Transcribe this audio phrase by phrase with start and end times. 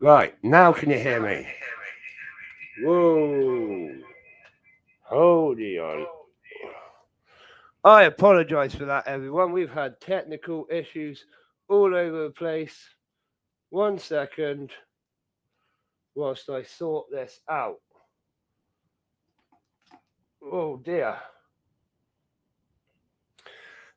[0.00, 1.46] Right, now can you hear me?
[2.84, 3.94] Whoa.
[5.02, 6.06] Hold on.
[7.82, 9.50] I apologize for that, everyone.
[9.50, 11.24] We've had technical issues
[11.68, 12.76] all over the place.
[13.70, 14.70] One second
[16.14, 17.80] whilst I sort this out.
[20.40, 21.16] Oh dear.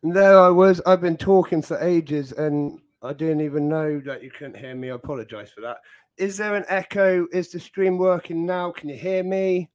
[0.01, 0.81] And there I was.
[0.87, 4.91] I've been talking for ages and I didn't even know that you couldn't hear me.
[4.91, 5.77] I apologize for that.
[6.17, 7.27] Is there an echo?
[7.31, 8.71] Is the stream working now?
[8.71, 9.69] Can you hear me?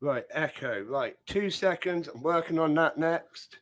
[0.00, 0.82] Right, echo.
[0.82, 2.08] Right, two seconds.
[2.08, 3.58] I'm working on that next.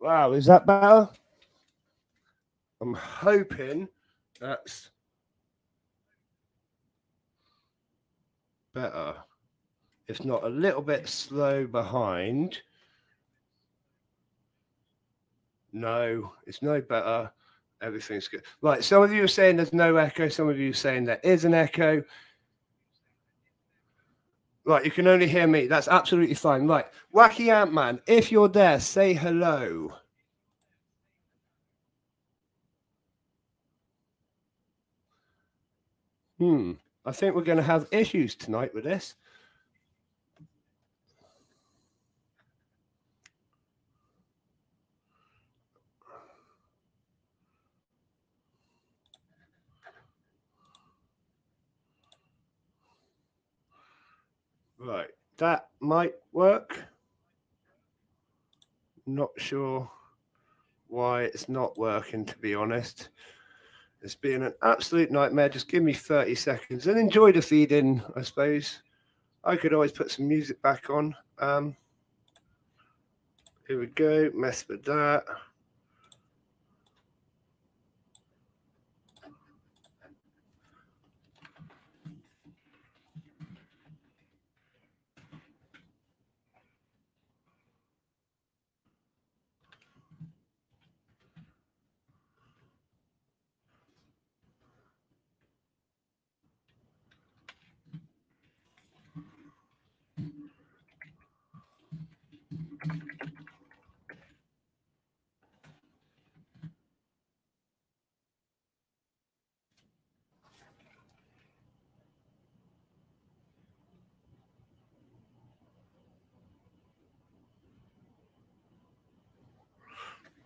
[0.00, 1.08] Wow, is that better?
[2.80, 3.86] I'm hoping
[4.40, 4.90] that's
[8.72, 9.14] better.
[10.08, 12.58] It's not a little bit slow behind.
[15.72, 17.30] No, it's no better.
[17.82, 18.42] Everything's good.
[18.62, 18.82] Right.
[18.82, 20.28] Some of you are saying there's no echo.
[20.28, 22.02] Some of you are saying there is an echo.
[24.64, 25.66] Right, you can only hear me.
[25.66, 26.66] That's absolutely fine.
[26.66, 29.94] Right, Wacky Ant Man, if you're there, say hello.
[36.38, 36.72] Hmm,
[37.04, 39.14] I think we're going to have issues tonight with this.
[54.90, 56.82] Right, that might work.
[59.06, 59.88] Not sure
[60.88, 63.10] why it's not working, to be honest.
[64.02, 65.48] It's been an absolute nightmare.
[65.48, 68.82] Just give me 30 seconds and enjoy the feed in, I suppose.
[69.44, 71.14] I could always put some music back on.
[71.38, 71.76] Um,
[73.68, 74.28] here we go.
[74.34, 75.22] Mess with that.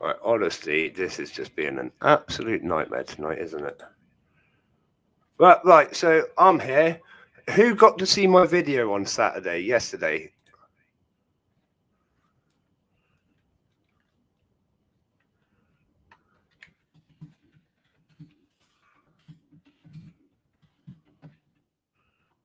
[0.05, 3.81] Right, honestly, this is just being an absolute nightmare tonight, isn't it?
[5.39, 5.95] Right, right.
[5.95, 7.01] So I'm here.
[7.51, 10.33] Who got to see my video on Saturday, yesterday?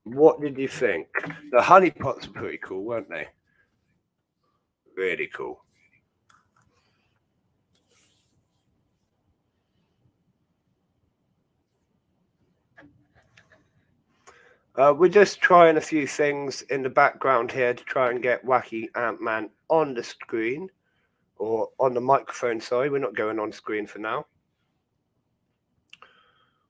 [0.04, 1.08] What did you think?
[1.52, 3.28] The honeypots were pretty cool, weren't they?
[4.96, 5.64] Really cool.
[14.80, 18.46] Uh, we're just trying a few things in the background here to try and get
[18.46, 20.70] Wacky Ant Man on the screen
[21.36, 22.62] or on the microphone.
[22.62, 24.26] Sorry, we're not going on screen for now.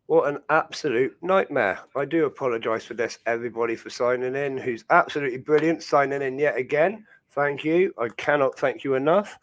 [0.08, 1.82] What an absolute nightmare.
[1.96, 6.58] I do apologize for this, everybody, for signing in, who's absolutely brilliant, signing in yet
[6.58, 7.06] again.
[7.30, 7.94] Thank you.
[8.00, 9.38] I cannot thank you enough.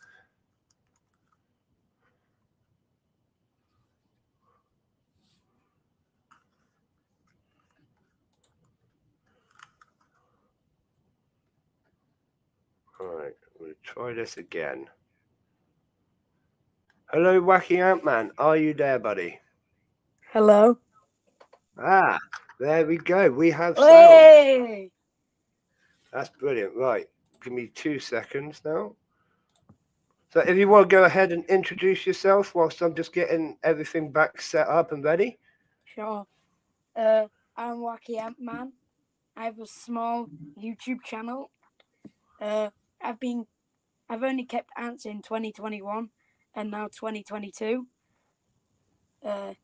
[13.87, 14.87] Try this again.
[17.13, 18.33] Hello, Wacky Ant Man.
[18.37, 19.39] Are you there, buddy?
[20.33, 20.77] Hello.
[21.79, 22.19] Ah,
[22.59, 23.31] there we go.
[23.31, 23.89] We have sound.
[23.89, 24.91] Hey!
[26.13, 26.75] That's brilliant.
[26.75, 27.07] Right.
[27.45, 28.97] Give me two seconds now.
[30.33, 34.11] So if you want to go ahead and introduce yourself whilst I'm just getting everything
[34.11, 35.39] back set up and ready.
[35.85, 36.27] Sure.
[36.97, 38.73] Uh, I'm Wacky Ant Man.
[39.37, 40.27] I have a small
[40.61, 41.53] YouTube channel.
[42.41, 43.47] Uh, I've been
[44.09, 46.11] I've only kept ants in 2021
[46.55, 47.87] and now 2022.
[49.25, 49.55] Uh,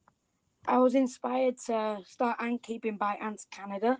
[0.66, 3.98] I was inspired to start ant keeping by Ants Canada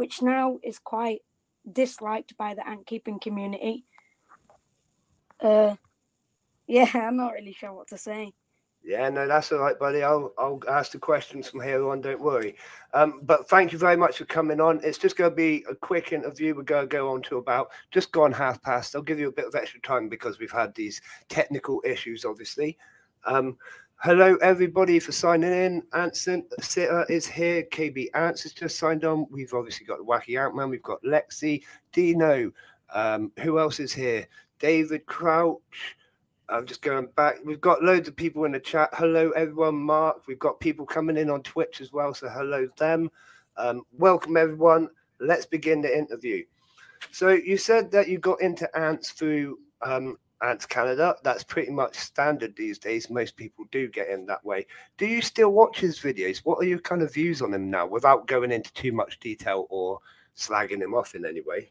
[0.00, 1.20] which now is quite
[1.70, 3.84] disliked by the ant keeping community.
[5.38, 5.76] Uh,
[6.66, 8.32] yeah, I'm not really sure what to say.
[8.82, 10.02] Yeah, no, that's all right, buddy.
[10.02, 12.00] I'll I'll ask the questions from here on.
[12.00, 12.56] Don't worry.
[12.94, 14.80] Um, but thank you very much for coming on.
[14.82, 16.54] It's just going to be a quick interview.
[16.54, 18.96] We're going to go on to about just gone half past.
[18.96, 22.78] I'll give you a bit of extra time because we've had these technical issues, obviously.
[23.26, 23.58] Um,
[23.96, 25.82] hello, everybody, for signing in.
[25.92, 27.64] Anson Sitter is here.
[27.64, 29.26] KB Ants has just signed on.
[29.30, 30.70] We've obviously got Wacky Ant Man.
[30.70, 31.62] We've got Lexi,
[31.92, 32.50] Dino.
[32.94, 34.26] Um, who else is here?
[34.58, 35.96] David Crouch.
[36.50, 37.36] I'm just going back.
[37.44, 38.90] We've got loads of people in the chat.
[38.92, 39.76] Hello, everyone.
[39.76, 40.26] Mark.
[40.26, 42.12] We've got people coming in on Twitch as well.
[42.12, 43.10] So, hello, them.
[43.56, 44.88] Um, welcome, everyone.
[45.20, 46.44] Let's begin the interview.
[47.12, 51.14] So, you said that you got into ants through um, Ants Canada.
[51.22, 53.10] That's pretty much standard these days.
[53.10, 54.66] Most people do get in that way.
[54.98, 56.38] Do you still watch his videos?
[56.38, 59.66] What are your kind of views on him now without going into too much detail
[59.70, 60.00] or
[60.36, 61.70] slagging him off in any way?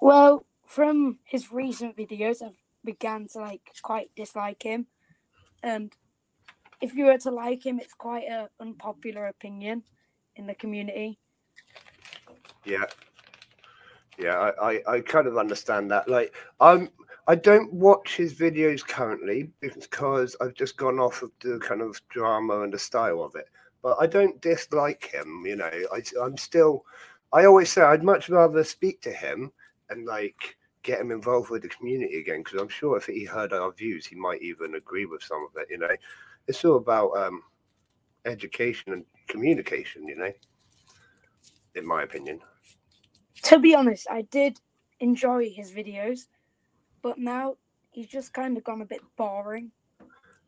[0.00, 4.86] Well, from his recent videos, I've began to like quite dislike him.
[5.62, 5.92] And
[6.80, 9.82] if you were to like him, it's quite an unpopular opinion
[10.36, 11.18] in the community.
[12.64, 12.84] Yeah.
[14.18, 16.08] Yeah, I, I, I kind of understand that.
[16.08, 16.90] Like I'm
[17.26, 22.00] I don't watch his videos currently because I've just gone off of the kind of
[22.10, 23.48] drama and the style of it.
[23.82, 25.70] But I don't dislike him, you know.
[25.92, 26.84] I I'm still
[27.32, 29.50] I always say I'd much rather speak to him
[29.90, 33.52] and like get him involved with the community again because I'm sure if he heard
[33.52, 35.68] our views, he might even agree with some of it.
[35.70, 35.96] You know,
[36.46, 37.42] it's all about um,
[38.24, 40.06] education and communication.
[40.06, 40.32] You know,
[41.74, 42.40] in my opinion.
[43.44, 44.60] To be honest, I did
[45.00, 46.26] enjoy his videos,
[47.02, 47.56] but now
[47.90, 49.70] he's just kind of gone a bit boring.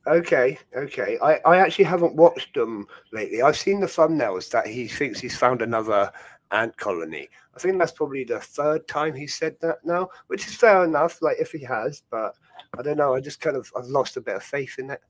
[0.07, 1.19] Okay, okay.
[1.21, 3.43] I, I actually haven't watched them lately.
[3.43, 6.13] I've seen the thumbnails that he thinks he's found another
[6.51, 7.29] ant colony.
[7.55, 11.21] I think that's probably the third time he said that now, which is fair enough.
[11.23, 12.35] Like if he has, but
[12.79, 13.15] I don't know.
[13.15, 15.01] I just kind of I've lost a bit of faith in it.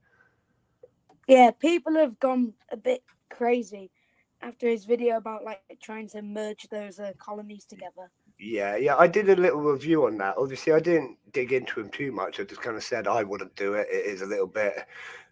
[1.27, 3.91] Yeah, people have gone a bit crazy
[4.43, 8.11] after his video about like trying to merge those uh, colonies together.
[8.39, 10.37] Yeah, yeah, I did a little review on that.
[10.37, 12.39] Obviously, I didn't dig into him too much.
[12.39, 13.89] I just kind of said I wouldn't do it.
[13.91, 14.75] It is a little bit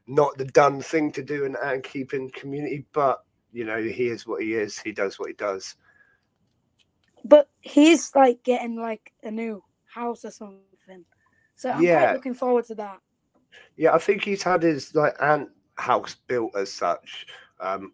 [0.06, 4.26] not the done thing to do in ant keeping community, but you know, he is
[4.26, 4.78] what he is.
[4.78, 5.76] He does what he does.
[7.24, 9.62] But he's like getting like a new
[9.92, 11.04] house or something.
[11.56, 12.04] So I'm Yeah.
[12.04, 13.00] quite looking forward to that.
[13.76, 17.26] Yeah, I think he's had his like ant house built as such.
[17.60, 17.92] Um,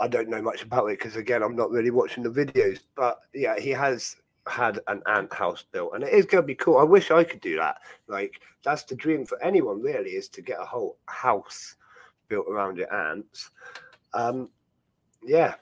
[0.00, 2.80] I don't know much about it because again, I'm not really watching the videos.
[2.96, 4.16] But yeah, he has
[4.46, 6.78] had an ant house built, and it is going to be cool.
[6.78, 7.78] I wish I could do that.
[8.08, 11.76] Like that's the dream for anyone, really, is to get a whole house
[12.28, 13.50] built around your ants.
[14.14, 14.50] Um,
[15.22, 15.54] yeah,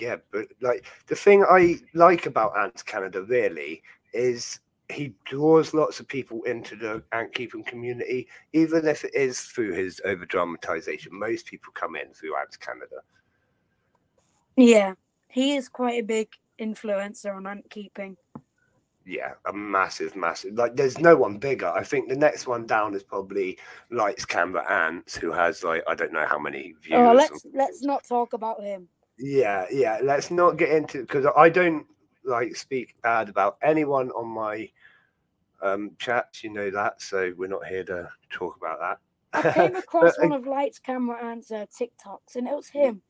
[0.00, 3.82] yeah, but like the thing I like about Ants Canada really
[4.12, 4.60] is
[4.90, 9.72] he draws lots of people into the ant keeping community, even if it is through
[9.72, 11.16] his over dramatization.
[11.16, 12.96] Most people come in through Ants Canada.
[14.56, 14.94] Yeah,
[15.28, 16.28] he is quite a big
[16.60, 18.16] influencer on ant keeping.
[19.06, 20.54] Yeah, a massive, massive.
[20.54, 21.68] Like, there's no one bigger.
[21.68, 23.58] I think the next one down is probably
[23.90, 26.98] Lights Camera Ants, who has like I don't know how many oh, views.
[26.98, 28.88] Oh, let's let's not talk about him.
[29.20, 30.00] Yeah, yeah.
[30.02, 31.86] Let's not get into because I don't
[32.24, 34.68] like speak bad about anyone on my
[35.62, 36.42] um chats.
[36.42, 38.98] You know that, so we're not here to talk about that.
[39.32, 42.68] I came across But, uh, one of Lights Camera Ant's uh, TikToks, and it was
[42.68, 43.02] him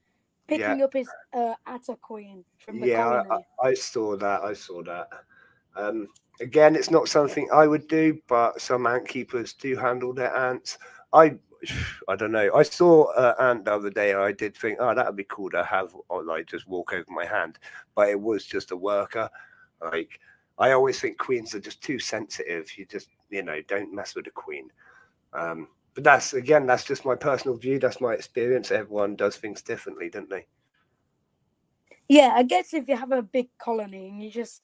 [0.50, 3.35] picking up his uh, Atta queen from the yeah, I.
[3.35, 4.43] I, I saw that.
[4.43, 5.09] I saw that.
[5.76, 6.09] Um,
[6.40, 10.79] again, it's not something I would do, but some ant keepers do handle their ants.
[11.12, 11.37] I,
[12.09, 12.50] I don't know.
[12.55, 15.26] I saw an ant the other day, and I did think, oh, that would be
[15.29, 17.59] cool to have, or like just walk over my hand.
[17.95, 19.29] But it was just a worker.
[19.83, 20.21] Like
[20.61, 22.76] I always think queens are just too sensitive.
[22.76, 24.71] You just, you know, don't mess with a queen.
[25.33, 27.79] Um, but that's again, that's just my personal view.
[27.79, 28.71] That's my experience.
[28.71, 30.47] Everyone does things differently, don't they?
[32.09, 34.62] Yeah, I guess if you have a big colony and you just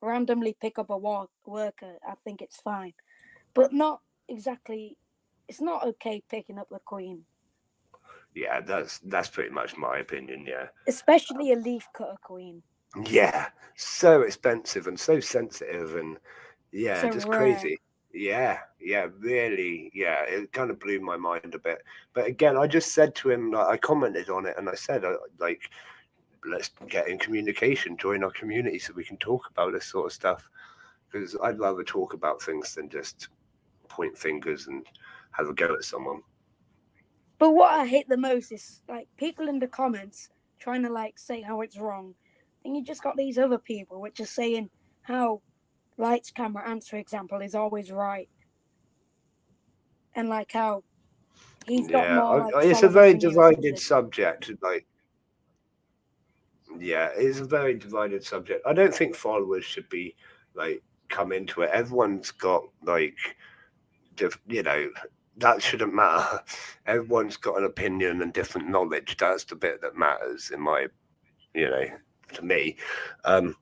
[0.00, 2.92] randomly pick up a worker, I think it's fine.
[3.54, 4.96] But not exactly.
[5.52, 7.26] It's not okay picking up the queen,
[8.34, 10.46] Yeah, that's that's pretty much my opinion.
[10.46, 10.68] Yeah.
[10.86, 12.62] especially a leaf cutter queen.
[13.06, 16.18] Yeah, so expensive and so sensitive and
[16.72, 17.30] yeah, So just rare.
[17.30, 17.78] crazy.
[18.12, 19.90] Yeah, yeah, really.
[19.94, 21.82] Yeah, it kind of blew my mind a bit.
[22.14, 25.04] But again, I just said to him, like, I commented on it and I said,
[25.04, 25.70] uh, like,
[26.44, 30.12] let's get in communication, join our community so we can talk about this sort of
[30.12, 30.48] stuff.
[31.10, 33.28] Because I'd rather talk about things than just
[33.88, 34.86] point fingers and
[35.32, 36.22] have a go at someone.
[37.38, 41.18] But what I hate the most is like people in the comments trying to like
[41.18, 42.14] say how it's wrong
[42.64, 44.70] And you just got these other people which are saying
[45.02, 45.42] how
[45.98, 48.28] lights, camera, ants, for example, is always right,
[50.14, 50.84] and like how
[51.66, 52.50] he's got Yeah, more.
[52.52, 54.50] Like, it's a very than you or divided subject.
[54.62, 54.86] Like,
[56.78, 58.64] yeah, it's a very divided subject.
[58.66, 60.14] I don't think followers should be
[60.54, 61.70] like come into it.
[61.72, 63.16] Everyone's got like,
[64.14, 64.88] diff- you know,
[65.38, 66.40] that shouldn't matter.
[66.86, 69.16] Everyone's got an opinion and different knowledge.
[69.16, 70.86] That's the bit that matters, in my,
[71.54, 71.86] you know,
[72.34, 72.76] to me.
[73.24, 73.56] Um,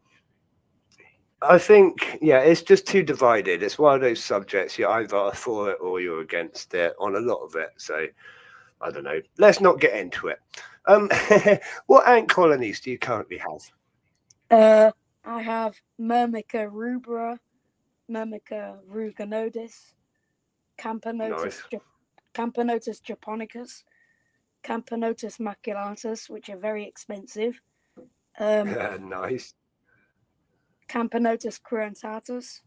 [1.43, 3.63] I think, yeah, it's just too divided.
[3.63, 7.21] It's one of those subjects you're either for it or you're against it on a
[7.21, 7.71] lot of it.
[7.79, 8.07] So
[8.81, 9.21] I don't know.
[9.39, 10.39] Let's not get into it.
[10.87, 11.11] Um,
[11.87, 13.71] what ant colonies do you currently have?
[14.51, 14.91] Uh,
[15.25, 17.39] I have Myrmica rubra,
[18.11, 19.93] Myrmica ruginodis,
[20.81, 23.01] Camponotus, Nice.
[23.05, 23.85] japonicus,
[24.65, 27.61] Camponotus maculatus, which are very expensive.
[28.39, 28.73] Um,
[29.09, 29.55] nice.
[30.89, 32.61] Camponotus cruentatus.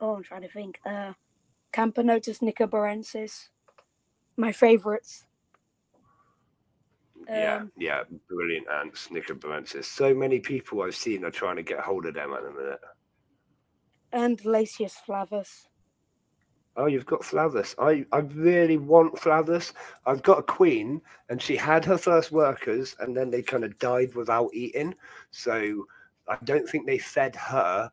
[0.00, 0.80] Oh, I'm trying to think.
[0.84, 1.12] Uh,
[1.72, 3.48] Camponotus nicobarensis.
[4.36, 5.26] My favorites.
[7.28, 9.84] yeah, Um, yeah, brilliant ants, Nicobarensis.
[9.84, 12.80] So many people I've seen are trying to get hold of them at the minute.
[14.12, 15.66] and Lasius flavus.
[16.76, 17.74] Oh, you've got Flavus.
[17.78, 19.72] I, I really want Flavus.
[20.06, 23.78] I've got a queen, and she had her first workers, and then they kind of
[23.78, 24.94] died without eating.
[25.30, 25.84] So
[26.28, 27.90] I don't think they fed her,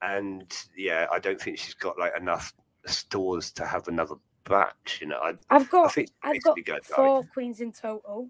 [0.00, 2.54] and yeah, I don't think she's got like enough
[2.86, 4.14] stores to have another
[4.48, 4.98] batch.
[5.00, 6.80] You know, I, I've I got think I've got go die.
[6.94, 8.28] four queens in total,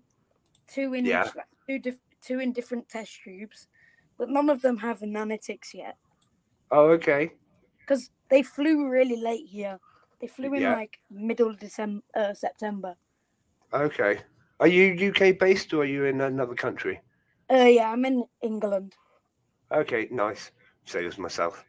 [0.67, 1.27] two in Yeah.
[1.27, 1.33] each,
[1.69, 3.69] two dif- two in different test tubes,
[4.17, 5.99] but none of them have nanitics yet
[6.71, 7.33] Oh, okay.
[7.81, 9.79] because they flew really late here.
[10.21, 10.75] They flew in Yeah.
[10.75, 12.97] like middle December, uh, September.
[13.73, 14.23] Okay.
[14.59, 17.01] Are you UK based or are you in another country?
[17.49, 18.97] Uh, yeah, I'm in England.
[19.71, 20.51] Okay, nice.
[20.85, 21.65] Same as myself.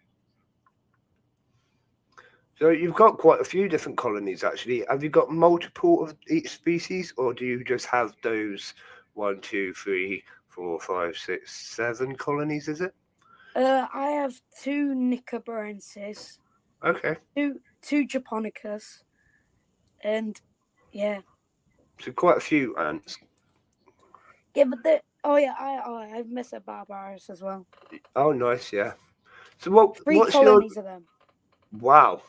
[2.57, 4.83] So you've got quite a few different colonies actually.
[4.89, 8.73] Have you got multiple of each species, or do you just have those
[9.13, 12.67] one, two, three, four, five, six, seven colonies?
[12.67, 12.95] Is it?
[13.55, 16.39] Uh, I have two Nicobarensis,
[16.85, 17.15] Okay.
[17.35, 19.03] two two Japonicus,
[20.03, 20.39] and
[20.91, 21.21] yeah,
[21.99, 23.17] So quite a few ants.
[24.55, 27.65] yeah, but the oh yeah, I oh, I have Messor barbarus as well.
[28.15, 28.71] Oh, nice.
[28.71, 28.93] Yeah.
[29.59, 30.03] So what?
[30.03, 30.45] Three what's your?
[30.45, 31.05] colonies of them.
[31.79, 32.21] Wow.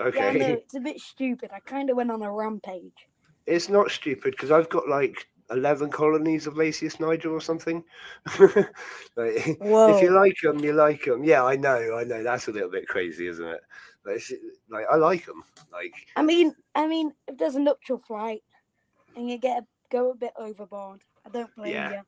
[0.00, 0.38] Okay.
[0.38, 1.50] Yeah, know it's a bit stupid.
[1.52, 3.08] I kind of went on a rampage.
[3.46, 7.84] It's not stupid because I've got like eleven colonies of Lasius niger or something.
[9.16, 11.24] like, If you like them, you like them.
[11.24, 12.22] Yeah, I know, I know.
[12.22, 13.60] That's a little bit crazy, isn't it?
[14.04, 14.18] But
[14.70, 15.44] like I like them.
[15.72, 18.42] Like I mean, I mean, if there's a nuptial flight
[19.16, 21.92] and you get a, go a bit overboard, I don't blame Yeah.
[21.92, 22.00] you.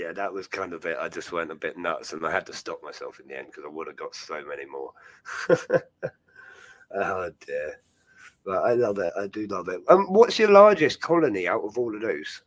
[0.00, 0.96] yeah, that was kind of it.
[1.00, 3.48] I just went a bit nuts, and I had to stop myself in the end
[3.48, 4.92] because I would have got so many more.
[6.94, 7.80] oh dear.
[8.44, 9.12] But I love it.
[9.18, 9.80] I do love it.
[9.88, 12.42] Um, what's your largest colony out of all of those?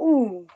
[0.00, 0.46] Ooh,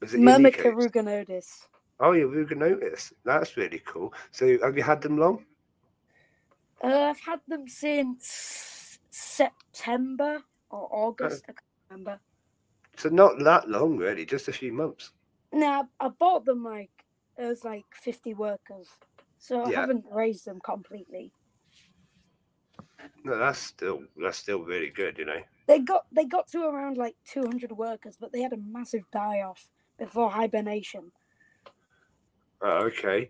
[0.00, 0.74] Was it Myrmica Unicos?
[0.74, 1.66] ruginodis.
[2.00, 3.12] Oh, you're Ruginodis.
[3.24, 4.12] That's really cool.
[4.32, 5.46] So, have you had them long?
[6.82, 11.44] Uh, I've had them since September or August.
[11.48, 11.60] I can't
[11.90, 12.20] remember.
[12.96, 14.26] So, not that long, really.
[14.26, 15.12] Just a few months.
[15.52, 16.90] Now I bought them like
[17.38, 18.88] it was like 50 workers,
[19.38, 19.80] so I Yeah.
[19.80, 21.32] haven't raised them completely.
[23.24, 25.18] No, that's still that's still really good.
[25.18, 25.42] You know.
[25.66, 29.40] They got they got to around like 200 workers, but they had a massive die
[29.40, 29.68] off
[29.98, 31.12] before hibernation.
[32.60, 33.28] Oh, okay.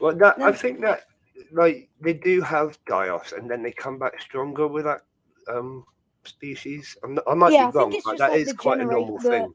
[0.00, 1.04] Well, that I think that
[1.52, 5.02] like they do have die-offs, and then they come back stronger with that
[5.50, 5.84] um
[6.24, 6.96] species.
[7.02, 9.18] I'm not, I might Yeah, be wrong, but just that like is quite a normal
[9.18, 9.54] the- thing.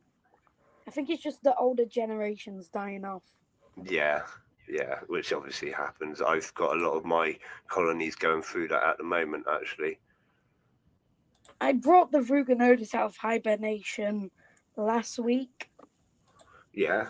[0.88, 3.24] I think it's just the older generations dying off.
[3.86, 4.24] Yeah,
[4.67, 6.22] yeah, which obviously happens.
[6.22, 7.38] I've got a lot of my
[7.70, 10.00] colonies going through that at the moment, actually.
[11.63, 14.29] I brought the Ruginodis out of hibernation
[14.75, 15.72] last week.
[16.74, 17.08] Yeah.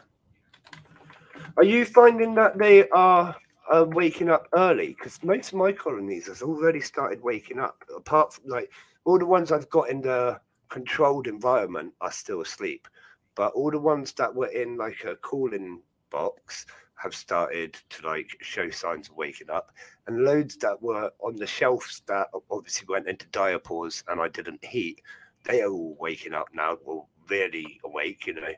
[1.58, 3.36] Are you finding that they are
[3.72, 4.90] uh, waking up early?
[4.90, 7.84] Because most of my colonies has already started waking up.
[7.98, 8.72] Apart from like
[9.06, 12.88] all the ones I've got in the controlled environment are still asleep,
[13.34, 15.82] but all the ones that were in like a cooling
[16.12, 16.68] box
[17.04, 19.72] have started to like show signs of waking up,
[20.08, 24.64] and loads that were on the shelves that obviously went into diapause and I didn't
[24.64, 25.02] heat,
[25.44, 28.54] they are all waking up now, or really awake, you know.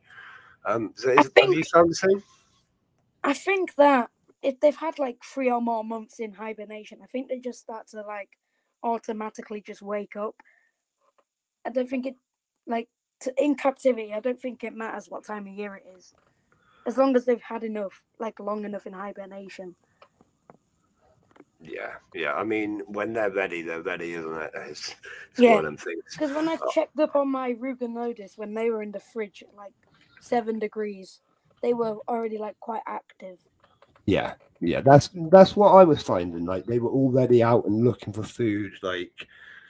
[0.66, 2.24] Um, so is, have think- you found the same?
[3.24, 4.12] I think that
[4.44, 7.88] if they've had like three or more months in hibernation, I think they just start
[7.88, 8.38] to like
[8.84, 10.36] automatically just wake up.
[11.66, 12.16] I don't think it
[12.68, 12.88] like
[13.22, 16.14] to, in captivity, I don't think it matters what time of year it is,
[16.86, 19.76] as long as they've had enough, like long enough in hibernation.
[21.62, 22.34] Yeah, yeah.
[22.34, 24.52] I mean, when they're ready, they're ready, isn't it?
[24.70, 24.96] It's,
[25.32, 25.56] it's Yeah.
[25.56, 26.04] one of them things.
[26.12, 26.70] Because when I Oh.
[26.72, 29.74] checked up on my Ruginodis when they were in the fridge at like
[30.22, 31.22] seven degrees,
[31.62, 33.40] they were already like quite active.
[34.06, 34.82] Yeah, yeah.
[34.82, 36.46] That's that's what I was finding.
[36.46, 38.74] Like they were already out and looking for food.
[38.84, 39.28] Like,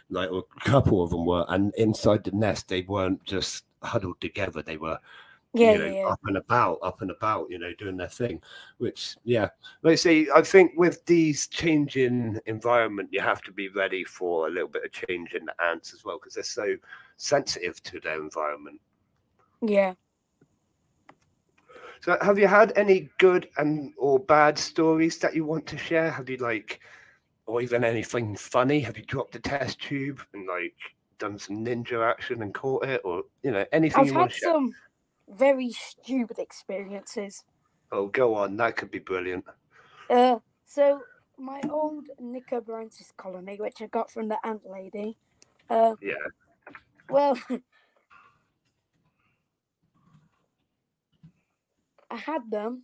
[0.09, 4.61] like a couple of them were, and inside the nest, they weren't just huddled together.
[4.61, 4.99] They were
[5.55, 6.07] Yeah, you know, yeah, yeah.
[6.07, 8.41] up and about, up and about, you know, doing their thing.
[8.77, 9.47] Which, yeah,
[9.85, 14.51] I say, I think with these changing environment, you have to be ready for a
[14.51, 16.75] little bit of change in the ants as well, because they're so
[17.15, 18.81] sensitive to their environment.
[19.61, 19.93] Yeah.
[22.01, 26.11] So, have you had any good and or bad stories that you want to share?
[26.11, 26.81] Have you like,
[27.45, 28.81] or even anything funny?
[28.81, 30.75] Have you dropped a test tube and like
[31.17, 34.31] done some ninja action and caught it, or you know, anything I've you had want
[34.31, 34.51] to share?
[34.51, 34.73] some
[35.29, 37.43] very stupid experiences.
[37.91, 39.45] Oh, go on, that could be brilliant.
[40.09, 41.01] Uh, so
[41.37, 45.17] my old Nicobarensis colony, which I got from the ant lady.
[45.69, 46.13] Uh, Yeah.
[47.09, 47.37] well,
[52.11, 52.83] I had them,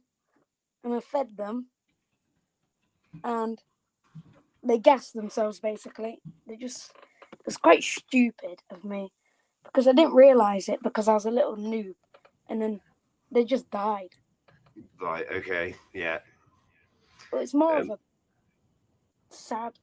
[0.83, 1.67] and I fed them,
[3.23, 3.59] and
[4.63, 5.59] they gassed themselves.
[5.59, 6.91] Basically, they just
[7.31, 9.11] it was quite stupid of me
[9.63, 11.95] because I didn't realize it because I was a little noob,
[12.51, 12.81] and then
[13.31, 14.09] they just died.
[15.01, 15.25] Right.
[15.31, 15.73] Okay.
[15.93, 16.19] Yeah.
[17.31, 19.79] But it's more Um, of a sad.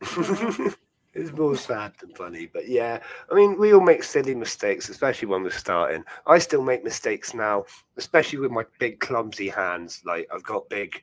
[1.14, 3.02] it's more sad than funny, but yeah.
[3.32, 6.04] I mean, we all make silly mistakes, especially when we're starting.
[6.26, 7.64] I still make mistakes now,
[7.96, 10.02] especially with my big clumsy hands.
[10.04, 11.02] Like I've got big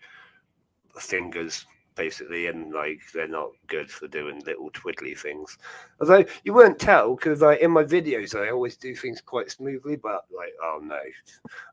[1.00, 5.57] fingers, basically, and like they're not good for doing little twiddly things.
[5.99, 9.95] Although you won't tell because like in my videos, I always do things quite smoothly.
[9.95, 10.99] But like, oh no,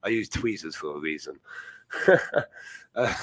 [0.02, 1.38] I use tweezers for a reason.
[2.94, 3.14] uh,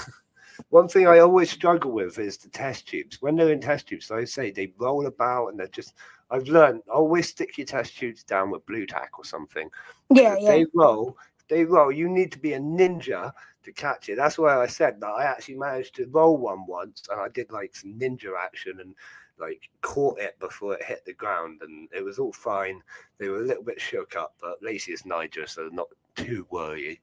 [0.70, 3.22] one thing I always struggle with is the test tubes.
[3.22, 5.94] When they're in test tubes, like I say, they roll about and they're just.
[6.32, 9.68] I've learned always stick your test tubes down with blue tack or something.
[10.12, 10.52] Yeah, yeah.
[10.52, 11.18] They roll.
[11.48, 11.92] They roll.
[11.92, 13.32] You need to be a ninja
[13.64, 14.16] to catch it.
[14.16, 17.52] That's why I said that I actually managed to roll one once, and I did
[17.52, 18.96] like some ninja action and
[19.40, 22.82] like caught it before it hit the ground, and it was all fine.
[23.18, 27.00] They were a little bit shook up, but Lasius niger, so they're not too worried.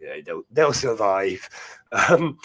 [0.00, 1.48] You know, they'll they'll survive.
[2.08, 2.38] Um,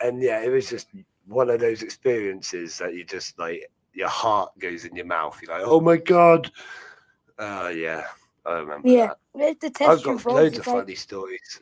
[0.00, 0.86] and yeah, it was just
[1.26, 5.36] one of those experiences that you just like your heart goes in your mouth.
[5.42, 6.50] You're like, oh my god.
[7.38, 8.04] Uh, yeah,
[8.46, 9.60] I remember Yeah, that.
[9.60, 11.60] the test I've got loads of like, funny stories.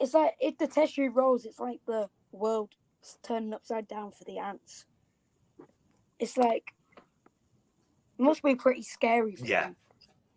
[0.00, 2.72] It's like if the test tube rolls, it's like the world
[3.22, 4.86] turning upside down for the ants.
[6.18, 6.74] It's like
[8.18, 9.36] it must be pretty scary.
[9.36, 9.64] For Yeah.
[9.64, 9.76] them.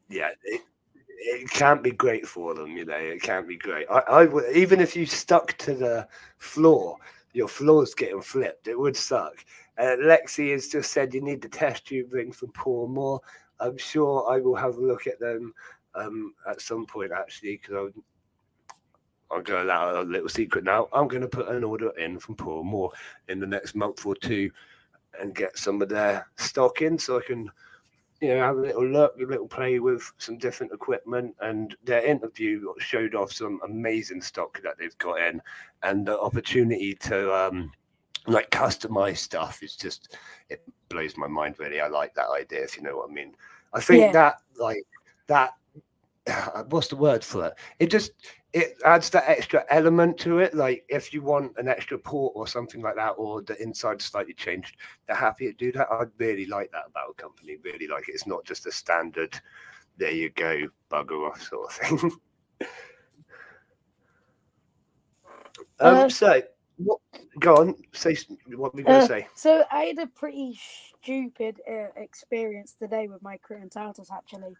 [0.09, 0.61] Yeah, it,
[1.07, 2.95] it can't be great for them, you know.
[2.95, 3.87] It can't be great.
[3.89, 6.97] I, I would even if you stuck to the floor,
[7.33, 8.67] your floor's getting flipped.
[8.67, 9.45] It would suck.
[9.77, 13.21] Uh, Lexi has just said you need the test tube rings from Paul Moore.
[13.59, 15.53] I'm sure I will have a look at them
[15.95, 17.93] um, at some point actually because
[19.33, 19.43] I'm.
[19.43, 20.87] Going to allow a little secret now.
[20.93, 22.91] I'm going to put an order in from Paul Moore
[23.27, 24.51] in the next month or two
[25.19, 27.51] and get some of their stock in so I can
[28.21, 31.35] you know, have a little look, a little play with some different equipment.
[31.41, 35.41] And their interview showed off some amazing stock that they've got in,
[35.83, 37.71] and the opportunity to um,
[38.27, 40.15] like customize stuff is just
[40.49, 41.55] it blows my mind.
[41.59, 42.63] Really, I like that idea.
[42.63, 43.35] If you know what I mean,
[43.73, 44.11] I think Yeah.
[44.13, 44.85] that like
[45.27, 45.51] that.
[46.69, 47.53] What's the word for it?
[47.79, 48.11] It just
[48.53, 50.53] it adds that extra element to it.
[50.53, 54.33] Like if you want an extra port or something like that, or the inside slightly
[54.33, 55.87] changed, they're happy to do that.
[55.91, 57.57] I'd really like that about a company.
[57.63, 58.13] Really like it.
[58.13, 59.33] It's not just a standard.
[59.97, 62.11] There you go, bugger off sort of thing.
[65.79, 65.95] um.
[65.95, 66.41] Uh, so,
[66.77, 66.99] what?
[67.39, 67.75] Go on.
[67.91, 68.17] Say
[68.55, 69.27] what we gonna Uh, say.
[69.35, 70.59] So I had a pretty
[71.01, 74.55] stupid uh, experience today with my Cruentatus actually.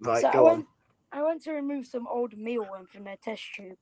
[0.00, 0.22] Right.
[0.22, 0.56] so I go on.
[0.58, 0.66] went,
[1.12, 3.78] I went to remove some old mealworm from their test tube,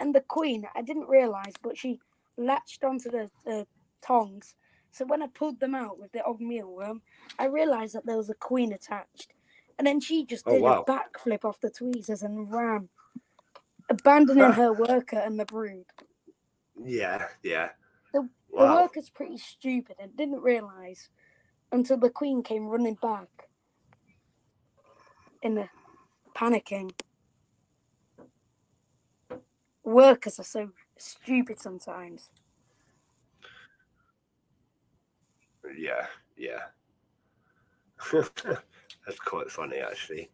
[0.00, 2.00] and the queen I didn't realize, but she
[2.36, 3.64] latched onto the uh,
[4.02, 4.54] tongs.
[4.92, 7.00] So when I pulled them out with the old mealworm,
[7.38, 9.32] I realized that there was a queen attached,
[9.78, 10.84] and then she just Oh, did wow.
[10.86, 12.88] a backflip off the tweezers and ran,
[13.90, 15.84] abandoning her worker and the brood.
[16.84, 17.28] Yeah.
[17.42, 17.70] Yeah.
[18.12, 18.82] The- The wow.
[18.82, 21.08] worker's pretty stupid and didn't realize
[21.72, 23.48] until the queen came running back
[25.42, 25.68] in
[26.34, 26.92] panicking.
[29.84, 32.30] Workers are so stupid sometimes.
[35.76, 36.06] Yeah.
[36.36, 36.62] Yeah.
[38.12, 40.30] That's quite funny, actually.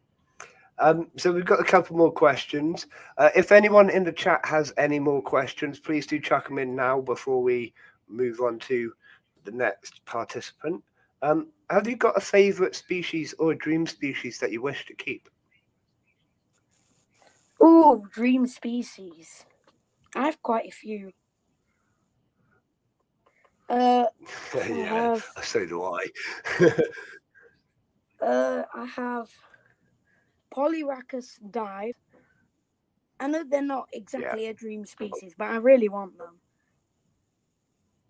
[0.78, 2.86] Um, so we've got a couple more questions.
[3.16, 6.76] Uh, if anyone in the chat has any more questions, please do chuck them in
[6.76, 7.74] now before we
[8.08, 8.92] move on to
[9.44, 10.82] the next participant.
[11.22, 14.94] Um, have you got a favorite species or a dream species that you wish to
[14.94, 15.28] keep?
[17.60, 19.44] Oh, dream species.
[20.14, 21.12] I have quite a few.
[23.68, 24.06] Uh,
[24.54, 26.06] yeah, have- so do I.
[28.22, 29.28] uh, I have
[30.54, 31.94] Polyrhachis dive.
[33.20, 36.40] I know they're not exactly a dream species, but I really want them.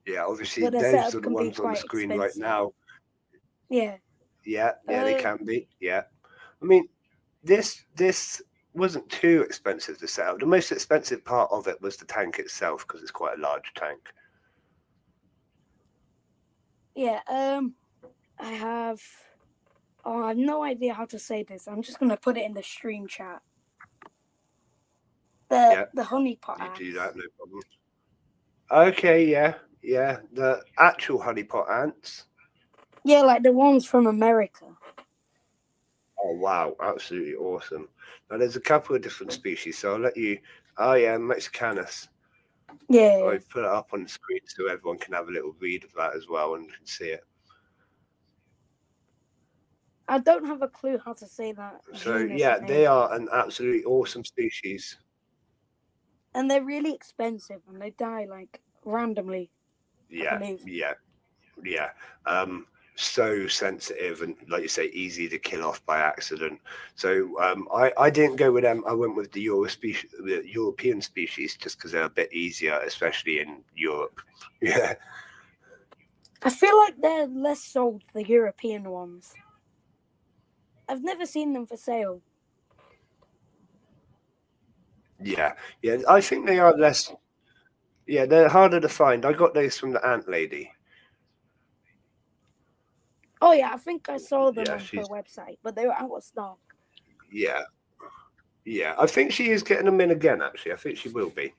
[0.06, 2.72] yeah, obviously those are the ones on the screen right now.
[3.70, 3.96] Yeah.
[4.44, 5.68] Yeah, yeah, they Uh, can be.
[5.80, 6.02] Yeah,
[6.62, 6.88] I mean,
[7.44, 8.42] this this
[8.74, 10.38] wasn't too expensive to sell.
[10.38, 13.72] The most expensive part of it was the tank itself because it's quite a large
[13.76, 14.00] tank.
[16.94, 17.74] Yeah, um,
[18.38, 19.00] I have.
[20.04, 21.68] Oh, I have no idea how to say this.
[21.68, 23.42] I'm just gonna put it in the stream chat.
[25.50, 25.84] The Yeah.
[25.94, 26.58] the honeypot.
[26.60, 27.62] You do that, no problem.
[28.70, 30.18] Okay, yeah, yeah.
[30.32, 32.27] The actual honeypot ants.
[33.08, 34.66] Yeah, like the ones from America.
[36.22, 37.88] Oh wow, absolutely awesome.
[38.30, 40.38] Now there's a couple of different species, so I'll let you.
[40.76, 42.08] Oh yeah, Mexicanus.
[42.90, 43.24] Yeah.
[43.24, 45.94] I've put it up on the screen so everyone can have a little read of
[45.94, 47.24] that as well and can see it.
[50.06, 51.80] I don't have a clue how to say that.
[51.94, 54.98] So yeah, they are an absolutely awesome species.
[56.34, 59.50] and they're really expensive, and they die like randomly.
[60.10, 60.92] Yeah, yeah,
[61.64, 61.88] yeah.
[62.26, 62.66] Um,
[63.00, 66.60] so sensitive and, like you say, easy to kill off by accident.
[66.96, 68.82] So um, I, I didn't go with them.
[68.86, 72.78] I went with the Euro species, the European species, just because they're a bit easier,
[72.84, 74.20] especially in Europe.
[74.60, 74.94] Yeah,
[76.42, 79.34] I feel like they're less sold, the European ones.
[80.88, 82.22] I've never seen them for sale.
[85.22, 85.98] yeah, yeah.
[86.08, 87.12] I think they are less.
[88.06, 89.24] Yeah, they're harder to find.
[89.24, 90.72] I got those from the ant lady.
[93.40, 96.10] Oh yeah, I think I saw them Yeah, on her website, but they were out
[96.10, 96.58] of stock.
[97.30, 97.62] Yeah,
[98.64, 98.94] yeah.
[98.98, 100.42] I think she is getting them in again.
[100.42, 101.54] Actually, I think she will be.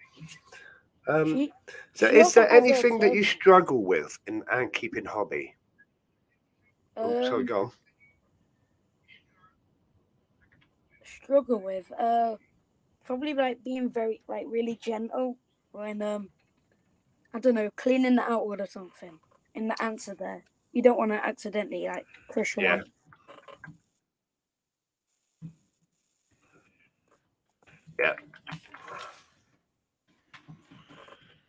[1.08, 1.54] Um, She,
[1.94, 5.56] So, She is there anything that you struggle with in ant keeping hobby?
[6.98, 7.72] Oh, sorry, um, go on.
[11.04, 12.36] struggle with uh
[13.06, 15.38] probably like being very like really gentle
[15.72, 16.30] when um
[17.34, 19.20] I don't know cleaning the outworld or something
[19.56, 20.44] in the answer there.
[20.72, 22.76] You don't want to accidentally like crush Yeah.
[22.76, 22.84] one.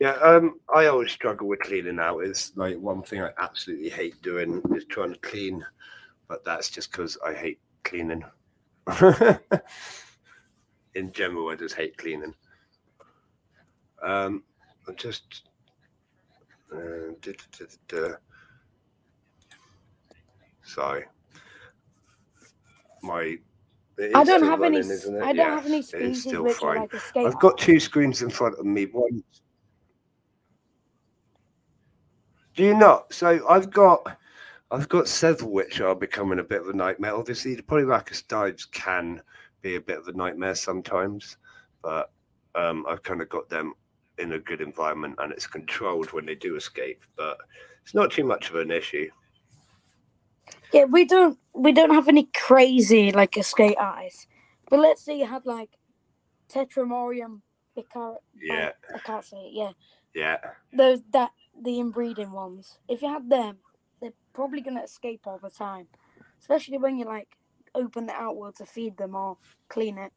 [0.00, 2.20] Yeah, um, I always struggle with cleaning out.
[2.20, 5.62] Is like one thing I absolutely hate doing is trying to clean,
[6.26, 8.24] but that's just because I hate cleaning.
[10.94, 12.34] in general, I just hate cleaning.
[14.02, 14.42] Um,
[14.88, 15.42] I'm just.
[16.72, 18.16] Uh, duh, duh, duh,
[20.70, 21.04] Sorry.
[23.02, 23.36] My.
[24.14, 24.78] I don't have any.
[24.80, 25.22] running, it?
[25.22, 25.82] I don't Yeah, have any
[26.14, 26.78] still which fine.
[26.78, 27.16] are like.
[27.16, 28.84] I've got two screens in front of me.
[28.84, 29.22] One.
[32.54, 33.12] Do you not?
[33.12, 34.16] So I've got,
[34.70, 37.14] I've got several which are becoming a bit of a nightmare.
[37.14, 39.20] Obviously, the Polyrhachis dives can
[39.62, 41.36] be a bit of a nightmare sometimes,
[41.82, 42.10] but
[42.54, 43.74] um, I've kind of got them
[44.18, 47.02] in a good environment and it's controlled when they do escape.
[47.16, 47.38] But
[47.82, 49.08] it's not too much of an issue.
[50.72, 54.26] Yeah, we don't we don't have any crazy like escape artists.
[54.70, 55.70] But let's say you had like
[56.52, 57.42] Tetramorium
[57.76, 59.72] picar Yeah, I can't say it, yeah.
[60.14, 60.36] yeah,
[60.72, 62.78] Those that the inbreeding ones.
[62.88, 63.58] If you had them,
[64.00, 65.88] they're probably gonna escape all the time.
[66.40, 67.36] Especially when you like
[67.74, 70.12] open it outworld to feed them or clean it.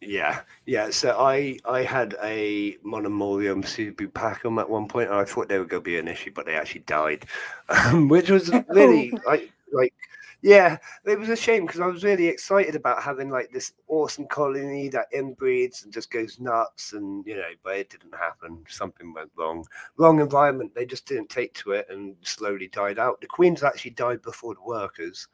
[0.00, 0.90] Yeah, yeah.
[0.90, 5.64] So I I had a Monomorium subopacum at one point, and I thought they were
[5.64, 7.24] going to be an issue, but they actually died,
[7.68, 9.94] um, which was really like like
[10.42, 14.26] yeah, it was a shame because I was really excited about having like this awesome
[14.26, 18.64] colony that inbreeds and just goes nuts, and you know, but it didn't happen.
[18.68, 19.66] Something went wrong.
[19.96, 20.74] Wrong environment.
[20.74, 23.20] They just didn't take to it and slowly died out.
[23.22, 25.26] The queens actually died before the workers.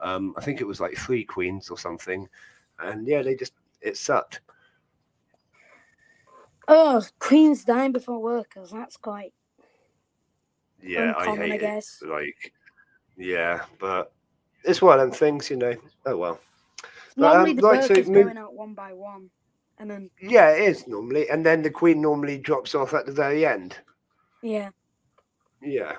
[0.00, 2.28] Um, I think it was like three queens or something,
[2.78, 3.52] and yeah, they just
[3.86, 4.40] it sucked.
[6.68, 8.70] Oh, queens dying before workers.
[8.72, 9.32] That's quite
[10.82, 11.60] Yeah, I uncommon, I, hate it.
[11.60, 12.02] guess.
[12.06, 12.52] Like,
[13.16, 14.12] yeah, but
[14.64, 15.74] it's one of them things, you know.
[16.06, 16.40] Oh well.
[17.16, 19.30] But, Normally um, the so workers move- going out one by one.
[19.78, 23.12] And then Yeah, it is normally, and then the queen normally drops off at the
[23.12, 23.76] very end.
[24.42, 24.70] yeah.
[25.62, 25.96] Yeah.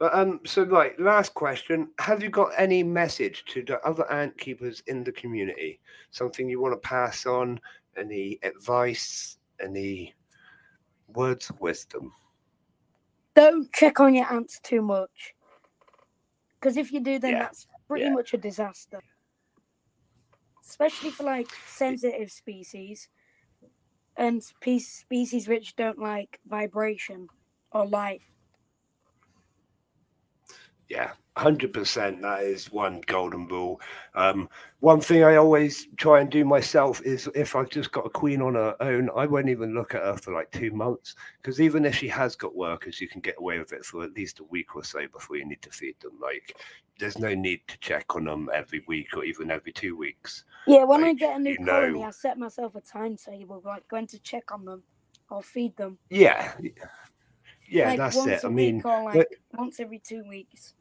[0.00, 4.36] But um, so like last question: Have you got any message to the other ant
[4.38, 5.78] keepers in the community?
[6.10, 7.60] Something you want to pass on?
[7.98, 9.36] Any advice?
[9.62, 10.14] Any
[11.08, 12.12] words of wisdom?
[13.36, 15.34] Don't check on your ants too much.
[16.58, 18.14] Because if you do, then Yeah, that's pretty yeah.
[18.14, 19.00] much a disaster.
[20.66, 23.08] Especially for like sensitive species
[24.16, 27.28] and species which don't like vibration
[27.72, 28.22] or light.
[30.90, 32.20] Yeah, hundred percent.
[32.20, 33.80] That is one golden rule.
[34.16, 34.48] Um,
[34.80, 38.42] one thing I always try and do myself is if I've just got a queen
[38.42, 41.84] on her own, I won't even look at her for like two months because even
[41.84, 44.44] if she has got workers, you can get away with it for at least a
[44.44, 46.18] week or so before you need to feed them.
[46.20, 46.56] Like,
[46.98, 50.42] there's no need to check on them every week or even every two weeks.
[50.66, 54.08] Yeah, when I get a new colony, know- I set myself a timetable, like when
[54.08, 54.82] to check on them
[55.30, 55.98] or feed them.
[56.10, 56.52] Yeah,
[57.68, 58.44] yeah, like that's it.
[58.44, 60.74] I mean, or but- once every two weeks.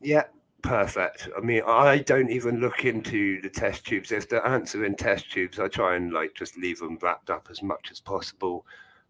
[0.00, 0.24] Yeah,
[0.62, 1.28] perfect.
[1.36, 4.12] I mean, I don't even look into the test tubes.
[4.12, 7.30] If the ants are in test tubes, I try and like just leave them wrapped
[7.30, 8.66] up as much as possible.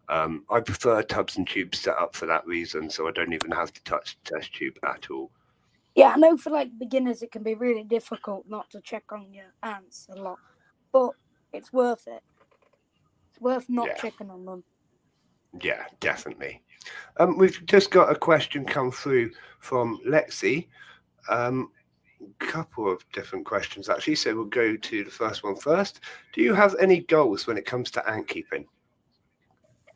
[0.09, 3.51] Um, I prefer tubs and tubes set up for that reason, so I don't even
[3.51, 5.29] have to touch the test tube at all.
[5.95, 9.33] Yeah, I know for like beginners it can be really difficult not to check on
[9.33, 10.39] your ants a lot,
[10.93, 11.11] but
[11.51, 12.21] it's worth it.
[13.31, 13.95] It's worth not Yeah.
[13.95, 14.63] checking on them.
[15.61, 16.61] Yeah, definitely.
[17.17, 20.67] Um, we've just got a question come through from Lexi.
[21.29, 21.71] Um,
[22.39, 24.15] couple of different questions actually.
[24.15, 26.01] So we'll go to the first one first.
[26.33, 28.65] Do you have any goals when it comes to ant keeping?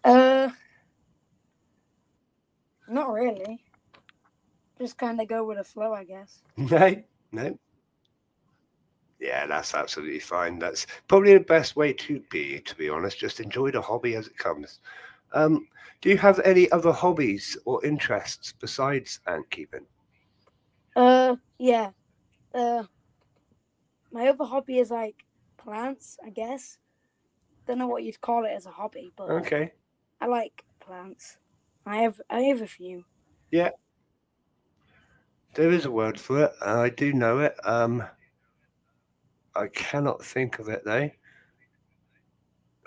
[0.03, 0.49] Uh,
[2.87, 3.63] not really.
[4.77, 6.41] Just kind of go with the flow, I guess.
[6.57, 6.95] No,
[7.31, 7.59] no.
[9.19, 10.57] Yeah, that's absolutely fine.
[10.57, 13.19] That's probably the best way to be, to be honest.
[13.19, 14.79] Just enjoy the hobby as it comes.
[15.33, 15.67] Um,
[16.01, 19.85] do you have any other hobbies or interests besides ant keeping?
[20.95, 21.91] Uh, yeah.
[22.53, 22.83] Uh,
[24.11, 25.25] my other hobby is like
[25.57, 26.77] plants, I guess.
[27.65, 29.73] Don't know what you'd call it as a hobby, but Okay.
[30.19, 31.37] I like plants.
[31.85, 33.05] I have I have a few.
[33.51, 33.71] Yeah.
[35.53, 36.51] There is a word for it.
[36.61, 37.55] I do know it.
[37.65, 38.03] Um,
[39.55, 41.09] I cannot think of it though.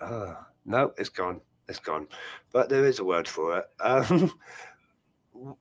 [0.01, 1.41] Uh, no, it's gone.
[1.69, 2.07] It's gone.
[2.53, 3.65] But there is a word for it.
[3.81, 4.33] Um,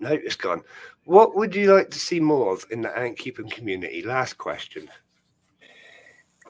[0.00, 0.62] no, it's gone.
[1.04, 4.02] What would you like to see more of in the ant keeping community?
[4.02, 4.88] Last question.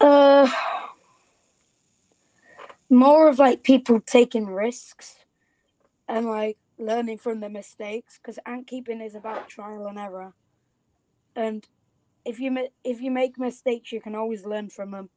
[0.01, 0.51] Uh,
[2.91, 5.17] more of like people taking risks
[6.09, 10.35] and like learning from their mistakes because ant keeping is about trial and error.
[11.37, 11.67] And
[12.25, 15.11] if you if you make mistakes, you can always learn from them.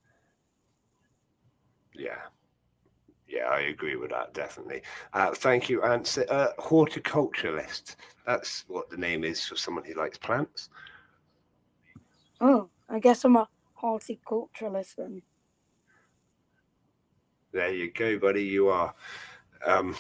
[1.94, 2.22] Yeah.
[3.28, 4.82] Yeah, I agree with that, definitely.
[5.14, 6.18] Uh, thank you, Ant.
[6.30, 7.96] Uh, horticulturalist.
[8.26, 10.70] That's what the name is for someone who likes plants.
[12.40, 13.48] Oh, I guess I'm a
[13.82, 15.22] horticulturalist then.
[17.52, 18.44] There you go, buddy.
[18.44, 18.94] You are.
[19.66, 19.96] Um,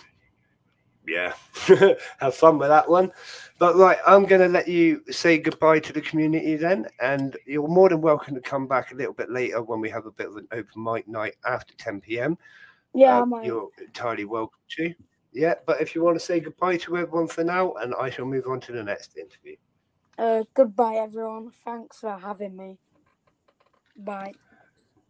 [1.07, 1.33] yeah,
[2.17, 3.11] have fun with that one.
[3.59, 7.67] But right, I'm going to let you say goodbye to the community then, and you're
[7.67, 10.27] more than welcome to come back a little bit later when we have a bit
[10.27, 12.37] of an open mic night after 10 p.m.
[12.95, 13.45] Yeah, Uh, might.
[13.45, 14.95] you're entirely welcome to.
[15.33, 18.25] Yeah, but if you want to say goodbye to everyone for now, and I shall
[18.25, 19.57] move on to the next interview.
[20.17, 21.51] Uh, goodbye, everyone.
[21.51, 22.77] Thanks for having me.
[23.97, 24.33] Bye.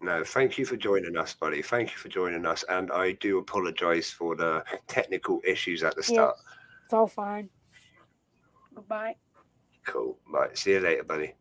[0.01, 1.61] No, thank you for joining us, buddy.
[1.61, 6.01] Thank you for joining us, and I do apologise for the technical issues at the
[6.01, 6.13] Yeah.
[6.15, 6.37] start.
[6.85, 7.49] It's all fine.
[8.73, 9.15] Goodbye.
[9.85, 10.17] Cool.
[10.27, 10.57] Right.
[10.57, 11.35] See you later, buddy.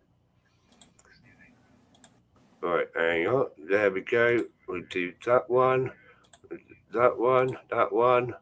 [2.61, 2.87] Right.
[2.95, 3.51] Hang on.
[3.59, 4.41] There we go.
[4.69, 5.91] We'll do that one.
[6.93, 7.57] That one.
[7.71, 8.35] That one.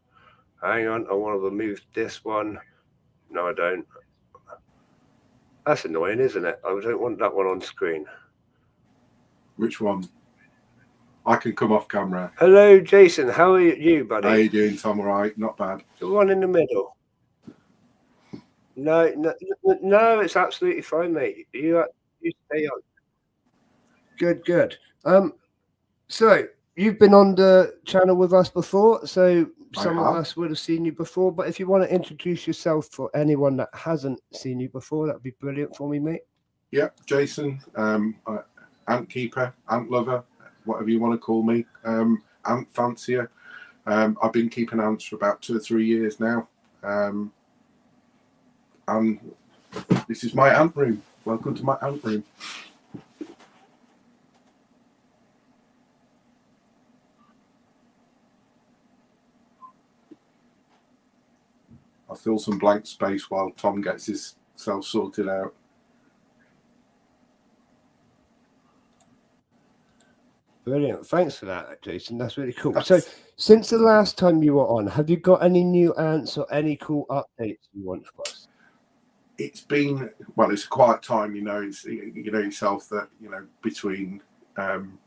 [0.63, 1.07] Hang on.
[1.11, 2.59] I want to remove this one.
[3.31, 3.87] No, I don't.
[5.67, 6.61] That's annoying, isn't it?
[6.65, 8.05] I don't want that one on screen.
[9.57, 10.09] Which one?
[11.25, 12.33] I can come off camera.
[12.37, 13.29] Hello, Jason.
[13.29, 14.29] How are you, buddy?
[14.29, 14.99] How you doing, Tom?
[14.99, 15.85] All right, not bad.
[16.01, 16.97] The one in the middle.
[18.75, 19.35] No, no,
[19.83, 21.47] no, it's absolutely fine, mate.
[21.53, 21.85] You,
[22.21, 22.81] you stay on.
[24.19, 24.77] Good, good.
[25.05, 25.35] Um,
[26.09, 30.59] so you've been on the channel with us before, so some of us would have
[30.59, 31.33] seen you before.
[31.33, 35.23] But if you want to introduce yourself for anyone that hasn't seen you before, that'd
[35.23, 36.23] be brilliant for me, mate.
[36.71, 38.39] Yeah, Jason, um, uh,
[38.89, 40.25] ant keeper, ant lover,
[40.65, 43.31] whatever you want to call me, um, ant fancier.
[43.87, 46.49] Um, I've been keeping ants for about two or three years now.
[46.83, 47.33] Um,
[48.89, 49.19] and
[50.09, 51.03] this is my ant room.
[51.25, 52.25] Welcome to my ant room.
[62.13, 65.55] I'll fill some blank space while Tom gets his self sorted out.
[70.65, 71.07] Brilliant.
[71.07, 72.19] Thanks for that, Jason.
[72.19, 72.79] That's really cool.
[72.83, 73.01] So,
[73.37, 76.77] since the last time you were on, have you got any new ants or any
[76.77, 78.47] cool updates you want for us?
[79.39, 80.51] It's been well.
[80.51, 81.63] It's a quiet time, you know.
[81.63, 84.21] It's you know yourself that you know between
[84.59, 84.99] um,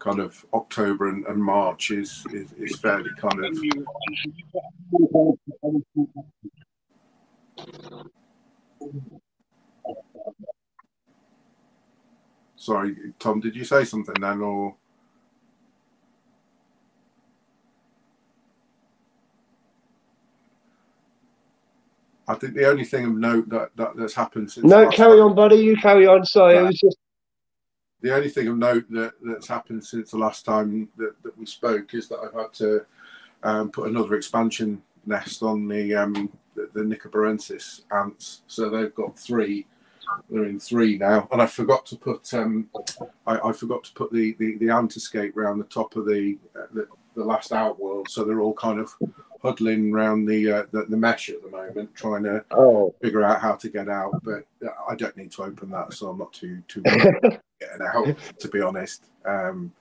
[0.00, 3.56] kind of October and, and March is, is is fairly kind of.
[12.56, 13.40] Sorry, Tom.
[13.40, 14.74] Did you say something then, or?
[22.28, 24.64] I think the only thing of note that, that that's happened since.
[24.64, 25.56] No, carry time- on, buddy.
[25.56, 26.24] You carry on.
[26.24, 26.66] Sorry, it Right.
[26.68, 26.96] was just
[28.00, 31.46] the only thing of note that, that's happened since the last time that, that we
[31.46, 32.84] spoke is that I've had to
[33.42, 38.42] um, put another expansion nest on the um, the, the Nicobarensis ants.
[38.46, 39.66] So they've got three.
[40.28, 42.68] They're in three now, and I forgot to put um,
[43.26, 46.36] I, I forgot to put the the, the ant escape round the top of the,
[46.56, 48.08] uh, the the last outworld.
[48.08, 48.92] So they're all kind of
[49.42, 53.40] huddling around the, uh, the the mesh at the moment, trying to oh, figure out
[53.40, 54.12] how to get out.
[54.22, 58.16] But uh, I don't need to open that, so I'm not too too getting out.
[58.38, 59.72] To be honest, um,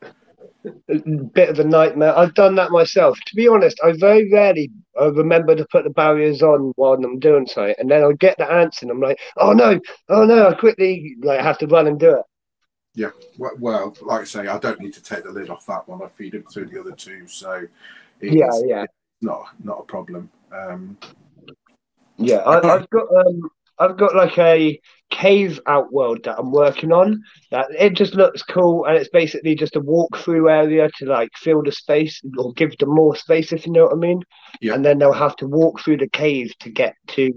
[1.34, 2.18] bit of a nightmare.
[2.18, 3.18] I've done that myself.
[3.26, 7.20] To be honest, I very rarely I remember to put the barriers on while I'm
[7.20, 10.50] doing something, and then I'll get the ants, and I'm like, oh no, oh no!
[10.50, 12.26] I quickly like have to run and do it.
[12.96, 16.02] Yeah, well, like I say, I don't need to take the lid off that one.
[16.02, 17.66] I feed it through the other two, so
[18.20, 18.86] it's Yeah, yeah,
[19.22, 20.30] not not a problem.
[20.52, 20.98] Um,
[22.18, 22.38] yeah.
[22.38, 24.80] I, I've got um, I've got like a
[25.10, 27.24] cave outworld that I'm working on.
[27.52, 31.64] That it just looks cool, and it's basically just a walk-through area to like fill
[31.64, 34.22] the space or give them more space, if you know what I mean.
[34.62, 34.74] Yeah.
[34.74, 37.32] And then they'll have to walk through the cave to get to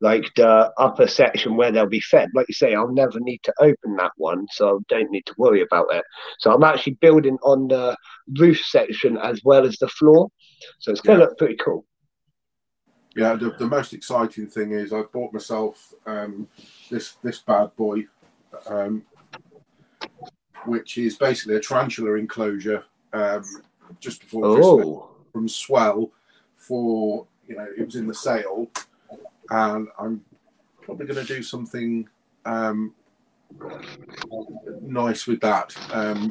[0.00, 2.28] like the upper section where they'll be fed.
[2.34, 5.34] Like you say, I'll never need to open that one, so I don't need to
[5.38, 6.04] worry about it.
[6.38, 7.96] So I'm actually building on the
[8.38, 10.28] roof section as well as the floor.
[10.80, 11.24] So it's gonna Yeah.
[11.26, 11.86] look pretty cool.
[13.14, 16.46] yeah, the, the most exciting thing is I bought myself um,
[16.90, 18.04] this this bad boy,
[18.66, 19.02] um,
[20.66, 23.42] which is basically a tarantula enclosure um,
[24.00, 24.86] just before Christmas.
[24.86, 25.10] Oh.
[25.32, 26.10] from Swell
[26.56, 28.68] for you know it was in the sale,
[29.50, 30.24] and I'm
[30.82, 32.08] probably going to do something
[32.44, 32.94] um,
[34.82, 36.30] nice with that um,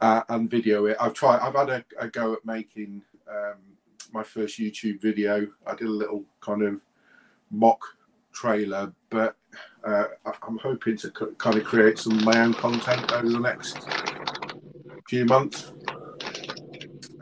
[0.00, 0.96] uh, and video it.
[1.00, 1.40] I've tried.
[1.40, 3.56] I've had a, a go at making um,
[4.12, 5.46] my first YouTube video.
[5.66, 6.80] I did a little kind of
[7.50, 7.82] mock
[8.32, 9.36] trailer, but
[9.84, 10.04] uh,
[10.46, 13.78] I'm hoping to c- kind of create some of my own content over the next
[15.08, 15.72] few months.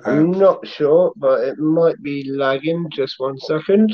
[0.04, 2.88] I'm not sure, but it might be lagging.
[2.92, 3.92] Just one second.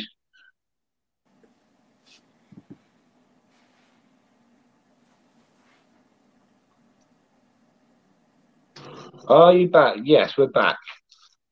[9.29, 9.99] Are you back?
[10.03, 10.79] Yes, we're back.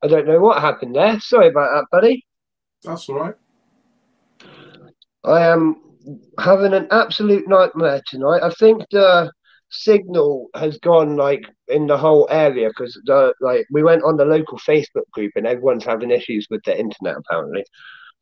[0.03, 1.21] I don't know what happened there.
[1.21, 2.25] Sorry about that, buddy.
[2.83, 3.35] that's all right.
[5.25, 5.77] I am
[6.39, 8.43] having an absolute nightmare tonight.
[8.43, 9.31] I think the
[9.71, 14.25] signal has gone like in the whole area because the like we went on the
[14.25, 17.65] local Facebook group and everyone's having issues with the internet apparently.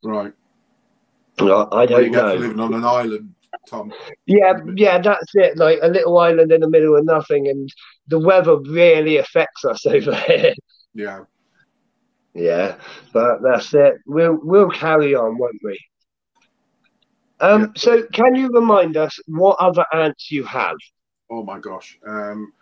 [0.03, 0.33] Right.
[1.41, 2.35] I you don't for know.
[2.35, 3.35] living on an island,
[3.69, 3.93] Tom?
[4.27, 5.57] Yeah, yeah, that's it.
[5.57, 7.73] Like a little island in the middle of nothing, and
[8.07, 10.55] the weather really affects us over here.
[10.95, 11.25] Yeah.
[12.35, 12.77] Yeah,
[13.13, 13.97] but that's it.
[14.07, 15.79] We'll we'll carry on, won't we?
[17.41, 17.63] Um.
[17.63, 17.67] Yeah.
[17.77, 20.77] So, can you remind us what other ants you have?
[21.31, 21.99] Oh my gosh.
[22.07, 22.53] Um,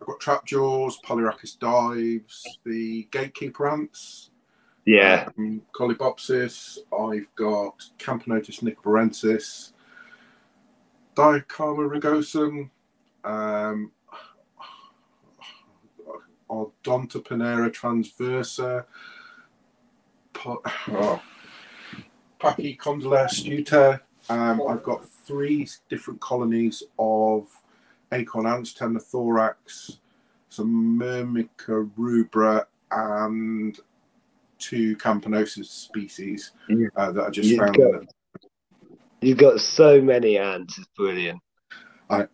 [0.00, 4.30] I've got trapjaws, Polyrhachis dives, the gatekeeper ants,
[4.88, 6.78] um, Colobopsis.
[6.92, 9.72] I've got Camponotus nicobarensis,
[11.20, 12.70] Diacamma rugosum,
[13.24, 13.92] um,
[16.48, 18.84] Odontoponera transversa,
[20.32, 20.62] po-
[20.92, 21.22] oh,
[22.40, 24.00] astuta.
[24.28, 27.48] Um, I've got three different colonies of
[28.12, 29.98] acorn ants, Temnothorax,
[30.48, 33.78] some Myrmica rubra, and
[34.58, 36.52] two Camponotus species
[36.96, 38.08] uh, that I just You found.
[39.22, 40.78] You've got so many ants.
[40.78, 41.40] It's brilliant.
[42.08, 42.26] I,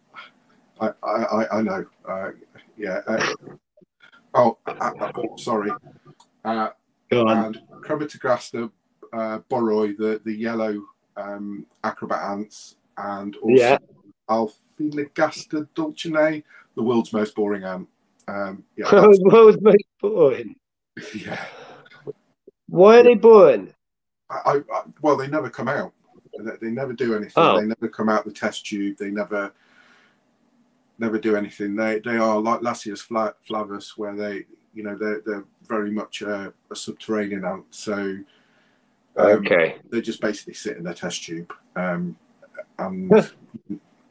[0.80, 1.84] I, I, I know.
[2.08, 2.30] Uh,
[2.76, 3.00] yeah.
[3.06, 3.26] Uh,
[4.34, 5.70] oh, uh, uh, sorry.
[6.44, 6.70] Uh,
[7.10, 7.44] Go on.
[7.46, 8.70] and Crematogaster
[9.12, 10.80] uh, boroi, the, the yellow
[11.16, 13.78] um, acrobat ants, and also Yeah.
[14.28, 16.42] Aphaenogaster dulcinea,
[16.74, 17.88] the world's most boring ant.
[18.28, 20.56] Um, yeah, World's most boring.
[21.14, 21.44] yeah.
[22.68, 23.72] Why are they boring?
[24.28, 25.92] I, I, well, they never come out.
[26.38, 27.32] They, they never do anything.
[27.36, 27.60] Oh.
[27.60, 28.96] They never come out the test tube.
[28.98, 29.52] They never
[30.98, 31.76] never do anything.
[31.76, 36.52] They they are like fla- flavus, where they you know they're they're very much a,
[36.70, 37.64] a subterranean ant.
[37.70, 37.94] So
[39.16, 39.76] um, Okay.
[39.90, 41.52] they just basically sit in their test tube.
[41.74, 42.16] Um,
[42.78, 43.12] and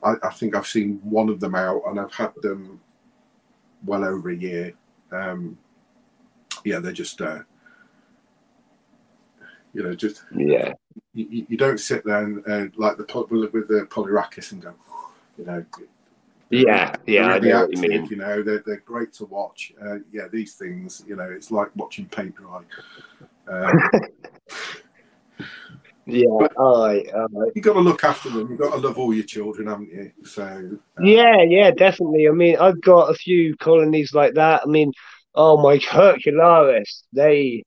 [0.04, 2.80] I, I think I've seen one of them out, and I've had them
[3.86, 4.74] well over a year.
[5.12, 5.58] Um,
[6.64, 7.40] yeah, they're just, uh,
[9.76, 10.74] you know, just Yeah.
[11.14, 13.04] you, you- you don't sit there and uh, like the
[13.54, 14.74] with the polyrhachis and go,
[15.38, 15.66] you know,
[16.50, 16.96] Yeah.
[17.06, 17.26] Yeah.
[17.28, 18.06] I really know what you active, mean.
[18.06, 19.74] You know, they're, they're great to watch.
[19.86, 22.62] Uh, yeah, these things, you know, it's like watching paint dry.
[23.48, 23.90] Um,
[26.08, 26.28] Yeah.
[26.28, 27.04] All right.
[27.16, 27.52] All right.
[27.56, 28.48] you got to look after them.
[28.50, 30.12] You've got to love all your children, haven't you?
[30.24, 32.28] So uh, Yeah, yeah, definitely.
[32.28, 34.62] I mean, I've got a few colonies like that.
[34.64, 34.92] I mean,
[35.34, 37.64] oh my Hercularis, they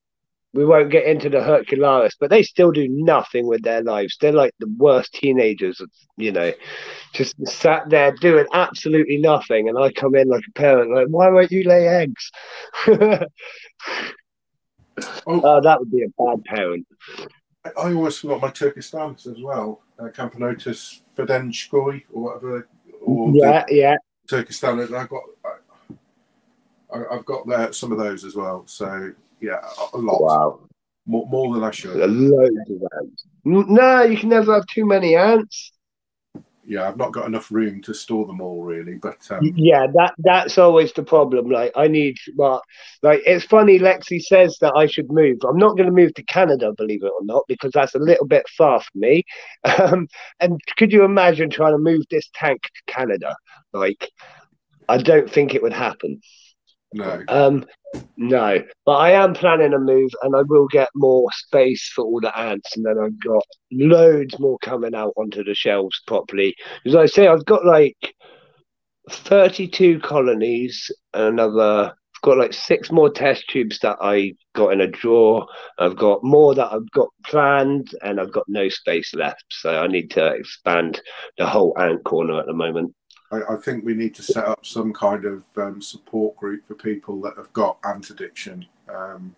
[0.58, 4.16] we won't get into the Hercularis, but they still do nothing with their lives.
[4.20, 5.80] They're like the worst teenagers,
[6.16, 6.52] you know,
[7.12, 9.68] just sat there doing absolutely nothing.
[9.68, 12.30] And I come in like a parent, like, why won't you lay eggs?
[15.28, 15.40] Oh.
[15.44, 16.84] oh, that would be a bad parent.
[17.64, 19.80] I, I always forgot my Turkistanis as well.
[19.96, 22.68] Uh, Camponotus Fedtschenkoi or whatever.
[23.02, 23.94] Or Yeah, yeah.
[24.26, 24.92] the Turkistanis.
[24.92, 25.22] I've got.
[26.92, 28.64] I, I've got there some of those as well.
[28.66, 29.60] So yeah,
[29.92, 30.20] a, lot.
[30.20, 30.60] Wow.
[31.06, 31.96] More, more than I should.
[31.96, 33.24] Loads of ants.
[33.44, 35.72] No, you can never have too many ants.
[36.68, 38.96] Yeah, I've not got enough room to store them all really.
[38.96, 41.48] But um, Yeah, that that's always the problem.
[41.48, 42.62] Like I need, well,
[43.02, 43.78] like it's funny.
[43.78, 45.38] Lexi says that I should move.
[45.48, 48.26] I'm not going to move to Canada, believe it or not, because that's a little
[48.26, 49.24] bit far for me.
[49.78, 50.08] Um,
[50.40, 53.36] and could you imagine trying to move this tank to Canada?
[53.72, 54.10] Like,
[54.88, 56.20] I don't think it would happen.
[56.92, 57.22] no.
[57.28, 57.64] Um,
[58.16, 62.20] no, but I am planning a move, and I will get more space for all
[62.20, 66.54] the ants, and then I've got loads more coming out onto the shelves properly.
[66.84, 68.14] As I say, I've got like
[69.10, 71.94] thirty-two colonies, and another.
[72.16, 75.46] I've got like six more test tubes that I got in a drawer.
[75.78, 79.44] I've got more that I've got planned, and I've got no space left.
[79.50, 81.00] So I need to expand
[81.38, 82.92] the whole ant corner at the moment.
[83.30, 86.74] I, I think we need to set up some kind of um, support group for
[86.74, 89.34] people that have got ant addiction um,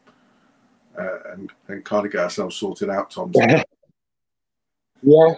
[0.98, 3.32] uh, and, and kind of get ourselves sorted out, Tom.
[5.02, 5.34] Yeah,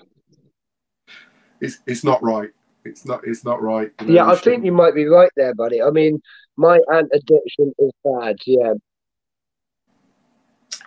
[1.61, 2.51] It's, it's not right.
[2.85, 3.21] It's not.
[3.25, 3.93] It's not right.
[4.01, 5.81] You know, Yeah, I think shouldn't- you might be right there, buddy.
[5.81, 6.21] I mean,
[6.57, 8.37] my ant addiction is bad.
[8.45, 8.75] Yeah,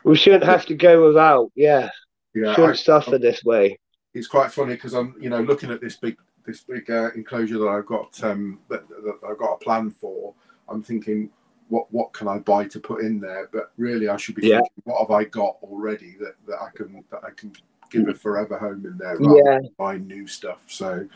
[0.04, 1.52] we shouldn't have to go without.
[1.56, 1.90] Yeah,
[2.34, 3.80] Yeah, shouldn't I- suffer this way.
[4.14, 7.58] it's quite funny because I'm, you know, looking at this big, this big uh, enclosure
[7.60, 10.34] that I've got, um, that, that I've got a plan for.
[10.70, 11.30] I'm thinking,
[11.70, 13.50] what, what can I buy to put in there?
[13.52, 14.58] But really, I should be Yeah.
[14.58, 17.54] thinking, what have I got already that, that I can, that I can
[17.90, 20.62] give a forever home in there, rather Yeah, than buy new stuff.
[20.68, 21.08] So,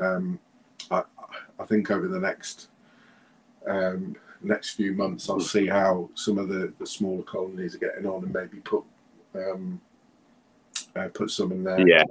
[0.00, 0.38] um,
[0.90, 1.02] I,
[1.58, 2.68] I think over the next,
[3.66, 8.06] um, next few months, I'll see how some of the, the smaller colonies are getting
[8.06, 8.84] on, and maybe put,
[9.34, 9.80] um,
[10.96, 11.86] uh, put some in there.
[11.86, 12.02] yeah,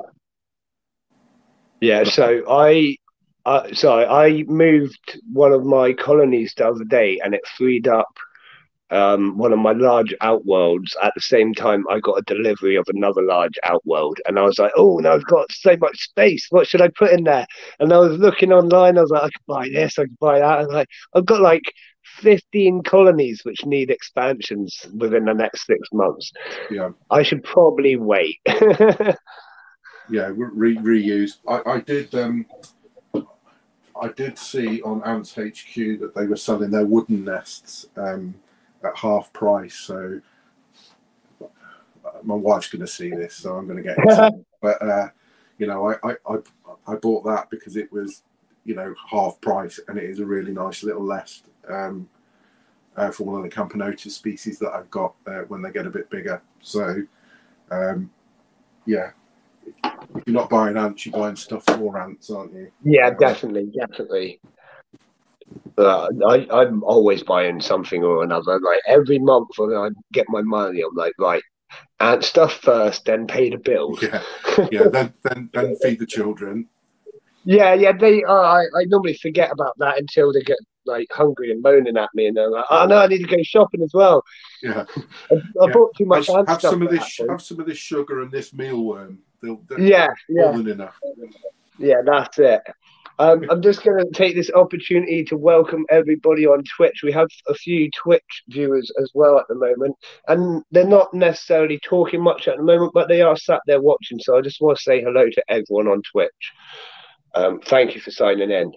[1.81, 2.03] yeah.
[2.03, 2.95] So I,
[3.45, 8.07] uh, sorry, I moved one of my colonies the other day, and it freed up
[8.91, 10.93] um, one of my large outworlds.
[11.01, 14.59] At the same time, I got a delivery of another large outworld, and I was
[14.59, 16.45] like, "Oh, now I've got so much space.
[16.51, 17.47] What should I put in there?"
[17.79, 18.97] And I was looking online.
[18.97, 19.97] I was like, "I could buy this.
[19.97, 21.63] I could buy that." And like, I've got like.
[22.17, 26.31] 15 colonies which need expansions within the next six months.
[26.69, 26.89] Yeah.
[27.11, 28.39] I should probably wait.
[30.09, 32.45] yeah re- reuse I, I did um
[33.15, 38.35] i did see on ants hq that they were selling their wooden nests um
[38.83, 40.19] at half price so
[41.41, 45.09] uh, my wife's going to see this so i'm going to get it but uh
[45.57, 46.37] you know I, I i
[46.87, 48.23] i bought that because it was
[48.65, 52.07] you know half price and it is a really nice little nest um
[52.97, 55.89] uh, for one of the camponotus species that i've got uh, when they get a
[55.89, 56.41] bit bigger.
[56.61, 57.01] So
[57.71, 58.11] um
[58.85, 59.11] yeah
[59.65, 62.71] if you're not buying ants, you're buying stuff for ants, aren't you?
[62.83, 64.39] Yeah, definitely, definitely.
[65.77, 68.59] Uh, I, I'm always buying something or another.
[68.59, 71.43] Like every month when I get my money, I'm like, right,
[71.99, 74.01] and stuff first, then pay the bills.
[74.01, 74.21] Yeah,
[74.71, 74.87] yeah.
[74.89, 76.67] Then, then, then feed the children.
[77.43, 77.91] Yeah, yeah.
[77.91, 81.97] They, uh, I, I normally forget about that until they get like hungry and moaning
[81.97, 84.23] at me, and they're like, oh no, I need to go shopping as well.
[84.61, 84.85] Yeah,
[85.31, 85.73] I, I Yeah.
[85.73, 87.19] bought too much have, ant have stuff some of this.
[87.29, 89.17] Have some of this sugar and this mealworm.
[89.41, 90.95] They'll, they'll Yeah, yeah, enough.
[91.77, 92.01] yeah.
[92.05, 92.61] That's it.
[93.19, 97.01] Um, I'm just going to take this opportunity to welcome everybody on Twitch.
[97.03, 99.95] We have a few Twitch viewers as well at the moment,
[100.27, 104.17] and they're not necessarily talking much at the moment, but they are sat there watching.
[104.19, 106.51] So I just want to say hello to everyone on Twitch.
[107.35, 108.73] Um, thank you for signing in.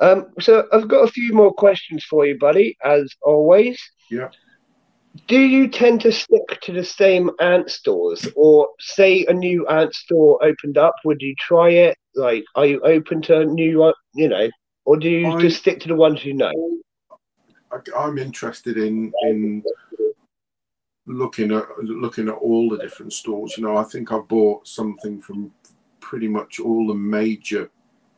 [0.00, 3.80] Um, so I've got a few more questions for you, buddy, as always.
[4.10, 4.30] Yeah.
[5.26, 9.94] Do you tend to stick to the same ant stores, or say a new ant
[9.94, 10.94] store opened up?
[11.04, 11.96] Would you try it?
[12.14, 14.48] Like, are you open to new, uh, you know,
[14.84, 16.52] or do you I- just stick to the ones you know?
[17.72, 19.62] I, I'm interested in in
[21.06, 23.56] looking at looking at all the different stores.
[23.56, 25.52] You know, I think I bought something from
[26.00, 27.70] pretty much all the major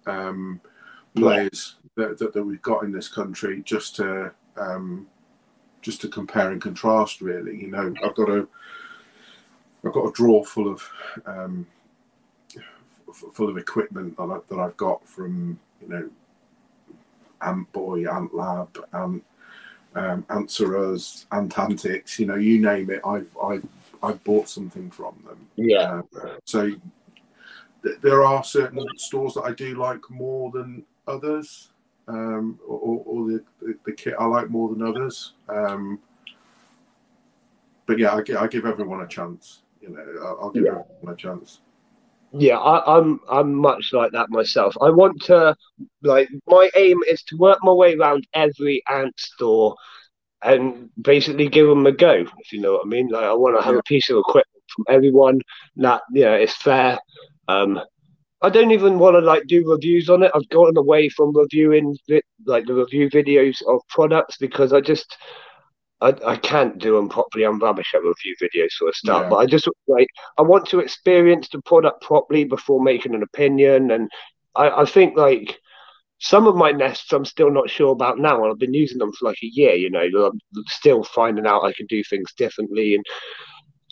[0.07, 0.61] um,
[1.15, 5.07] players that, that, that we've got in this country, just to um,
[5.87, 7.21] just to compare and contrast.
[7.21, 8.47] Really, you know, I've got a
[9.85, 10.83] I've got a drawer full of
[11.25, 11.65] um,
[13.33, 16.11] full of equipment that, I, that I've got from you know
[17.41, 19.25] Ant Boy, Ant Lab, Ant
[19.95, 23.65] um, Answer Us, Ant Antics, you know, you name it, I've I've
[24.03, 25.39] I've bought something from them.
[25.55, 26.71] Yeah, Uh, so
[27.85, 31.71] th- there are certain stores that I do like more than others,
[32.09, 35.33] um, or, or, the, the, the kit I like more than others.
[35.49, 35.99] Um,
[37.87, 39.63] but yeah, I, gi- I give everyone a chance.
[39.81, 40.71] You know, I'll, I'll give Yeah.
[41.01, 41.61] everyone a chance.
[42.33, 44.77] yeah, I, I'm I'm much like that myself.
[44.81, 45.55] I want to,
[46.03, 49.77] like, my aim is to work my way around every ant store
[50.43, 52.13] and basically give them a go.
[52.39, 53.09] If you know what I mean.
[53.09, 53.81] Like, I want to have Yeah.
[53.81, 55.41] a piece of equipment from everyone
[55.77, 56.99] that you know is fair.
[57.49, 57.81] Um,
[58.43, 60.31] I don't even want to like do reviews on it.
[60.35, 65.17] I've gotten away from reviewing vi- like the review videos of products because I just
[66.01, 67.45] I, I can't do them properly.
[67.45, 69.31] I'm rubbish at review videos for a start, Yeah.
[69.31, 70.09] but I just like
[70.39, 73.91] I want to experience the product properly before making an opinion.
[73.91, 74.11] And
[74.55, 75.59] I, I think like
[76.19, 79.13] some of my nests I'm still not sure about now, and I've been using them
[79.13, 79.75] for like a year.
[79.75, 83.05] You know, I'm still finding out I can do things differently, and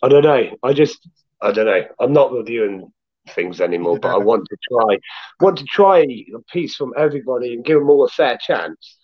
[0.02, 0.50] I don't know.
[0.62, 1.08] I just
[1.42, 1.82] I don't know.
[2.00, 2.92] I'm not reviewing
[3.30, 4.98] things anymore, but I want to try
[5.40, 8.98] want to try a piece from everybody and give them all a fair chance.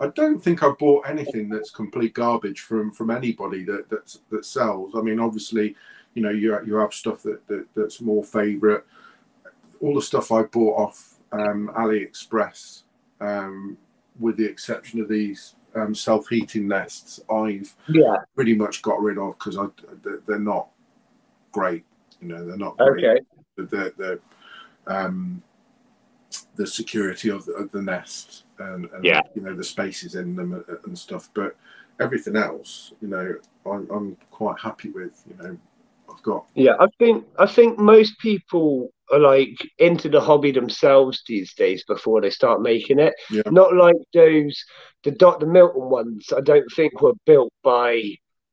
[0.00, 4.44] I don't think I've bought anything that's complete garbage from from anybody that that's, that
[4.44, 4.92] sells.
[4.94, 5.74] I mean, obviously,
[6.14, 8.84] you know, you you have stuff that, that that's more favourite.
[9.80, 12.82] All the stuff I bought off um, AliExpress,
[13.20, 13.76] um,
[14.18, 18.16] with the exception of these um, self heating nests, I've Yeah.
[18.34, 19.66] pretty much got rid of because I
[20.02, 20.68] they're, they're not
[21.52, 21.84] great.
[22.20, 23.20] You know, they're not great Okay.
[23.64, 24.20] The the,
[24.86, 25.42] um
[26.56, 29.20] the security of the, of the nest and, and Yeah.
[29.34, 31.56] you know the spaces in them and, and stuff but
[32.00, 33.34] everything else you know
[33.64, 35.56] I'm, I'm quite happy with you know
[36.10, 41.22] i've got Yeah, I think I think most people are like into the hobby themselves
[41.26, 43.14] these days before they start making it.
[43.30, 43.42] Yeah.
[43.50, 44.62] Not like those
[45.02, 45.46] the Dr.
[45.46, 46.26] Milton ones.
[46.36, 48.02] I don't think were built by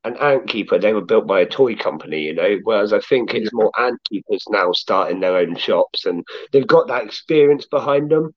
[0.05, 0.77] an ant keeper.
[0.79, 2.59] They were built by a toy company, you know.
[2.63, 6.87] Whereas I think it's more ant keepers now starting their own shops and they've got
[6.87, 8.33] that experience behind them.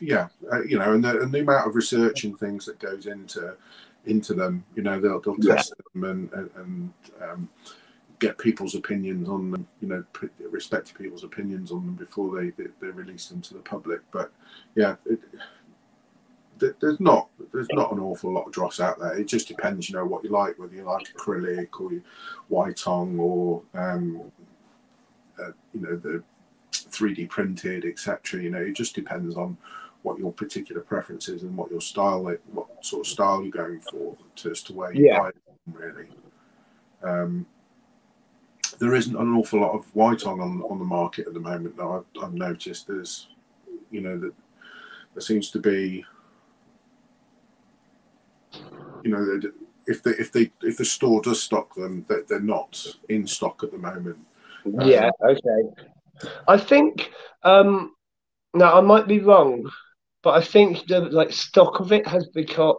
[0.00, 3.06] yeah uh, you know and the, and the amount of research and things that goes
[3.06, 3.54] into
[4.06, 5.56] into them you know they'll, they'll Yeah.
[5.56, 7.48] test them and and, um,
[8.18, 10.04] get people's opinions on them you know
[10.50, 14.30] respect people's opinions on them before they, they they release them to the public but
[14.74, 15.18] yeah it,
[16.80, 19.16] there's not there's not an awful lot of dross out there.
[19.18, 22.02] It just depends, you know, what you like, whether you like acrylic or you-
[22.50, 24.20] Ytong or um,
[25.38, 26.22] uh, you know the
[26.72, 28.42] 3D printed, etc.
[28.42, 29.56] You know, it just depends on
[30.02, 33.50] what your particular preference is and what your style, like, what sort of style you're
[33.50, 35.18] going for, to, as to where you Yeah.
[35.18, 36.08] buy them, really.
[37.02, 37.46] Um,
[38.78, 41.76] there isn't an awful lot of Ytong on, on the market at the moment.
[41.76, 43.28] Though I've, I've noticed there's,
[43.90, 44.32] you know, that
[45.14, 46.04] there seems to be
[49.02, 49.40] you know,
[49.86, 53.62] if they if they if the store does stock them, that they're not in stock
[53.62, 54.18] at the moment.
[54.64, 55.88] Yeah, okay.
[56.46, 57.10] I think
[57.42, 57.94] um
[58.54, 59.70] now I might be wrong,
[60.22, 62.74] but I think the like stock of it has become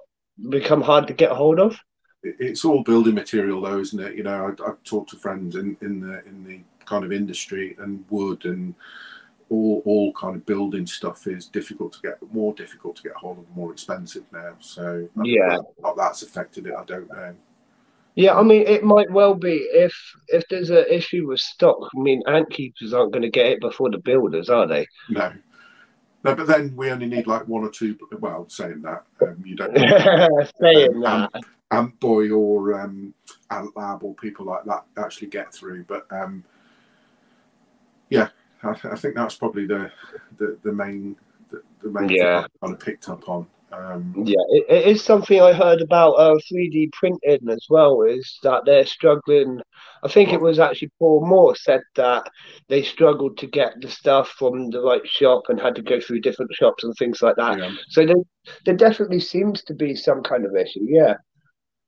[0.50, 1.78] become hard to get hold of.
[2.24, 4.16] It's all building material, though, isn't it?
[4.16, 7.76] You know, I, I've talked to friends in, in the in the kind of industry
[7.80, 8.76] and wood and
[9.52, 13.38] all all kind of building stuff is difficult to get more difficult to get hold
[13.38, 14.54] of, more expensive now.
[14.60, 15.58] So I Yeah.
[15.98, 16.74] that's affected it.
[16.74, 17.36] I don't know.
[18.16, 19.94] Yeah, I mean it might well be if
[20.30, 21.78] if there's an issue with stock.
[21.96, 24.88] I mean, ant keepers aren't going to get it before the builders, are they?
[25.10, 25.34] No.
[26.24, 27.98] No, but then we only need like one or two.
[28.20, 29.76] Well, saying that, um, you don't.
[30.62, 33.14] Saying Um, that, Ant Boy or um,
[33.50, 35.84] Ant Lab or people like that actually get through.
[35.86, 36.44] But um,
[38.10, 38.28] yeah,
[38.64, 39.92] I, I think that's probably the
[40.38, 41.16] the, the main
[41.50, 42.42] the, the main Yeah.
[42.42, 43.48] thing I kind of picked up on.
[43.72, 48.02] Um, Yeah, it, it is something I heard about uh, 3D printing as well.
[48.02, 49.62] Is that they're struggling?
[50.04, 52.30] I think it was actually Paul Moore said that
[52.68, 56.22] they struggled to get the stuff from the right shop and had to go through
[56.22, 57.58] different shops and things like that.
[57.58, 57.72] yeah.
[57.90, 58.16] So there,
[58.66, 60.86] there definitely seems to be some kind of issue.
[60.88, 61.16] Yeah,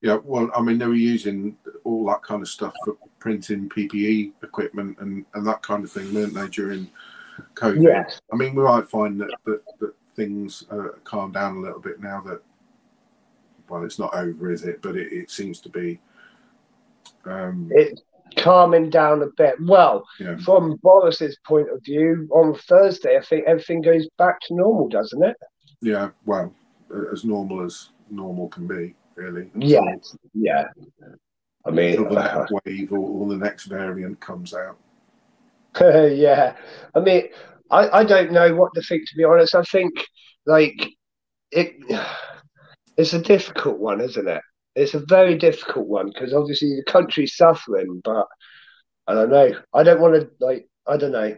[0.02, 4.34] Yeah, well, I mean, they were using all that kind of stuff for printing PPE
[4.44, 6.90] equipment and, and that kind of thing, weren't they, during
[7.56, 7.82] COVID?
[7.82, 11.80] yes, I mean, we might find that, that, that things uh, calm down a little
[11.80, 12.42] bit now that,
[13.70, 14.82] well, it's not over, is it?
[14.82, 16.02] But it, it seems to be.
[17.24, 18.02] Um, it's
[18.36, 19.56] calming down a bit.
[19.62, 24.56] Well, yeah, from Boris's point of view, on Thursday, I think everything goes back to
[24.56, 25.38] normal, doesn't it?
[25.82, 26.54] yeah, well,
[27.14, 29.50] as normal as normal can be, really.
[29.56, 29.80] Yeah,
[30.34, 30.66] yeah.
[31.66, 34.78] I mean, Until the next wave or, or the next variant comes out.
[35.82, 36.56] yeah,
[36.94, 37.30] I mean,
[37.72, 39.56] I, I don't know what to think to be honest.
[39.56, 39.94] I think
[40.46, 40.90] like
[41.52, 41.76] it,
[42.98, 44.42] it's a difficult one, isn't it?
[44.76, 48.28] It's a very difficult one because obviously the country's suffering, but
[49.08, 49.54] I don't know.
[49.74, 50.68] I don't want to like.
[50.88, 51.36] I don't know.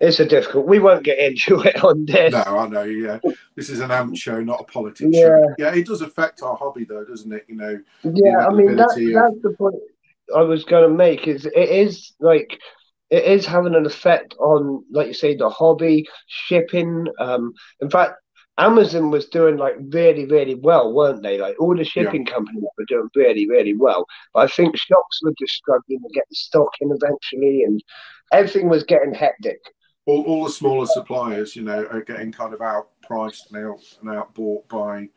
[0.00, 0.66] It's a difficult.
[0.66, 2.32] We won't get into it on this.
[2.32, 2.82] No, I know.
[2.84, 3.18] Yeah,
[3.56, 5.26] this is an amp show, not a politics Yeah.
[5.28, 5.54] show.
[5.58, 7.44] Yeah, it does affect our hobby, though, doesn't it?
[7.48, 9.76] You know, Yeah, I mean that's of- that's the point
[10.34, 11.28] I was going to make.
[11.28, 12.58] Is it is like
[13.10, 17.06] it is having an effect on, like you say, the hobby shipping.
[17.18, 18.14] Um, in fact,
[18.56, 21.36] Amazon was doing like really, really well, weren't they?
[21.36, 24.06] Like all the shipping companies were doing really, really well.
[24.32, 27.82] But I think shops were just struggling to get the stock in eventually, and
[28.32, 29.58] everything was getting hectic.
[30.06, 34.10] All, all the smaller suppliers, you know, are getting kind of outpriced and out and
[34.10, 35.08] outbought by,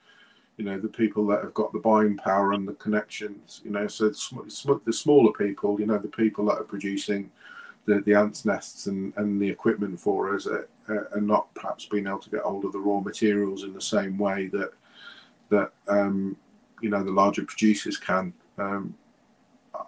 [0.57, 3.61] you know, the people that have got the buying power and the connections.
[3.63, 6.63] You know, so the, sm- sm- the smaller people, you know, the people that are
[6.65, 7.31] producing
[7.85, 12.07] the, the ants nests and, and the equipment for us are, are not perhaps being
[12.07, 14.71] able to get hold of the raw materials in the same way that
[15.49, 16.35] that um,
[16.81, 18.33] you know the larger producers can.
[18.57, 18.95] Um,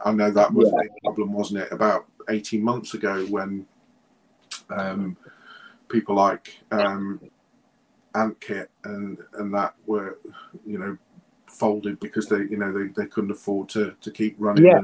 [0.04, 3.66] I know that was a big problem, wasn't it, about eighteen months ago when
[4.70, 5.18] um,
[5.90, 7.20] people like um,
[8.16, 10.20] Antkit and and that were
[10.66, 10.98] you know
[11.48, 14.80] folded because they you know they, they couldn't afford to to keep running Yeah.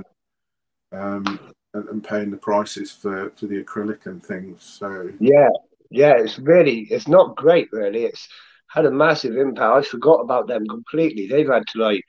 [0.91, 1.39] and, um,
[1.73, 4.63] and, and paying the prices for for the acrylic and things.
[4.63, 5.49] So Yeah,
[5.89, 8.05] yeah, it's really it's not great really.
[8.05, 8.27] It's
[8.67, 9.85] had a massive impact.
[9.85, 11.27] I forgot about them completely.
[11.27, 12.05] They've had to like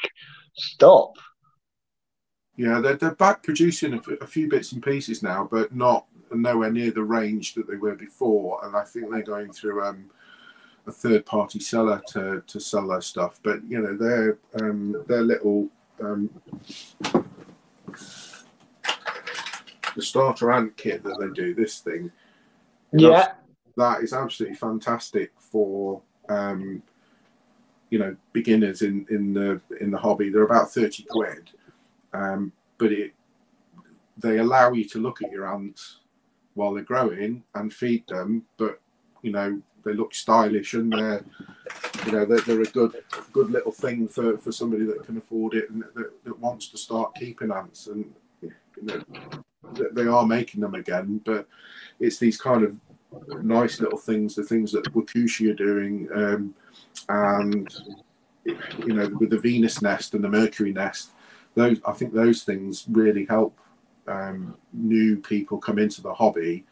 [0.54, 1.14] stop.
[2.56, 6.06] yeah, they're they're back producing a, f- a few bits and pieces now, but not
[6.34, 8.64] nowhere near the range that they were before.
[8.64, 10.10] And I think they're going through um,
[10.86, 13.40] a third party seller to to sell their stuff.
[13.42, 15.68] But you know, their um, their little
[16.00, 16.30] um,
[19.94, 22.10] the starter ant kit that they do this thing
[22.92, 23.32] Yeah,
[23.76, 26.82] that is absolutely fantastic for um,
[27.90, 30.30] you know beginners in in the in the hobby.
[30.30, 31.50] They're about thirty quid,
[32.12, 33.12] um, but it
[34.18, 35.98] they allow you to look at your ants
[36.54, 38.80] while they're growing and feed them, but
[39.22, 41.24] you know they look stylish and they're
[42.06, 42.94] you know they're, they're a good
[43.32, 46.78] good little thing for for somebody that can afford it and that, that wants to
[46.78, 49.02] start keeping ants and you know
[49.92, 51.20] they are making them again.
[51.24, 51.46] But
[52.00, 52.78] it's these kind of
[53.42, 56.54] nice little things the things that wakushi are doing um,
[57.08, 57.74] and
[58.44, 61.10] you know with the venus nest and the mercury nest
[61.54, 63.58] those i think those things really help
[64.08, 66.64] um, new people come into the hobby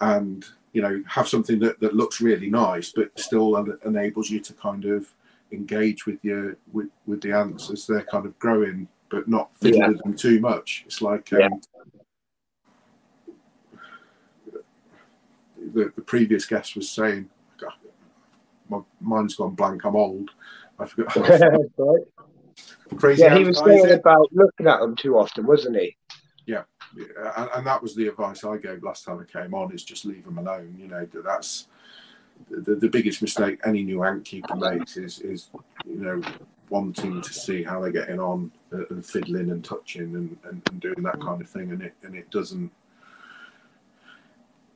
[0.00, 4.40] and you know have something that, that looks really nice but still en- enables you
[4.40, 5.12] to kind of
[5.52, 9.80] engage with your with, with the ants as they're kind of growing but not fiddle
[9.80, 9.88] Yeah.
[9.88, 11.48] with them too much it's like um, Yeah.
[15.74, 17.28] the, the previous guest was saying
[17.58, 17.72] God,
[18.68, 20.30] my mind's gone blank i'm old
[20.78, 22.00] i forgot right.
[22.96, 25.96] crazy Yeah, he was saying about looking at them too often, wasn't he?
[27.36, 30.04] And, and that was the advice I gave last time I came on: is just
[30.04, 30.76] leave them alone.
[30.78, 31.68] You know, that's
[32.50, 35.50] the, the biggest mistake any new ant keeper makes is is
[35.84, 36.22] you know
[36.70, 41.02] wanting to see how they're getting on and fiddling and touching and, and, and doing
[41.02, 42.70] that kind of thing, and it and it doesn't.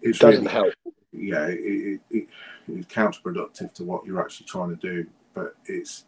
[0.01, 0.75] It's Doesn't really, help.
[1.13, 2.29] yeah, it, it, it,
[2.67, 6.07] it's counterproductive to what you're actually trying to do, but it's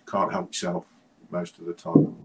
[0.00, 0.84] you can't help yourself
[1.30, 2.16] most of the time.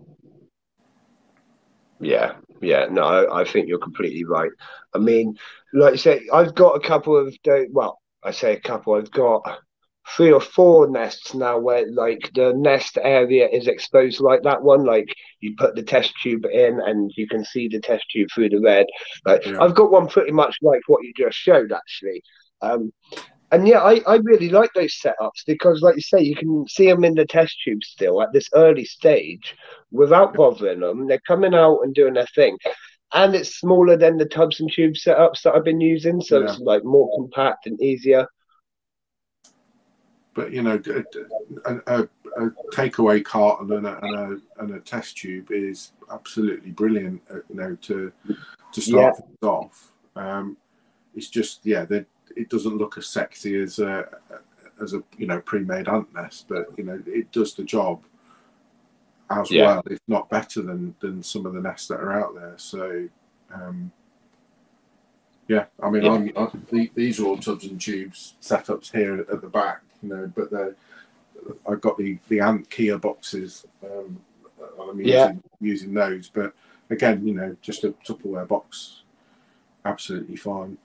[1.99, 4.51] Yeah, yeah, no, I, I think you're completely right.
[4.93, 5.37] I mean,
[5.73, 7.35] like you say, I've got a couple of,
[7.71, 9.59] well, I say a couple, I've got
[10.15, 14.83] three or four nests now where like the nest area is exposed like that one
[14.83, 18.49] like you put the test tube in and you can see the test tube through
[18.49, 18.85] the red
[19.25, 19.61] like Yeah.
[19.61, 22.23] i've got one pretty much like what you just showed actually
[22.61, 22.91] um
[23.51, 26.87] and yeah I, I really like those setups because like you say you can see
[26.87, 29.55] them in the test tube still at this early stage
[29.91, 32.57] without bothering them they're coming out and doing their thing.
[33.11, 36.59] And it's smaller than the tubs and tube setups that i've been using so it's
[36.59, 38.27] like more compact and easier.
[40.35, 40.81] But you know,
[41.65, 47.21] a takeaway carton and a, and a and a test tube is absolutely brilliant.
[47.31, 48.11] uh, You know, to
[48.71, 49.91] to start things off.
[50.15, 50.57] Um,
[51.15, 52.05] it's just yeah, that
[52.35, 54.07] it doesn't look as sexy as a
[54.81, 58.01] as a you know pre-made ant nest, but you know it does the job
[59.29, 59.65] as Yeah.
[59.65, 62.53] well, if not better than than some of the nests that are out there.
[62.57, 63.07] So.
[63.53, 63.91] Um,
[65.47, 66.11] yeah, I mean, Yeah.
[66.11, 70.09] I'm, I, the, these are all tubs and tubes setups here at the back, you
[70.09, 70.75] know, but they're,
[71.67, 73.65] I've got the, the Ant Kia boxes.
[73.83, 74.21] Um,
[74.79, 75.33] I'm using, Yeah.
[75.59, 76.53] using those, but
[76.91, 79.01] again, you know, just a Tupperware box,
[79.85, 80.77] absolutely fine.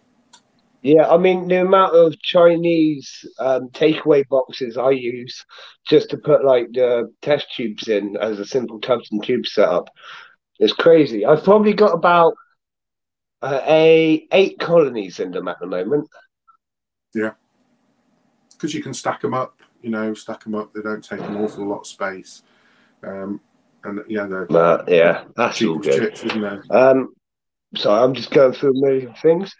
[0.85, 5.43] Yeah, I mean the amount of Chinese um, takeaway boxes I use
[5.89, 9.89] just to put like the test tubes in as a simple tubs and tube setup
[10.61, 11.25] is crazy.
[11.25, 12.35] I've probably got about
[13.41, 16.07] uh, a eight colonies in them at the moment.
[17.15, 17.31] Yeah,
[18.53, 20.75] because you can stack them up, you know, stack them up.
[20.75, 22.43] They don't take an awful lot of space.
[23.03, 23.41] Um,
[23.85, 24.47] and yeah, they're
[24.87, 26.15] yeah, that's all good.
[26.15, 26.25] chips?
[26.69, 27.15] Um,
[27.75, 29.51] so I'm just going through a million things.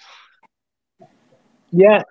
[1.77, 2.03] Yeah,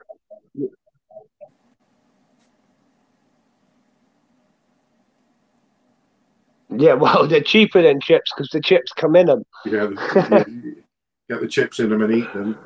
[6.69, 6.93] yeah.
[6.93, 9.43] Well, they're cheaper than chips because the chips come in them.
[9.65, 10.75] Yeah, the,
[11.29, 12.57] get the chips in them and eat them.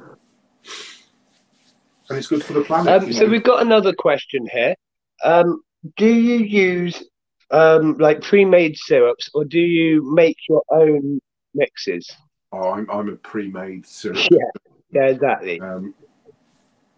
[2.10, 3.04] And it's good for the planet.
[3.04, 3.32] Um, so know.
[3.32, 4.76] we've got another question here.
[5.24, 5.62] Um,
[5.98, 7.04] do you use
[7.52, 11.20] um, like pre-made syrups, or do you make your own
[11.54, 12.10] mixes?
[12.54, 14.18] oh, I'm, I'm a pre-made syrup.
[14.32, 15.60] Yeah, yeah, exactly.
[15.60, 15.94] Um,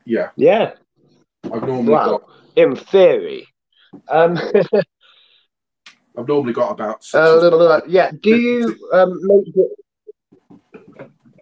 [0.10, 0.74] yeah, Yeah,
[1.44, 2.06] I've normally Wow.
[2.06, 2.24] got
[2.56, 3.48] in theory.
[4.08, 4.38] Um,
[6.18, 8.12] I've normally got about six uh, yeah.
[8.22, 9.72] Do you um, make it?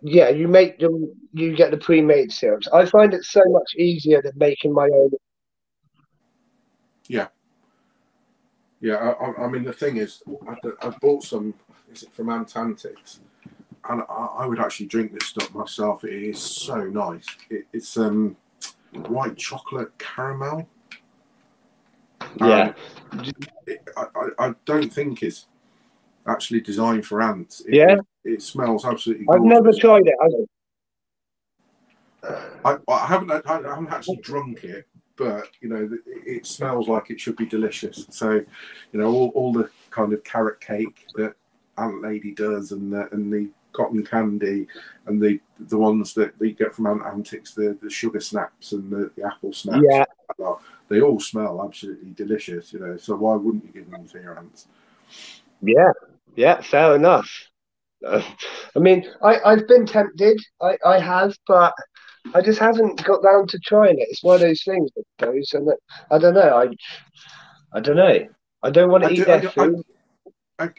[0.01, 1.13] Yeah, you make them.
[1.31, 2.67] You get the pre-made syrups.
[2.67, 5.11] I find it so much easier than making my own.
[7.07, 7.27] Yeah,
[8.81, 11.53] Yeah, I, I mean the thing is, I, I bought some.
[11.91, 13.21] Is it from Antantics?
[13.89, 16.03] And I, I would actually drink this stuff myself.
[16.03, 17.25] It is so nice.
[17.49, 18.35] It, it's um
[18.93, 20.67] white chocolate caramel.
[22.39, 22.73] Yeah,
[23.11, 23.25] Um,
[23.95, 25.47] I, I, I don't think it's
[26.27, 27.61] actually designed for ants.
[27.61, 27.93] It, Yeah?
[27.93, 29.25] it, it smells absolutely.
[29.31, 30.49] I've never tried it.
[32.23, 33.31] I, I, I haven't.
[33.31, 37.45] I haven't actually drunk it, but you know, it, it smells like it should be
[37.45, 38.05] delicious.
[38.09, 38.45] So, you
[38.99, 41.35] know, all, all the kind of carrot cake that
[41.77, 44.67] Ant Lady does, and the and the cotton candy,
[45.05, 48.91] and the the ones that, that you get from Antics, the, the sugar snaps and
[48.91, 49.83] the, the apple snaps.
[49.89, 50.03] yeah,
[50.89, 52.73] they all smell absolutely delicious.
[52.73, 54.67] You know, so why wouldn't you give them to your ants?
[55.61, 55.91] Yeah,
[56.35, 57.29] yeah, fair enough.
[58.05, 58.21] Uh,
[58.75, 61.73] I mean, I, I've been tempted, I, I have, but
[62.33, 64.07] I just haven't got round to trying it.
[64.09, 65.77] It's one of those things, I suppose, and that,
[66.11, 66.57] I don't know.
[66.61, 68.27] I, I don't know.
[68.63, 69.83] I don't want to I eat do- I their do- food.
[70.59, 70.71] I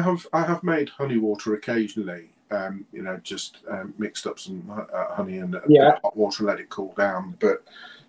[0.00, 2.30] have I have made honey water occasionally.
[2.54, 5.98] Um, you know, just um, mixed up some uh, honey and Yeah.
[6.02, 7.36] hot water, and let it cool down.
[7.40, 7.64] But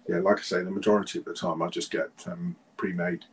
[0.08, 3.26] yeah, like I say, the majority of the time I just get um, pre-made.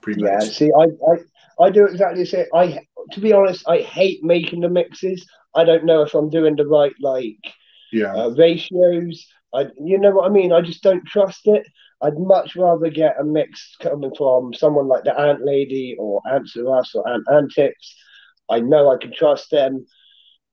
[0.00, 0.24] Pre-made.
[0.24, 2.46] Yeah, see, I, I, I do exactly the same.
[2.54, 2.78] I,
[3.12, 5.26] to be honest, I hate making the mixes.
[5.54, 7.38] I don't know if I'm doing the right like
[7.92, 9.26] yeah, uh, ratios.
[9.54, 10.52] I, you know what I mean?
[10.52, 11.66] I just don't trust it.
[12.02, 16.56] I'd much rather get a mix coming from someone like the Ant Lady or Ants
[16.56, 17.94] of Us or Ant Antics.
[18.48, 19.86] I know I can trust them.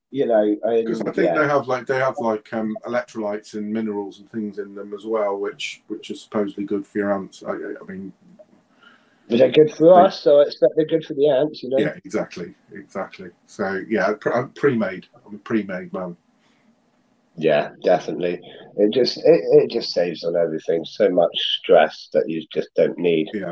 [0.09, 1.39] You know, because I think yeah.
[1.39, 5.05] they have like they have like um, electrolytes and minerals and things in them as
[5.05, 7.43] well, which which are supposedly good for your ants.
[7.45, 8.13] I, I mean,
[9.27, 11.61] they're good for us, so I expect they're good for the ants.
[11.61, 11.77] You know.
[11.77, 13.31] yeah, exactly, exactly.
[13.47, 15.07] So yeah, pre- I'm pre-made.
[15.25, 16.15] I'm a pre-made man.
[17.35, 18.39] Yeah, definitely.
[18.77, 20.85] It just it, it just saves on everything.
[20.85, 23.27] So much stress that you just don't need.
[23.33, 23.51] Yeah.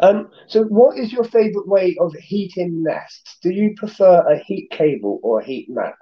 [0.00, 3.38] Um, so what is your favourite way of heating nests?
[3.42, 5.94] Do you prefer a heat cable or a heat mat?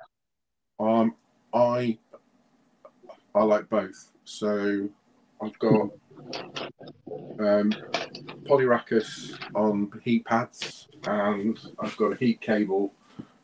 [0.81, 1.15] Um,
[1.53, 1.99] I
[3.35, 4.13] I like both.
[4.25, 4.89] So
[5.43, 5.91] I've got
[7.39, 7.75] um,
[8.45, 12.93] Polyrhachis on heat pads, and I've got a heat cable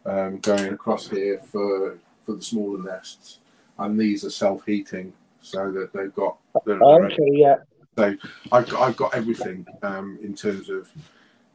[0.06, 3.40] um, going across here for for the smaller nests,
[3.78, 5.12] and these are self-heating.
[5.42, 6.38] so that they've got.
[6.66, 7.56] Okay, yeah.
[7.96, 8.16] So
[8.50, 10.90] I've got, I've got everything um, in terms of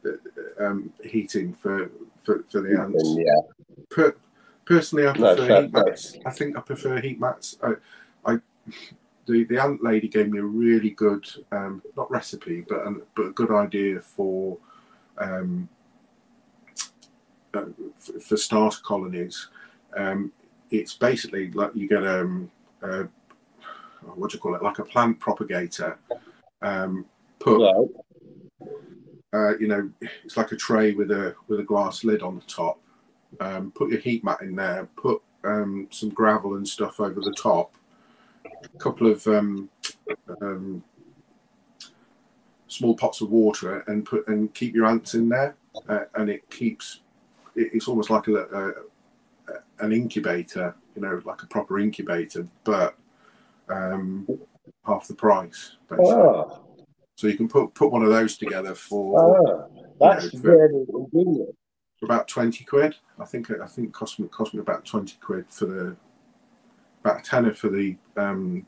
[0.06, 1.90] uh, um, heating for,
[2.22, 3.16] for, for the ants.
[3.16, 3.40] Yeah.
[3.90, 4.14] Per,
[4.64, 6.16] personally, I prefer fair heat mats.
[6.24, 7.56] I think I prefer heat mats.
[7.62, 7.74] I,
[8.24, 8.38] I
[9.26, 13.26] the, the ant lady gave me a really good, um, not recipe, but an, but
[13.26, 14.58] a good idea for
[15.18, 15.68] um,
[17.54, 17.64] uh,
[17.98, 19.48] for, for starter colonies.
[19.96, 20.32] Um,
[20.70, 22.50] it's basically like you get um,
[22.82, 23.04] uh,
[24.14, 25.98] what do you call it, like a plant propagator.
[26.62, 27.06] Um,
[27.38, 27.88] put Right.
[29.32, 29.90] uh, you know,
[30.24, 32.80] it's like a tray with a with a glass lid on the top.
[33.40, 34.88] Um, put your heat mat in there.
[34.96, 37.74] Put um, some gravel and stuff over the top.
[38.44, 39.68] A couple of um,
[40.40, 40.82] um,
[42.68, 45.56] small pots of water, and put and keep your ants in there.
[45.88, 47.00] Uh, and it keeps.
[47.54, 48.72] It, it's almost like a, a,
[49.80, 52.96] an incubator, you know, like a proper incubator, but
[53.68, 54.26] um,
[54.88, 55.76] half the price.
[55.88, 56.12] Basically.
[56.12, 56.58] Ah,
[57.16, 59.66] So you can put put one of those together for ah,
[60.00, 61.54] that's Yeah, very convenient.
[61.98, 62.96] for about twenty quid.
[63.18, 65.96] I think I think it cost me cost me about twenty quid for the
[67.04, 68.66] about a tenner for the um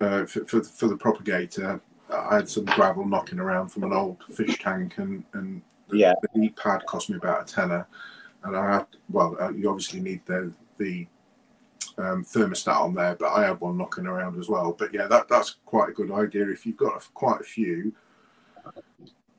[0.00, 1.80] uh, for, for for the propagator.
[2.10, 6.14] I had some gravel knocking around from an old fish tank, and and the, Yeah.
[6.22, 7.86] the heat pad cost me about a tenner.
[8.42, 11.06] And I had well, uh, you obviously need the the
[11.98, 14.72] um, thermostat on there, but I had one knocking around as well.
[14.72, 16.48] But yeah, that that's quite a good idea.
[16.48, 17.92] If you've got a, quite a few,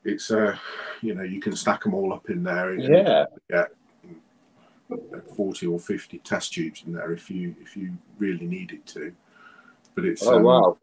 [0.04, 0.56] it's uh,
[1.02, 2.72] you know, you can stack them all up in there.
[2.72, 3.26] and Yeah.
[3.50, 3.72] get
[5.36, 9.14] forty or fifty test tubes in there if you if you really needed to.
[9.96, 10.78] But it's Oh um, wow.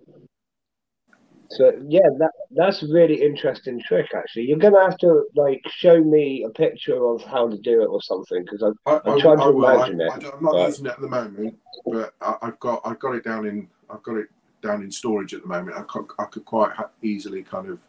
[1.57, 4.11] So yeah, that that's a really interesting trick.
[4.15, 7.87] Actually, you're gonna have to like show me a picture of how to do it
[7.87, 9.67] or something because I, I'm I, trying to I will.
[9.67, 10.11] I imagine it.
[10.11, 13.15] I, am not but- using it at the moment, but I, I've got I've got
[13.15, 14.29] it down in I've got it
[14.63, 15.77] down in storage at the moment.
[15.77, 17.81] I could, I could quite ha- easily kind of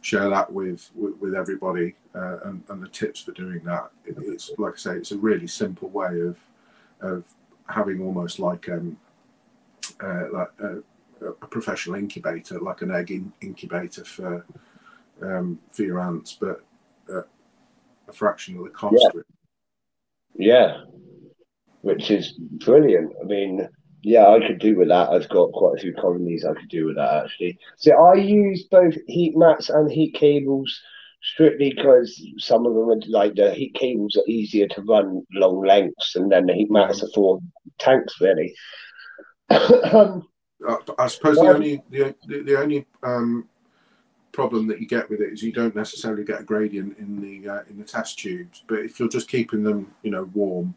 [0.00, 3.90] share that with with, with everybody uh, and, and the tips for doing that.
[4.04, 6.38] It, it's like I say, it's a really simple way of
[7.00, 7.24] of
[7.68, 8.96] having almost like um
[10.02, 10.78] uh, like a,
[11.20, 14.46] a professional incubator, like an egg in, incubator for
[15.22, 16.64] um, for your ants, but
[17.12, 17.22] uh,
[18.08, 19.06] a fraction of the cost.
[19.14, 19.20] Yeah.
[20.34, 20.80] yeah,
[21.82, 22.32] which is
[22.64, 23.12] brilliant.
[23.20, 23.68] I mean,
[24.02, 25.10] yeah, I could do with that.
[25.10, 27.58] I've got quite a few colonies I could do with that actually.
[27.76, 30.80] So I use both heat mats and heat cables
[31.22, 35.64] strictly because some of them are like the heat cables are easier to run long
[35.64, 37.40] lengths, and then the heat mats are for
[37.78, 38.54] tanks really.
[39.92, 40.28] um,
[40.66, 43.48] I, I suppose the only the, the, the only um,
[44.32, 47.48] problem that you get with it is you don't necessarily get a gradient in the
[47.48, 48.64] uh, in the test tubes.
[48.66, 50.74] But if you're just keeping them, you know, warm,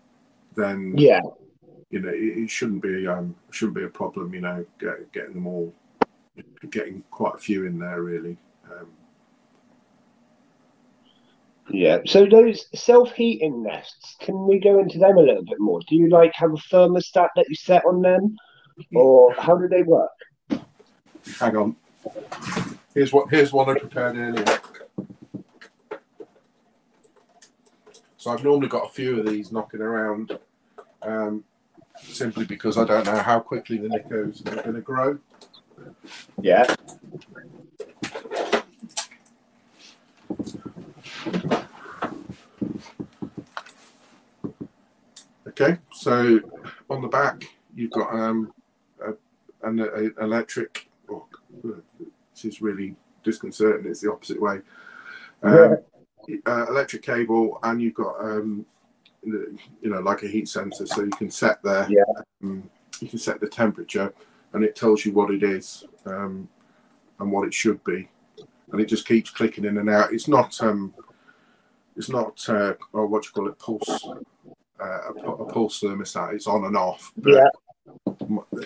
[0.56, 1.22] then yeah,
[1.90, 4.34] you know it, it shouldn't be um shouldn't be a problem.
[4.34, 5.74] You know, get, getting them all,
[6.70, 8.38] getting quite a few in there really.
[8.72, 8.88] Um,
[11.70, 12.00] yeah.
[12.06, 15.80] So those self-heating nests, can we go into them a little bit more?
[15.88, 18.36] Do you like have a thermostat that you set on them,
[18.94, 20.10] or how do they work?
[21.40, 21.76] hang on.
[22.94, 24.60] Here's what here's one I prepared earlier.
[28.18, 30.38] So I've normally got a few of these knocking around,
[31.02, 31.44] um,
[32.00, 35.18] simply because I don't know how quickly the Nikos are going to grow.
[36.40, 36.76] Yeah.
[45.48, 46.40] Okay, so
[46.90, 48.54] on the back you've got um,
[49.64, 50.90] a, an a, electric.
[51.10, 51.26] Oh,
[51.64, 53.90] this is really disconcerting.
[53.90, 54.60] It's the opposite way.
[55.44, 55.78] Um,
[56.46, 58.66] uh, electric cable, and you've got um,
[59.24, 61.88] you know like a heat sensor, so you can set there.
[61.90, 62.04] Yeah.
[62.44, 64.14] Um, you can set the temperature,
[64.54, 66.48] and it tells you what it is um,
[67.20, 68.08] and what it should be,
[68.72, 70.14] and it just keeps clicking in and out.
[70.14, 70.94] It's not um,
[71.96, 74.08] it's not uh, or what you call it pulse
[74.80, 76.34] uh, a, a pulse thermostat.
[76.34, 77.12] It's on and off.
[77.18, 77.48] But, Yeah.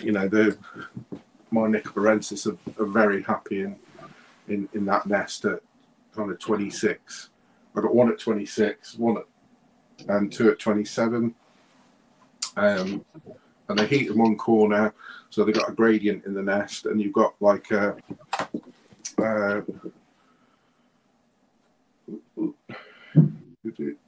[0.02, 0.56] You know the
[1.50, 3.76] my Nicobarensis are, are very happy in,
[4.48, 5.60] in in that nest at
[6.14, 7.30] kind of 26.
[7.76, 9.24] I got one at 26, one at
[10.08, 11.34] and two at 27.
[12.56, 13.04] Um,
[13.68, 14.94] and they heat in one corner,
[15.30, 17.96] so they've got a gradient in the nest, and you've got like a.
[19.18, 19.62] Uh,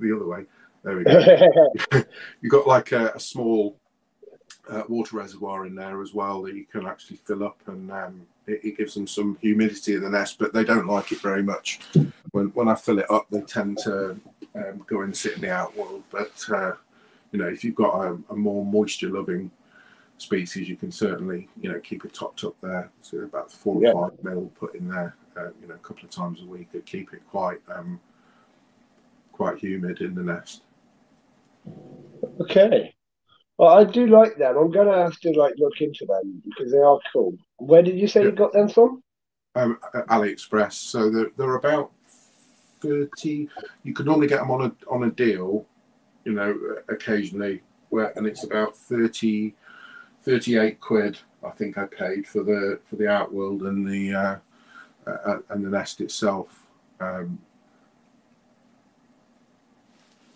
[0.00, 0.44] the other way.
[0.84, 1.18] There we go.
[2.40, 3.76] You've got like a, a small
[4.68, 8.26] uh, water reservoir in there as well that you can actually fill up, and um,
[8.46, 10.38] it, it gives them some humidity in the nest.
[10.38, 11.80] But they don't like it very much.
[12.32, 14.18] When when I fill it up, they tend to
[14.54, 16.02] um, go and sit in the outworld.
[16.10, 16.72] But uh,
[17.32, 19.50] you know, if you've got a, a more moisture-loving
[20.18, 22.90] species, you can certainly you know keep it topped up there.
[23.02, 23.92] So about four Yeah.
[23.92, 26.72] or five mil put in there, uh, you know, a couple of times a week
[26.72, 28.00] to keep it quite um,
[29.32, 30.62] quite humid in the nest.
[32.40, 32.94] Okay.
[33.58, 34.56] Well, I do like them.
[34.56, 37.36] I'm gonna have to like look into them because they are cool.
[37.58, 39.02] Where did you say you got them from?
[39.58, 40.72] um, AliExpress.
[40.72, 41.90] So they're, they're about
[42.80, 43.48] thirty.
[43.82, 45.66] You could normally get them on a on a deal,
[46.24, 46.56] you know,
[46.88, 49.54] occasionally, where and it's about 30,
[50.22, 51.18] 38 quid.
[51.44, 54.36] I think I paid for the for the Outworld and the uh,
[55.06, 56.66] uh, and the nest itself.
[57.00, 57.38] Um,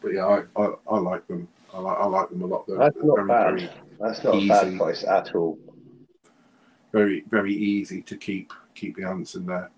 [0.00, 1.46] but yeah, I, I, I like them.
[1.74, 2.66] I like, I like them a lot.
[2.66, 3.54] They're, That's they're not very, bad.
[3.54, 3.70] very
[4.00, 4.76] That's not a bad Easy.
[4.78, 5.58] price at all.
[6.92, 9.70] very very easy to keep keep the ants in there.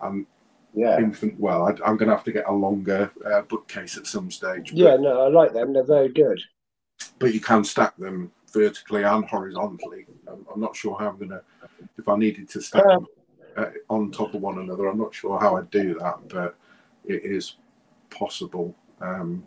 [0.00, 0.26] And
[0.74, 0.98] Yeah.
[0.98, 1.38] infant.
[1.38, 4.70] Well, I, I'm going to have to get a longer uh, bookcase at some stage.
[4.70, 5.72] But, Yeah, no, I like them.
[5.72, 6.40] They're very good.
[7.18, 10.06] but you can stack them vertically and horizontally.
[10.28, 11.42] I'm, I'm not sure how I'm going to.
[11.98, 13.06] If I needed to stack them
[13.56, 16.56] uh, on top of one another, I'm not sure how I'd do that, but
[17.06, 17.56] it is
[18.10, 18.74] possible.
[19.00, 19.44] Um,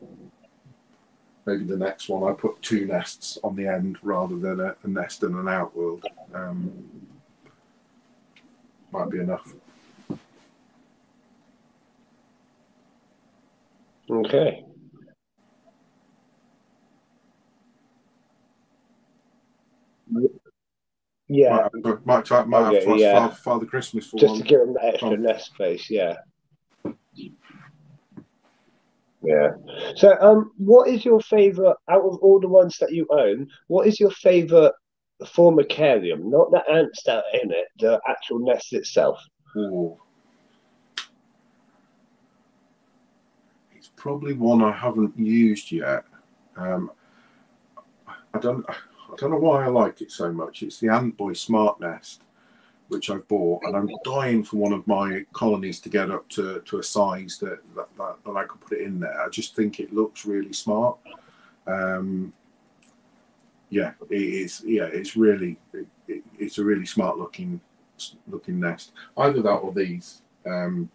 [1.45, 4.87] maybe the next one I put two nests on the end rather than a, a
[4.87, 6.03] nest and an outworld.
[6.33, 6.71] Um,
[8.91, 9.53] might be enough.
[14.09, 14.65] Okay.
[21.27, 23.19] Yeah, Might, have- might, might have Okay, to ask yeah.
[23.27, 24.41] Father, Father Christmas for just one.
[24.41, 25.15] to give them that extra Oh.
[25.15, 25.89] nest space.
[25.89, 26.15] Yeah.
[29.21, 29.49] Yeah.
[29.95, 33.47] So, um, what is your favorite out of all the ones that you own?
[33.67, 34.73] What is your favorite
[35.23, 36.23] formicarium?
[36.23, 39.19] Not the ants that are in it, the actual nest itself.
[39.57, 39.97] Ooh.
[43.75, 46.05] It's probably one I haven't used yet.
[46.55, 46.91] Um,
[48.33, 48.65] I don't.
[48.69, 50.61] I don't know why I like it so much.
[50.61, 52.21] It's the Ant Boy Smart Nest,
[52.89, 56.59] which I've bought, and I'm dying for one of my colonies to get up to,
[56.65, 59.21] to a size that, that, that, that I could put it in there.
[59.21, 60.97] I just think it looks really smart.
[61.67, 62.33] Um,
[63.69, 64.63] yeah, it is.
[64.65, 65.57] Yeah, it's really.
[65.73, 67.61] It, it, it's a really smart looking
[68.27, 68.93] looking nest.
[69.17, 70.23] Either that or these.
[70.47, 70.89] Um,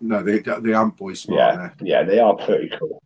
[0.00, 1.80] no, the the Ant Boy Smart Yeah, Nest.
[1.82, 3.02] yeah, they are pretty cool.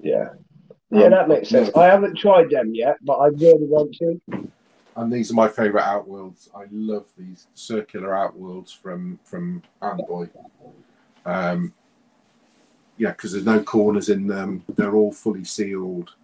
[0.00, 0.28] Yeah.
[0.94, 1.70] Yeah, Um, that makes sense.
[1.76, 4.20] I haven't tried them yet, but I really want to.
[4.96, 6.48] And these are my favourite outworlds.
[6.54, 10.30] I love these circular outworlds from from Antboy.
[11.26, 11.74] Um,
[12.96, 14.62] yeah, because there's no corners in them.
[14.76, 16.14] They're all fully sealed,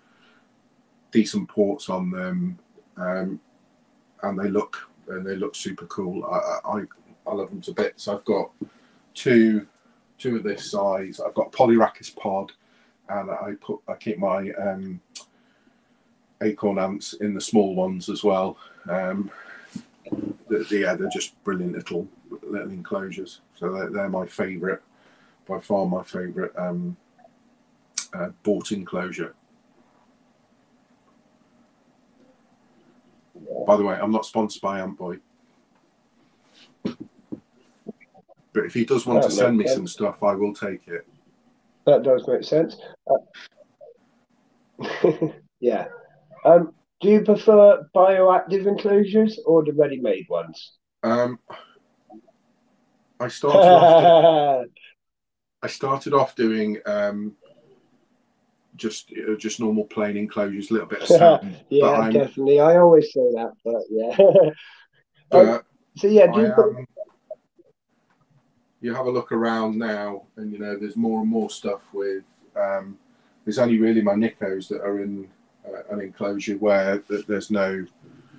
[1.10, 2.58] decent ports on them,
[2.96, 3.40] um,
[4.22, 6.24] and they look and they look super cool.
[6.24, 6.82] I, I
[7.26, 8.06] I love them to bits.
[8.06, 8.52] I've got
[9.14, 9.66] two
[10.16, 11.20] two of this size.
[11.20, 12.52] I've got Polyrhachis pod,
[13.10, 15.00] and I put I keep my um,
[16.42, 18.56] acorn ants in the small ones as well.
[18.88, 19.30] Um,
[20.48, 22.08] the, the- yeah, they're just brilliant little
[22.42, 23.40] little enclosures.
[23.56, 24.80] So they're, they're my favourite,
[25.46, 26.96] by far my favourite um,
[28.14, 29.34] uh, bought enclosure.
[33.66, 35.20] By the way, I'm not sponsored by Antboy.
[38.52, 41.06] But if he does want That to send me some stuff, I will take it.
[41.86, 42.76] That does make sense.
[43.10, 43.16] Uh,
[45.60, 45.86] yeah.
[46.44, 50.72] Um, do you prefer bioactive enclosures or the ready-made ones?
[51.02, 51.38] Um,
[53.18, 54.66] I started off.
[55.62, 57.36] I started off doing um,
[58.76, 61.08] just uh, just normal plain enclosures, a little bit of
[61.42, 61.56] sand.
[61.68, 62.60] yeah, definitely.
[62.60, 64.16] I always say that, but yeah.
[65.30, 65.64] But
[65.96, 66.86] so yeah, do I you am,
[68.80, 72.24] you have a look around now, and you know there's more and more stuff with.
[72.56, 72.98] Um,
[73.44, 75.28] there's only really my Nikos that are in
[75.66, 77.86] uh, an enclosure where th- there's no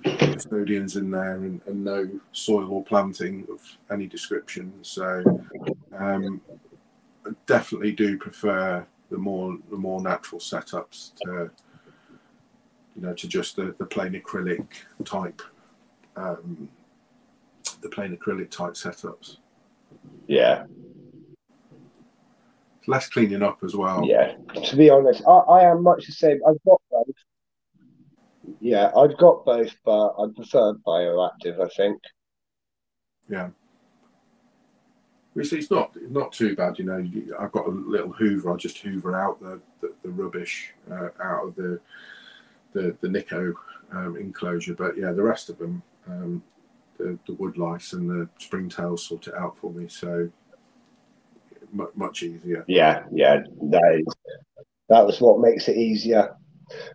[0.02, 4.72] custodians in there and, and no soil or planting of any description.
[4.82, 5.22] So
[5.96, 6.40] um,
[7.26, 11.50] I definitely do prefer the more the more natural setups to
[12.96, 14.66] you know to just the, the plain acrylic
[15.04, 15.42] type
[16.16, 16.68] um,
[17.82, 19.36] the plain acrylic type setups.
[20.26, 20.64] Yeah,
[22.78, 24.04] It's less cleaning up as well.
[24.04, 24.34] yeah.
[24.64, 26.40] To be honest, I, I am much the same.
[26.48, 27.06] I've got both.
[28.60, 31.60] Yeah, I've got both, but I prefer bioactive.
[31.60, 32.00] I think.
[35.34, 37.02] Which it's not not too bad, you know.
[37.38, 38.52] I've got a little Hoover.
[38.52, 41.80] I just Hoover out the the, the rubbish uh, out of the
[42.74, 43.54] the the Nico
[43.92, 44.74] um, enclosure.
[44.74, 46.42] But yeah, the rest of them, um,
[47.02, 49.88] the the wood lice and the springtails sort it out for me.
[49.88, 50.30] So
[51.72, 52.64] mu much easier.
[52.68, 54.14] Yeah, yeah, that is
[54.88, 56.36] that was what makes it easier.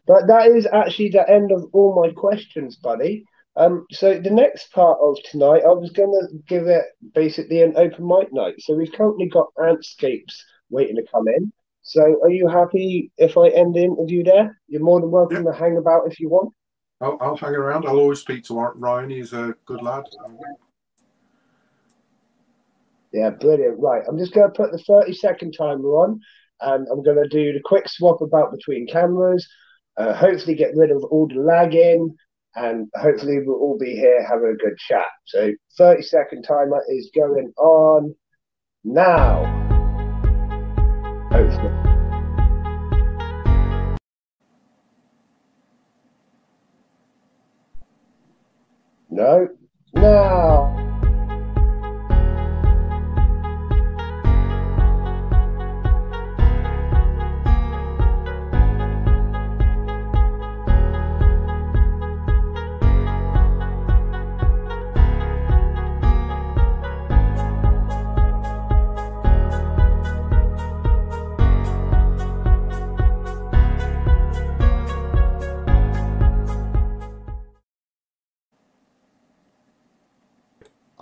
[0.06, 3.26] But that is actually the end of all my questions, buddy.
[3.56, 7.74] Um, so the next part of tonight, I was going to give it basically an
[7.76, 8.56] open mic night.
[8.60, 10.36] So we've currently got Antscapes
[10.70, 11.52] waiting to come in.
[11.82, 14.60] So are you happy if I end the interview there?
[14.68, 16.54] You're more than welcome to hang about if you want.
[17.02, 17.86] I'll, I'll hang around.
[17.86, 19.10] I'll always speak to Ryan.
[19.10, 20.04] He's a good lad.
[23.14, 23.80] Yeah, brilliant.
[23.80, 26.20] Right, I'm just going to put the 30 second timer on
[26.62, 29.48] and I'm going to do the quick swap about between cameras,
[29.98, 32.16] uh, hopefully get rid of all the lagging,
[32.56, 35.06] and hopefully we'll all be here having a good chat.
[35.26, 38.16] So 30 second timer is going on
[38.84, 39.46] now.
[41.32, 41.77] Hopefully.
[49.18, 49.48] No,
[49.96, 50.77] now.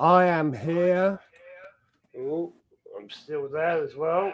[0.05, 1.19] I am here.
[2.15, 2.53] Oh,
[2.95, 4.31] I'm still there as well.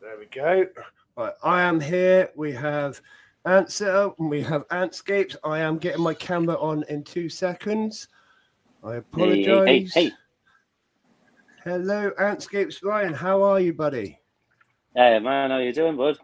[0.00, 0.66] There we go.
[1.16, 2.30] Right, I am here.
[2.36, 3.00] We have
[3.44, 5.34] Answer and we have Antscapes.
[5.42, 8.06] I am getting my camera on in two seconds.
[8.84, 9.66] I apologize.
[9.66, 10.12] Hey, hey, hey.
[11.64, 12.84] Hello, Antscapes.
[12.84, 14.20] Ryan, how are you, buddy?
[14.94, 16.20] Hey, man, how you doing, bud?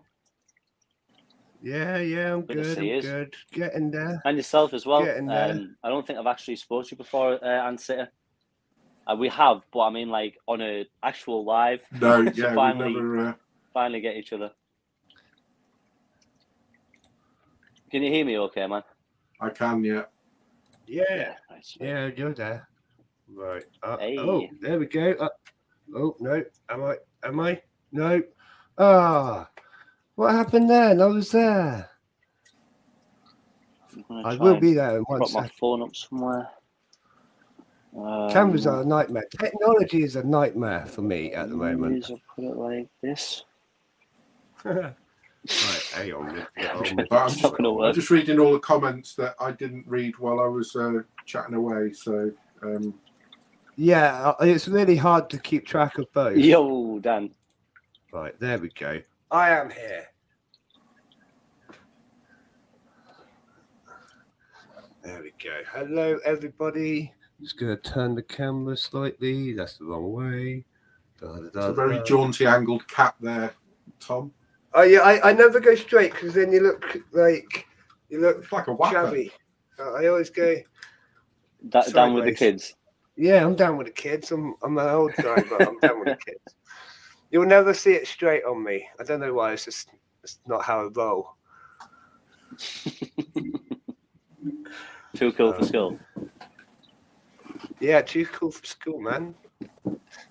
[1.63, 2.79] Yeah, yeah, I'm Good good.
[2.79, 3.35] I'm good.
[3.53, 4.23] Getting there.
[4.25, 5.05] And yourself as well.
[5.05, 5.51] Getting there.
[5.51, 8.09] Um, I don't think I've actually spoke to you before, uh, Ansiter.
[9.07, 11.81] Uh, we have, but I mean, like on a actual live.
[12.01, 13.29] No, So yeah, finally- never.
[13.29, 13.33] Uh,
[13.73, 14.51] Finally, get each other.
[17.91, 18.37] Can you hear me?
[18.39, 18.83] Okay, man.
[19.41, 20.03] I can, yeah.
[20.89, 21.87] Yeah, Right, sweet.
[21.87, 22.69] yeah, you're there.
[23.33, 23.65] Right.
[23.83, 24.19] Uh, Hey.
[24.19, 25.15] Oh, there we go.
[25.95, 26.97] Oh no, am I?
[27.23, 27.61] Am I?
[27.93, 28.21] No.
[28.77, 29.49] Ah,
[30.21, 31.01] what happened then?
[31.01, 31.89] I was there.
[33.97, 35.57] I'm gonna I try will be there in one Prop my second.
[35.59, 36.49] phone up somewhere.
[37.97, 39.25] Um, Cameras are a nightmare.
[39.31, 42.05] Technology is a nightmare for me at the moment.
[42.11, 43.45] I'll put it like this.
[44.65, 44.95] right,
[45.95, 46.37] hang on.
[46.37, 47.95] a get on with- But I'm It's just, not gonna I'm work.
[47.95, 51.93] just reading all the comments that I didn't read while I was uh, chatting away.
[51.95, 52.31] So,
[52.63, 52.93] um,
[53.77, 56.37] Yeah, uh, it's really hard to keep track of both.
[56.37, 57.31] Yo, Dan.
[58.13, 59.01] Right, there we go.
[59.31, 60.09] I am here.
[65.03, 65.63] There we go.
[65.73, 67.13] Hello, everybody.
[67.41, 69.55] Just going to turn the camera slightly.
[69.55, 70.65] That's the wrong way.
[71.21, 72.03] Da, da, it's a very da.
[72.05, 73.55] jaunty angled cap there,
[73.99, 74.33] Tom.
[74.75, 77.67] Oh yeah, I, I never go straight because then you look like
[78.09, 78.95] you look It's like a whapper.
[78.95, 79.33] shabby.
[79.79, 80.57] Uh, I always go.
[81.69, 82.75] Da- Dan with the kids.
[83.17, 84.31] Yeah, I'm down with the kids.
[84.33, 86.55] I'm I'm an old guy, but I'm down with the kids.
[87.31, 88.87] You'll never see it straight on me.
[88.99, 89.53] I don't know why.
[89.53, 89.89] It's just
[90.23, 91.37] it's not how I roll.
[95.15, 95.99] Too cool for Um, school.
[97.81, 99.35] Yeah, too cool for school, man.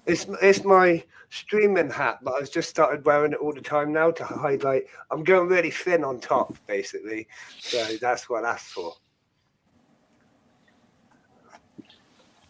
[0.06, 4.12] It's it's my streaming hat, but I've just started wearing it all the time now
[4.12, 4.86] to highlight.
[5.12, 7.28] I'm going really thin on top, basically.
[7.60, 8.94] So that's what that's for.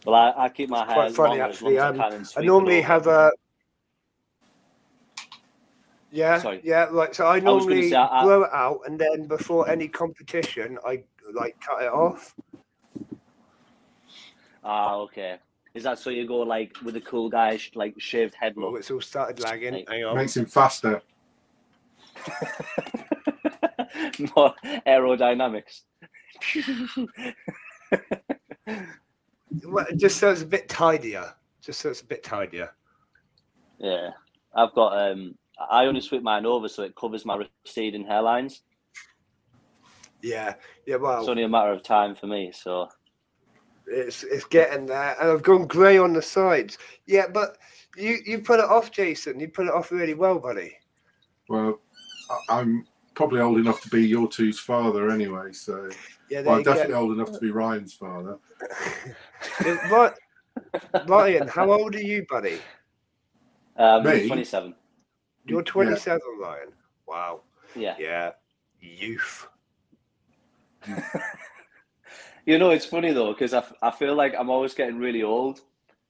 [0.06, 1.78] Well, I, I keep my It's hair quite funny, long actually.
[1.78, 3.32] Um, I I normally have a.
[6.12, 6.60] Yeah, Sorry.
[6.64, 7.14] yeah, right.
[7.14, 11.04] So I normally say, I- I- blow it out, and then before any competition, I
[11.34, 12.34] like cut it off.
[14.64, 15.38] Ah, okay.
[15.74, 18.60] Is that so you go like with the cool guy, sh- like shaved head Oh,
[18.70, 18.78] look?
[18.80, 19.72] it's all started lagging.
[19.74, 19.88] Right.
[19.88, 20.16] Hang on.
[20.16, 21.00] Makes him faster.
[24.36, 24.54] More
[24.86, 25.82] aerodynamics.
[29.64, 31.34] Well, just so it's a bit tidier.
[31.60, 32.70] Just so it's a bit tidier.
[33.78, 34.10] yeah,
[34.54, 35.10] I've got.
[35.10, 35.34] um
[35.70, 38.60] I only sweep mine over so it covers my receding hairlines.
[40.22, 40.54] Yeah,
[40.86, 40.96] yeah.
[40.96, 42.52] Well, It's only a matter of time for me.
[42.52, 42.88] So
[43.86, 46.78] It's it's getting there, and I've gone grey on the sides.
[47.06, 47.56] Yeah, but
[47.96, 49.40] you you put it off, Jason.
[49.40, 50.76] You put it off really well, buddy.
[51.48, 51.80] Well,
[52.30, 55.52] I- I'm probably old enough to be your two's father anyway.
[55.52, 55.90] So,
[56.30, 56.72] Yeah, well, I'm you go.
[56.74, 58.38] definitely old enough to be Ryan's father.
[59.64, 60.12] Yeah, Right,
[61.08, 62.60] Ryan, how old are you, buddy?
[63.76, 64.28] um, Me?
[64.28, 64.74] twenty-seven.
[65.46, 66.68] You're 27, Ryan.
[67.06, 67.40] Wow.
[67.74, 67.96] Yeah.
[67.98, 68.30] Yeah,
[68.80, 69.48] youth.
[72.46, 75.22] You know, it's funny though because I, f- I feel like I'm always getting really
[75.22, 75.60] old.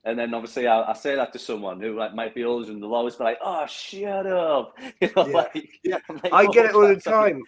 [0.03, 2.81] And then obviously I, I say that to someone who like might be older and
[2.81, 5.97] they'll always be like, "Oh, shut up!" You know, Yeah, like, yeah.
[6.23, 7.43] Like, I get "Oh, it all the time.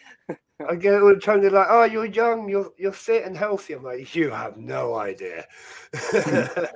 [0.70, 1.42] I get it all the time.
[1.42, 2.48] They're like, "Oh, you're young.
[2.50, 5.46] You're you're fit and healthy." I'm like, "You have no idea."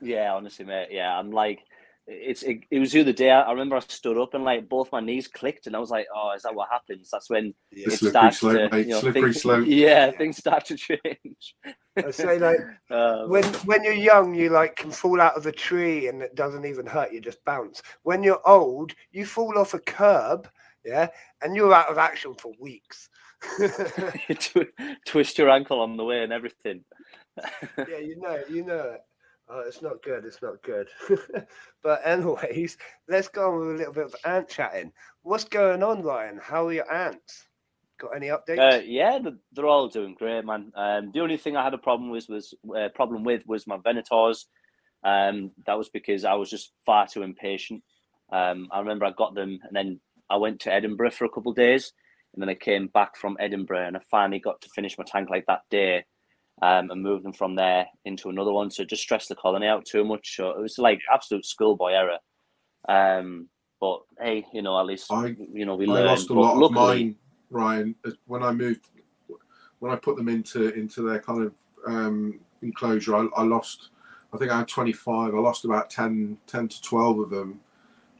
[0.00, 0.88] Yeah, honestly, mate.
[0.90, 1.60] Yeah, I'm like,
[2.06, 3.30] it's it, it was the other day.
[3.30, 6.06] I remember I stood up and like both my knees clicked, and I was like,
[6.14, 7.86] "Oh, is that what happens?" That's when Yeah.
[7.86, 9.64] The it slippery starts slope, to, mate, you know, slippery things, slope.
[9.66, 11.56] Yeah, things start to change.
[11.96, 12.58] I say like
[12.90, 16.34] Um, when when you're young, you like can fall out of a tree and it
[16.34, 17.12] doesn't even hurt.
[17.12, 17.82] You just bounce.
[18.02, 20.48] When you're old, you fall off a curb,
[20.84, 21.08] yeah,
[21.40, 23.08] and you're out of action for weeks.
[23.58, 24.74] you tw-
[25.06, 26.84] twist your ankle on the way and everything.
[27.78, 29.00] yeah, you know, you know it.
[29.54, 30.24] Oh, it's not good.
[30.24, 30.88] It's not good.
[31.82, 34.92] but anyways, let's go on with a little bit of ant chatting.
[35.22, 36.40] What's going on, Ryan?
[36.42, 37.48] How are your ants?
[38.00, 38.58] Got any updates?
[38.58, 39.18] Uh, yeah,
[39.52, 40.72] they're all doing great, man.
[40.74, 43.76] Um, the only thing I had a problem with was uh, problem with was my
[43.76, 44.46] Venators.
[45.04, 47.82] Um, that was because I was just far too impatient.
[48.32, 50.00] Um, I remember I got them, and then
[50.30, 51.92] I went to Edinburgh for a couple of days,
[52.32, 55.28] and then I came back from Edinburgh, and I finally got to finish my tank
[55.28, 56.06] like that day,
[56.62, 58.70] um, and move them from there into another one.
[58.70, 60.36] So just stressed the colony out too much.
[60.36, 62.18] So it was like absolute schoolboy error.
[62.88, 63.48] Um,
[63.80, 66.06] but hey, you know, at least I- you know we I learned.
[66.06, 67.16] lost a lot of mine,
[67.50, 67.94] Ryan,
[68.26, 68.88] when I moved.
[69.80, 71.52] When I put them into into their kind of
[71.84, 73.90] um, enclosure, I, I lost.
[74.32, 75.34] I think I had 25.
[75.34, 77.60] I lost about 10, 10 to 12 of them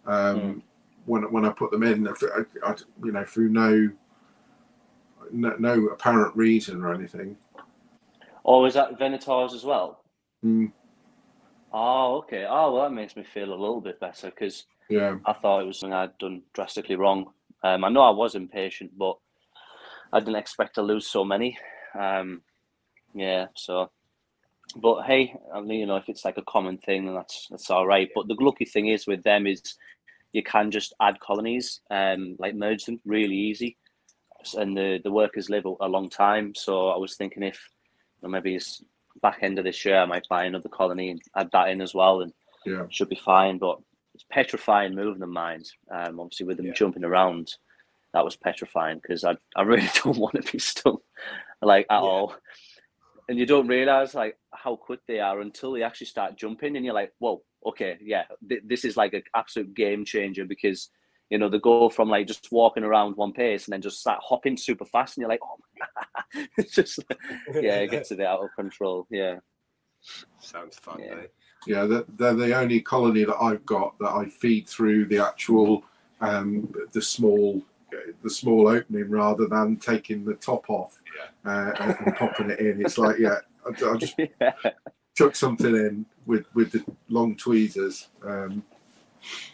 [0.04, 0.58] um, Hmm.
[1.06, 2.08] when when I put them in.
[2.08, 2.12] I,
[2.66, 2.74] I,
[3.04, 3.90] you know, through no,
[5.30, 7.36] no no apparent reason or anything.
[8.44, 10.02] Oh, is that Venators as well?
[10.44, 10.72] Mm,
[11.72, 12.44] Oh, okay.
[12.48, 15.66] Oh, well, that makes me feel a little bit better because yeah, I thought it
[15.66, 17.32] was something I'd done drastically wrong.
[17.64, 19.16] Um, I know I was impatient, but
[20.12, 21.56] I didn't expect to lose so many.
[21.98, 22.42] Um,
[23.14, 23.90] yeah, so.
[24.76, 27.70] But hey, I mean, you know, if it's like a common thing, then that's that's
[27.70, 28.08] all right.
[28.14, 29.62] But the lucky thing is with them is
[30.32, 33.76] you can just add colonies, um, like merge them really easy,
[34.56, 36.54] and the the workers live a, a long time.
[36.54, 37.58] So I was thinking if
[38.22, 38.82] know, maybe it's
[39.20, 41.94] back end of this year, I might buy another colony and add that in as
[41.94, 42.32] well, and
[42.64, 42.84] yeah.
[42.90, 43.58] should be fine.
[43.58, 43.78] But
[44.14, 45.66] it's petrifying moving them, mind.
[45.90, 46.72] Um, obviously with them Yeah.
[46.74, 47.54] jumping around,
[48.14, 50.98] that was petrifying because I I really don't want to be stung,
[51.62, 52.00] like at Yeah.
[52.00, 52.34] all.
[53.28, 56.84] And you don't realize like how quick they are until they actually start jumping, and
[56.84, 60.90] you're like, whoa, okay, yeah, th- this is like an absolute game changer because.
[61.32, 64.20] You know, they go from like just walking around one pace and then just start
[64.22, 65.86] hopping super fast, and you're like, oh my
[66.34, 66.98] god, it's just
[67.54, 69.06] yeah, it gets a bit out of control.
[69.10, 69.36] Yeah,
[70.40, 71.14] Sounds fun, Yeah.
[71.14, 71.30] mate.
[71.66, 75.84] Yeah, they're, they're the only colony that I've got that I feed through the actual
[76.20, 77.62] um, the small
[78.22, 81.00] the small opening rather than taking the top off
[81.44, 82.80] uh, and, and popping it in.
[82.84, 84.52] It's like yeah, I, I just yeah.
[85.16, 88.08] chuck something in with with the long tweezers.
[88.22, 88.64] Um,
[89.22, 89.51] You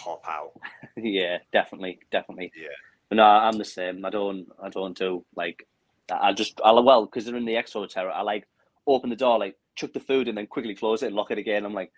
[0.00, 0.52] hop out.
[0.96, 2.52] yeah, definitely, definitely.
[2.56, 2.68] Yeah.
[3.08, 4.04] But no, I'm the same.
[4.04, 5.66] I don't, I don't do like,
[6.10, 8.12] I just, I well, because they're in the Exo Terra.
[8.12, 8.46] I like
[8.86, 11.38] open the door, like chuck the food, and then quickly close it and lock it
[11.38, 11.64] again.
[11.64, 11.92] I'm like,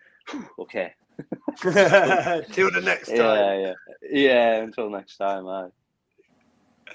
[0.58, 0.92] okay,
[1.60, 3.18] Till the next time.
[3.18, 3.72] yeah, yeah,
[4.10, 4.54] yeah.
[4.62, 5.68] Until next time, aye.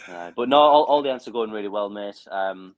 [0.07, 0.33] Aye.
[0.35, 2.19] but no, all, all the ants are going really well, mate.
[2.29, 2.75] Um,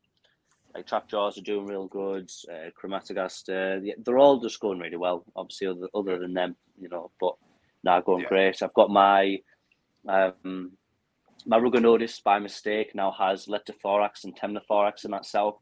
[0.73, 2.29] like trap jaws are doing real good.
[2.49, 5.25] Uh, Crematogast, uh, they're all just going really well.
[5.35, 7.11] Obviously, other, other than them, you know.
[7.19, 7.35] But
[7.83, 8.29] now going Yeah.
[8.29, 8.61] great.
[8.61, 9.39] I've got my
[10.07, 10.71] um,
[11.45, 15.61] my Ruginodis by mistake now has Leptothorax and Temnothorax in that cell.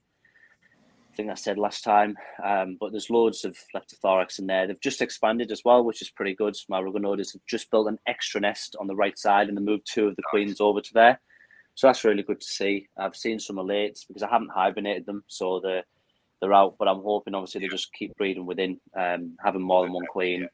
[1.12, 4.68] I think I said last time, um, but there's loads of Leptothorax in there.
[4.68, 6.56] They've just expanded as well, which is pretty good.
[6.70, 9.88] My Ruginodis have just built an extra nest on the right side and they moved
[9.92, 10.30] two of the Nice.
[10.30, 11.20] queens over to there.
[11.74, 12.88] So that's really good to see.
[12.98, 15.84] I've seen some alates because I haven't hibernated them, so they're
[16.42, 16.76] they're out.
[16.78, 20.48] But I'm hoping obviously they just keep breeding within, um, having more than one queen.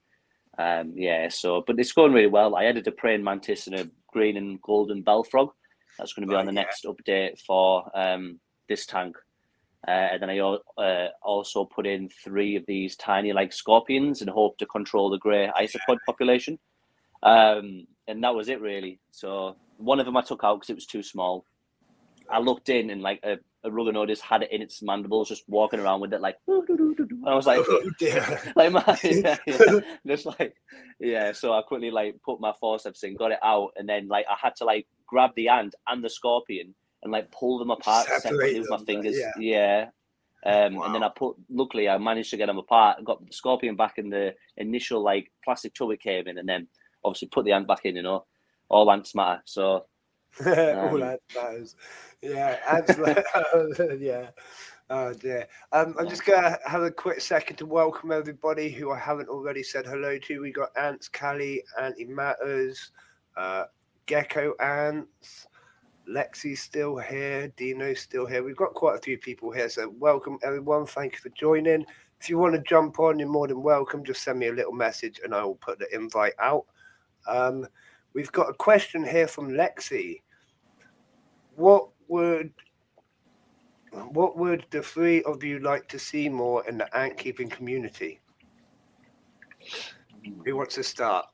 [0.58, 1.30] Um, yeah.
[1.30, 2.56] So, but it's going really well.
[2.56, 5.50] I added a praying mantis and a green and golden bell frog.
[5.98, 6.62] That's going to be Oh, on the yeah.
[6.62, 8.40] next update for um,
[8.70, 9.16] this tank.
[9.88, 14.30] Uh, and then I uh, also put in three of these tiny like scorpions and
[14.30, 16.58] hope to control the grey isopod population.
[17.22, 19.00] Um, and that was it really.
[19.12, 21.46] So one of them I took out because it was too small.
[22.30, 25.80] I looked in and like a, a Ruginodis had it in its mandibles, just walking
[25.80, 26.38] around with it like.
[26.48, 27.82] And I was like, oh
[28.56, 29.80] like my yeah, yeah.
[30.06, 30.56] just like
[31.00, 34.26] yeah so i quickly like put my forceps in got it out and then like
[34.30, 36.74] i had to like grab the ant and the scorpion
[37.04, 39.32] and like pull them apart Separate separately with my fingers yeah.
[39.38, 39.86] yeah,
[40.46, 43.76] um and then i put luckily i managed to get them apart got the scorpion
[43.76, 46.68] back in the initial like plastic tub it came in and then
[47.04, 48.26] obviously put the ant back in you know
[48.70, 49.86] all ants matter so
[50.46, 51.76] All Um.
[52.22, 52.98] Yeah, ants,
[54.00, 54.30] yeah.
[54.90, 55.48] Oh dear.
[55.72, 59.62] Um, I'm just gonna have a quick second to welcome everybody who I haven't already
[59.62, 60.42] said hello to.
[60.42, 62.92] We got Ants, Callie, Anti Matters,
[63.38, 63.66] uh,
[64.08, 65.48] Gecko Ants,
[66.10, 68.44] Lexi's still here, Dino's still here.
[68.44, 70.88] We've got quite a few people here, so welcome everyone.
[70.88, 71.86] Thank you for joining.
[72.20, 74.04] If you want to jump on, you're more than welcome.
[74.04, 76.66] Just send me a little message and I will put the invite out.
[77.28, 77.68] Um,
[78.14, 80.22] we've got a question here from Lexi.
[81.56, 82.52] What would
[83.92, 88.20] what would the three of you like to see more in the ant keeping community?
[90.46, 91.28] Who wants to start?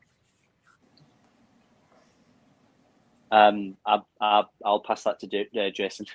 [3.32, 6.08] Um, I, I, I'll pass that to uh, Jason.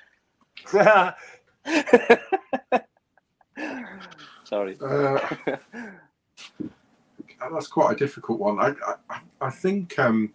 [4.45, 4.77] Sorry.
[4.81, 5.19] Uh,
[7.53, 8.59] that's quite a difficult one.
[8.59, 8.75] I
[9.09, 10.33] I, I think um,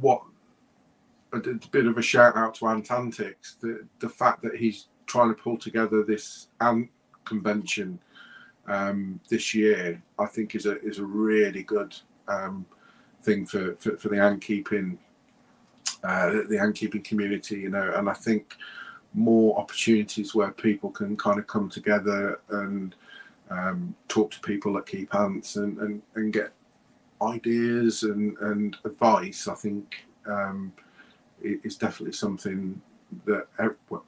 [0.00, 0.22] what
[1.32, 1.38] a,
[1.70, 5.40] bit of a shout out to Ant Antics, the the fact that he's trying to
[5.40, 6.90] pull together this ant
[7.24, 7.98] convention
[8.66, 11.94] um, this year, I think is a is a really good
[12.28, 12.66] um,
[13.22, 14.98] thing for, for, for the ant keeping
[16.02, 18.56] uh, the ant keeping community, you know, and I think
[19.14, 22.94] more opportunities where people can kind of come together and
[23.50, 26.52] um, talk to people that keep ants and, and, and get
[27.26, 30.72] ideas and, and advice, I think um,
[31.42, 32.80] is definitely something
[33.26, 33.46] that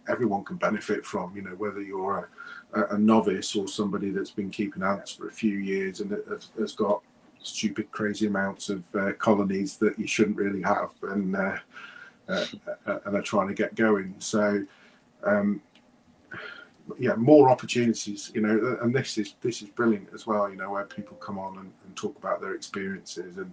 [0.09, 1.34] everyone can benefit from.
[1.36, 2.28] You know, whether you're
[2.74, 6.16] a, a novice or somebody that's been keeping ants for a few years and
[6.59, 7.02] has, got
[7.43, 11.56] stupid, crazy amounts of uh, colonies that you shouldn't really have, and uh,
[12.28, 12.44] uh,
[12.86, 14.14] uh and are trying to get going.
[14.18, 14.64] So,
[15.24, 15.62] um,
[16.98, 18.30] yeah, more opportunities.
[18.34, 20.48] You know, and this is this is brilliant as well.
[20.48, 23.52] You know, where people come on and, and talk about their experiences and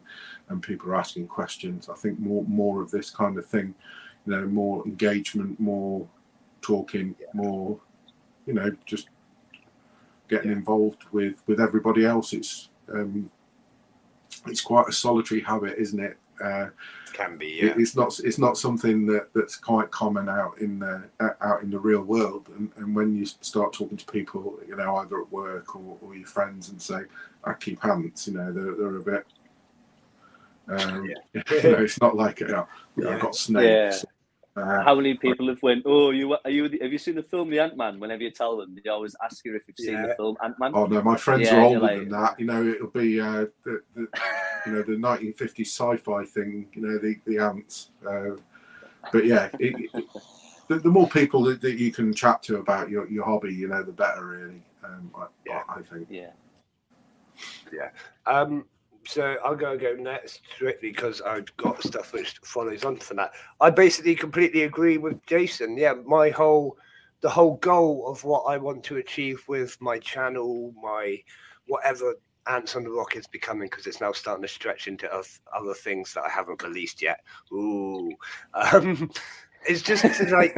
[0.50, 1.90] and people are asking questions.
[1.90, 3.76] I think more more of this kind of thing
[4.26, 6.08] you know more engagement more
[6.62, 7.28] talking yeah.
[7.34, 7.80] more
[8.46, 9.10] you know just
[10.30, 10.58] getting yeah.
[10.58, 13.30] involved with with everybody else it's um
[14.48, 16.68] it's quite a solitary habit isn't it uh
[17.14, 17.74] can be yeah.
[17.78, 21.04] it's not it's not something that that's quite common out in the
[21.42, 24.96] out in the real world and, and when you start talking to people you know
[24.98, 27.02] either at work or, or your friends and say
[27.44, 29.26] i keep ants you know they're, they're a bit
[30.68, 31.42] um, yeah.
[31.52, 33.10] you know, it's not like you know, yeah.
[33.10, 34.06] I've got snakes.
[34.56, 35.82] Uh, How many people have went?
[35.86, 36.64] Oh, you are you?
[36.64, 38.00] Have you seen the film The Ant Man?
[38.00, 40.72] Whenever you tell them, they always ask you if you've seen the film Ant Man.
[40.76, 42.40] Oh no, my friends yeah, are older like, than that.
[42.40, 44.08] You know, it'll be uh, the, the
[44.68, 46.68] you know the 1950s sci-fi thing.
[46.74, 47.90] You know, the the ants.
[48.08, 48.36] Uh,
[49.12, 50.06] but yeah, it, it,
[50.68, 53.68] the, the, more people that, that, you can chat to about your, your hobby, you
[53.68, 54.26] know, the better.
[54.26, 55.64] Really, um, I, yeah.
[55.68, 56.08] I, I think.
[56.10, 56.30] Yeah.
[57.74, 57.90] Yeah.
[58.26, 58.66] Um,
[59.06, 63.18] so I'm going to go next strictly because I've got stuff which follows on from
[63.18, 63.32] that.
[63.60, 65.78] I basically completely agree with Jason.
[65.78, 66.78] Yeah, my whole,
[67.22, 71.20] the whole goal of what I want to achieve with my channel, my
[71.68, 72.16] whatever
[72.48, 76.14] Ants on the Rock is becoming, because it's now starting to stretch into other things
[76.14, 77.22] that I haven't released yet.
[77.52, 78.12] Ooh.
[78.54, 79.12] Um,
[79.66, 80.56] it's just like,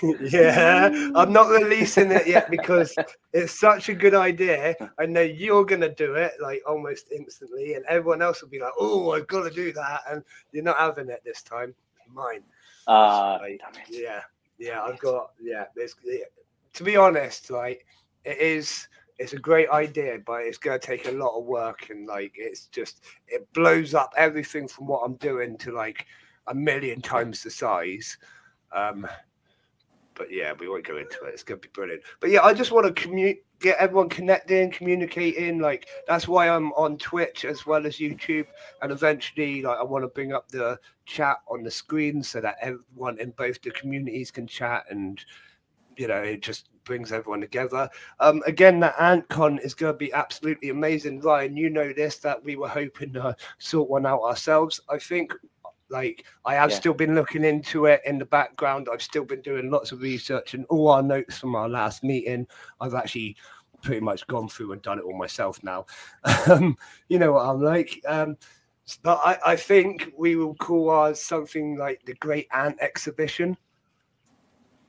[0.20, 2.94] yeah, I'm not releasing it yet because
[3.32, 4.74] it's such a good idea.
[4.98, 8.72] I know you're gonna do it like almost instantly, and everyone else will be like,
[8.78, 10.22] "Oh, I've got to do that," and
[10.52, 11.74] you're not having it this time.
[12.12, 12.42] Mine.
[12.86, 14.20] Uh, like, yeah,
[14.58, 15.64] yeah, I've got yeah.
[15.74, 16.24] There's yeah.
[16.74, 17.86] to be honest, like
[18.24, 18.88] it is.
[19.16, 22.32] It's a great idea, but it's going to take a lot of work, and like
[22.34, 26.06] it's just it blows up everything from what I'm doing to like
[26.48, 28.18] a million times the size.
[28.74, 29.06] Um,
[30.14, 31.34] but yeah, we won't go into it.
[31.34, 32.02] It's gonna be brilliant.
[32.20, 35.58] But yeah, I just want to commu- get everyone connecting, communicating.
[35.58, 38.46] Like that's why I'm on Twitch as well as YouTube,
[38.82, 42.56] and eventually, like I want to bring up the chat on the screen so that
[42.60, 45.24] everyone in both the communities can chat, and
[45.96, 47.88] you know, it just brings everyone together.
[48.20, 51.20] Um, again, that AntCon is going to be absolutely amazing.
[51.20, 54.80] Ryan, you know this that we were hoping to sort one out ourselves.
[54.88, 55.32] I think
[55.94, 56.76] like I have yeah.
[56.76, 58.88] still been looking into it in the background.
[58.92, 62.46] I've still been doing lots of research and all our notes from our last meeting.
[62.80, 63.36] I've actually
[63.80, 65.86] pretty much gone through and done it all myself now.
[66.50, 66.76] Um,
[67.08, 68.02] you know what I'm like.
[68.06, 68.36] Um,
[69.02, 73.56] but I, I think we will call ours something like the Great Ant Exhibition.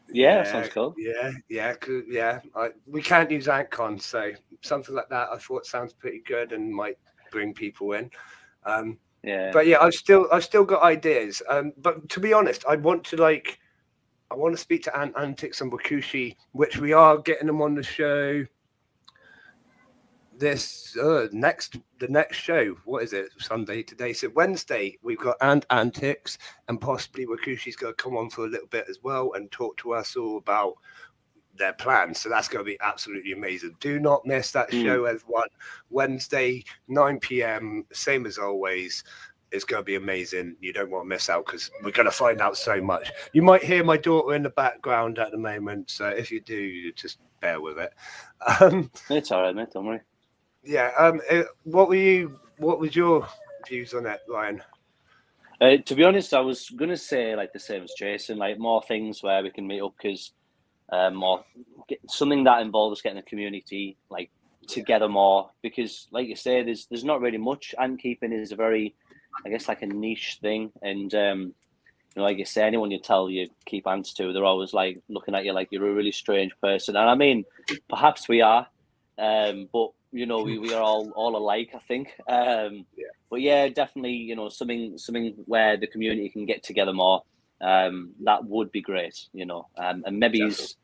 [0.10, 0.95] Yeah, yeah sounds cool.
[0.98, 1.76] Yeah, yeah,
[2.10, 2.40] yeah.
[2.56, 6.73] I, we can't use AntCon, so something like that I thought sounds pretty good and
[6.73, 6.98] might
[7.32, 8.10] bring people in.
[8.65, 9.50] Um, yeah.
[9.52, 11.42] But yeah, I've still I've still got ideas.
[11.50, 13.60] Um, but to be honest, I want to like
[14.30, 17.74] I want to speak to Ant Antics and Wakushi, which we are getting them on
[17.74, 18.46] the show.
[20.38, 23.30] This uh, next the next show, what is it?
[23.40, 24.14] Sunday today.
[24.14, 26.38] So Wednesday we've got Ant Antics
[26.68, 29.94] and possibly Wakushi's gonna come on for a little bit as well and talk to
[29.94, 30.76] us all about
[31.57, 32.19] their plans.
[32.19, 33.76] So that's going to be absolutely amazing.
[33.80, 34.84] Do not miss that Mm.
[34.84, 35.48] show, everyone.
[35.90, 39.03] Wednesday, 9 p.m., same as always.
[39.52, 40.57] It's going to be amazing.
[40.60, 43.11] You don't want to miss out because we're going to find out so much.
[43.34, 45.90] You might hear my daughter in the background at the moment.
[45.90, 47.94] So if you do, you just bear with it.
[48.61, 49.69] Um, It's all right, mate.
[49.73, 50.02] Don't worry.
[50.64, 50.91] yeah.
[50.98, 53.27] Um, uh, what were you, what was your
[53.68, 54.61] views on it, Ryan?
[55.61, 58.82] Uh, to be honest, I was gonna say like the same as Jason, like more
[58.84, 60.34] things where we can meet up because
[60.91, 61.44] um, more
[61.88, 64.30] get, something that involves getting the community like
[64.68, 67.76] together more because, like you say, there's there's not really much.
[67.80, 68.95] Ant keeping is a very,
[69.45, 71.53] I guess, like a niche thing, and um, you
[72.18, 75.36] know, like you say, anyone you tell you keep ants to, they're always like looking
[75.36, 77.45] at you like you're a really strange person, and I mean,
[77.90, 78.68] perhaps we are,
[79.18, 82.14] um, but you know, we, we are all all alike, I think.
[82.28, 83.07] Um, Yeah.
[83.30, 87.24] but yeah, definitely, you know, something something where the community can get together more.
[87.61, 89.68] Um, that would be great, you know.
[89.77, 90.76] Um, and maybe he's,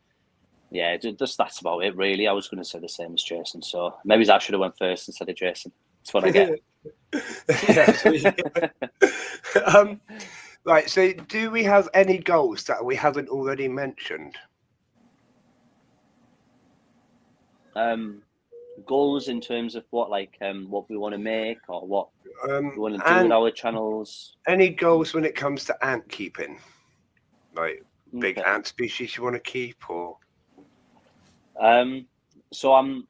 [0.71, 2.27] yeah, ju- just that's about it, really.
[2.27, 4.77] I was going to say the same as Jason, so maybe I should have went
[4.77, 5.71] first instead of Jason.
[5.99, 6.59] That's what I get.
[9.65, 9.99] Um,
[10.63, 10.89] right.
[10.89, 14.37] So, do we have any goals that we haven't already mentioned?
[17.75, 18.21] um,
[18.85, 22.07] goals in terms of what, like, um, what we want to make or what
[22.49, 24.35] Um, we want to do with our channels.
[24.47, 26.59] any goals when it comes to ant keeping?
[27.55, 27.83] Like
[28.19, 28.49] big Okay.
[28.49, 30.17] ant species you want to keep, or
[31.59, 32.07] Um,
[32.51, 33.07] so I'm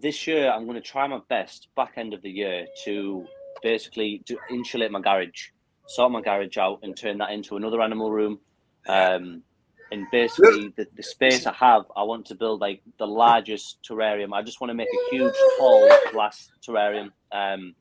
[0.00, 0.50] this year.
[0.50, 3.26] I'm going to try my best back end of the year to
[3.62, 5.48] basically to insulate my garage,
[5.86, 8.40] sort my garage out, and turn that into another animal room.
[8.88, 9.42] Um,
[9.92, 14.32] and basically, the, the space I have, I want to build like the largest terrarium.
[14.32, 17.10] I just want to make a huge, tall glass terrarium.
[17.30, 17.74] Um,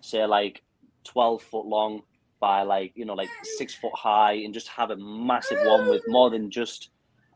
[0.00, 0.62] say like
[1.04, 2.02] twelve foot long
[2.40, 6.02] by like you know like six foot high, and just have a massive one with
[6.08, 6.90] more than just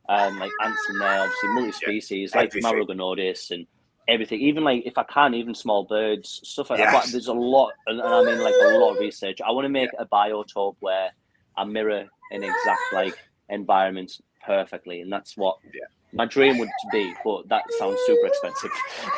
[0.08, 2.72] um, like ants in there, obviously multi-species like everything.
[2.72, 3.68] Marrogonodis and
[4.08, 4.40] everything.
[4.40, 6.92] Even like if I can, even small birds, stuff like that.
[6.92, 7.04] Yes.
[7.04, 9.38] But there's a lot, and and I mean like a lot of research.
[9.40, 11.10] I want to make a biotope where
[11.56, 13.14] I mirror an exact like
[13.52, 15.86] environment perfectly, and that's what Yeah.
[16.12, 17.14] my dream would be.
[17.24, 18.70] But that sounds super expensive.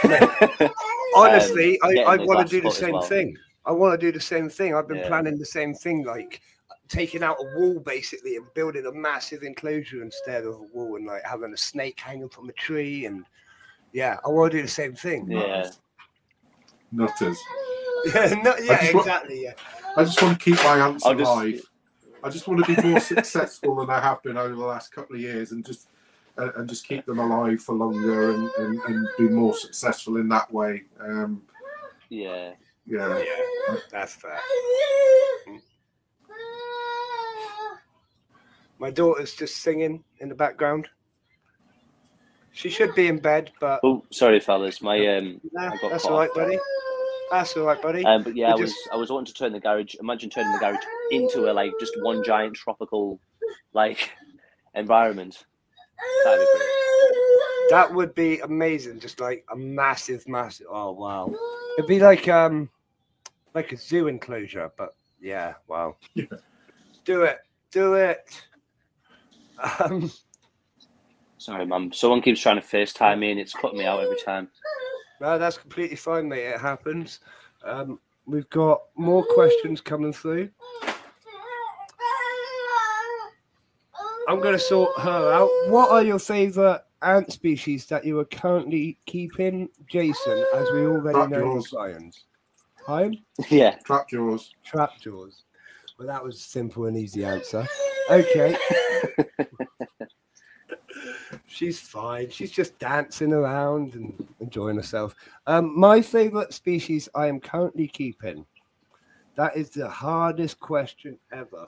[1.17, 3.03] honestly, Um, I, I want to do the same well.
[3.03, 3.37] thing.
[3.67, 4.75] I want to do the same thing.
[4.75, 5.09] I've been Yeah.
[5.09, 6.41] planning the same thing, like
[6.89, 11.07] taking out a wall basically and building a massive enclosure instead of a wall, and
[11.07, 13.07] like having a snake hanging from a tree.
[13.07, 13.25] And
[13.93, 15.31] yeah, I want to do the same thing.
[15.31, 15.71] yeah.
[16.93, 17.39] Nutters.
[18.15, 19.45] Yeah, no, yeah, just wa- exactly.
[19.45, 19.55] Yeah.
[19.97, 21.63] I just want to keep my ants I'll just- alive.
[22.25, 25.15] I just want to be more successful than I have been over the last couple
[25.15, 25.89] of years, and just
[26.39, 30.29] uh, and just keep them alive for longer and, and, and be more successful in
[30.31, 30.85] that way.
[30.99, 31.43] Um,
[32.09, 32.55] Yeah.
[32.87, 33.19] yeah.
[33.19, 34.41] Yeah, that's fair.
[38.79, 40.89] My daughter's just singing in the background.
[42.53, 44.81] She should be in bed, but Oh, sorry, fellas.
[44.81, 46.59] My um, nah, I got that's all right, buddy.
[47.39, 48.05] That's all right, buddy.
[48.05, 49.95] Um, but yeah, I We was just- I was wanting to turn the garage.
[50.01, 53.21] Imagine turning the garage into a like just one giant tropical
[53.73, 54.11] like
[54.75, 55.45] environment.
[56.25, 56.61] That'd be.
[57.71, 59.01] That would be amazing.
[59.01, 60.67] Just like a massive, massive.
[60.71, 61.35] Oh wow!
[61.79, 62.69] It'd be like um,
[63.55, 65.97] like a zoo enclosure, but yeah, wow.
[66.15, 66.25] Yeah.
[67.05, 67.41] Do it,
[67.71, 68.43] do it.
[69.79, 70.11] Um,
[71.37, 71.93] Sorry, mum.
[71.93, 74.49] Someone keeps trying to FaceTime me and it's cutting me out every time.
[75.25, 76.45] No, that's completely fine, mate.
[76.45, 77.21] It happens.
[77.65, 80.51] Um, we've got more questions coming through.
[84.29, 85.49] I'm going to sort her out.
[85.71, 90.45] What are your favourite ant species that you are currently keeping, Jason?
[90.55, 91.71] As we already know, Trapjaws.
[91.71, 92.25] the lions.
[92.85, 93.17] Home.
[93.49, 93.77] yeah.
[93.87, 94.51] Trap jaws.
[94.71, 95.41] Trapjaws.
[95.99, 97.67] Well, that was a simple and easy answer.
[98.11, 98.59] Okay.
[101.55, 102.31] She's fine.
[102.31, 105.15] She's just dancing around and enjoying herself.
[105.47, 108.45] Um, my favorite species I am currently keeping.
[109.37, 111.67] That is the hardest question ever.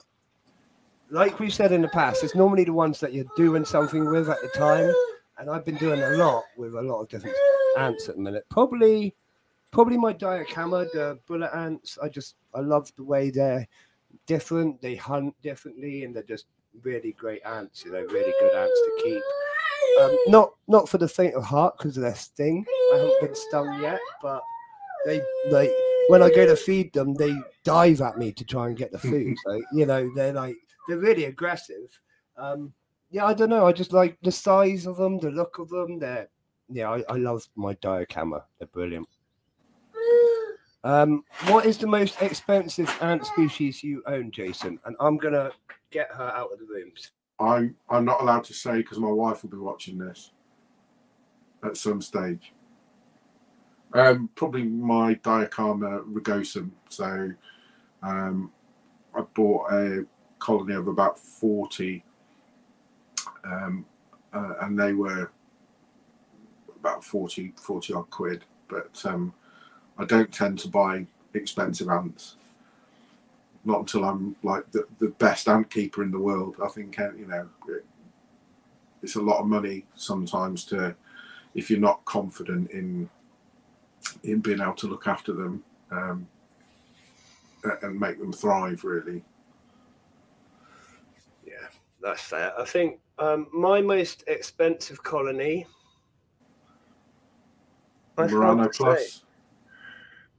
[1.09, 4.29] Like we said in the past, it's normally the ones that you're doing something with
[4.29, 4.93] at the time.
[5.37, 7.37] And I've been doing a lot with a lot of different
[7.77, 8.45] ants at the minute.
[8.49, 9.15] Probably
[9.71, 11.97] probably my Diacamma, the bullet ants.
[12.03, 13.65] I just I love the way they're
[14.25, 14.81] different.
[14.81, 16.47] They hunt differently, and they're just
[16.83, 17.85] really great ants.
[17.85, 19.23] You know, really good ants to keep.
[19.99, 22.65] Um, not not for the faint of heart because of their sting.
[22.93, 24.41] I haven't been stung yet, but
[25.05, 25.71] they like
[26.09, 28.99] when I go to feed them, they dive at me to try and get the
[29.11, 29.35] food.
[29.45, 30.55] so you know, they're like
[30.87, 31.99] they're really aggressive.
[32.37, 32.73] Um,
[33.09, 33.65] yeah, I don't know.
[33.65, 35.99] I just like the size of them, the look of them.
[35.99, 36.27] They're
[36.69, 38.43] yeah, I, I love my Diacamma.
[38.59, 39.07] They're brilliant.
[40.83, 44.79] Um, what is the most expensive ant species you own, Jason?
[44.85, 45.51] And I'm gonna
[45.91, 46.91] get her out of the room.
[47.39, 50.31] I'm I'm not allowed to say because my wife will be watching this
[51.63, 52.53] at some stage.
[53.93, 56.71] Um, probably my Diacamma rugosum.
[56.89, 57.31] So
[58.03, 58.51] um,
[59.15, 60.05] I bought a
[60.39, 62.03] colony of about 40
[63.43, 63.85] um,
[64.33, 65.31] uh, and they were
[66.79, 68.43] about 40, 40 odd quid.
[68.67, 69.33] But um,
[69.97, 72.35] I don't tend to buy expensive ants.
[73.67, 76.55] Not until I'm like the, the best ant keeper in the world.
[76.63, 77.49] I think, uh, you know,
[79.03, 80.95] it's a lot of money sometimes to,
[81.53, 83.09] if you're not confident in
[84.23, 85.61] in being able to look after them
[85.91, 86.25] um,
[87.81, 89.21] and make them thrive, really.
[91.45, 91.67] Yeah,
[92.01, 92.57] that's fair.
[92.57, 95.67] I think um, my most expensive colony.
[98.17, 99.26] Murano to say.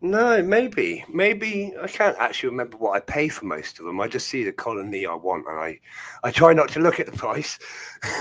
[0.00, 4.00] No, maybe, maybe I can't actually remember what I pay for most of them.
[4.00, 5.80] I just see the colony I want, and I,
[6.22, 7.58] I try not to look at the price.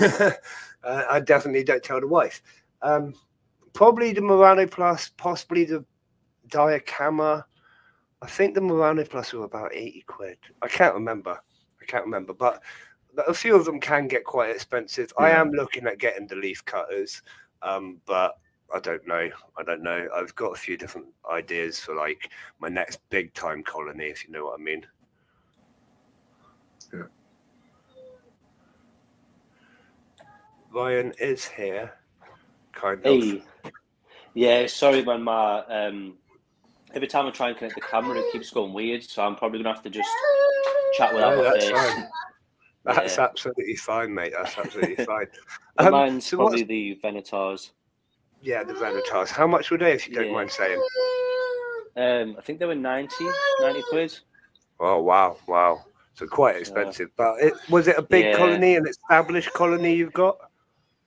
[0.00, 0.32] uh,
[0.82, 2.42] I definitely don't tell the wife.
[2.82, 3.14] Um,
[3.74, 5.84] probably the Meranoplus, possibly the
[6.48, 7.44] Diacamma.
[8.22, 10.38] I think the Meranoplus were about eighty quid.
[10.62, 11.38] I can't remember.
[11.80, 12.60] I can't remember, but
[13.14, 15.12] but a few of them can get quite expensive.
[15.16, 17.22] I am looking at getting the leaf cutters,
[17.62, 18.38] um, but
[18.74, 19.30] I don't know.
[19.56, 20.08] I don't know.
[20.14, 22.30] I've got a few different ideas for like
[22.60, 24.84] my next big time colony, if you know what I mean.
[26.92, 27.02] Yeah.
[30.70, 31.92] Ryan is here,
[32.72, 33.42] kind of.
[34.34, 35.22] Yeah, sorry, man.
[35.22, 36.18] My um,
[36.94, 39.02] every time I try and connect the camera, it keeps going weird.
[39.02, 40.10] So I'm probably gonna have to just
[40.98, 41.72] chat without No, my that's face.
[41.94, 42.08] fine.
[42.84, 43.24] That's Yeah.
[43.24, 44.32] absolutely fine, mate.
[44.36, 45.26] That's absolutely fine.
[45.78, 47.70] And Um, mine's so what's- probably the Venators.
[48.40, 49.28] Yeah, the Venators.
[49.28, 50.32] How much were they, if you don't Yeah.
[50.32, 50.82] mind saying?
[51.96, 53.14] Um, I think they were 90,
[53.60, 54.18] 90 quid.
[54.78, 55.84] Oh wow, wow.
[56.14, 57.10] So quite expensive.
[57.16, 58.36] But it was it a big Yeah.
[58.36, 60.38] colony, an established colony you've got?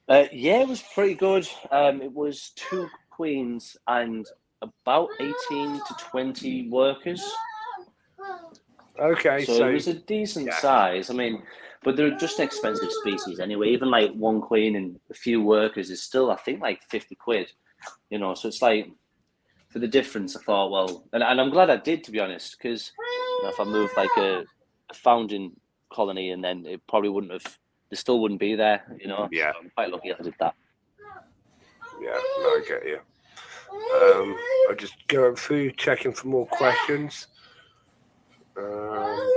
[0.08, 1.48] Uh, yeah, it was pretty good.
[1.70, 4.26] Um, it was two queens and
[4.60, 7.22] about 18 to 20 workers.
[8.98, 10.58] Okay, So, so, it was a decent yeah.
[10.58, 11.10] size.
[11.10, 11.42] I mean,
[11.82, 13.68] but they're just expensive species anyway.
[13.70, 17.50] Even like one queen and a few workers is still, I think, like 50 quid.
[18.10, 18.90] You know, so it's like
[19.70, 22.56] for the difference, I thought, well, and, and I'm glad I did, to be honest,
[22.58, 24.44] because you know, if I moved like a,
[24.90, 25.52] a founding
[25.92, 27.58] colony and then it probably wouldn't have,
[27.90, 29.28] they still wouldn't be there, you know.
[29.32, 29.52] Yeah.
[29.52, 30.54] So I'm quite lucky I did that.
[32.00, 33.00] yeah, no, I get you.
[33.72, 34.36] Um,
[34.68, 37.28] I'm just going through, checking for more questions.
[38.56, 39.30] Um,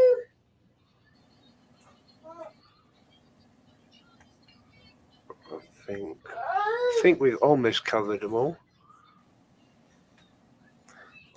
[5.51, 8.57] I think I think we've almost covered them all.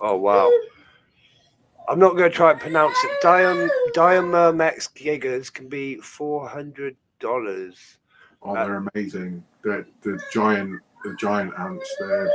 [0.00, 0.50] Oh wow!
[1.88, 3.10] I'm not going to try and pronounce it.
[3.22, 7.98] Diam Dinomyrmex gigas can be four hundred dollars.
[8.42, 9.44] Oh, they're amazing.
[9.62, 11.94] The the giant the giant ants.
[11.98, 12.30] They're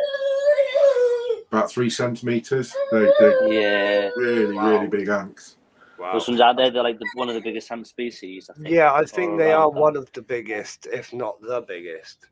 [1.53, 2.73] about three centimeters.
[2.91, 4.09] They, they're Yeah.
[4.17, 4.69] really Wow.
[4.69, 5.57] really big ants.
[5.99, 6.13] Wow.
[6.13, 8.69] Those ones out there, they're like the, one of the biggest ant species, I think.
[8.69, 9.79] Yeah, I think or they are that.
[9.79, 12.25] one of the biggest, if not the biggest.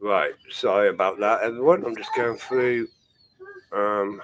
[0.00, 1.84] Right, sorry about that, everyone.
[1.84, 2.88] I'm just going through.
[3.72, 4.20] Um,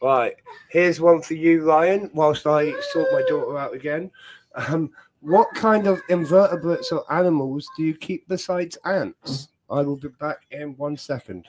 [0.00, 0.36] right,
[0.70, 2.10] here's one for you, Ryan.
[2.14, 4.10] Whilst I sort my daughter out again,
[4.54, 9.48] um, what kind of invertebrates or animals do you keep besides ants?
[9.70, 11.46] I will be back in one second.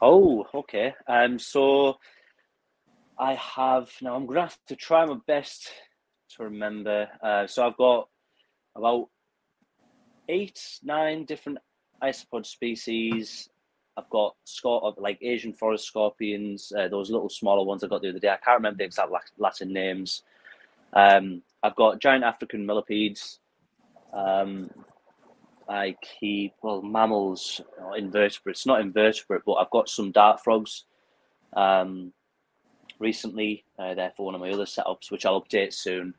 [0.00, 0.94] Oh, okay.
[1.06, 1.98] Um, so
[3.18, 4.16] I have now.
[4.16, 5.68] I'm gonna have to try my best
[6.36, 7.06] to remember.
[7.22, 8.08] Uh, so I've got
[8.74, 9.08] about
[10.28, 11.58] eight, nine different
[12.02, 13.48] isopod species.
[13.96, 18.10] I've got scor- like Asian forest scorpions, uh, those little smaller ones I got the
[18.10, 18.28] other day.
[18.28, 20.22] I can't remember the exact Lat- Latin names.
[20.92, 23.40] Um, I've got giant African millipedes.
[24.12, 24.70] Um,
[25.68, 27.60] I keep well mammals,
[27.96, 30.84] invertebrates, not invertebrate, but I've got some dart frogs.
[31.52, 32.12] Um,
[32.98, 36.14] recently, uh, they're for one of my other setups, which I'll update soon.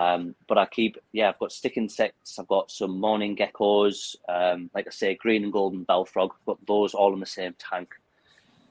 [0.00, 2.38] Um, but I keep, yeah, I've got stick insects.
[2.38, 4.16] I've got some mourning geckos.
[4.30, 6.32] Um, like I say, green and golden bell frog.
[6.46, 7.90] Got those all in the same tank.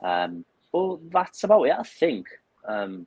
[0.02, 2.26] Um, well, that's about it, I think.
[2.68, 3.06] Um,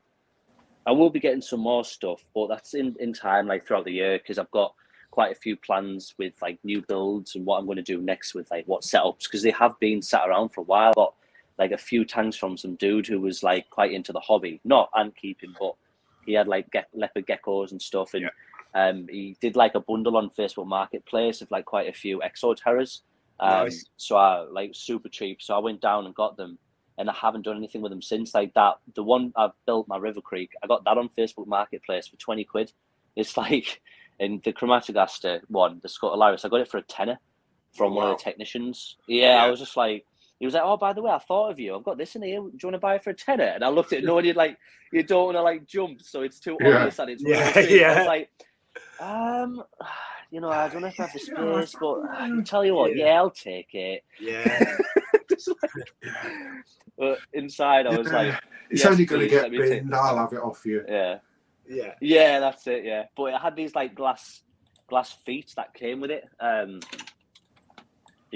[0.86, 3.92] I will be getting some more stuff, but that's in, in time, like throughout the
[3.92, 4.74] year, because I've got
[5.10, 8.34] quite a few plans with like new builds and what I'm going to do next
[8.34, 10.92] with like what setups, because they have been sat around for a while.
[10.94, 11.14] Got
[11.58, 14.90] like a few tanks from some dude who was like quite into the hobby, not
[14.96, 15.74] ant keeping, but
[16.26, 18.30] he had like ge- leopard geckos and stuff, and Yeah.
[18.74, 22.56] Um, he did like a bundle on Facebook Marketplace of like quite a few Exo
[22.56, 23.02] Terras.
[23.38, 23.84] Um, Nice.
[23.96, 25.42] So I like super cheap.
[25.42, 26.58] So I went down and got them,
[26.96, 28.34] and I haven't done anything with them since.
[28.34, 32.06] Like that, the one I've built my River Creek, I got that on Facebook Marketplace
[32.08, 32.72] for twenty quid.
[33.14, 33.82] It's like,
[34.20, 37.18] and the Crematogaster one, the Scutellaris, I got it for a tenner
[37.76, 38.96] from one of the technicians.
[39.06, 40.06] Yeah, I was just like,
[40.42, 41.76] he was like, "Oh, by the way, I thought of you.
[41.76, 42.40] I've got this in here.
[42.40, 44.24] Do you want to buy it for a tenner?" And I looked at it, knowing
[44.24, 44.58] you like
[44.92, 46.78] you don't want to like jump, so it's too Yeah.
[46.78, 47.98] obvious and it's Yeah, yeah.
[47.98, 48.30] was like,
[48.98, 49.62] um,
[50.32, 52.96] you know, I don't know if I have the space, but I tell you what,
[52.96, 53.04] Yeah.
[53.06, 54.02] yeah, I'll take it.
[54.18, 54.76] Yeah.
[55.46, 55.70] Like-
[56.98, 58.34] but inside, I was like,
[58.70, 59.94] it's yes, only going to get let me take binned.
[59.94, 60.84] I'll have it off you.
[60.88, 61.18] yeah,
[61.68, 61.94] yeah.
[62.00, 63.04] yeah, that's it, yeah.
[63.16, 64.42] But it had these like glass
[64.88, 66.28] glass feet that came with it.
[66.38, 66.80] Um,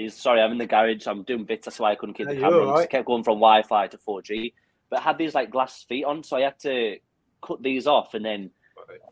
[0.09, 1.07] sorry, I'm in the garage.
[1.07, 1.65] I'm doing bits.
[1.65, 2.67] That's why I couldn't keep the camera.
[2.67, 2.85] alright.
[2.85, 4.53] It kept going from Wi-Fi to 4G,
[4.89, 6.97] but it had these like glass feet on, so I had to
[7.41, 8.51] cut these off, and then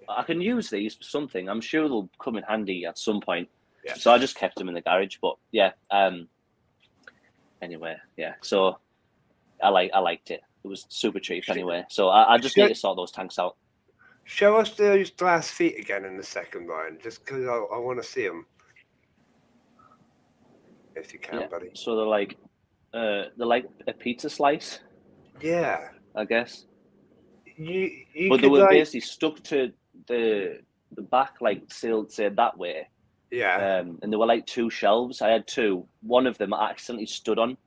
[0.07, 1.49] I can use these for something.
[1.49, 3.49] I'm sure they'll come in handy at some point.
[3.83, 3.95] Yeah.
[3.95, 5.17] So I just kept them in the garage.
[5.21, 5.71] But yeah.
[5.91, 6.27] Um.
[7.61, 8.33] Anyway, yeah.
[8.41, 8.79] So
[9.61, 10.41] I like I liked it.
[10.63, 11.83] It was super cheap anyway.
[11.89, 13.55] So I, I just need to sort those tanks out.
[14.23, 18.01] Show us those glass feet again in the second line, just because I, I want
[18.01, 18.47] to see them.
[20.95, 21.47] If you can, Yeah.
[21.47, 21.69] buddy.
[21.73, 22.37] So they're like,
[22.93, 24.79] uh, they're like a pizza slice,
[25.41, 25.89] Yeah.
[26.15, 26.65] I guess.
[27.57, 29.71] You, you but they were like, basically stuck to
[30.07, 30.59] the
[30.91, 32.87] the back, like sealed, say that way.
[33.31, 33.79] yeah.
[33.79, 35.21] Um, and there were like two shelves.
[35.21, 35.87] I had two.
[36.01, 37.57] One of them I accidentally stood on,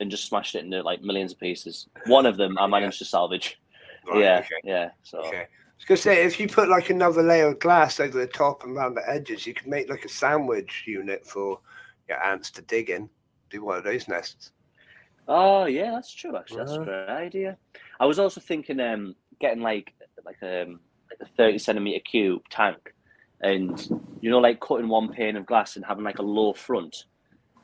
[0.00, 1.88] and just smashed it into like millions of pieces.
[2.06, 2.66] One of them I Yeah.
[2.68, 3.58] managed to salvage.
[4.06, 4.60] right, yeah, Okay.
[4.64, 4.90] yeah.
[5.02, 5.42] So Okay.
[5.42, 5.48] I
[5.78, 8.76] was gonna say if you put like another layer of glass over the top and
[8.76, 11.60] around the edges, you could make like a sandwich unit for
[12.08, 13.08] your ants to dig in.
[13.50, 14.52] Do one of those nests.
[15.28, 16.36] Oh yeah, that's true.
[16.36, 16.82] Actually, that's Uh-huh.
[16.82, 17.56] a great idea.
[18.00, 19.92] I was also thinking um getting like
[20.24, 20.80] like um
[21.10, 22.94] like a thirty centimeter cube tank,
[23.40, 23.88] and
[24.20, 27.04] you know like cutting one pane of glass and having like a low front.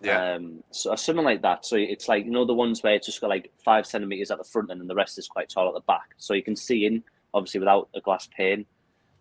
[0.00, 0.34] Yeah.
[0.34, 1.66] Um, so something like that.
[1.66, 4.38] So it's like you know the ones where it's just got like five centimeters at
[4.38, 6.54] the front and then the rest is quite tall at the back, so you can
[6.54, 7.02] see in
[7.34, 8.64] obviously without a glass pane.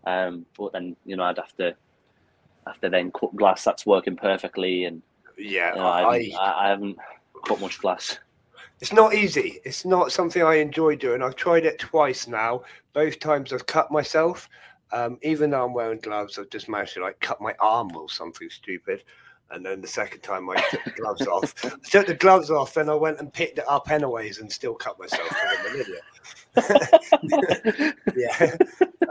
[0.05, 1.75] Um, but then you know I'd have to
[2.81, 5.01] to then cut glass that's working perfectly, and
[5.37, 5.73] Yeah.
[5.73, 6.97] you know, I, I, haven't, I, I haven't
[7.45, 8.19] cut much glass.
[8.79, 9.59] It's not easy.
[9.65, 11.23] It's not something I enjoy doing.
[11.23, 12.61] I've tried it twice now.
[12.93, 14.47] Both times I've cut myself.
[14.91, 18.07] Um, even though I'm wearing gloves, I've just managed to like cut my arm or
[18.09, 19.03] something stupid.
[19.49, 22.77] And then the second time I took the gloves off, I took the gloves off,
[22.77, 25.81] and I went and picked it up anyways and still cut myself because I'm an
[25.81, 26.03] idiot.
[28.15, 28.55] yeah.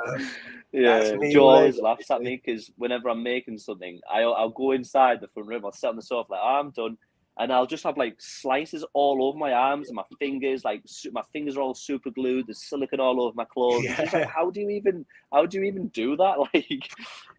[0.07, 0.29] Um,
[0.77, 4.51] Yeah, That's me Joe always laughs at me because whenever I'm making something, I, I'll
[4.51, 6.99] go inside the front room, I'll sit on the sofa like, "Oh, I'm done.
[7.39, 11.13] And I'll just have like slices all over my arms and my fingers, like su-
[11.13, 12.47] my fingers are all super glued.
[12.47, 13.85] There's silicone all over my clothes.
[13.87, 16.37] It's just like, how do you even, how do you even do that?
[16.55, 16.91] Like,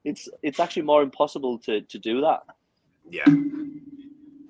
[0.04, 2.42] it's it's actually more impossible to to do that.
[3.12, 3.26] yeah.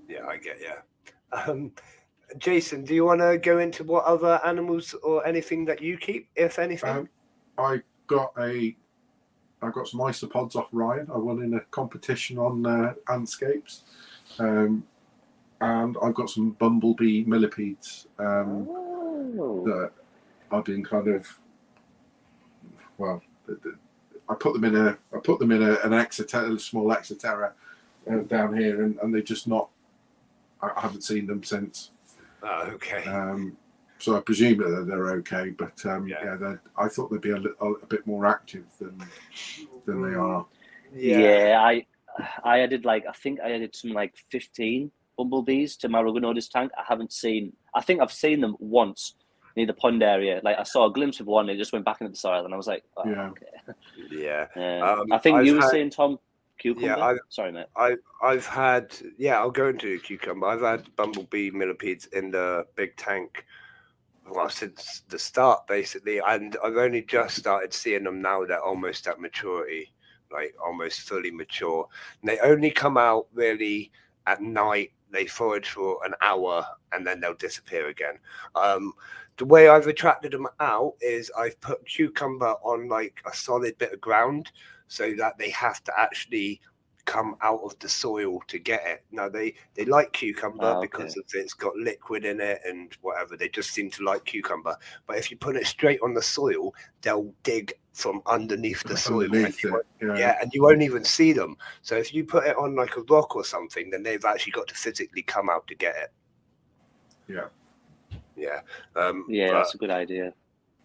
[0.07, 0.79] Yeah, I get yeah.
[1.33, 1.73] Um,
[2.37, 6.29] Jason, do you want to go into what other animals or anything that you keep,
[6.35, 6.89] if anything?
[6.89, 7.09] Um,
[7.57, 8.75] I got a,
[9.61, 11.07] I got some isopods off Ryan.
[11.13, 13.81] I won in a competition on uh, Antscapes,
[14.39, 14.83] um,
[15.61, 18.67] and I've got some bumblebee millipedes um,
[19.39, 19.63] Oh.
[19.65, 19.91] that
[20.51, 21.27] I've been kind of,
[22.97, 23.75] well, th- th-
[24.29, 26.85] I put them in a, I put them in a, an Exo Terra, a small
[26.87, 27.53] Exo Terra
[28.09, 29.69] uh, down here, and, and they just not,
[30.61, 31.91] I I haven't seen them since.
[32.41, 33.03] Oh, okay.
[33.05, 33.57] Um,
[33.99, 36.37] so I presume that they're okay, but um, Yeah.
[36.39, 39.01] yeah, I thought they'd be a, li- a bit more active than
[39.85, 40.45] than they are.
[40.95, 41.61] Yeah.
[41.63, 41.85] I
[42.43, 46.71] I added like I think I added some like fifteen bumblebees to my Ruginodis tank.
[46.77, 47.53] I haven't seen.
[47.73, 49.15] I think I've seen them once
[49.55, 50.39] near the pond area.
[50.43, 51.49] Like I saw a glimpse of one.
[51.49, 53.29] and It just went back into the soil, and I was like, oh, Yeah.
[53.29, 53.45] okay.
[54.11, 54.47] Yeah.
[54.55, 54.91] Yeah.
[54.99, 56.19] Um, I think I've you were had- saying Tom
[56.59, 56.87] cucumber.
[56.87, 57.65] Yeah, I- Sorry, mate.
[57.75, 60.47] I I've had yeah, I'll go into cucumber.
[60.47, 63.45] I've had bumblebee millipedes in the big tank
[64.29, 68.45] well since the start basically, and I've only just started seeing them now.
[68.45, 69.93] They're almost at maturity,
[70.31, 71.87] like almost fully mature.
[72.21, 73.91] And they only come out really
[74.25, 74.91] at night.
[75.09, 78.19] They forage for an hour and then they'll disappear again.
[78.55, 78.93] Um,
[79.37, 83.93] the way I've attracted them out is I've put cucumber on like a solid bit
[83.93, 84.51] of ground
[84.87, 86.59] so that they have to actually
[87.07, 89.03] come out of the soil to get it.
[89.11, 90.81] Now they they like cucumber Ah, okay.
[90.87, 93.35] because of it's got liquid in it and whatever.
[93.35, 94.75] They just seem to like cucumber.
[95.07, 99.33] But if you put it straight on the soil, they'll dig from underneath the soil.
[99.33, 100.17] and you it, won't- yeah.
[100.17, 101.55] yeah, and you won't even see them.
[101.81, 104.67] So if you put it on like a rock or something, then they've actually got
[104.67, 106.11] to physically come out to get it.
[107.27, 107.47] Yeah.
[108.35, 108.59] Yeah.
[108.95, 110.33] Um, Yeah, that's a good idea.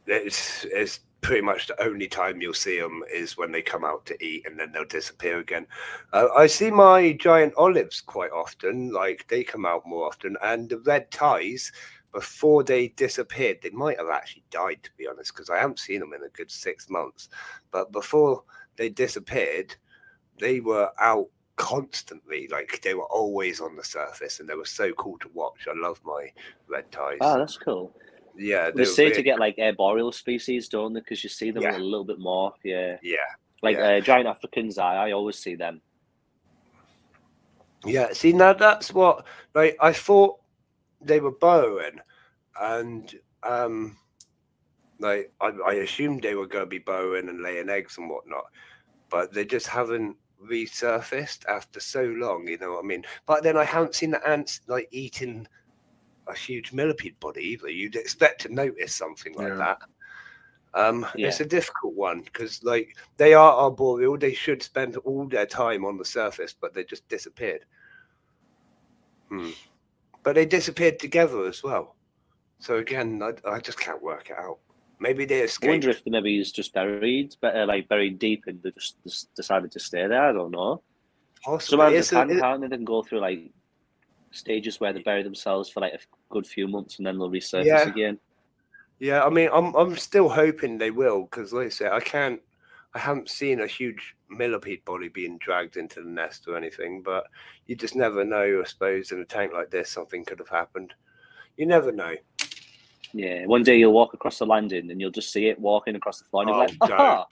[0.06, 4.04] it's it's pretty much the only time you'll see them is when they come out
[4.04, 5.66] to eat and then they'll disappear again.
[6.12, 10.68] Uh, I see my giant olives quite often, like they come out more often, and
[10.68, 11.72] the red ties.
[12.12, 16.00] Before they disappeared, they might have actually died, to be honest, because I haven't seen
[16.00, 17.30] them in a good six months.
[17.70, 18.42] But before
[18.76, 19.74] they disappeared,
[20.38, 22.48] they were out constantly.
[22.48, 25.66] Like they were always on the surface, and they were so cool to watch.
[25.66, 26.30] I love my
[26.68, 27.18] red ties.
[27.22, 27.94] Oh, that's cool.
[28.36, 31.00] Yeah, They say to get like arboreal species, don't they?
[31.00, 31.76] Because you see them Yeah.
[31.76, 32.52] a little bit more.
[32.64, 33.16] Yeah, yeah,
[33.62, 33.96] like Yeah.
[33.96, 34.78] uh, giant Africans.
[34.78, 35.82] I I always see them.
[37.84, 38.12] yeah.
[38.12, 40.38] See now that's what like I thought
[41.00, 41.98] they were burrowing,
[42.60, 43.96] and um,
[44.98, 48.44] like I, I assumed they were going to be burrowing and laying eggs and whatnot,
[49.10, 50.16] but they just haven't
[50.50, 52.46] resurfaced after so long.
[52.48, 53.04] You know what I mean?
[53.26, 55.46] But then I haven't seen the ants like eating
[56.28, 57.68] a huge millipede body either.
[57.68, 59.54] You'd expect to notice something like Yeah.
[59.56, 59.78] that.
[60.74, 64.16] Um, it's a difficult one because like they are arboreal.
[64.16, 67.66] They should spend all their time on the surface, but they just disappeared.
[69.28, 69.50] Hmm.
[70.22, 71.96] But they disappeared together as well.
[72.58, 74.58] So again, I, I just can't work it out.
[75.00, 78.70] Maybe they I wonder if maybe he's just buried, better like buried deep, and they
[78.70, 80.22] just, just decided to stay there.
[80.28, 80.80] I don't know.
[81.44, 81.76] Possibly.
[81.76, 82.68] Sometimes It's they a- can, it- can't they?
[82.68, 83.50] They can go through like
[84.32, 85.98] stages where they bury themselves for like a
[86.30, 87.88] good few months, and then they'll resurface Yeah.
[87.88, 88.18] again.
[88.98, 92.40] Yeah, I mean, I'm I'm still hoping they will because, like I said, I can't,
[92.94, 97.02] I haven't seen a huge millipede body being dragged into the nest or anything.
[97.02, 97.24] But
[97.66, 98.60] you just never know.
[98.60, 100.94] I suppose in a tank like this, something could have happened.
[101.56, 102.14] You never know.
[103.12, 103.44] Yeah.
[103.46, 106.24] One day you'll walk across the landing, and you'll just see it walking across the
[106.26, 106.92] floor, and you're Oh, like, don't.
[106.92, 107.26] "Ah,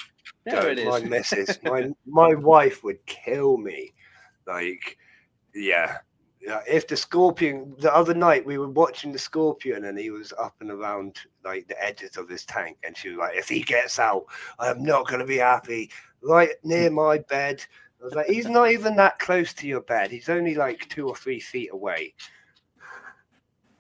[0.45, 3.93] there it is." My missus, my my wife would kill me.
[4.47, 4.99] Like,
[5.55, 5.99] yeah.
[6.41, 10.33] Yeah, if the scorpion the other night we were watching the scorpion and he was
[10.39, 13.61] up and around like the edges of his tank and she was like, if he
[13.61, 14.25] gets out,
[14.59, 15.91] I'm not gonna be happy.
[16.23, 16.95] Right near hmm.
[16.95, 17.63] my bed.
[18.01, 20.11] I was like, he's not even that close to your bed.
[20.11, 22.15] He's only like two or three feet away.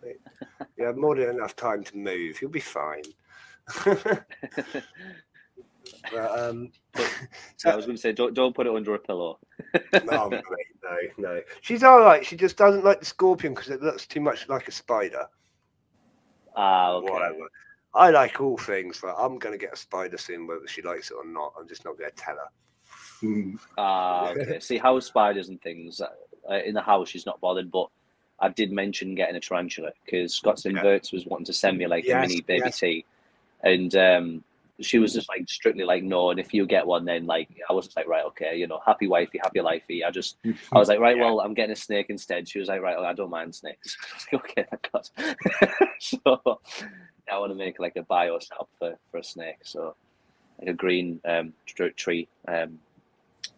[0.77, 2.41] You have more than enough time to move.
[2.41, 3.03] You'll be fine.
[6.13, 6.71] but, um,
[7.65, 9.39] I was going to say, don't don't put it under a pillow.
[10.05, 10.41] no, no,
[11.19, 11.43] no.
[11.61, 12.25] She's all right.
[12.25, 15.27] She just doesn't like the scorpion because it looks too much like a spider.
[16.57, 17.11] Ah, okay.
[17.11, 17.51] Whatever.
[17.95, 19.03] I like all things.
[19.03, 21.55] Like I'm gonna get a spider soon, whether she likes it or not.
[21.59, 23.59] I'm just not gonna tell her.
[23.79, 24.61] Ah, okay.
[24.61, 27.71] See, house spiders and things uh, in the house, she's not bothered.
[27.71, 27.89] But
[28.39, 30.73] I did mention getting a tarantula because Scott's Yeah.
[30.73, 32.79] Inverts was wanting to send me like a mini baby yes.
[32.79, 33.05] tea,
[33.63, 34.45] and um,
[34.81, 36.31] she was just like strictly like no.
[36.31, 38.81] And if you get one, then like I was just like right, okay, you know,
[38.85, 40.05] happy wifey, happy lifey.
[40.05, 40.39] I just
[40.73, 41.25] I was like right, Yeah.
[41.25, 42.49] well, I'm getting a snake instead.
[42.49, 43.97] She was like right, well, I don't mind snakes.
[44.33, 45.79] I was like, okay, God.
[45.99, 46.21] so
[47.33, 49.59] I want to make like a bio setup for for a snake.
[49.65, 49.95] So
[50.59, 52.79] like a green um tr- tree um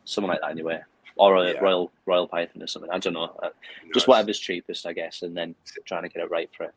[0.05, 0.81] something like that anyway
[1.17, 1.61] or a Yeah.
[1.61, 3.51] royal royal python or something i don't know uh,
[3.93, 5.55] just whatever's cheapest i guess and then
[5.85, 6.75] trying to get it right for it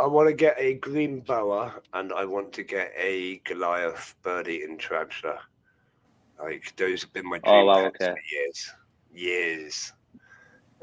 [0.00, 4.46] I want to get a green boa and I want to get a Goliath bird
[4.48, 5.40] eating tarantula.
[6.40, 8.12] Like those have been my dream Oh, wow, pets okay.
[8.12, 8.72] for years,
[9.12, 9.92] years.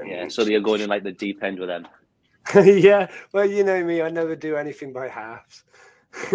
[0.06, 1.88] yeah so you're going in like the deep end with them
[2.64, 3.10] yeah.
[3.34, 4.02] Well, you know me.
[4.04, 5.64] I never do anything by halves.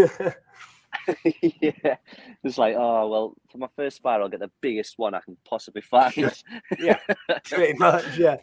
[1.42, 1.96] yeah
[2.44, 5.36] it's like oh well for my first spider i'll get the biggest one i can
[5.48, 6.14] possibly find
[6.78, 6.98] yeah,
[7.44, 8.18] pretty much.
[8.18, 8.36] Yeah.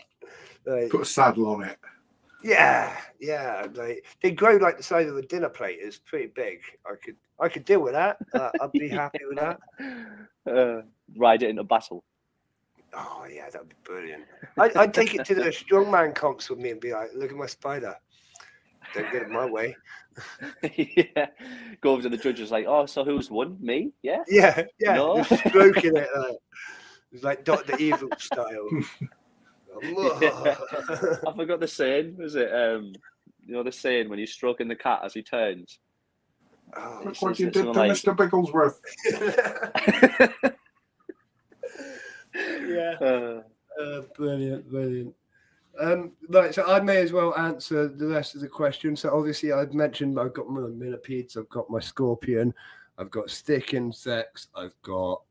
[0.65, 1.77] Like, Put a saddle on it.
[2.47, 3.67] Yeah, yeah.
[3.73, 5.79] Like they grow like the size of a dinner plate.
[5.81, 6.59] It's pretty big.
[6.85, 8.17] I could I could deal with that.
[8.33, 9.59] Uh, I'd be happy with that.
[10.49, 10.81] uh,
[11.17, 12.03] ride it into battle
[12.93, 14.23] Oh yeah, that'd be brilliant.
[14.57, 17.37] I'd, I'd take it to the strongman comps with me and be like, "Look at
[17.37, 17.95] my spider.
[18.93, 19.75] Don't get it my way."
[20.75, 21.27] yeah
[21.81, 24.95] go over to the judges like oh so who's won me yeah Yeah, yeah.
[24.95, 25.21] No.
[25.21, 26.09] Stroking it.
[26.17, 26.37] Like,
[27.11, 28.67] it's like Doctor Evil style.
[29.83, 32.17] I forgot the saying.
[32.17, 32.93] Was it um,
[33.45, 35.79] you know, the saying when you're stroking the cat as he turns?
[36.75, 38.15] Oh, Look what you did to like- Mr.
[38.15, 38.79] Bigglesworth.
[42.65, 42.95] yeah.
[43.01, 43.41] Uh,
[43.81, 45.13] Uh, brilliant, brilliant.
[45.79, 49.01] Um, right, so I may as well answer the rest of the questions.
[49.01, 52.53] So obviously, I've mentioned I've got my millipedes, I've got my scorpion,
[52.97, 55.21] I've got stick insects, I've got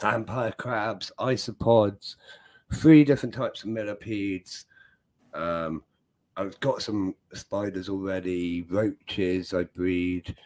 [0.00, 2.14] vampire crabs, isopods,
[2.74, 4.66] three different types of millipedes.
[5.34, 5.82] Um,
[6.36, 10.36] I've got some spiders already, roaches I breed,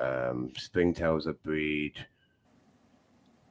[0.00, 1.94] um, springtails I breed,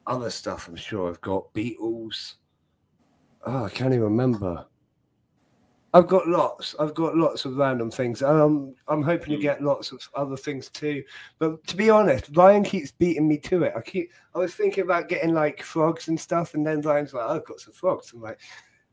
[0.07, 2.35] other stuff I'm sure I've got beetles.
[3.45, 4.65] Oh, I can't even remember.
[5.95, 6.75] I've got lots.
[6.77, 8.21] I've got lots of random things.
[8.21, 9.41] Um, I'm hoping to Mm.
[9.41, 11.01] get lots of other things too.
[11.39, 13.73] But to be honest, Ryan keeps beating me to it.
[13.77, 14.11] I keep.
[14.33, 17.61] I was thinking about getting like frogs and stuff, and then Ryan's like, "I've got
[17.61, 18.41] some frogs." I'm like,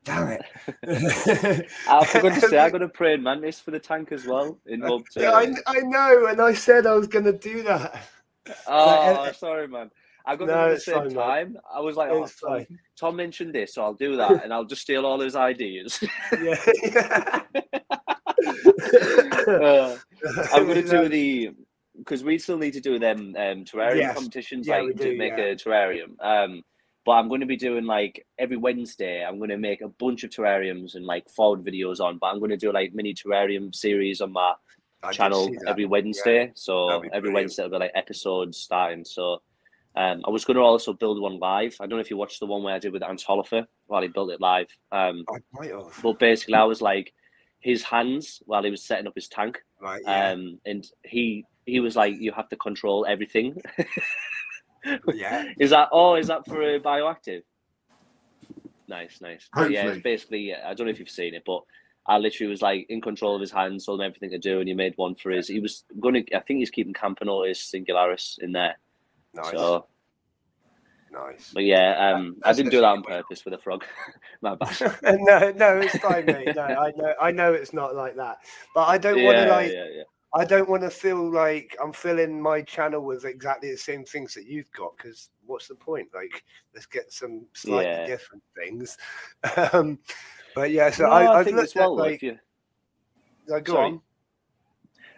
[0.04, 0.42] "Damn it!"
[1.88, 4.80] I forgot to say I got a praying mantis for the tank as well in
[5.16, 8.00] Yeah, I, I know, and I said I was going to do that.
[8.68, 9.90] Oh, sorry, man.
[10.24, 11.14] I got No, them at the same fine, man.
[11.14, 11.56] time.
[11.74, 12.66] I was like, oh, Tom.
[12.98, 16.02] Tom mentioned this, so I'll do that, and I'll just steal all his ideas.
[16.42, 17.42] Yeah.
[19.46, 19.96] Uh,
[20.52, 21.50] I'm going to do the
[21.98, 24.14] because we still need to do them um, terrarium Yes.
[24.14, 25.44] competitions, Yeah, like we to do, make yeah.
[25.44, 26.14] a terrarium.
[26.20, 26.62] Um,
[27.04, 29.24] but I'm going to be doing like every Wednesday.
[29.24, 32.18] I'm going to make a bunch of terrariums and like forward videos on.
[32.18, 34.54] But I'm going to do like mini terrarium series on my
[35.02, 36.50] I channel every Wednesday.
[36.54, 37.34] So every brilliant.
[37.34, 39.04] Wednesday there'll be like episodes starting.
[39.04, 39.42] So
[39.94, 41.76] um, I was going to also build one live.
[41.78, 44.02] I don't know if you watched the one where I did with Ant Holifer while
[44.02, 44.68] he built it live.
[44.90, 46.00] Um, I might have.
[46.02, 47.12] but basically, I was like
[47.60, 49.62] his hands while he was setting up his tank.
[49.80, 50.30] Right, yeah.
[50.30, 53.60] Um, and he he was like, you have to control everything.
[55.14, 55.44] yeah.
[55.58, 56.14] Is that oh?
[56.14, 57.42] Is that for a bioactive?
[58.88, 59.48] Nice, nice.
[59.54, 60.40] But yeah, it's basically.
[60.40, 61.62] yeah, I don't know if you've seen it, but
[62.06, 64.68] I literally was like in control of his hands, told him everything to do, and
[64.68, 65.48] he made one for his.
[65.48, 66.22] He was gonna.
[66.34, 68.76] I think he's keeping Camponotus singularis in there.
[69.34, 69.50] Nice.
[69.50, 69.86] So,
[71.10, 71.50] nice.
[71.52, 73.84] but yeah, um, I didn't do that on purpose with a frog.
[74.42, 74.78] My bad.
[75.02, 76.54] no, no, it's fine, mate.
[76.54, 78.38] No, I know, I know it's not like that,
[78.74, 80.02] but I don't want to like, yeah, yeah.
[80.34, 84.32] I don't want to feel like I'm filling my channel with exactly the same things
[84.34, 84.96] that you've got.
[84.96, 86.08] Because what's the point?
[86.14, 86.42] Like,
[86.74, 88.06] let's get some slightly Yeah.
[88.06, 88.96] different things.
[89.72, 89.98] um,
[90.54, 91.96] but yeah, so No, I, I, think as well.
[91.96, 92.38] like, you,
[93.46, 93.86] like, go sorry.
[93.88, 94.00] on.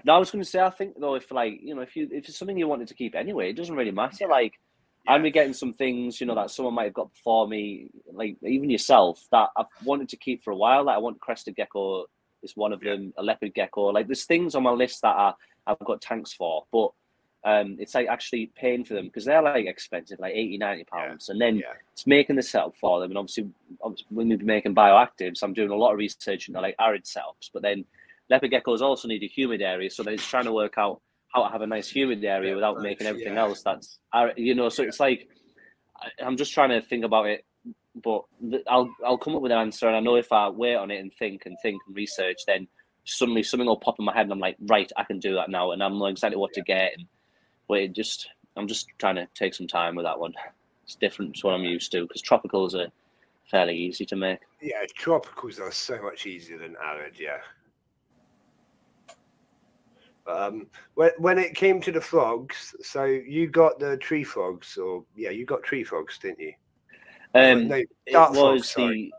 [0.05, 2.09] No, I was going to say, I think though, if like you know, if you
[2.13, 4.29] if it's something you wanted to keep anyway, it doesn't really matter.
[4.29, 4.53] Like,
[5.09, 8.37] I'm be getting some things, you know, that someone might have got before me, like
[8.43, 10.85] even yourself, that I've wanted to keep for a while.
[10.85, 12.05] Like, I want crested gecko
[12.43, 12.93] is one of Yeah.
[12.97, 13.87] them, a leopard gecko.
[13.87, 15.33] Like, there's things on my list that I,
[15.67, 16.91] I've got tanks for, but
[17.47, 20.85] um, it's like actually paying for them because they're like expensive, like 80, 90 Yeah.
[21.07, 21.73] pounds, and then Yeah.
[21.93, 23.11] it's making the setup for them.
[23.11, 23.51] And obviously,
[23.83, 27.05] obviously when we be making bioactives, I'm doing a lot of research into like arid
[27.05, 27.85] setups, but then
[28.31, 31.01] leopard geckos also need a humid area, so it's trying to work out
[31.35, 33.41] how to have a nice humid area Yeah, without making everything yeah.
[33.43, 33.99] else that's
[34.37, 34.69] you know.
[34.69, 35.29] So it's like
[36.23, 37.45] I'm just trying to think about it,
[37.95, 38.23] but
[38.69, 40.99] I'll I'll come up with an answer, and I know if I wait on it
[40.99, 42.69] and think and think and research, then
[43.05, 45.51] suddenly something will pop in my head, and I'm like, right, I can do that
[45.51, 46.93] now, and I'm knowing exactly what to get.
[46.97, 47.07] And
[47.69, 50.35] but it just I'm just trying to take some time with that one.
[50.85, 52.89] It's different to what I'm used to because tropicals are
[53.51, 54.39] fairly easy to make.
[54.61, 57.15] Yeah, tropicals are so much easier than arid.
[57.19, 57.39] Yeah.
[60.27, 65.05] Um, when when it came to the frogs, so you got the tree frogs, or
[65.15, 66.55] yeah, you got tree frogs, didn't you?
[67.35, 68.75] Um, no, it was frogs.
[68.75, 69.13] The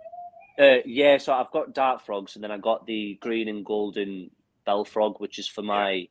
[0.57, 1.17] uh, yeah.
[1.17, 4.31] So I've got dart frogs, and then I got the green and golden
[4.65, 6.07] bell frog, which is for my,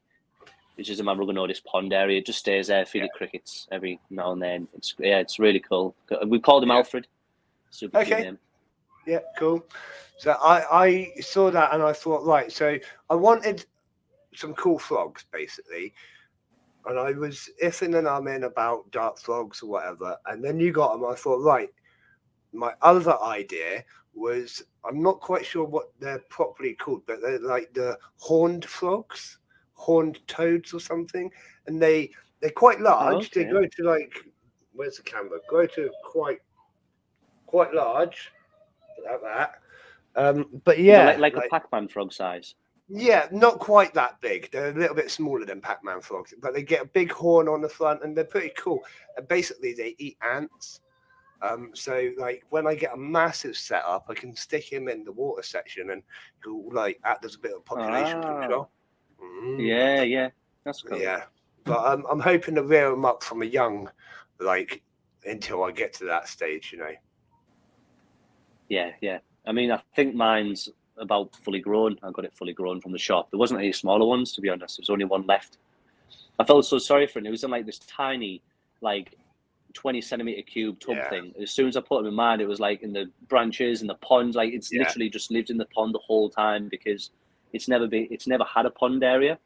[0.77, 2.19] which is in my Ruginodis pond area.
[2.19, 3.05] It just stays there, feed Yeah.
[3.07, 4.69] the crickets every now and then.
[4.75, 5.97] It's yeah, it's really cool.
[6.27, 6.77] We called him Yeah.
[6.77, 7.09] Alfred.
[7.71, 8.33] Super Okay.
[9.07, 9.67] Yeah, cool.
[10.19, 12.79] So I I saw that and I thought, right, so
[13.11, 13.67] I wanted
[14.37, 15.95] some cool frogs basically.
[16.87, 20.17] And I was ifing and I'm in about dart frogs or whatever.
[20.27, 21.11] And then you got them.
[21.11, 21.71] I thought, right,
[22.53, 23.85] my other idea
[24.15, 29.39] was I'm not quite sure what they're properly called, but they're like the horned frogs,
[29.73, 31.31] horned toads or something.
[31.67, 33.31] And they they're quite large.
[33.31, 33.51] They okay.
[33.51, 34.15] grow to like
[34.75, 35.39] where's the camera?
[35.49, 36.41] Grow to quite
[37.47, 38.31] quite large,
[39.05, 39.55] like that.
[40.17, 42.55] Um, but yeah, like, like, like- a Pac-Man frog size.
[42.89, 44.51] Yeah, not quite that big.
[44.51, 47.61] They're a little bit smaller than Pac-Man frogs, but they get a big horn on
[47.61, 48.83] the front, and they're pretty cool.
[49.17, 50.81] And basically, they eat ants.
[51.43, 55.13] Um, so like when I get a massive setup, I can stick him in the
[55.13, 56.03] water section, and
[56.43, 58.41] he'll like act as a bit of population Ah.
[58.41, 58.71] control.
[59.23, 59.67] Mm.
[59.67, 60.29] Yeah, yeah,
[60.65, 60.99] that's cool.
[60.99, 61.25] yeah.
[61.65, 63.91] But um, I'm hoping to rear them up from a young,
[64.39, 64.83] like
[65.27, 66.93] until I get to that stage, you know.
[68.69, 69.19] Yeah, yeah.
[69.47, 70.69] I mean, I think mine's
[70.99, 71.99] about fully grown.
[72.03, 73.31] I got it fully grown from the shop.
[73.31, 74.77] There wasn't any smaller ones, to be honest.
[74.77, 75.59] There was only one left.
[76.39, 77.27] I felt so sorry for it.
[77.27, 78.43] It was in like this tiny,
[78.81, 79.17] like,
[79.75, 81.09] 20 centimeter cube tub Yeah.
[81.11, 81.35] thing.
[81.41, 83.91] As soon as I put him in mine, it was like in the branches and
[83.91, 84.35] the pond.
[84.35, 84.81] Like, it's Yeah.
[84.83, 87.11] literally just lived in the pond the whole time because
[87.53, 89.39] it's never been, it's never had a pond area.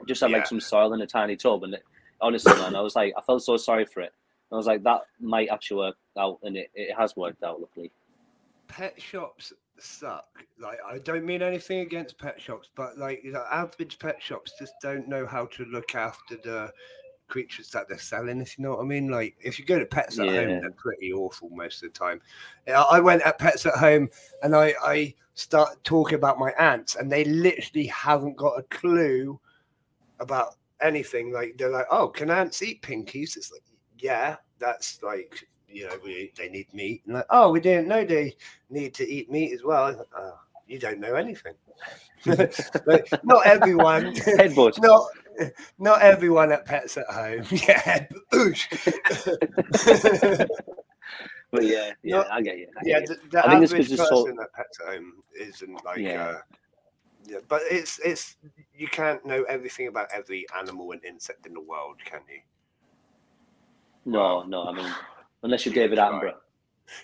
[0.00, 0.38] It just had Yeah.
[0.38, 1.62] like some soil in a tiny tub.
[1.64, 1.82] And it,
[2.20, 4.12] honestly, man, I was like, I felt so sorry for it.
[4.52, 6.38] I was like, that might actually work out.
[6.42, 7.90] And it, it has worked out, luckily.
[8.68, 10.28] pet shops suck.
[10.58, 14.52] Like I don't mean anything against pet shops, but like you know, average pet shops
[14.58, 16.72] just don't know how to look after the
[17.30, 18.40] creatures that they're selling.
[18.40, 19.08] If you know what I mean.
[19.08, 20.32] Like if you go to Pets at Yeah.
[20.32, 22.20] Home, they're pretty awful most of the time.
[22.66, 24.10] I went at Pets at Home
[24.42, 29.40] and I I start talking about my ants, and they literally haven't got a clue
[30.18, 31.32] about anything.
[31.32, 33.62] Like they're like, "Oh, can ants eat pinkies?" It's like,
[33.98, 37.02] yeah, that's like you know, we, they need meat.
[37.06, 38.34] And like, oh, we didn't know they
[38.70, 40.06] need to eat meat as well.
[40.16, 40.34] Oh,
[40.66, 41.54] you don't know anything.
[42.26, 44.14] like, not everyone.
[44.14, 44.78] Headbutt.
[44.82, 45.06] not
[45.78, 47.44] not everyone at Pets at Home.
[47.50, 48.06] Yeah.
[51.52, 52.68] But yeah, yeah, No, I get you.
[52.76, 53.00] I yeah.
[53.00, 53.06] you.
[53.06, 55.84] The, the I think it's average 'cause person it's so- at Pets at Home isn't
[55.84, 55.98] like.
[55.98, 56.24] Yeah.
[56.28, 56.38] Uh,
[57.26, 58.36] yeah, but it's it's
[58.74, 62.40] you can't know everything about every animal and insect in the world, can you?
[64.04, 64.64] No, no.
[64.64, 64.92] I mean,
[65.42, 65.98] unless you're David.
[65.98, 66.34] Attenborough.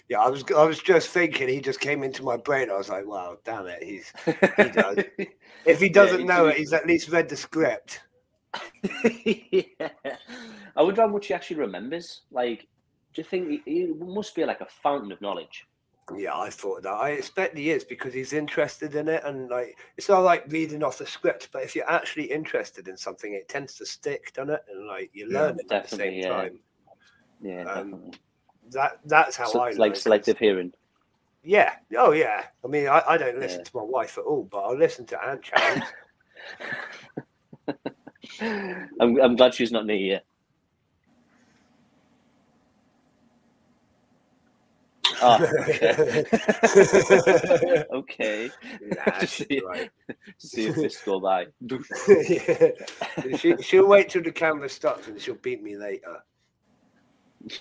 [0.08, 1.48] Yeah, I was I was just thinking.
[1.48, 2.70] He just came into my brain.
[2.70, 3.82] I was like, wow, damn it.
[3.82, 4.12] He's
[4.56, 4.96] He does.
[5.64, 8.00] if he doesn't he- know it, he's at least read the script.
[9.04, 9.62] yeah.
[10.76, 12.22] I wonder how much he actually remembers.
[12.30, 12.66] Like,
[13.14, 15.66] do you think he, he must be like a fountain of knowledge?
[16.16, 16.92] Yeah, I thought that.
[16.92, 20.84] I expect he is because he's interested in it, and like it's not like reading
[20.84, 21.48] off the script.
[21.52, 24.62] But if you're actually interested in something, it tends to stick, doesn't it?
[24.72, 26.28] And like you Yeah, learn it at the same yeah.
[26.28, 26.60] time.
[27.40, 28.12] Yeah, Um, definitely.
[28.70, 30.72] That that's how So I learn, selective hearing.
[31.44, 31.72] Yeah.
[31.96, 32.46] Oh yeah.
[32.64, 33.64] I mean, I, I don't listen Yeah.
[33.64, 35.48] to my wife at all, but I'll listen to Ant.
[39.00, 40.18] I'm, I'm glad she's not near you.
[45.22, 46.24] Oh, okay.
[47.94, 48.50] okay.
[48.80, 49.90] nah, see- right.
[50.38, 51.46] See a fist go by.
[52.08, 52.70] yeah.
[53.38, 56.22] she, she'll wait till the camera stops and she'll beat me later.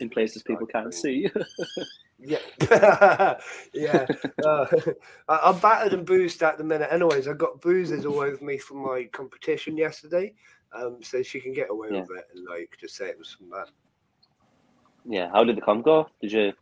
[0.00, 1.28] In places people can't see.
[2.18, 2.38] Yeah,
[3.72, 4.06] yeah.
[4.44, 4.66] Uh,
[5.28, 6.88] I, I'm battered and bruised at the minute.
[6.90, 10.34] Anyways, I got bruises all over me from my competition yesterday,
[10.72, 11.92] um, so she can get away Yeah.
[11.92, 13.68] with it and like just say it was from that.
[15.04, 15.30] yeah.
[15.30, 16.08] How did the comp go?
[16.20, 16.52] Did you?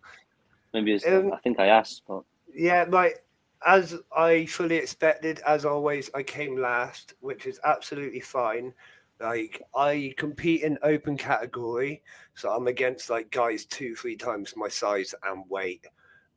[0.75, 2.23] Maybe it's, Um, I think I asked, but
[2.53, 3.25] Yeah, like
[3.65, 8.75] as I fully expected, as always, I came last, which is absolutely fine.
[9.21, 12.03] Like I compete in open category,
[12.35, 15.87] so I'm against like guys two, three times my size and weight,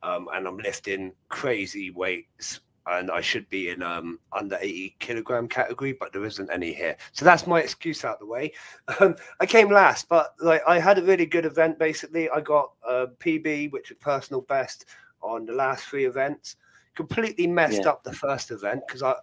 [0.02, 5.46] um, and I'm lifting crazy weights, and I should be in um under 80 kilogram
[5.46, 6.96] category, but there isn't any here.
[7.12, 8.52] So that's my excuse out the way.
[8.98, 11.78] Um, I came last, but like I had a really good event.
[11.78, 14.86] Basically, I got a PB, which is personal best
[15.20, 16.56] on the last three events.
[16.94, 17.90] Completely messed Yeah.
[17.90, 19.14] up the first event because I,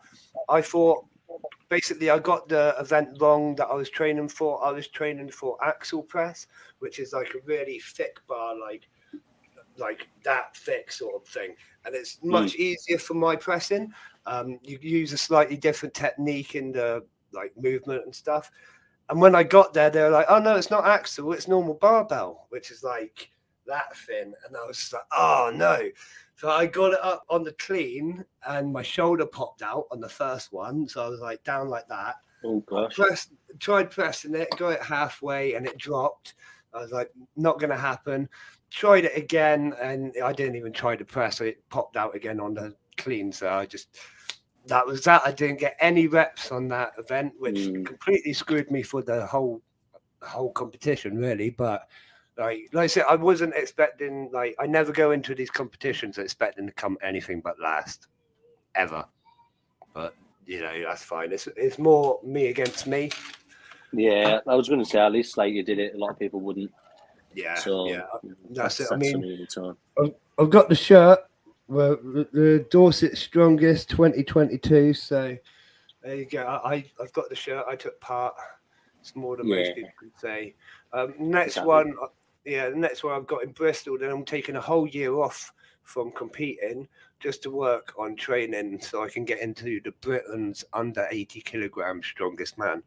[0.48, 1.06] I thought
[1.70, 4.64] basically I got the event wrong that I was training for.
[4.64, 6.48] I was training for axle press,
[6.80, 8.90] which is like a really thick bar, like
[9.78, 13.94] like that thick sort of thing, and it's much easier for my pressing.
[14.26, 18.52] Um, you use a slightly different technique in the like movement and stuff.
[19.10, 21.76] And when I got there, they were like, "Oh no, it's not axle, it's normal
[21.76, 23.30] barbell," which is like
[23.66, 24.34] that thin.
[24.46, 25.90] And I was just like, "Oh no."
[26.38, 30.08] So I got it up on the clean, and my shoulder popped out on the
[30.10, 30.88] first one.
[30.88, 32.16] So I was like down like that.
[32.46, 32.96] oh gosh.
[32.96, 36.36] Pressed, tried pressing it, got it halfway, and it dropped.
[36.74, 38.30] I was like, not going to happen.
[38.70, 41.38] Tried it again, and I didn't even try to press.
[41.38, 43.32] So it popped out again on the clean.
[43.32, 43.98] So I just
[44.68, 45.24] that was that.
[45.26, 47.86] I didn't get any reps on that event, which Mm.
[47.86, 49.62] completely screwed me for the whole
[50.22, 51.50] whole competition, really.
[51.50, 51.88] But
[52.38, 54.30] like, like I said, I wasn't expecting.
[54.32, 58.08] Like, I never go into these competitions expecting to come anything but last,
[58.76, 59.06] ever.
[59.94, 60.14] But
[60.46, 61.32] you know, that's fine.
[61.32, 63.12] It's it's more me against me.
[63.92, 65.96] Yeah, I was going to say at least like you did it.
[65.96, 66.72] A lot of people wouldn't.
[67.34, 68.02] Yeah, So yeah.
[68.50, 68.88] That's it.
[68.92, 70.14] I mean, something to on.
[70.40, 71.20] I've got the shirt.
[71.68, 74.94] Well, the, the Dorset Strongest 2022.
[74.94, 75.38] So
[76.04, 76.44] there you go.
[76.44, 77.66] I, I I've got the shirt.
[77.68, 78.36] I took part.
[79.02, 80.56] It's more than most people can say.
[80.94, 81.68] Um, next Exactly.
[81.68, 81.96] one,
[82.48, 83.98] yeah, the next one I've got in Bristol.
[83.98, 85.52] Then I'm taking a whole year off
[85.84, 86.88] from competing
[87.20, 92.02] just to work on training so I can get into the Britain's under 80 kilogram
[92.04, 92.82] strongest man.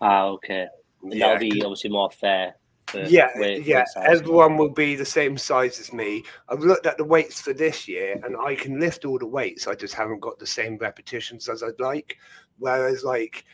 [0.00, 0.66] Ah, okay.
[1.04, 2.54] Yeah, That'll be obviously more fair.
[2.94, 3.84] Yeah, weight- yeah.
[3.96, 4.06] weight.
[4.06, 6.24] Everyone will be the same size as me.
[6.48, 9.66] I've looked at the weights for this year, and I can lift all the weights.
[9.66, 12.16] I just haven't got the same repetitions as I'd like.
[12.58, 13.44] Whereas, like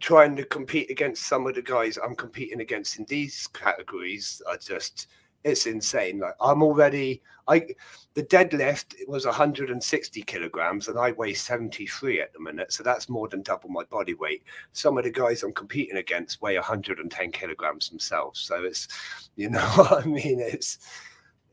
[0.00, 4.56] trying to compete against some of the guys I'm competing against in these categories, are
[4.56, 5.08] just
[5.44, 6.18] it's insane.
[6.18, 7.66] Like I'm already, I
[8.14, 13.28] the deadlift was 160 kilograms, and I weigh 73 at the minute, so that's more
[13.28, 14.42] than double my body weight
[14.72, 18.40] some of the guys I'm competing against weigh 110 kilograms themselves.
[18.40, 18.88] So it's,
[19.36, 20.40] you know what I mean?
[20.40, 20.78] It's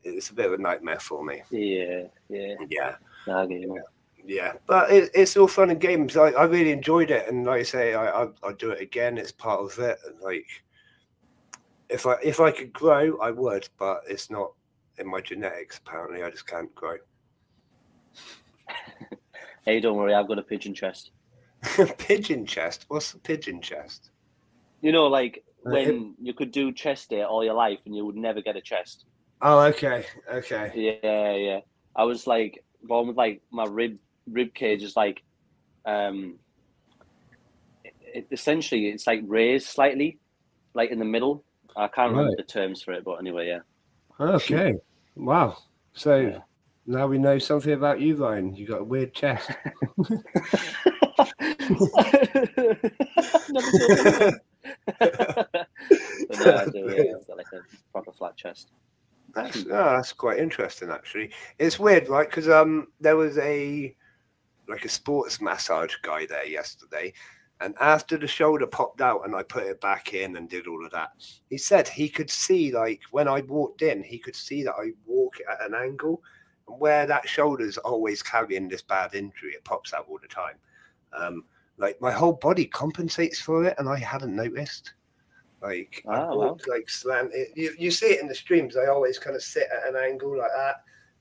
[0.02, 1.42] it's a bit of a nightmare for me.
[1.50, 2.54] Yeah, yeah.
[2.68, 2.96] Yeah,
[3.26, 3.82] Nah, I get you.
[4.26, 6.16] Yeah, but it, it's all fun and games.
[6.16, 9.18] I, I really enjoyed it, and like I say, I I I'd do it again.
[9.18, 9.98] It's part of it.
[10.06, 10.46] And like,
[11.88, 14.52] if I if I could grow, I would, but it's not
[14.98, 15.78] in my genetics.
[15.78, 16.96] Apparently, I just can't grow.
[19.64, 21.10] Hey, don't worry, I've got a pigeon chest.
[21.98, 22.84] pigeon chest.
[22.88, 24.10] What's the pigeon chest?
[24.80, 28.04] You know, like Uh, when you could do chest day all your life and you
[28.06, 29.04] would never get a chest.
[29.40, 30.72] Oh, okay, okay.
[30.74, 31.60] Yeah, yeah.
[31.94, 33.98] I was like born with like my rib
[34.30, 35.22] rib cage is like
[35.84, 36.38] um
[37.84, 40.18] it, it- essentially it's like raised slightly,
[40.74, 41.44] like in the middle.
[41.76, 43.60] I can't remember the terms for it, but anyway, yeah.
[44.18, 44.74] Okay.
[45.14, 45.58] Wow.
[45.92, 46.38] So Yeah.
[46.86, 48.54] now we know something about you, Ryan.
[48.56, 49.50] You got a weird chest.
[53.48, 54.40] Never told anyone.
[54.98, 57.60] But no, I do, yeah, I've got like a
[57.92, 58.70] proper flat chest.
[59.34, 61.30] That's, oh, that's quite interesting, actually.
[61.58, 62.28] It's weird, right?
[62.28, 63.94] Because um, there was a
[64.68, 67.12] like a sports massage guy there yesterday,
[67.60, 70.84] and after the shoulder popped out and I put it back in and did all
[70.84, 71.10] of that,
[71.48, 74.90] he said he could see like when I walked in, he could see that I
[75.06, 76.22] walk at an angle,
[76.68, 80.56] and where that shoulder's always carrying this bad injury, it pops out all the time.
[81.12, 81.44] Um,
[81.78, 84.94] like my whole body compensates for it, and I hadn't noticed.
[85.62, 86.58] Like I Ah, wow.
[86.58, 87.30] walk like slant.
[87.32, 88.76] It, you, you see it in the streams.
[88.76, 90.76] I always kind of sit at an angle like that,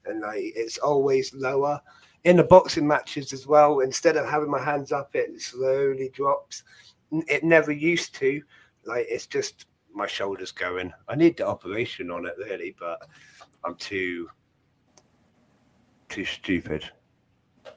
[0.05, 1.81] and like it's always lower.
[2.25, 6.63] In the boxing matches as well, instead of having my hands up, it slowly drops.
[7.11, 8.41] It never used to.
[8.83, 10.91] Like it's just my shoulders going.
[11.07, 13.07] I need the operation on it really, but
[13.63, 14.27] I'm too
[16.09, 16.83] too stupid.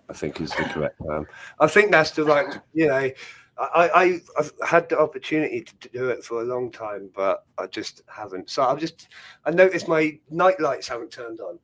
[0.08, 1.26] I think is the correct term.
[1.60, 2.58] I think that's the right.
[2.72, 3.10] You know,
[3.58, 7.66] I, I I've had the opportunity to do it for a long time, but I
[7.66, 8.48] just haven't.
[8.48, 9.08] So I've just
[9.44, 11.58] I noticed my night lights haven't turned on.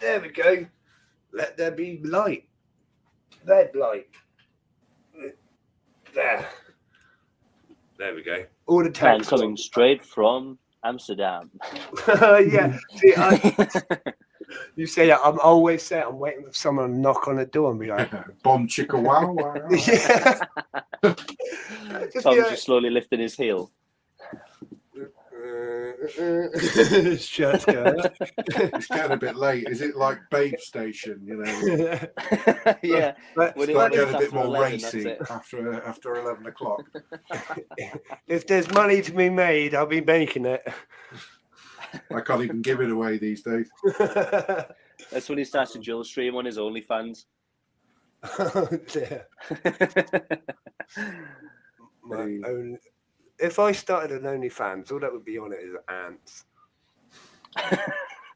[0.00, 0.66] There we go.
[1.32, 2.48] Let there be light.
[3.44, 4.08] Red light.
[6.14, 6.48] There.
[7.98, 8.44] There we go.
[8.66, 9.30] All the And text.
[9.30, 11.50] coming straight from Amsterdam.
[12.08, 12.78] yeah.
[12.96, 13.68] See, I,
[14.76, 15.20] you say that.
[15.22, 18.10] I'm always saying I'm waiting for someone to knock on the door and be like,
[18.42, 19.54] "Bomb chicka wow wow.
[19.70, 20.40] yeah.
[22.12, 23.70] Just Tom's be like, just slowly lifting his heel.
[27.18, 28.14] Shirt's going up.
[28.20, 29.68] It's getting a bit late.
[29.68, 31.20] Is it like Babe Station?
[31.24, 32.00] You know,
[32.82, 33.14] yeah.
[33.36, 36.82] But When it start hits getting a bit more 11, racy after after eleven o'clock.
[38.26, 40.62] if there's money to be made, I'll be making it.
[42.14, 43.68] I can't even give it away these days.
[45.10, 47.24] That's when he starts to dual stream on his OnlyFans.
[48.38, 49.26] oh dear.
[52.04, 52.40] My Hey.
[52.46, 52.78] own.
[53.40, 56.44] If I started an OnlyFans, all that would be on it is ants.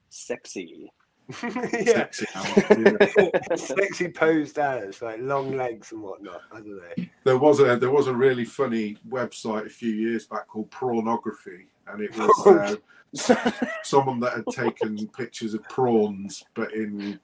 [0.09, 0.91] Sexy.
[1.43, 2.09] yeah.
[2.11, 3.57] Sexy hour.
[3.57, 6.43] Sexy posed ants, like long legs and whatnot.
[6.53, 7.05] I don't know.
[7.25, 11.67] There was a there was a really funny website a few years back called Prawnography,
[11.87, 13.51] and it was uh,
[13.83, 17.19] someone that had taken pictures of prawns, but in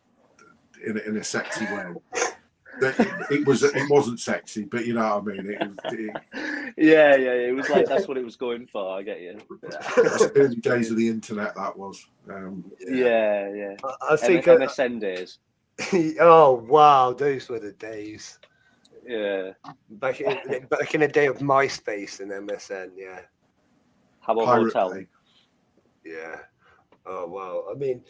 [0.87, 1.95] in, in a sexy way.
[2.81, 5.47] That It, it was it wasn't sexy, but you know what I mean.
[5.53, 7.49] It, it, yeah, yeah, yeah.
[7.49, 8.99] It was like that's what it was going for.
[8.99, 9.39] I get you.
[9.63, 11.55] it's the early days of the internet.
[11.55, 12.07] That was.
[12.29, 13.77] Um, Yeah, yeah.
[13.85, 14.61] I, I think think.
[14.61, 15.39] MSN days.
[16.21, 18.39] oh wow, those were the days.
[19.07, 19.53] Yeah.
[19.91, 22.91] Back in, back in the day of MySpace and MSN.
[22.97, 23.21] Yeah.
[24.21, 24.95] How about Pirate Hotel?
[24.95, 25.07] Bay.
[26.05, 26.37] Yeah.
[27.07, 27.65] Oh wow.
[27.71, 28.05] I mean,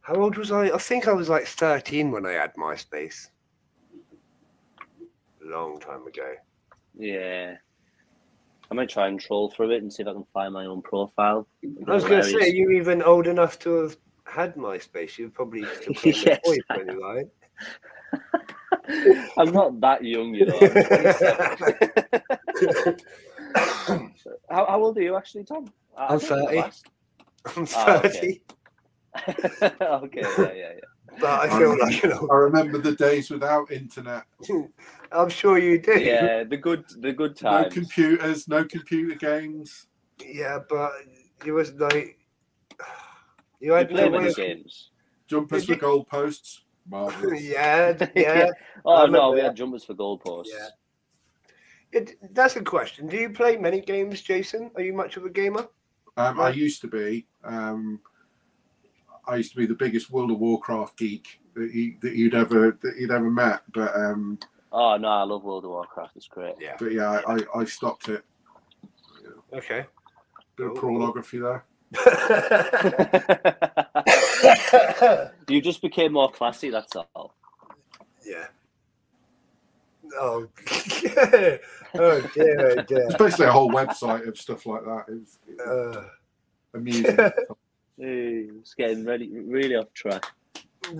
[0.00, 0.70] how old was I?
[0.70, 3.28] I think I was like 13 when I had MySpace.
[5.48, 6.34] Long time ago.
[6.94, 7.54] Yeah.
[8.70, 10.82] I might try and troll through it and see if I can find my own
[10.82, 11.46] profile.
[11.86, 15.18] I was going to say, you even old enough to have had MySpace?
[15.18, 15.60] You're probably
[16.04, 16.04] Yes.
[16.04, 17.26] the boys when you're right.
[19.38, 20.58] I'm not that young, you know.
[20.58, 21.56] I'm 27.
[24.50, 25.72] how, how old are you actually, Tom?
[25.96, 26.58] I'm 30.
[26.58, 26.72] I'm
[27.76, 28.40] Ah, 30, okay.
[29.80, 30.80] okay, yeah, yeah, yeah.
[31.20, 32.28] But I feel like you know.
[32.30, 34.24] I remember the days without internet,
[35.12, 35.98] I'm sure you do.
[35.98, 37.66] Yeah, the good, the good times.
[37.66, 39.86] no computers, no computer games.
[40.24, 40.92] Yeah, but
[41.44, 42.18] it was like
[43.60, 44.90] you you had play to games.
[45.26, 46.60] Jumpers for Did goalposts.
[46.88, 47.42] Marvelous.
[47.42, 48.34] yeah, yeah.
[48.34, 48.46] Yeah.
[48.46, 48.50] I
[48.84, 49.46] Oh no, we that.
[49.46, 50.46] had jumpers for goalposts.
[50.46, 50.68] Yeah.
[51.92, 53.08] It, that's a question.
[53.08, 54.70] Do you play many games, Jason?
[54.76, 55.68] Are you much of a gamer?
[56.16, 57.26] Um, I used to be.
[57.44, 58.00] Um,
[59.28, 62.78] I used to be the biggest World of Warcraft geek that, you, that you'd ever
[62.82, 63.62] that you'd ever met.
[63.72, 64.38] But um,
[64.72, 66.16] Oh no, I love World of Warcraft.
[66.16, 66.54] It's great.
[66.60, 66.76] Yeah.
[66.78, 68.24] but yeah, I, I stopped it.
[69.52, 69.86] Okay.
[70.56, 70.80] Bit of Oh.
[70.80, 71.64] pornography there.
[75.48, 76.70] You just became more classy.
[76.70, 77.34] That's all.
[78.24, 78.46] yeah.
[80.18, 80.70] Oh, oh
[81.24, 81.60] dear,
[81.94, 82.20] oh
[82.82, 83.06] dear.
[83.06, 85.04] It's basically a whole website of stuff like that.
[85.08, 86.04] It's, it's Uh,
[86.74, 87.16] amusing.
[87.98, 90.24] Hey, It's getting really, really off track.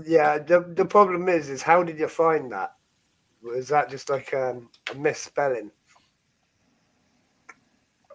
[0.06, 2.74] yeah, the the problem is, is how did you find that?
[3.43, 5.70] Was that just like um, a misspelling?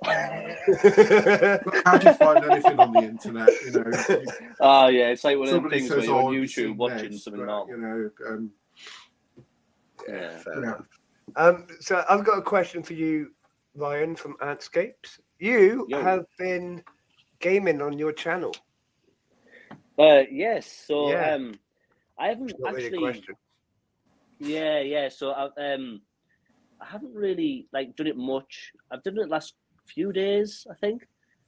[0.04, 3.50] How do you find anything on the internet?
[3.66, 4.26] You know,
[4.60, 6.76] Oh yeah, it's like one of the things where you're "Oh, on have you YouTube
[6.76, 7.68] watching this?" something But.
[7.68, 8.52] You know, um,
[10.10, 10.40] Yeah.
[10.62, 10.74] Yeah.
[11.36, 13.32] Um, so I've got a question for you,
[13.76, 15.20] Ryan from Antscapes.
[15.40, 16.02] You Yo.
[16.02, 16.84] have been
[17.40, 18.54] gaming on your channel.
[20.02, 20.84] Uh, yes.
[20.88, 21.36] So Yeah.
[21.36, 21.54] um,
[22.20, 23.24] I haven't actually.
[24.40, 25.10] Yeah, yeah.
[25.10, 26.02] So I um,
[26.82, 28.72] I haven't really like done it much.
[28.92, 29.54] I've done it last
[29.88, 31.04] few days, I think.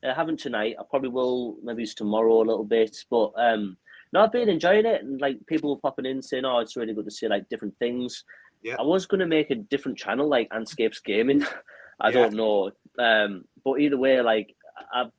[0.06, 0.76] I haven't tonight.
[0.80, 1.58] I probably will.
[1.64, 2.96] Maybe it's tomorrow a little bit.
[3.10, 3.78] But um,
[4.12, 6.94] no, I've been enjoying it, and like people were popping in saying, "Oh, it's really
[6.94, 8.24] good to see like different things."
[8.62, 8.76] Yeah.
[8.80, 11.44] I was gonna make a different channel, like Antscapes Gaming.
[12.00, 12.16] I Yeah.
[12.18, 14.56] don't know, um, but either way, like
[14.94, 15.12] I've,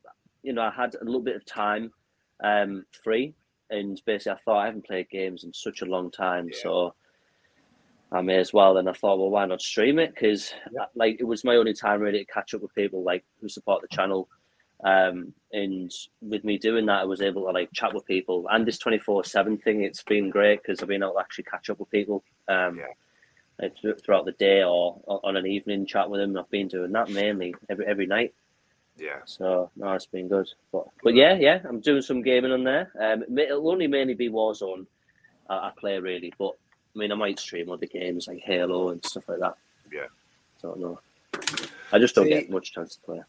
[0.42, 1.90] you know, I had a little bit of time
[2.42, 3.34] um, free,
[3.70, 6.58] and basically I thought I haven't played games in such a long time, Yeah.
[6.62, 6.94] so
[8.12, 8.76] I may as well.
[8.76, 10.14] And I thought, well, why not stream it?
[10.14, 10.52] Because
[10.94, 13.82] like it was my only time really to catch up with people like who support
[13.82, 14.28] the channel.
[14.84, 15.90] Um, and
[16.20, 18.46] with me doing that, I was able to like chat with people.
[18.50, 21.44] And this twenty four seven thing, it's been great because I've been able to actually
[21.44, 22.22] catch up with people.
[22.48, 23.68] Um, Yeah.
[24.04, 26.36] throughout the day or, or on an evening chat with them.
[26.36, 28.34] I've been doing that mainly every every night.
[28.96, 29.20] Yeah.
[29.24, 30.48] So no, it's been good.
[30.72, 32.90] But but yeah, yeah, I'm doing some gaming on there.
[32.98, 34.86] Um, it may- it'll only mainly be Warzone.
[35.48, 36.52] I, I play really, but
[36.94, 39.56] I mean, I might stream other games like Halo and stuff like that.
[39.92, 40.06] Yeah.
[40.62, 41.00] Don't know.
[41.92, 43.20] I just don't See- get much chance to play.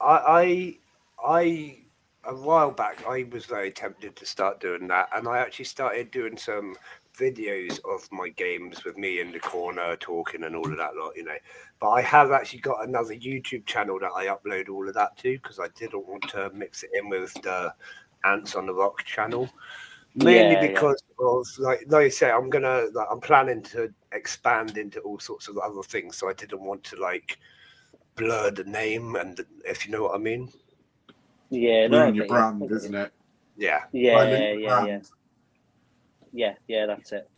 [0.00, 0.76] I, I,
[1.26, 1.76] I,
[2.24, 6.10] a while back, I was very tempted to start doing that, and I actually started
[6.10, 6.74] doing some
[7.20, 11.16] videos of my games with me in the corner talking and all of that lot,
[11.16, 11.36] you know.
[11.80, 15.36] But I have actually got another YouTube channel that I upload all of that to
[15.36, 17.74] because I didn't want to mix it in with the
[18.24, 19.48] Ants on the Rock channel.
[20.14, 20.68] Mainly Yeah, yeah.
[20.68, 25.18] because of like like you say, I'm gonna like I'm planning to expand into all
[25.18, 27.38] sorts of other things, so I didn't want to like
[28.16, 30.50] blur the name and if you know what I mean.
[31.50, 32.36] Yeah, no, ruin your get you.
[32.36, 33.12] I brand, isn't it?
[33.56, 33.80] Yeah.
[33.92, 34.52] Yeah, yeah,
[34.86, 35.00] yeah,
[36.32, 36.86] yeah, yeah, yeah.
[36.86, 37.28] That's it.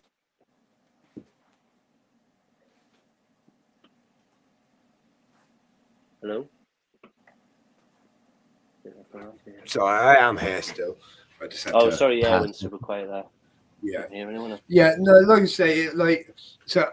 [6.20, 6.48] Hello.
[9.66, 10.97] So I am here still.
[11.40, 12.20] I just had Oh, to sorry.
[12.20, 12.40] Yeah, I pause.
[12.43, 13.24] went super quiet there.
[13.82, 14.02] Yeah.
[14.06, 14.59] Can't anyone.
[14.69, 16.35] Yeah, no, like I say, it, like
[16.66, 16.89] so.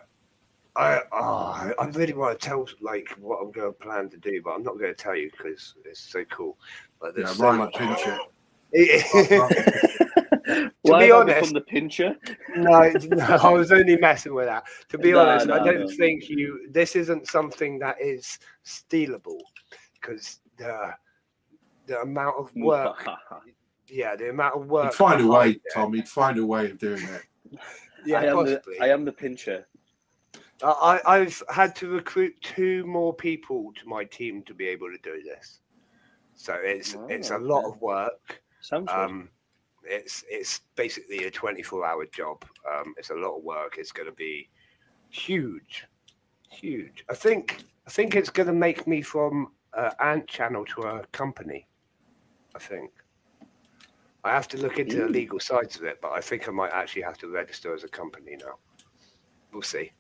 [0.76, 4.42] I oh, I really want to tell like what I'm going to plan to do,
[4.44, 6.58] but I'm not going to tell you because it's so cool.
[7.02, 7.74] Like Yeah, there's so Ryan much.
[7.74, 8.00] pinch
[8.72, 10.09] it.
[10.81, 12.15] Why be I honest- become the pincher?
[12.56, 14.64] no, no, I was only messing with that.
[14.89, 15.88] To be No, honest, I don't no.
[15.97, 16.68] think you.
[16.72, 19.39] This isn't something that is stealable
[19.93, 20.91] because the
[21.88, 23.06] the amount of work.
[23.88, 24.91] yeah, the amount of work.
[24.91, 25.61] He'd find a way, behind it.
[25.73, 25.93] Tom.
[25.93, 27.60] He'd find a way of doing it.
[28.06, 28.80] Yeah, I am the possibly.
[28.80, 29.68] I am the pincher.
[30.64, 34.88] I, I- I've had to recruit two more people to my team to be able
[34.91, 35.61] to do this.
[36.35, 37.76] So it's it's a Oh, lot okay.
[37.76, 38.41] of work.
[38.61, 38.95] Sounds good.
[38.97, 39.30] Um,
[39.84, 42.43] it's it's basically a 24 hour job.
[42.69, 43.76] Um, it's a lot of work.
[43.77, 44.49] It's going to be
[45.10, 45.85] huge,
[46.49, 47.03] huge.
[47.10, 51.06] I think I think it's going to make me from an ant channel to a
[51.07, 51.68] company.
[52.56, 52.91] I think.
[54.23, 56.73] I have to look into the legal sides of it, but I think I might
[56.73, 58.56] actually have to register as a company now.
[59.53, 59.91] We'll see.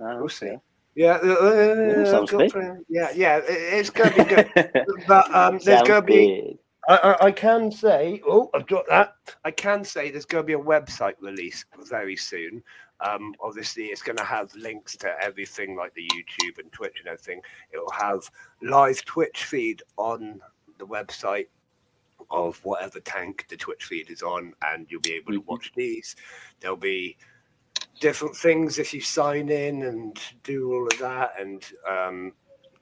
[0.00, 0.54] Ah, we'll see.
[0.94, 2.52] Yeah, uh, uh, sounds I've got big.
[2.52, 3.40] plan- yeah, yeah.
[3.46, 4.50] It's going to be good.
[5.08, 6.58] but um, there's going to be.
[6.88, 9.14] I, I, I can say, oh, I've got that.
[9.44, 12.62] I can say there's going to be a website release very soon.
[13.00, 17.06] Um, obviously, it's going to have links to everything like the YouTube and Twitch and
[17.08, 17.40] everything.
[17.72, 18.28] It will have
[18.62, 20.40] live Twitch feed on
[20.78, 21.46] the website
[22.30, 25.46] of whatever tank the Twitch feed is on, and you'll be able to Mhm.
[25.46, 26.16] watch these.
[26.60, 27.16] There'll be
[28.00, 32.32] different things if you sign in and do all of that, and um,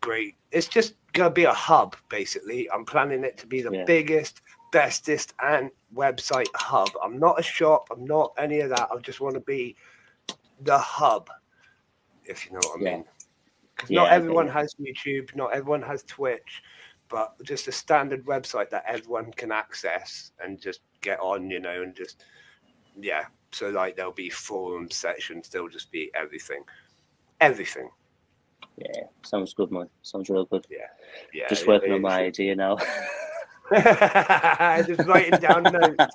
[0.00, 0.36] great.
[0.50, 2.70] It's just going to be a hub, basically.
[2.70, 3.84] I'm planning it to be the Yeah.
[3.84, 4.42] biggest,
[4.72, 6.90] bestest, and website hub.
[7.02, 7.88] I'm not a shop.
[7.90, 8.88] I'm not any of that.
[8.90, 9.76] I just want to be
[10.60, 11.30] the hub,
[12.24, 12.96] if you know what I Yeah.
[12.96, 13.04] mean.
[13.74, 16.62] Because Yeah, not everyone has YouTube, not everyone has Twitch,
[17.08, 21.82] but just a standard website that everyone can access and just get on, you know,
[21.82, 22.24] and just
[22.98, 23.26] yeah.
[23.52, 25.48] So like there'll be forum sections.
[25.48, 26.64] There'll just be everything,
[27.40, 27.90] everything.
[28.76, 29.88] Yeah, sounds good, man.
[30.02, 30.66] Sounds real good.
[30.70, 30.78] Yeah,
[31.32, 31.48] yeah.
[31.48, 32.76] Just it- working on my should- idea now.
[33.72, 36.14] just writing down notes.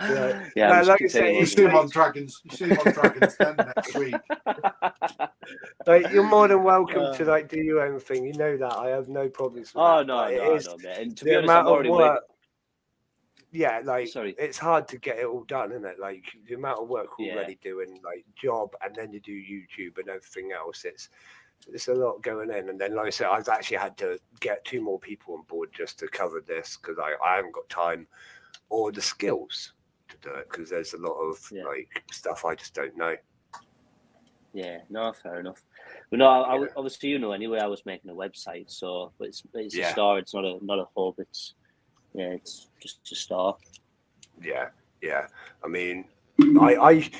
[0.00, 0.44] Yeah.
[0.54, 2.42] Yeah, No, like I say, you see him on Dragons.
[2.44, 4.14] You see him on Dragons Den next week.
[5.86, 7.14] Like, you're more than welcome Uh.
[7.16, 8.24] to like do your own thing.
[8.26, 9.72] You know that I have no problems.
[9.74, 10.98] With Oh that, no, but no, it is no, mate.
[10.98, 12.00] And to the be honest, I'm amount of already work.
[12.00, 12.22] waiting.
[13.50, 14.34] Yeah, like Sorry.
[14.38, 15.98] it's hard to get it all done, isn't it?
[15.98, 17.32] Like the amount of work Yeah.
[17.34, 20.84] already doing like job, and then you do YouTube and everything else.
[20.84, 21.08] It's
[21.66, 24.64] it's a lot going in, and then like I said, I've actually had to get
[24.64, 28.06] two more people on board just to cover this because I, I haven't got time
[28.70, 29.72] or the skills
[30.08, 31.64] to do it because there's a lot of Yeah.
[31.64, 33.16] like stuff I just don't know.
[34.54, 35.62] Yeah, no, fair enough.
[36.10, 37.58] But no, I, I, obviously you know anyway.
[37.60, 39.88] I was making a website, so but it's it's Yeah.
[39.88, 40.20] a start.
[40.20, 41.14] It's not a not a hub.
[41.18, 41.54] It's
[42.14, 43.60] yeah, it's just a start.
[44.42, 44.68] Yeah,
[45.02, 45.26] yeah.
[45.62, 46.06] I mean,
[46.60, 47.10] I, I,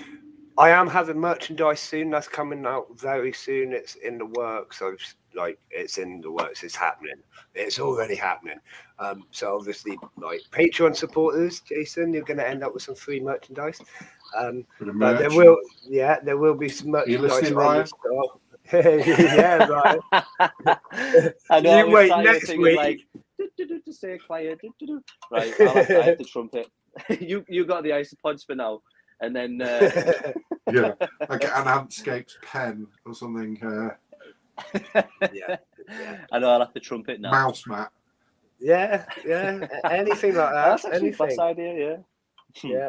[0.58, 2.10] I am having merchandise soon.
[2.10, 3.72] That's coming out very soon.
[3.72, 4.82] It's in the works.
[4.82, 4.98] I've
[5.34, 6.64] like it's in the works.
[6.64, 7.14] It's happening.
[7.54, 8.58] It's already happening.
[8.98, 13.20] Um, so obviously, like Patreon supporters, Jason, you're going to end up with some free
[13.20, 13.80] merchandise.
[14.36, 17.22] Um, but there will, yeah, there will be some you merchandise.
[17.22, 17.86] listening, on
[18.72, 19.02] the Ryan?
[19.06, 20.82] yeah, right.
[21.50, 21.86] I know.
[21.86, 22.76] You I wait next week.
[22.76, 23.00] like
[23.38, 24.58] "Do-do-do, to say quiet.
[24.60, 26.68] do-do-do." Right, I'll have, I have the trumpet.
[27.20, 28.82] you you got the isopods for now,
[29.20, 30.32] and then uh,
[30.72, 30.92] Yeah,
[31.28, 33.58] like an Antscapes pen or something.
[33.62, 33.94] Uh,
[35.32, 35.56] yeah,
[35.88, 37.30] yeah, I know I'll have the trumpet now.
[37.30, 37.90] mouse mat.
[38.58, 39.66] yeah, yeah.
[39.90, 40.64] Anything like that.
[40.68, 41.26] That's actually a anything.
[41.28, 41.74] best idea.
[41.74, 41.96] Yeah.
[42.60, 42.68] Hmm.
[42.68, 42.88] Yeah.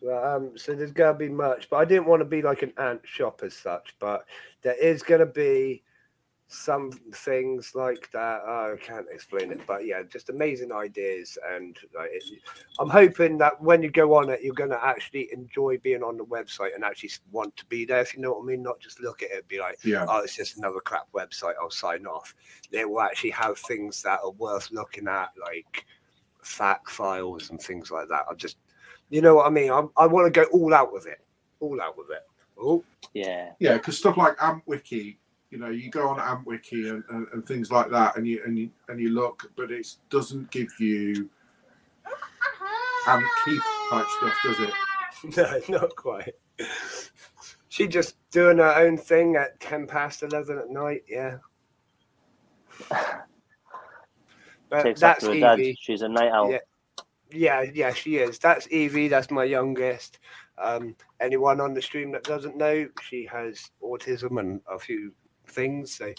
[0.00, 2.72] Well, um, so there's gonna be merch, but I didn't want to be like an
[2.76, 3.94] ant shop as such.
[4.00, 4.24] But
[4.62, 5.82] there is gonna be
[6.52, 8.42] some things like that.
[8.46, 12.24] Oh, I can't explain it, but yeah, just amazing ideas, and like, it,
[12.78, 16.24] I'm hoping that when you go on it, you're gonna actually enjoy being on the
[16.24, 18.00] website and actually want to be there.
[18.00, 20.04] If you know what I mean, not just look at it and be like, Yeah,
[20.08, 21.54] oh, it's just another crap website.
[21.60, 22.34] I'll sign off.
[22.70, 25.86] They will actually have things that are worth looking at, like
[26.42, 28.26] fact files and things like that.
[28.30, 28.58] I just,
[29.08, 29.70] you know what I mean?
[29.70, 31.20] I, I want to go all out with it,
[31.60, 32.26] all out with it.
[32.60, 32.84] Oh,
[33.14, 33.52] Yeah.
[33.58, 35.16] yeah, because stuff like AntWiki,
[35.52, 38.58] you know, you go on AntWiki and, and, and things like that, and you and
[38.58, 41.28] you and you look, but it doesn't give you
[43.06, 43.60] Ant Keep
[43.90, 45.66] type stuff, does it?
[45.68, 46.34] no, not quite.
[47.68, 51.04] She just doing her own thing at ten past eleven at night.
[51.08, 51.36] Yeah.
[54.70, 55.74] But Takes that's after her dad.
[55.78, 56.50] She's a night owl.
[56.50, 56.60] Yeah.
[57.30, 58.38] Yeah, yeah, she is.
[58.38, 59.08] That's Evie.
[59.08, 60.18] That's my youngest.
[60.56, 65.12] Um, anyone on the stream that doesn't know, she has autism and a few
[65.46, 65.94] things.
[65.96, 66.12] So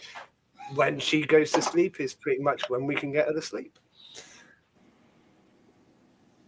[0.76, 3.78] when she goes to sleep is pretty much when we can get her to sleep.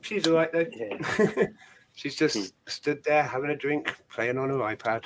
[0.01, 0.65] She's all right though.
[0.71, 1.45] Yeah.
[1.93, 2.43] She's just hmm.
[2.67, 5.05] stood there having a drink, playing on her iPad.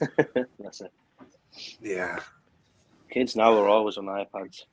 [0.58, 0.92] That's it.
[1.80, 2.18] Yeah.
[3.10, 4.64] Kids now are always on iPads.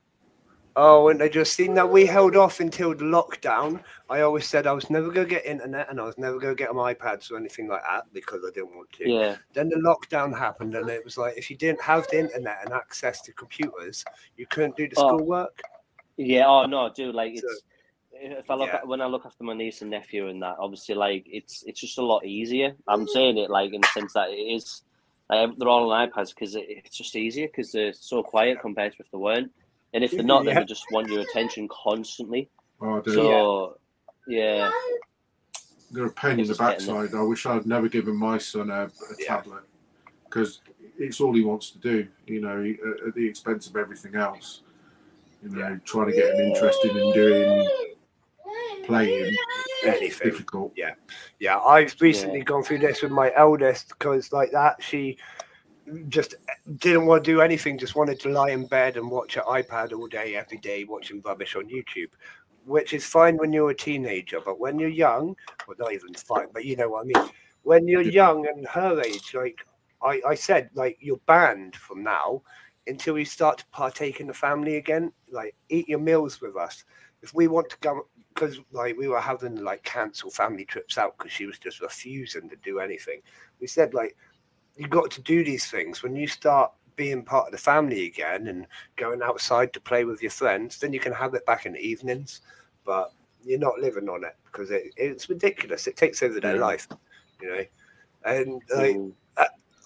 [0.74, 3.82] Oh, and I just seen that we held off until the lockdown.
[4.08, 6.56] I always said I was never going to get internet and I was never going
[6.56, 9.08] to get my iPads or anything like that because I didn't want to.
[9.10, 9.36] Yeah.
[9.52, 12.72] Then the lockdown happened, and it was like if you didn't have the internet and
[12.72, 14.04] access to computers,
[14.36, 15.08] you couldn't do the Oh.
[15.16, 15.60] schoolwork.
[16.16, 16.46] Yeah.
[16.46, 17.14] Oh no, dude.
[17.14, 17.62] Like So- it's.
[18.24, 18.76] If I look Yeah.
[18.76, 21.80] at when I look after my niece and nephew and that, obviously, like it's it's
[21.80, 22.74] just a lot easier.
[22.86, 24.82] I'm saying it like in the sense that it is.
[25.28, 28.92] Like, they're all on iPads because it, it's just easier because they're so quiet compared
[28.92, 29.50] to if they weren't.
[29.94, 30.60] And if they're not, then Yeah.
[30.60, 32.48] they just want your attention constantly.
[32.80, 33.12] Oh, I do.
[33.12, 33.78] So
[34.26, 34.70] yeah,
[35.90, 37.14] They're a pain in the backside.
[37.14, 39.26] I wish I'd never given my son a, a Yeah.
[39.26, 39.62] tablet
[40.24, 40.62] because
[40.98, 42.08] it's all he wants to do.
[42.26, 44.62] You know, he- at, at the expense of everything else.
[45.42, 45.76] You know, Yeah.
[45.84, 47.68] trying to get him interested in doing
[48.84, 49.36] playing
[49.84, 50.30] Anything.
[50.30, 50.72] difficult.
[50.76, 50.94] Yeah,
[51.38, 52.44] yeah, I've recently Yeah.
[52.44, 55.18] gone through this with my eldest because, like that, she
[56.08, 56.34] just
[56.78, 59.92] didn't want to do anything, just wanted to lie in bed and watch her iPad
[59.92, 62.10] all day, every day, watching rubbish on YouTube,
[62.64, 64.40] which is fine when you're a teenager.
[64.44, 65.36] But when you're young,
[65.66, 67.30] well, not even fine, but you know what I mean.
[67.62, 69.58] When you're young and her age, like
[70.02, 72.42] I, I said, like you're banned from now
[72.86, 75.12] until you start to partake in the family again.
[75.30, 76.84] Like eat your meals with us.
[77.22, 81.16] If we want to go, because like we were having like cancel family trips out
[81.16, 83.20] because she was just refusing to do anything.
[83.60, 84.16] We said like
[84.76, 88.48] you got to do these things when you start being part of the family again
[88.48, 88.66] and
[88.96, 90.78] going outside to play with your friends.
[90.78, 92.40] Then you can have it back in the evenings,
[92.84, 93.12] but
[93.44, 95.86] you're not living on it because it, it's ridiculous.
[95.86, 96.60] It takes over their Yeah.
[96.60, 96.88] life,
[97.40, 97.64] you know.
[98.24, 99.12] And like Mm,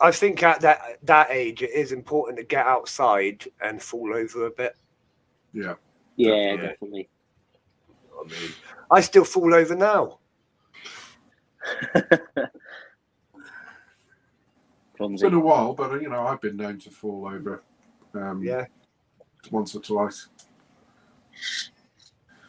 [0.00, 4.46] I think at that that age, it is important to get outside and fall over
[4.46, 4.76] a bit.
[5.52, 5.74] Yeah.
[6.16, 6.56] yeah, Yeah.
[6.56, 7.08] definitely.
[8.18, 8.54] I mean,
[8.90, 10.18] I still fall over now.
[14.96, 15.26] It's Clumsy.
[15.26, 17.62] been a while, but you know, I've been known to fall over
[18.14, 18.64] um, Yeah,
[19.50, 20.28] once or twice.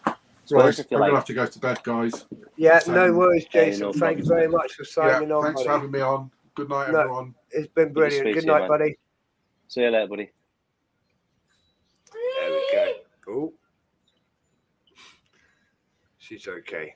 [0.06, 0.15] Right,
[0.45, 2.26] Suppose I'm if you gonna have to go to bed, guys.
[2.56, 3.82] Yeah, So, no worries, yeah, Jason.
[3.82, 5.44] no Thank you very much for Yeah, signing on.
[5.44, 6.32] thanks for having me on.
[6.56, 6.99] Good night, No.
[6.99, 7.36] everyone.
[7.52, 8.22] It's been brilliant.
[8.24, 8.98] speak Good to you, night, buddy.
[9.68, 10.32] see you later, buddy.
[12.14, 12.94] There we go.
[13.30, 13.53] Oh,
[16.18, 16.95] she's okay.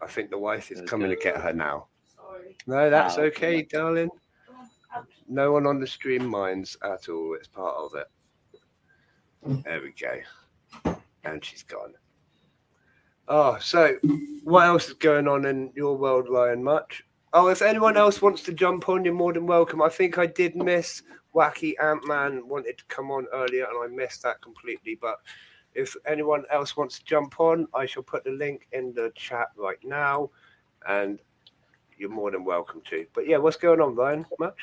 [0.00, 1.18] I think the wife is That's coming good.
[1.18, 1.88] to get her now.
[2.14, 2.56] Sorry.
[2.68, 3.62] No, that's Ah, okay, okay.
[3.64, 4.08] darling.
[5.28, 7.34] No one on the stream minds at all.
[7.34, 8.10] It's part of it.
[9.64, 10.94] There we go.
[11.24, 11.94] And she's gone.
[13.28, 13.96] Oh, so
[14.44, 16.62] what else is going on in your world, Ryan?
[16.62, 17.04] Much?
[17.32, 19.80] Oh, if anyone else wants to jump on, you're more than welcome.
[19.80, 21.02] I think I did miss
[21.34, 24.98] Wacky Ant Man wanted to come on earlier, and I missed that completely.
[25.00, 25.16] But
[25.74, 29.48] if anyone else wants to jump on, I shall put the link in the chat
[29.56, 30.30] right now,
[30.86, 31.20] and
[31.96, 33.06] you're more than welcome to.
[33.14, 34.26] But yeah, what's going on, Ryan?
[34.38, 34.58] Much?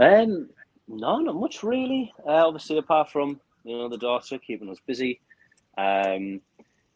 [0.00, 0.48] Um,
[0.88, 2.12] no, not much really.
[2.26, 5.20] Uh, obviously, apart from you know the daughter keeping us busy,
[5.78, 6.40] um,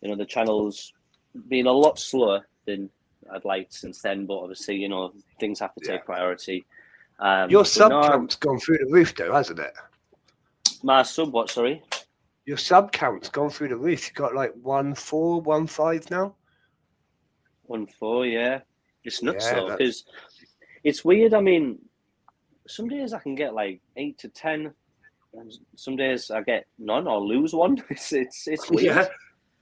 [0.01, 0.93] you know the channel's
[1.49, 2.89] been a lot slower than
[3.33, 4.27] I'd like since then.
[4.27, 6.05] But obviously, you know things have to take Yeah.
[6.07, 6.65] priority.
[7.21, 9.73] Um, Your sub no, count's gone through the roof, though, hasn't it?
[10.83, 11.49] my sub, what?
[11.51, 11.83] Sorry.
[12.45, 14.07] Your sub count's gone through the roof.
[14.07, 16.35] You've got like one four, one five now.
[17.67, 18.61] One four, yeah.
[19.05, 20.05] It's nuts Yeah, though, because
[20.83, 21.33] it's weird.
[21.35, 21.79] I mean,
[22.67, 24.73] some days I can get like eight to ten,
[25.35, 27.83] and some days I get none or lose one.
[27.91, 29.09] It's it's it's weird.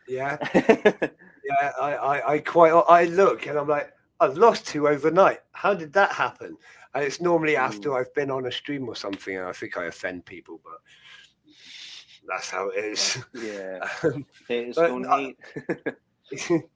[0.08, 0.94] Yeah, yeah,
[1.44, 1.72] yeah.
[1.80, 2.72] I, I, I quite.
[2.88, 5.40] I look and I'm like, I've lost two overnight.
[5.52, 6.56] How did that happen?
[6.94, 8.00] And it's normally after Mm.
[8.00, 10.78] I've been on a stream or something, and I think I offend people, but
[12.28, 13.18] that's how it is.
[13.34, 15.38] yeah, Um, it's But going I- eight.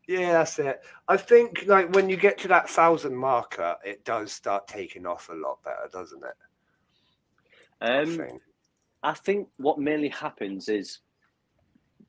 [0.07, 0.81] Yeah, that's it.
[1.09, 5.29] I think like when you get to that thousand marker, it does start taking off
[5.29, 6.35] a lot better, doesn't it?
[7.81, 8.43] I Um, think.
[9.03, 11.01] I think what mainly happens is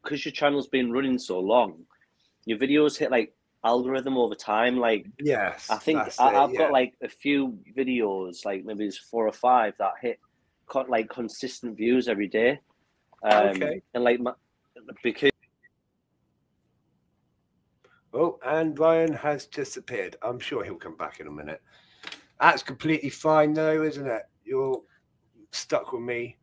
[0.03, 1.85] because your channel's been running so long,
[2.45, 3.33] your videos hit like
[3.63, 4.77] algorithm over time.
[4.77, 6.57] Like Yes, I think I, I've yeah.
[6.57, 10.19] got like a few videos, like maybe it's four or five that hit
[10.87, 12.59] like consistent views every day.
[13.23, 13.81] Um, Okay.
[13.93, 14.33] And like my,
[15.03, 15.31] because
[18.13, 20.15] Oh, and Ryan has disappeared.
[20.21, 21.61] I'm sure he'll come back in a minute.
[22.39, 24.23] That's completely fine, though, isn't it?
[24.45, 24.81] You're
[25.51, 26.37] stuck with me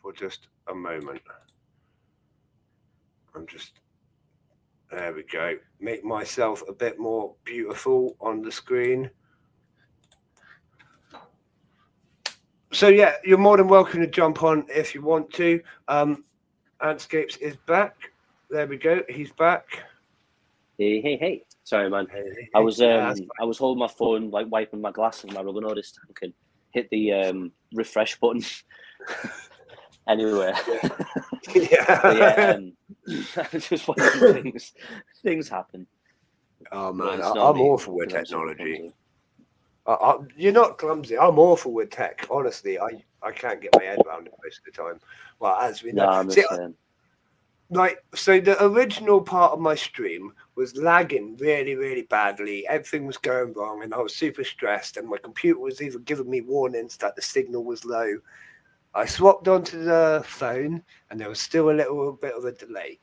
[0.00, 1.20] for just a moment.
[3.34, 3.72] I'm just.
[4.90, 5.56] There we go.
[5.80, 9.10] Make myself a bit more beautiful on the screen.
[12.72, 15.60] So, yeah, you're more than welcome to jump on if you want to.
[15.88, 16.24] Um,
[16.80, 17.96] Antscapes is back.
[18.50, 19.02] There we go.
[19.08, 19.64] He's back.
[20.78, 24.30] Hey hey hey, sorry man, Hey, I was um that's I was holding my phone
[24.30, 26.34] like wiping my glasses, and my rubber noticed I can
[26.72, 28.42] hit the um refresh button.
[30.08, 30.52] anyway,
[31.54, 32.10] yeah.
[32.12, 32.76] yeah, um,
[33.58, 34.72] just things
[35.22, 35.86] things happen.
[36.72, 38.92] oh man, I, I'm awful with technology.
[39.86, 41.18] I, I, you're not clumsy.
[41.18, 42.26] I'm awful with tech.
[42.30, 44.98] Honestly, I, I can't get my head around it most of the time.
[45.40, 46.44] Well, as we No, know, I'm See.
[47.74, 52.66] Like so, the original part of my stream was lagging really, really badly.
[52.68, 54.96] Everything was going wrong, and I was super stressed.
[54.96, 58.18] And my computer was even giving me warnings that the signal was low.
[58.94, 62.98] I swapped onto the phone, and there was still a little bit of a delay.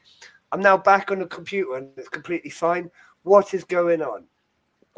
[0.52, 2.90] I'm now back on the computer, and it's completely fine.
[3.24, 4.26] What is going on?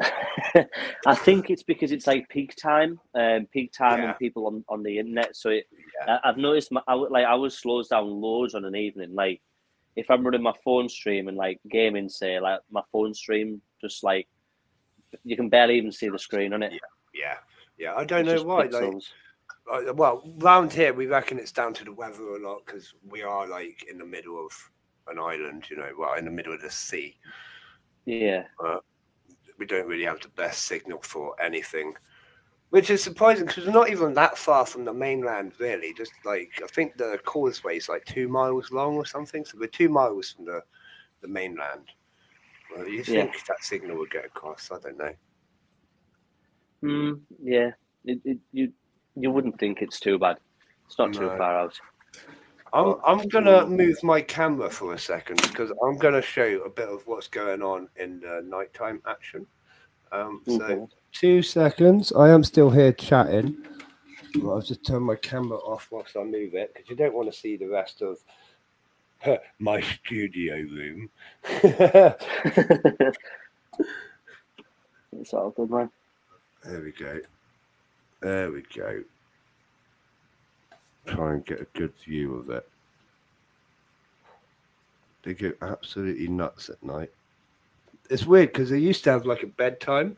[1.06, 4.08] I think it's because it's like peak time, um, peak time, Yeah.
[4.10, 5.36] and people on, on the internet.
[5.36, 5.66] So it,
[6.06, 6.18] Yeah.
[6.24, 9.14] I, I've noticed my, I, like I was slows down loads on an evening.
[9.14, 9.40] Like
[9.96, 14.02] if I'm running my phone stream and like gaming, say like my phone stream, just
[14.04, 14.28] like
[15.24, 16.72] you can barely even see the screen on it.
[17.14, 17.36] Yeah,
[17.78, 17.94] yeah.
[17.94, 18.64] I don't It's know why.
[18.64, 19.04] Like, pixels.
[19.70, 23.22] Uh, well, round here we reckon it's down to the weather a lot because we
[23.22, 24.52] are like in the middle of
[25.08, 27.16] an island, you know, well, in the middle of the sea.
[28.04, 28.44] yeah,
[29.58, 31.94] We don't really have the best signal for anything,
[32.74, 35.94] which is surprising because we're not even that far from the mainland, really.
[35.94, 39.68] Just like I think the causeway is like two miles long or something, so we're
[39.68, 40.60] two miles from the
[41.20, 41.92] the mainland.
[42.68, 43.26] Well, you Yeah.
[43.26, 44.72] think that signal would get across?
[44.72, 45.14] I don't know.
[46.82, 47.70] mm, yeah.
[48.04, 48.72] It, it, you
[49.14, 50.38] you wouldn't think it's too bad.
[50.86, 51.80] It's not too far out.
[52.72, 56.88] I'm I'm gonna move my camera for a second because I'm gonna show a bit
[56.88, 59.46] of what's going on in the nighttime action.
[60.10, 60.88] Um, so Mhm.
[61.14, 62.12] Two seconds.
[62.12, 63.56] I am still here chatting.
[64.36, 67.32] Well, I'll just turn my camera off whilst I move it because you don't want
[67.32, 68.18] to see the rest of
[69.58, 71.08] my studio room.
[71.62, 72.16] there
[75.12, 75.90] it's all good, man.
[76.64, 77.20] we go.
[78.20, 79.04] There we go.
[81.06, 82.68] Try and get a good view of it.
[85.22, 87.12] they go absolutely nuts at night.
[88.10, 90.16] It's weird because they used to have like a bedtime.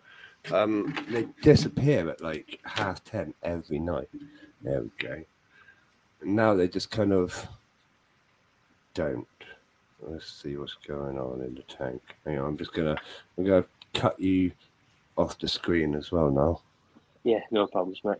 [0.52, 4.08] Um, they disappear at like half ten every night.
[4.62, 5.22] There we go.
[6.20, 7.46] And now they just kind of
[8.94, 9.26] don't.
[10.00, 12.02] Let's see what's going on in the tank.
[12.24, 12.96] Hang on, I'm just gonna
[13.36, 13.64] I'm gonna
[13.94, 14.52] cut you
[15.16, 16.60] off the screen as well now.
[17.24, 18.18] Yeah, no problems, mate.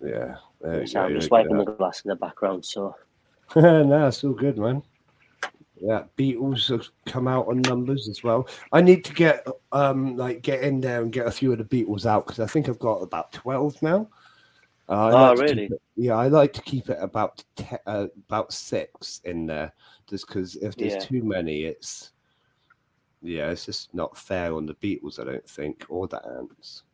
[0.00, 1.06] Yeah, there you So go.
[1.06, 2.64] I'm just look wiping the glass in the background.
[2.64, 2.94] So
[3.56, 4.82] no, it's all good, man.
[5.78, 8.48] Yeah, beetles have come out on numbers as well.
[8.72, 11.64] I need to get um like get in there and get a few of the
[11.64, 14.08] beetles out because I think I've got about twelve now.
[14.88, 15.64] Uh, Oh, like really?
[15.66, 19.72] it- yeah, I like to keep it about te- uh, about six in there,
[20.08, 21.00] just because if there's Yeah.
[21.00, 22.12] too many, it's
[23.22, 25.18] yeah, it's just not fair on the Beatles.
[25.18, 26.84] I don't think, or the ants.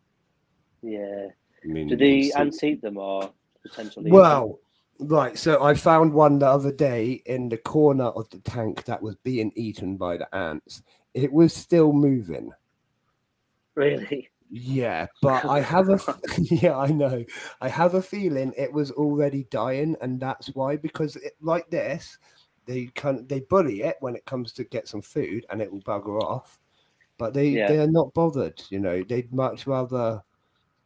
[0.83, 1.29] yeah,
[1.63, 3.31] I mean, do you the ants eat them or
[3.63, 4.11] potentially?
[4.11, 4.55] them?
[5.01, 5.37] Right.
[5.37, 9.17] So I found one the other day in the corner of the tank that was
[9.17, 10.83] being eaten by the ants.
[11.15, 12.53] It was still moving.
[13.75, 14.29] really?
[14.51, 15.99] Yeah, but I have a
[16.39, 17.25] yeah, I know.
[17.61, 20.77] I have a feeling it was already dying, and that's why.
[20.77, 22.19] Because it, like this,
[22.67, 25.81] they kind they bully it when it comes to get some food, and it will
[25.83, 26.59] bugger off.
[27.19, 27.67] But they Yeah.
[27.67, 28.63] they are not bothered.
[28.71, 30.23] You know, they'd much rather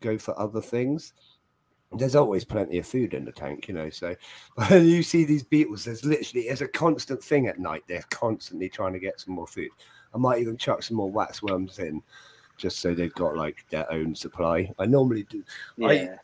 [0.00, 1.14] go for other things.
[1.92, 3.90] There's always plenty of food in the tank, you know.
[3.90, 4.14] So
[4.68, 7.84] when you see these beetles, there's literally it's a constant thing at night.
[7.86, 9.70] They're constantly trying to get some more food.
[10.14, 12.02] I might even chuck some more wax worms in,
[12.56, 14.72] just so they've got like their own supply.
[14.78, 15.42] I normally do.
[15.82, 16.16] I- Yeah,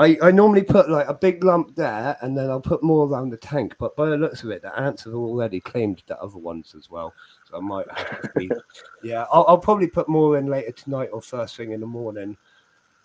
[0.00, 3.30] I, I normally put like a big lump there, and then I'll put more around
[3.30, 3.74] the tank.
[3.80, 6.88] But by the looks of it, the ants have already claimed the other ones as
[6.88, 7.12] well.
[7.50, 8.52] So I might have to feed.
[9.02, 12.36] yeah, I'll, I'll probably put more in later tonight or first thing in the morning.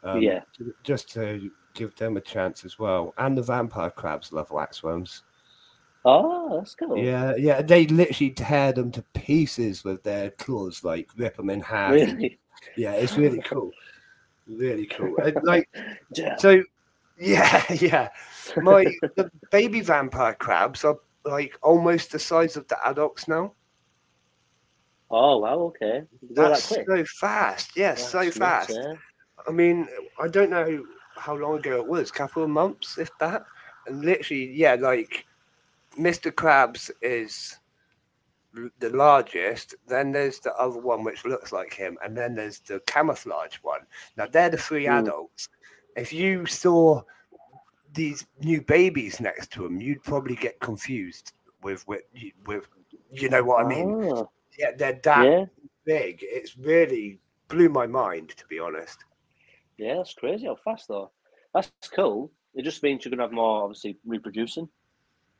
[0.03, 0.41] Um, Yeah.
[0.83, 3.13] Just to give them a chance as well.
[3.17, 5.21] And the vampire crabs love waxworms.
[6.05, 6.97] Oh, that's cool.
[6.97, 11.61] Yeah, yeah, they literally tear them to pieces with their claws, like rip them in
[11.61, 11.93] half.
[11.93, 12.39] Really?
[12.75, 13.71] Yeah, it's really cool.
[14.47, 15.15] Really cool.
[15.23, 15.69] Uh, Like
[16.15, 16.35] Yeah.
[16.35, 16.61] so,
[17.17, 18.09] yeah, yeah.
[18.57, 18.83] My
[19.15, 23.53] the baby vampire crabs are like almost the size of the adults now.
[25.09, 25.59] Oh wow.
[25.59, 26.03] Okay.
[26.33, 27.77] Go that That's so fast.
[27.77, 28.79] Yes, so That's nuts, fast.
[28.81, 28.93] yeah.
[29.47, 29.87] I mean,
[30.19, 30.83] I don't know
[31.15, 33.43] how long ago it was, couple of months, if that.
[33.87, 35.25] And literally, yeah, like
[35.97, 36.31] Mr.
[36.31, 37.59] Krabs is
[38.79, 39.75] the largest.
[39.87, 43.81] Then there's the other one which looks like him, and then there's the camouflage one.
[44.17, 44.93] Now they're the three Hmm.
[44.93, 45.49] adults.
[45.95, 47.01] If you saw
[47.93, 52.03] these new babies next to them, you'd probably get confused with with
[52.45, 52.67] with
[53.11, 53.95] you know what I mean.
[54.11, 54.25] Ah,
[54.57, 55.45] Yeah, they're that yeah.
[55.85, 56.19] big.
[56.21, 59.03] It's really blew my mind to be honest.
[59.77, 61.11] Yeah, that's crazy how fast though.
[61.53, 62.31] That's cool.
[62.55, 64.69] It just means you're gonna have more obviously reproducing.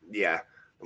[0.09, 0.41] Yeah.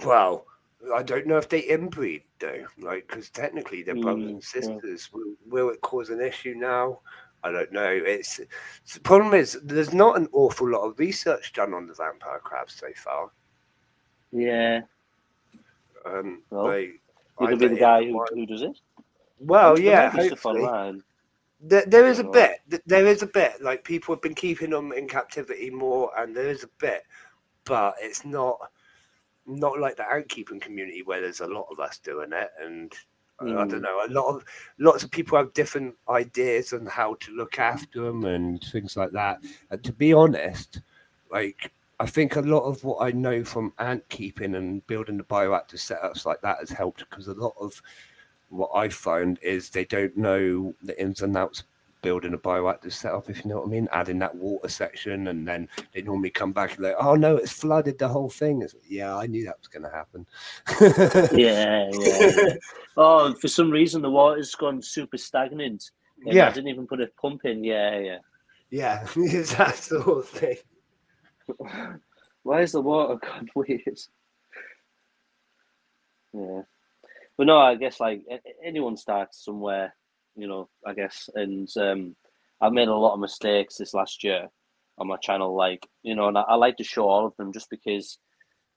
[0.05, 0.45] Well,
[0.93, 4.61] I don't know if they inbreed though, like because technically they're brothers Mm, and yeah.
[4.79, 5.09] sisters.
[5.13, 6.99] Will, will it cause an issue now?
[7.43, 7.87] I don't know.
[7.87, 8.39] It's,
[8.93, 12.73] the problem is there's not an awful lot of research done on the vampire crabs
[12.73, 13.29] so far.
[14.31, 14.81] Yeah.
[16.05, 16.99] Um, Well, like,
[17.39, 18.79] You could be the guy who, who does it.
[19.39, 21.03] Well, yeah, might be stuff hopefully.
[21.59, 22.59] There, there is a bit.
[22.85, 23.61] There is a bit.
[23.61, 27.03] Like people have been keeping them in captivity more, and there is a bit,
[27.65, 28.57] but it's not
[29.45, 32.93] not like the ant keeping community where there's a lot of us doing it, and
[33.39, 33.83] I- I don't Mm.
[33.83, 34.05] know.
[34.05, 34.43] A lot of
[34.77, 39.11] lots of people have different ideas on how to look after them and things like
[39.11, 39.43] that.
[39.69, 40.81] And to be honest,
[41.31, 45.23] like I think a lot of what I know from ant keeping and building the
[45.23, 47.81] bioactive setups like that has helped because a lot of
[48.49, 51.63] what I found is they don't know the ins and outs
[52.01, 55.47] building a bioactive setup, if you know what I mean, adding that water section, and
[55.47, 58.61] then they normally come back and like, oh no, it's flooded the whole thing.
[58.61, 60.25] It's, yeah, I knew that was going to happen.
[61.37, 62.53] Yeah, yeah.
[62.97, 65.91] oh, for some reason the water's gone super stagnant.
[66.25, 66.47] And Yeah.
[66.47, 67.63] I didn't even put a pump in.
[67.63, 68.17] Yeah, yeah.
[68.69, 70.57] yeah, it's that sort of thing.
[72.43, 73.99] Why is the water gone weird?
[76.33, 76.61] Yeah,
[77.37, 79.93] but no, I guess like a- a- anyone starts somewhere,
[80.35, 80.69] you know.
[80.85, 82.15] I guess, and um,
[82.61, 84.47] I've made a lot of mistakes this last year
[84.97, 85.55] on my channel.
[85.55, 88.17] Like you know, and I, I like to show all of them just because,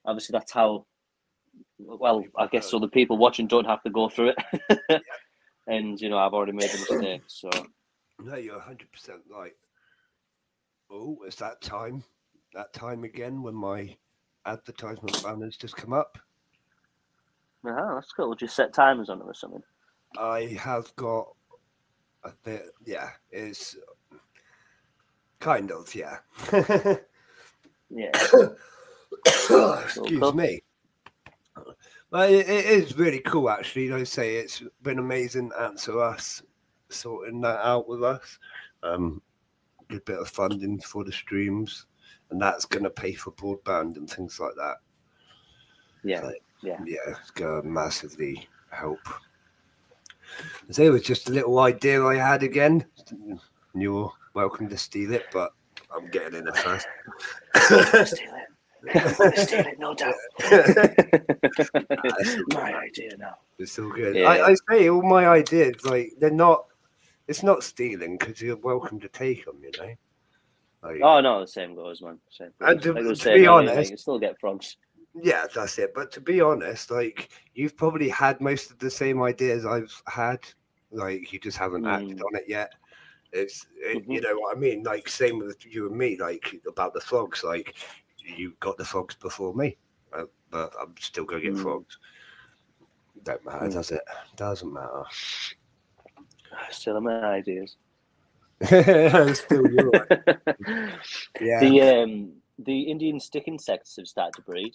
[0.05, 0.87] obviously, that's how.
[1.79, 2.79] Well, I guess so.
[2.79, 5.03] The people watching don't have to go through it,
[5.67, 7.51] and you know, I've already made the mistake, So
[8.21, 8.79] No, you're 100%
[9.31, 9.53] right.
[10.91, 12.05] Oh, it's that time.
[12.55, 13.97] That time again when my
[14.47, 16.19] advertisement banners just come up.
[17.67, 18.35] Ah, that's cool.
[18.35, 19.63] Just set timers on them or something.
[20.19, 21.29] I have got
[22.25, 23.77] a bit, yeah, it's
[25.39, 26.19] kind of, yeah.
[27.91, 28.13] Yeah.
[29.27, 30.63] Excuse me.
[32.11, 33.89] Well, it, it is really cool, actually.
[33.89, 36.43] Like I say, it's been amazing answer us,
[36.89, 38.39] sorting that out with us.
[38.83, 39.21] Um,
[39.89, 41.87] good bit of funding for the streams,
[42.31, 44.77] and that's going to pay for broadband and things like that.
[46.03, 46.33] Yeah, So,
[46.63, 46.79] yeah.
[46.87, 49.01] yeah, it's going to massively help.
[50.71, 52.85] So it was just a little idea I had again.
[53.75, 55.53] You're welcome to steal it, but
[55.95, 56.87] I'm getting in it first.
[57.57, 58.49] Steal it.
[59.37, 60.15] Steal it, no doubt.
[62.55, 63.37] My idea now.
[63.59, 64.17] It's all good.
[64.17, 64.29] Yeah.
[64.29, 66.65] I, I say all my ideas, like they're not.
[67.29, 69.57] It's not stealing because you're welcome to take them.
[69.63, 69.95] You know.
[70.83, 72.19] Like, Oh no, the same goes, man.
[72.31, 72.71] Same goes.
[72.71, 74.77] And to- Like to be honest- you can still get frogs.
[75.15, 75.93] Yeah, that's it.
[75.95, 80.39] But to be honest, like you've probably had most of the same ideas I've had.
[80.93, 82.25] Like you just haven't acted Mm.
[82.27, 82.75] on it yet.
[83.33, 84.23] It's it, you Mhm.
[84.25, 84.83] know what I mean.
[84.83, 86.17] Like same with you and me.
[86.19, 87.45] Like about the frogs.
[87.45, 87.75] Like
[88.25, 89.77] you got the frogs before me,
[90.13, 91.63] uh, but I'm still gonna get Mm.
[91.63, 91.99] frogs.
[93.25, 93.73] Don't matter, Mm.
[93.73, 94.03] does it?
[94.37, 95.05] Doesn't matter.
[96.71, 97.77] Still have my ideas.
[99.35, 99.93] still you.
[101.41, 101.61] Yeah.
[101.61, 104.75] The um the Indian stick insects have started to breed.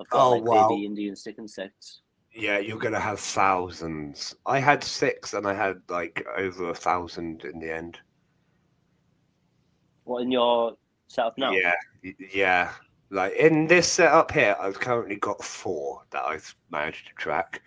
[0.00, 0.68] I've got Oh, like wow.
[0.68, 2.00] baby Indian stick insects.
[2.32, 4.34] Yeah, you're gonna have thousands.
[4.44, 8.00] I had six, and I had like over a thousand in the end.
[10.02, 10.76] What in your
[11.06, 11.52] setup now?
[11.52, 11.74] Yeah,
[12.32, 12.72] yeah.
[13.10, 17.62] Like in this setup here, I've currently got four that I've managed to track.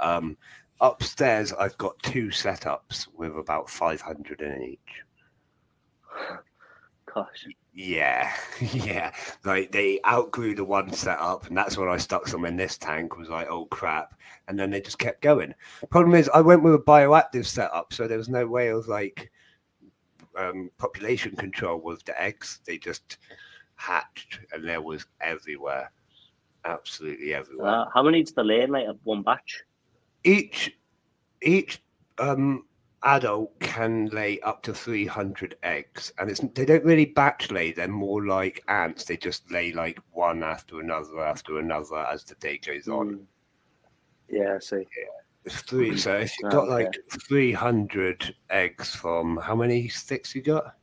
[0.00, 0.36] Um,
[0.80, 5.02] upstairs, I've got two setups with about five hundred in each.
[7.14, 7.46] Gosh.
[7.78, 9.12] Yeah, yeah.
[9.44, 13.16] Like they outgrew the one setup, and that's when I stuck some in this tank.
[13.16, 14.18] Was like, oh crap,
[14.48, 15.54] and then they just kept going.
[15.88, 19.30] Problem is, I went with a bioactive setup, so there was no way of like
[20.36, 22.58] um, population control with the eggs.
[22.66, 23.18] They just
[23.76, 25.92] hatched, and there was everywhere,
[26.64, 27.68] absolutely everywhere.
[27.68, 29.62] Uh, how many did they lay in like one batch?
[30.24, 30.76] each
[31.42, 31.80] each
[32.18, 32.64] um
[33.04, 37.86] adult can lay up to 300 eggs and it's they don't really batch lay they're
[37.88, 42.58] more like ants they just lay like one after another after another as the day
[42.58, 43.26] goes on Mm.
[44.28, 44.86] Yeah, I see.
[45.44, 46.84] it's three so if you've Oh, got okay.
[46.84, 46.98] like
[47.28, 50.74] 300 eggs from how many sticks you got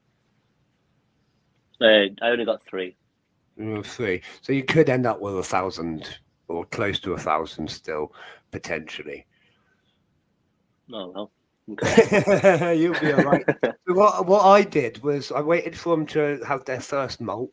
[1.81, 2.95] Uh, I only got three.
[3.83, 8.13] Three so you could end up with a thousand or close to a thousand still
[8.51, 9.25] potentially
[10.91, 11.31] Oh well.
[11.71, 12.75] Okay.
[12.79, 13.45] you'll be all right
[13.87, 17.51] So what what I did was I waited for them to have their first molt,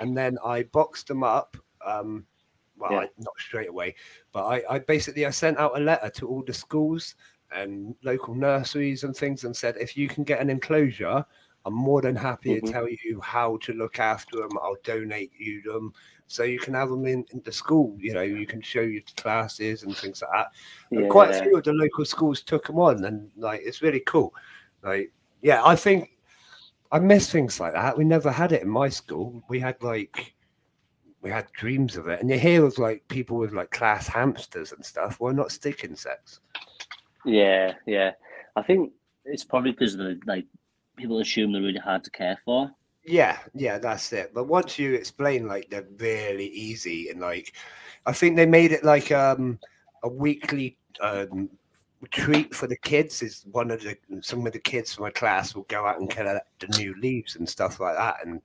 [0.00, 1.56] and then I boxed them up.
[1.84, 2.24] Um,
[2.76, 2.98] well, Yeah.
[3.00, 3.94] I, not straight away,
[4.32, 7.14] but I, I basically I sent out a letter to all the schools
[7.52, 11.24] and local nurseries and things, and said if you can get an enclosure,
[11.64, 12.66] I'm more than happy Mhm.
[12.66, 14.50] to tell you how to look after them.
[14.62, 15.92] I'll donate you them.
[16.28, 19.00] So you can have them in, in the school, you know, you can show your
[19.16, 20.52] classes and things like that.
[20.90, 24.00] And quite a few of the local schools took them on, and like it's really
[24.00, 24.34] cool.
[24.82, 26.10] Like, yeah, I think
[26.92, 27.96] I miss things like that.
[27.96, 29.42] We never had it in my school.
[29.48, 30.34] We had like
[31.22, 34.72] we had dreams of it, and you hear of like people with like class hamsters
[34.72, 35.18] and stuff.
[35.20, 36.40] Well, not stick insects.
[37.24, 38.12] Yeah, yeah.
[38.54, 38.92] I think
[39.24, 40.44] it's probably because the like
[40.96, 42.70] people assume they're really hard to care for.
[43.04, 44.32] Yeah, yeah, that's it.
[44.34, 47.54] But once you explain like they're really easy and like
[48.04, 49.58] I think they made it like um
[50.02, 51.48] a weekly um
[52.10, 55.54] treat for the kids is one of the some of the kids from my class
[55.54, 58.40] will go out and collect the new leaves and stuff like that and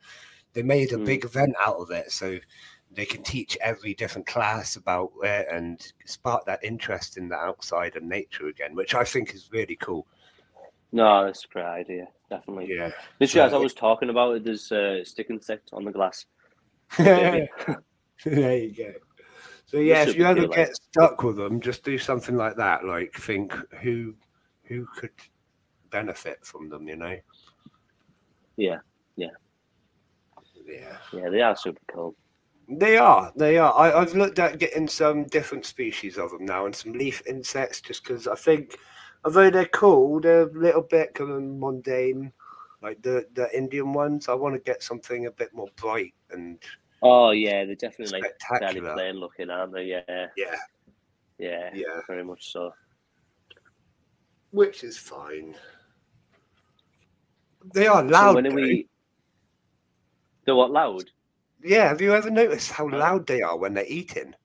[0.54, 1.06] they made a Mm.
[1.06, 2.38] big event out of it so
[2.92, 7.96] they can teach every different class about it and spark that interest in the outside
[7.96, 10.08] and nature again which i think is really cool
[10.94, 12.08] No, that's a great idea.
[12.38, 12.76] Definitely.
[12.76, 12.90] yeah
[13.20, 16.26] Literally, as I was talking about it, there's a stick insect on the glass.
[16.98, 17.48] there
[18.26, 18.94] you go.
[19.66, 22.86] So yeah, if you ever like- get stuck with them, just do something like that.
[22.86, 24.16] Like think who
[24.64, 25.12] who could
[25.90, 26.88] benefit from them.
[26.88, 27.18] You know.
[28.58, 28.78] Yeah,
[29.16, 29.30] yeah.
[30.66, 30.98] Yeah.
[31.12, 32.16] Yeah, they are super cool.
[32.70, 33.32] They are.
[33.36, 33.74] They are.
[33.74, 37.82] I, I've looked at getting some different species of them now, and some leaf insects,
[37.82, 38.78] just because I think,
[39.26, 42.32] although they're cool, they're a little bit kind of mundane,
[42.82, 44.28] like the the Indian ones.
[44.28, 46.60] I want to get something a bit more bright and
[47.02, 49.84] Oh yeah, they're definitely like fairly plain looking, aren't they?
[49.86, 50.56] Yeah, Yeah.
[51.38, 52.00] yeah, Yeah.
[52.08, 52.74] very much so.
[54.52, 55.56] Which is fine.
[57.74, 58.36] They are So loud.
[58.36, 58.88] when are we?
[60.46, 61.10] They're what loud?
[61.64, 64.36] Yeah, have you ever noticed how loud they are when they're eating?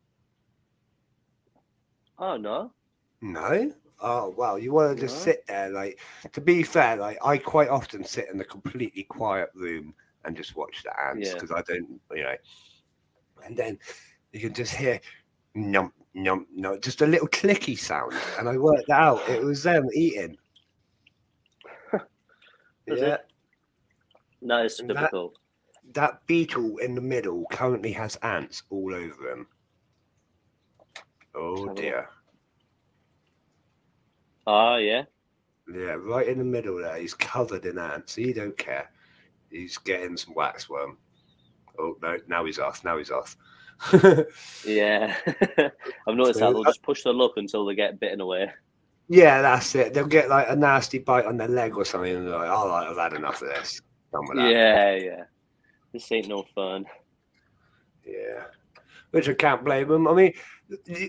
[2.18, 2.72] Oh no.
[3.20, 3.72] No.
[4.00, 5.32] Oh wow, you want to just No.
[5.32, 5.70] sit there.
[5.70, 5.98] Like
[6.32, 9.94] to be fair, like I quite often sit in a completely quiet room
[10.24, 11.34] and just watch the ants Yeah.
[11.34, 12.34] because I don't, you know.
[13.44, 13.78] And then
[14.32, 15.00] you can just hear
[15.54, 18.12] Num, num, no, just a little clicky sound.
[18.38, 20.36] And I worked out it was them eating.
[22.86, 22.94] Yeah.
[22.94, 23.20] it?
[24.42, 25.34] That is That- typical.
[25.94, 29.46] That beetle in the middle currently has ants all over him.
[31.34, 32.08] Oh dear.
[34.48, 35.02] Ah, yeah.
[35.70, 36.96] Yeah, right in the middle there.
[36.96, 38.14] He's covered in ants.
[38.14, 38.90] He don't care.
[39.50, 40.96] He's getting some waxworm.
[41.78, 42.82] Oh no, now he's off.
[42.82, 43.36] Now he's off.
[44.66, 45.14] Yeah.
[46.06, 48.50] I've noticed So, that they'll just push their luck until they get bitten away.
[49.08, 49.92] yeah, that's it.
[49.92, 52.68] They'll get like a nasty bite on their leg or something, and they're like, "All
[52.68, 53.80] right, I've had enough of this."
[54.12, 54.50] Done with that.
[54.50, 55.24] Yeah, yeah.
[55.92, 56.86] This ain't no fun.
[58.04, 58.44] Yeah.
[59.10, 60.08] Which I can't blame them.
[60.08, 60.32] I mean,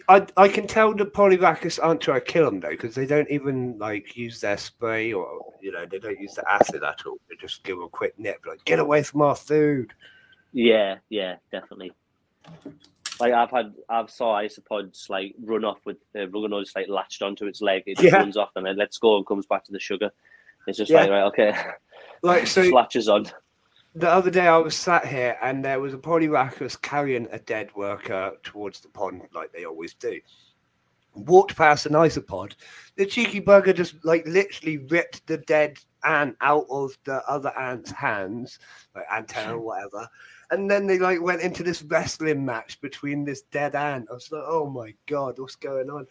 [0.07, 3.29] I I can tell the Polyrhachis aren't trying to kill them though, because they don't
[3.29, 7.17] even like use their spray or you know they don't use the acid at all.
[7.29, 9.91] They just give them a quick nip, like get away from our food.
[10.53, 11.91] Yeah, yeah, definitely.
[13.19, 17.21] Like I've had, I've saw isopods like run off with uh, the Ruginodis like latched
[17.21, 17.83] onto its leg.
[17.85, 18.19] It just Yeah.
[18.19, 20.09] runs off and then lets go and comes back to the sugar.
[20.67, 21.01] It's just Yeah.
[21.01, 21.53] like right, okay,
[22.23, 23.27] Like so, latches on.
[23.95, 27.69] The other day I was sat here and there was a Polyrhachis carrying a dead
[27.75, 30.19] worker towards the pond, like they always do.
[31.15, 32.53] Walked past an isopod.
[32.97, 37.89] The cheeky bugger just like literally ripped the dead ant out of the other ant's
[37.91, 38.59] hands,
[38.95, 40.07] like antenna or whatever.
[40.51, 44.07] And then they like went into this wrestling match between this dead ant.
[44.11, 46.05] I was like, oh my god, what's going on?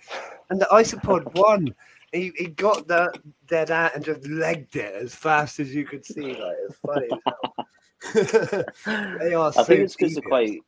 [0.50, 1.72] And the isopod won.
[2.12, 3.12] He, he got the
[3.46, 6.34] dead ant and just legged it as fast as you could see.
[6.34, 7.08] Like it's funny.
[9.20, 9.48] they are.
[9.48, 10.60] I so think it's because they're quite.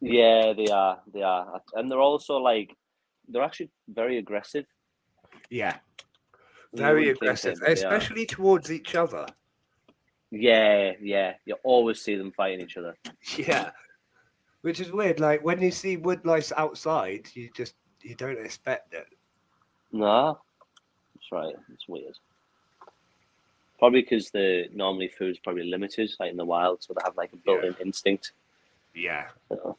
[0.00, 1.00] Yeah, they are.
[1.12, 2.76] They are, and they're also like
[3.28, 4.66] they're actually very aggressive.
[5.48, 5.76] Yeah,
[6.74, 7.94] very aggressive, it, but they are.
[7.94, 9.26] especially towards each other.
[10.30, 11.34] Yeah, yeah.
[11.44, 12.96] You always see them fighting each other.
[13.36, 13.70] Yeah,
[14.62, 15.20] which is weird.
[15.20, 19.06] Like when you see woodlice outside, you just you don't expect it.
[19.92, 20.40] No,
[21.32, 21.54] right.
[21.72, 22.16] It's weird.
[23.78, 27.32] Probably because the normally food's probably limited, like in the wild, so they have like
[27.32, 28.32] a built-in instinct.
[28.94, 29.74] Yeah, Because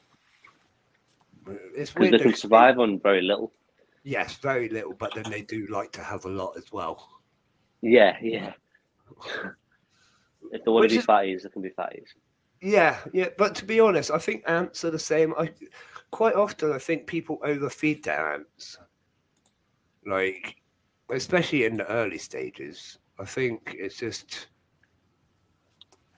[1.76, 2.14] it's weird.
[2.14, 3.52] they can survive on very little.
[4.04, 7.10] Yes, very little, but then they do like to have a lot as well.
[7.82, 8.54] Yeah, yeah.
[10.52, 12.08] If they want Which to be is- fatties, they can be fatties.
[12.62, 15.34] Yeah, yeah, but to be honest, I think ants are the same.
[15.38, 15.52] I
[16.12, 18.78] quite often I think people overfeed their ants,
[20.06, 20.56] like
[21.10, 23.00] especially in the early stages.
[23.20, 24.48] I think it's just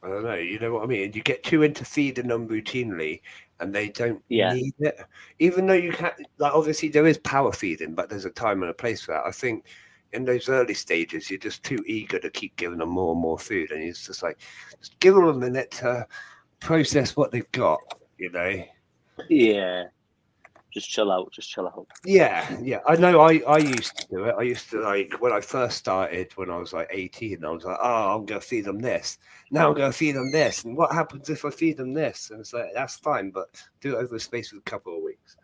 [0.03, 0.35] I don't know.
[0.35, 1.13] You know what I mean?
[1.13, 3.21] You get too into feeding them routinely,
[3.59, 4.53] and they don't Yeah.
[4.53, 4.99] need it.
[5.39, 8.69] Even though you can, like obviously there is power feeding, but there's a time and
[8.69, 9.25] a place for that.
[9.25, 9.65] I think
[10.13, 13.39] in those early stages, you're just too eager to keep giving them more and more
[13.39, 14.37] food, and it's just like
[14.79, 16.05] just give them a minute to
[16.59, 17.79] process what they've got.
[18.19, 18.63] You know?
[19.27, 19.85] Yeah.
[20.75, 21.31] Just chill out.
[21.31, 21.87] Just chill out.
[22.03, 22.79] Yeah, yeah.
[22.85, 23.21] I know.
[23.21, 24.35] I I used to do it.
[24.37, 27.45] I used to like when I first started when I was like 18.
[27.45, 29.17] I was like, oh, I'm gonna feed them this.
[29.51, 30.65] Now I'm gonna feed them this.
[30.65, 32.29] And what happens if I feed them this?
[32.29, 33.47] And it's like that's fine, but
[33.79, 35.37] do it over a space of a couple of weeks.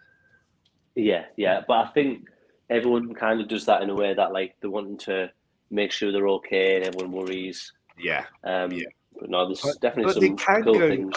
[0.96, 1.62] Yeah, yeah.
[1.66, 2.28] But I think
[2.70, 5.32] everyone kind of does that in a way that like they're wanting to
[5.70, 7.72] make sure they're okay and everyone worries.
[7.98, 8.26] Yeah.
[8.44, 8.88] Um, Yeah.
[9.20, 11.16] But no, there's But- definitely but they some can cool go- things.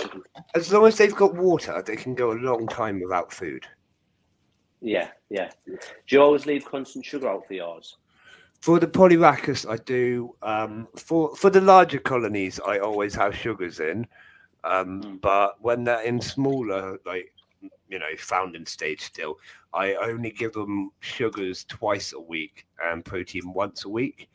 [0.54, 3.66] As long as they've got water, they can go a long time without food.
[4.84, 5.50] Yeah, yeah.
[5.66, 7.96] Do you always leave constant sugar out for yours?
[8.60, 10.36] For the Polyrhachis, I do.
[10.42, 14.06] Um, for for the larger colonies, I always have sugars in.
[14.62, 15.20] Um, Mm.
[15.20, 17.32] But when they're in smaller, like
[17.88, 19.38] you know, founding stage still,
[19.72, 24.28] I only give them sugars twice a week and protein once a week,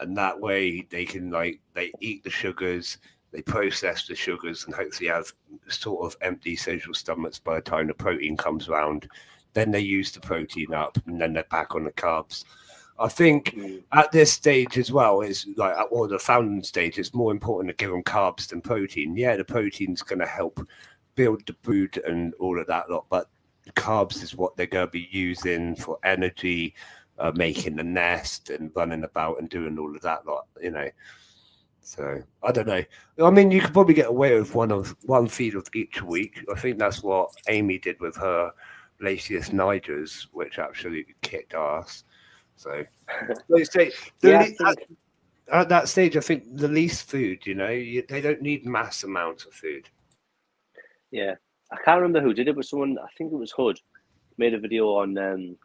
[0.00, 2.98] and that way they can like they eat the sugars,
[3.30, 5.32] they process the sugars, and hopefully have
[5.68, 9.08] sort of empty social stomachs by the time the protein comes around.
[9.54, 12.44] Then they use the protein up, and then they're back on the carbs.
[12.98, 13.56] I think
[13.92, 17.70] at this stage as well is like at well, the founding stage, it's more important
[17.70, 19.16] to give them carbs than protein.
[19.16, 20.66] Yeah, the protein's going to help
[21.14, 23.28] build the brood and all of that lot, but
[23.74, 26.74] carbs is what they're going to be using for energy,
[27.18, 30.46] uh, making the nest and running about and doing all of that lot.
[30.60, 30.88] You know.
[31.80, 32.84] So I don't know.
[33.20, 36.44] I mean, you could probably get away with one of one feed of each week.
[36.54, 38.52] I think that's what Amy did with her
[39.02, 42.04] Lasius nigers, which absolutely kicked ass.
[42.56, 42.84] So,
[43.56, 43.90] I say,
[44.22, 44.78] Yeah, I at,
[45.52, 47.46] at that stage, I think the least food.
[47.46, 49.88] You know, you, they don't need mass amounts of food.
[51.10, 51.34] Yeah.
[51.70, 53.80] I can't remember who did it, but someone, I think it was Hood,
[54.36, 55.56] made a video on um,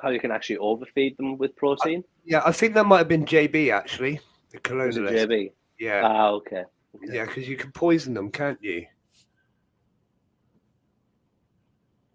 [0.00, 2.02] how you can actually overfeed them with protein.
[2.24, 5.26] Yeah, I think that might have been JB actually, the colonialist.
[5.28, 5.52] JB?
[5.78, 6.64] Yeah, Ah, okay.
[6.96, 7.14] okay.
[7.14, 8.86] yeah, because you can poison them, can't you?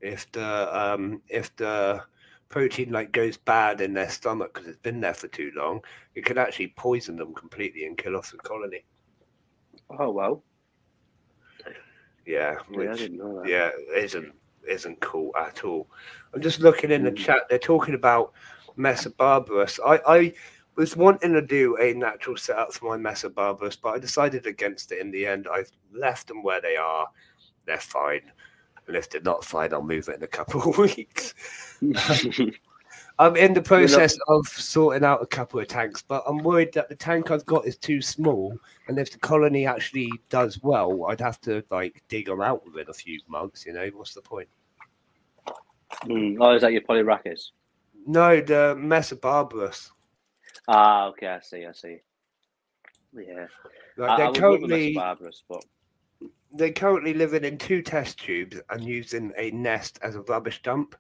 [0.06, 2.04] If the um if the
[2.50, 5.82] protein like goes bad in their stomach because it's been there for too long,
[6.14, 8.86] it can actually poison them completely and kill off the colony.
[10.00, 10.44] Oh well.
[12.26, 13.50] Yeah, Yeah, I which- didn't know that.
[13.50, 14.34] yeah, isn't
[14.68, 15.88] isn't cool at all.
[16.34, 17.18] I'm just looking in the Mm.
[17.18, 17.48] chat.
[17.50, 18.34] They're talking about
[18.76, 19.80] Messor barbarus.
[19.86, 20.34] I I
[20.76, 24.92] was wanting to do a natural setup for my Messor barbarus, but I decided against
[24.92, 25.48] it in the end.
[25.48, 27.08] I've left them where they are.
[27.66, 28.32] They're fine.
[28.88, 31.34] And if they're not fine, I'll move it in a couple of weeks.
[33.18, 36.90] I'm in the process of sorting out a couple of tanks, but I'm worried that
[36.90, 38.58] the tank I've got is too small.
[38.88, 42.90] And if the colony actually does well, I'd have to like dig them out within
[42.90, 43.66] a few months.
[43.66, 44.50] You know, what's the point?
[46.04, 46.38] Mm.
[46.42, 47.52] Oh, is that your Polyrhachis?
[48.06, 49.92] No, the Messor barbarus.
[50.68, 52.02] Ah, okay, I see, I see.
[53.14, 53.48] Yeah,
[53.98, 55.66] Like I, I they're love a currently but
[56.56, 60.96] they're currently living in two test tubes and using a nest as a rubbish dump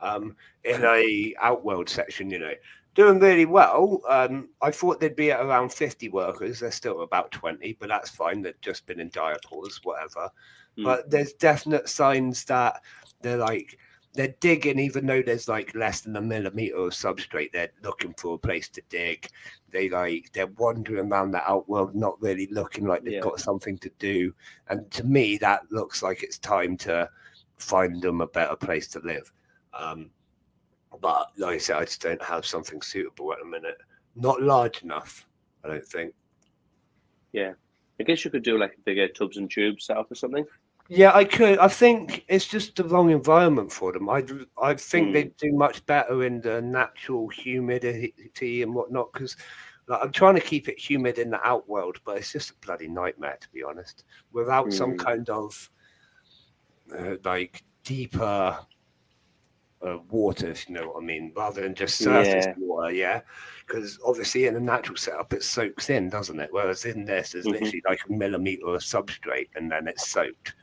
[0.00, 2.30] um, in a outworld section.
[2.30, 2.54] You know,
[2.94, 4.02] doing really well.
[4.08, 6.60] Um, I thought they'd be at around fifty workers.
[6.60, 8.42] They're still about twenty, but that's fine.
[8.42, 10.30] They've just been in diapause, whatever.
[10.78, 10.84] Mm.
[10.84, 12.80] But there's definite signs that
[13.20, 13.78] they're like
[14.12, 17.52] they're digging, even though there's like less than a millimeter of substrate.
[17.52, 19.28] They're looking for a place to dig.
[19.70, 23.20] They like they're wandering around the outworld, not really looking like they've Yeah.
[23.20, 24.34] got something to do.
[24.68, 27.08] And to me, that looks like it's time to
[27.58, 29.30] find them a better place to live.
[29.72, 30.10] Um,
[31.00, 33.78] but like I said, I just don't have something suitable at the minute.
[34.16, 35.26] Not large enough,
[35.64, 36.12] I don't think.
[37.32, 37.52] Yeah,
[38.00, 40.44] I guess you could do like a bigger tubs and tubes setup or something.
[40.92, 41.58] Yeah, I could.
[41.58, 44.08] I think it's just the wrong environment for them.
[44.10, 44.24] I
[44.60, 45.12] I think Mm.
[45.12, 49.12] they do much better in the natural humidity and whatnot.
[49.12, 49.36] Because
[49.86, 52.88] like, I'm trying to keep it humid in the outworld, but it's just a bloody
[52.88, 54.02] nightmare to be honest.
[54.32, 54.98] Without some Mm.
[54.98, 55.70] kind of
[56.98, 58.58] uh, like deeper
[59.86, 62.54] uh, water, if you know what I mean, rather than just surface Yeah.
[62.58, 62.90] water.
[62.92, 63.20] Yeah,
[63.66, 66.48] because obviously in a natural setup it soaks in, doesn't it?
[66.52, 67.52] Whereas in this, there's Mhm.
[67.52, 70.54] literally like a millimeter of substrate, and then it's soaked.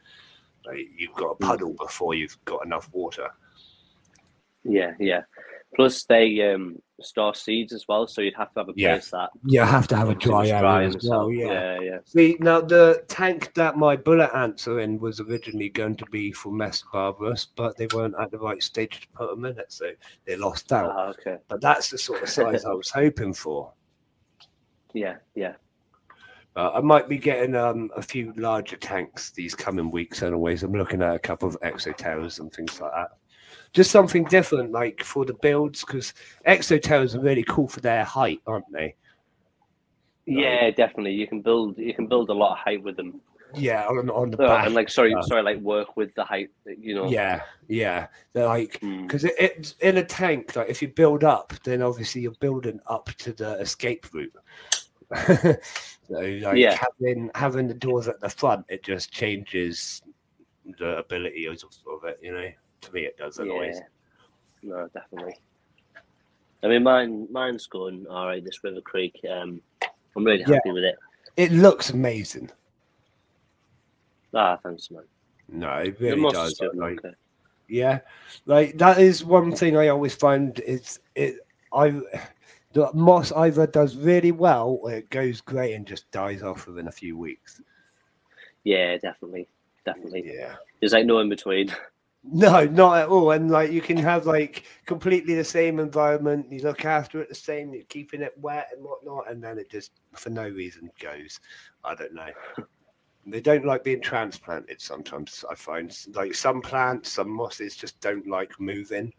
[0.68, 3.30] Like you've got a puddle before you've got enough water.
[4.64, 5.22] Yeah, yeah.
[5.76, 8.94] Plus they um store seeds as well, so you'd have to have a Yeah.
[8.96, 11.32] place that Yeah, You have to have a obviously dry was area as well.
[11.32, 11.46] Yeah.
[11.52, 11.98] yeah, yeah.
[12.06, 16.32] See, now the tank that my bullet ants are in was originally going to be
[16.32, 19.72] for Messor barbarus, but they weren't at the right stage to put them in it,
[19.72, 19.92] so
[20.26, 20.92] they lost out.
[20.96, 21.38] Ah, okay.
[21.48, 23.72] But that's the sort of size I was hoping for.
[24.94, 25.56] Yeah, yeah.
[26.58, 30.64] Uh, I might be getting um, a few larger tanks these coming weeks, anyways.
[30.64, 33.10] I'm looking at a couple of Exo Terras and things like that.
[33.74, 36.16] Just something different, like for the builds, because
[36.48, 38.96] Exo Terras are really cool for their height, aren't they?
[40.26, 41.14] Yeah, definitely.
[41.14, 43.22] You can build you can build a lot of height with them.
[43.56, 44.66] Yeah, on, on the Uh, back.
[44.66, 47.08] and like sorry, uh, sorry, like work with the height, you know.
[47.08, 48.08] Yeah, yeah.
[48.34, 49.04] They're like Mm.
[49.04, 50.56] because it, it's in a tank.
[50.56, 54.34] Like if you build up, then obviously you're building up to the escape route.
[56.10, 56.78] so like Yeah.
[56.78, 60.02] having having the doors at the front, it just changes
[60.78, 62.20] the ability of, of it.
[62.22, 62.50] You know,
[62.82, 63.40] to me it does.
[63.40, 63.78] Anyways.
[63.78, 64.70] Yeah.
[64.70, 65.36] No, definitely.
[66.64, 68.44] I mean, mine, mine's going all right.
[68.44, 69.62] This River Creek, um,
[70.16, 70.56] I'm really Yeah.
[70.56, 70.98] happy with it.
[71.36, 72.50] It looks amazing.
[74.34, 75.04] Ah, thanks, man.
[75.50, 76.62] No, it really moss does.
[76.74, 77.16] Like, okay.
[77.68, 78.00] yeah,
[78.46, 81.38] like that is one thing I always find is it.
[81.72, 82.02] I
[82.78, 86.88] the moss either does really well or it goes great and just dies off within
[86.88, 87.60] a few weeks.
[88.64, 89.48] Yeah, definitely,
[89.84, 90.24] definitely.
[90.28, 90.58] Yeah.
[90.80, 91.74] There's like no in between.
[92.30, 93.32] No, not at all.
[93.32, 96.52] And like you can have like completely the same environment.
[96.52, 97.74] You look after it the same.
[97.74, 101.40] You're keeping it wet and whatnot, and then it just for no reason goes.
[101.86, 102.28] I don't know.
[103.30, 104.82] They don't like being transplanted.
[104.82, 109.14] Sometimes I find like some plants, some mosses just don't like moving.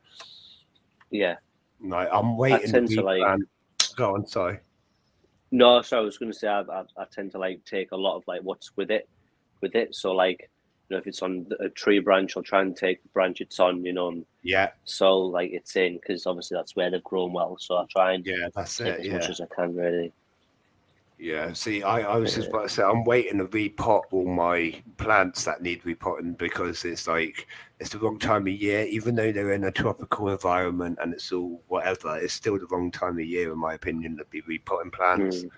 [1.11, 1.37] Yeah.
[1.83, 2.67] Like I'm waiting.
[2.67, 3.41] to tend to, like-
[3.97, 4.59] Go on, sorry.
[5.51, 7.97] No, so I was going to say I, I, I tend to like take a
[7.97, 9.09] lot of like what's with it,
[9.61, 9.95] with it.
[9.95, 10.51] So like,
[10.89, 13.59] you know, if it's on a tree branch, I'll try and take the branch it's
[13.59, 17.57] on, you know, Yeah, so like it's in because obviously that's where they've grown well.
[17.59, 19.01] So I try and yeah, that's it.
[19.01, 19.13] as Yeah.
[19.15, 20.13] much as I can, really.
[21.19, 24.81] Yeah, see, I, I was just about to say I'm waiting to repot all my
[24.99, 27.49] plants that need repotting because it's like
[27.81, 31.33] it's the wrong time of year, even though they're in a tropical environment and it's
[31.33, 34.93] all whatever, it's still the wrong time of year in my opinion to be repotting
[34.93, 35.43] plants.
[35.43, 35.51] Mm.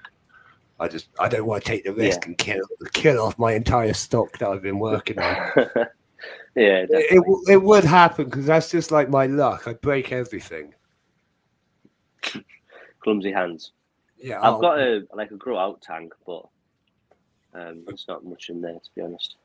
[0.80, 2.60] I just I don't want to take the risk and kill
[2.94, 5.34] kill off my entire stock that I've been working on.
[6.56, 7.16] yeah, it, definitely.
[7.18, 9.68] it, it would happen because that's just like my luck.
[9.68, 10.72] I break everything.
[13.00, 13.72] clumsy hands.
[14.20, 16.46] Yeah, I've I'll- got a like a grow out tank, but
[17.54, 19.36] um, there's not much in there to be honest.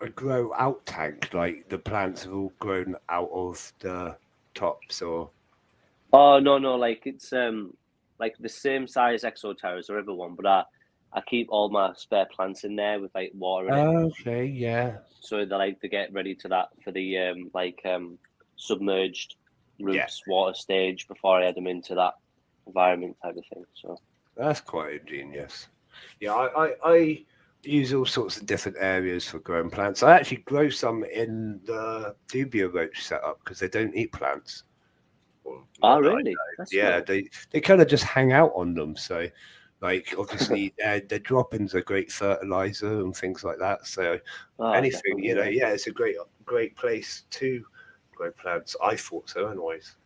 [0.00, 1.30] a grow out tank?
[1.34, 4.16] Like the plants have all grown out of the
[4.54, 5.30] tops, or
[6.12, 7.76] Oh no, no, like it's um
[8.18, 10.64] like the same size Exo Terra as the river one, but I
[11.12, 13.86] I keep all my spare plants in there with like water in it,
[14.20, 18.16] okay, yeah, so they like to get ready to that for the um like um
[18.56, 19.34] submerged
[19.80, 20.32] roots Yeah.
[20.32, 22.14] water stage before I head them into that
[22.66, 23.64] environment type of thing.
[23.74, 23.98] So
[24.36, 25.68] that's quite ingenious.
[26.20, 27.24] Yeah, I, I, I
[27.62, 30.02] use all sorts of different areas for growing plants.
[30.02, 34.64] I actually grow some in the dubia roach setup because they don't eat plants.
[35.82, 36.36] Oh really?
[36.70, 37.04] Yeah cool.
[37.06, 39.26] they they kind of just hang out on them so
[39.80, 44.18] like obviously uh, their, their droppings are great fertilizer and things like that so
[44.58, 47.64] Oh, anything you know yeah it's a great great place to
[48.14, 49.96] grow plants i thought so anyways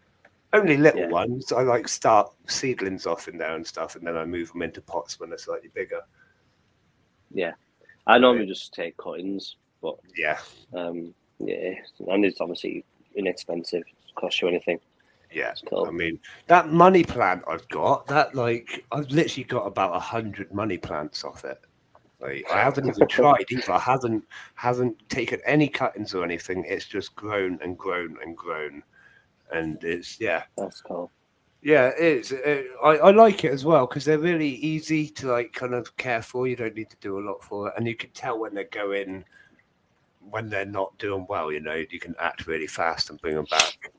[0.55, 1.09] only little Yeah.
[1.09, 4.63] ones i like start seedlings off in there and stuff and then i move them
[4.63, 6.01] into pots when they're slightly bigger
[7.33, 7.53] Yeah,
[8.07, 10.39] I normally just take cuttings, but yeah
[10.75, 11.75] um yeah,
[12.09, 12.85] and it's obviously
[13.17, 13.83] inexpensive.
[13.83, 14.79] It cost you anything.
[15.33, 15.87] yeah cool.
[15.87, 20.53] i mean that money plant i've got that like i've literally got about a hundred
[20.55, 21.61] money plants off it
[22.21, 23.73] like, I haven't even tried either.
[23.73, 24.25] I haven't
[24.55, 26.65] haven't taken any cuttings or anything.
[26.67, 28.83] It's just grown and grown and grown,
[29.53, 31.11] and it's yeah, That's cool.
[31.63, 31.91] yeah.
[31.99, 35.75] It's it, I I like it as well because they're really easy to like kind
[35.75, 36.47] of care for.
[36.47, 38.65] You don't need to do a lot for it, and you can tell when they're
[38.65, 39.25] going
[40.31, 41.53] when they're not doing well.
[41.53, 43.93] You know, you can act really fast and bring them back.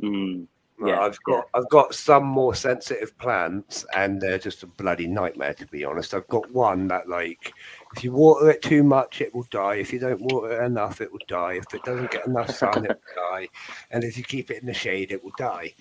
[0.00, 0.46] Mm.
[0.82, 5.52] Yeah, I've got I've got some more sensitive plants, and they're just a bloody nightmare
[5.54, 6.14] to be honest.
[6.14, 7.52] I've got one that like,
[7.96, 9.74] if you water it too much, it will die.
[9.76, 11.54] If you don't water it enough, it will die.
[11.54, 13.48] If it doesn't get enough sun, it will die.
[13.90, 15.74] And if you keep it in the shade, it will die.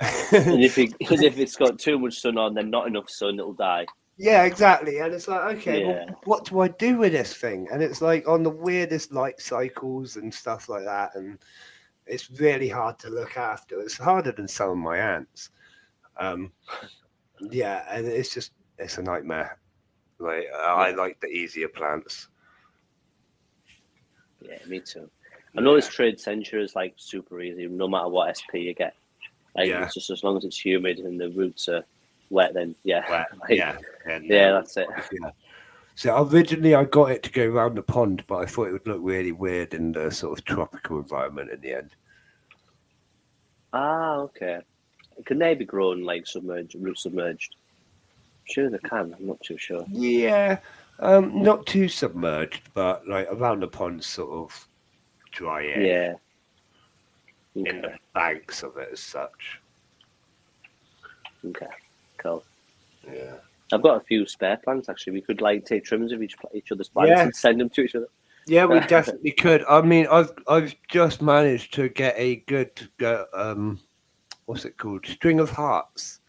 [0.00, 3.38] and if it, and if it's got too much sun on, then not enough sun,
[3.40, 3.86] it'll die.
[4.16, 4.98] yeah, exactly.
[5.00, 6.04] And it's like, okay, Yeah.
[6.06, 7.66] well, what do I do with this thing?
[7.72, 11.38] And it's like on the weirdest light cycles and stuff like that, and
[12.06, 13.80] it's really hard to look after.
[13.80, 15.50] It's harder than some of my ants.
[16.18, 16.52] Um,
[17.50, 19.58] yeah, and it's just it's a nightmare.
[20.18, 22.28] Like I like the easier plants.
[24.40, 25.10] Yeah, me too.
[25.56, 28.94] I know this Tradescantia is like super easy, no matter what SP you get.
[29.54, 29.88] Like Yeah.
[29.92, 31.84] just as long as it's humid and the roots are
[32.30, 34.88] wet, then yeah, Wet, Like, yeah, and, yeah, um, that's it.
[35.20, 35.30] yeah.
[35.94, 38.86] So originally I got it to go around the pond, but I thought it would
[38.86, 41.96] look really weird in the sort of tropical environment in the end.
[43.72, 44.60] Ah, okay.
[45.24, 47.56] Can they be grown like submerged, root submerged?
[48.46, 49.14] Sure, they can.
[49.18, 49.84] I'm not too sure.
[49.90, 50.58] Yeah,
[51.00, 54.68] um, not too submerged, but like around the pond, sort of
[55.32, 56.14] dry air Yeah.
[57.54, 57.80] in Okay.
[57.80, 59.60] the banks of it as such.
[61.44, 61.66] Okay.
[62.18, 62.44] Cool.
[63.12, 63.34] Yeah.
[63.72, 65.14] I've got a few spare plants actually.
[65.14, 67.22] We could like take trims of each each other's plants Yeah.
[67.24, 68.08] and send them to each other.
[68.46, 69.64] Yeah, we definitely could.
[69.68, 73.80] I mean, I've I've just managed to get a good uh, um,
[74.46, 75.04] what's it called?
[75.04, 76.20] String of Hearts.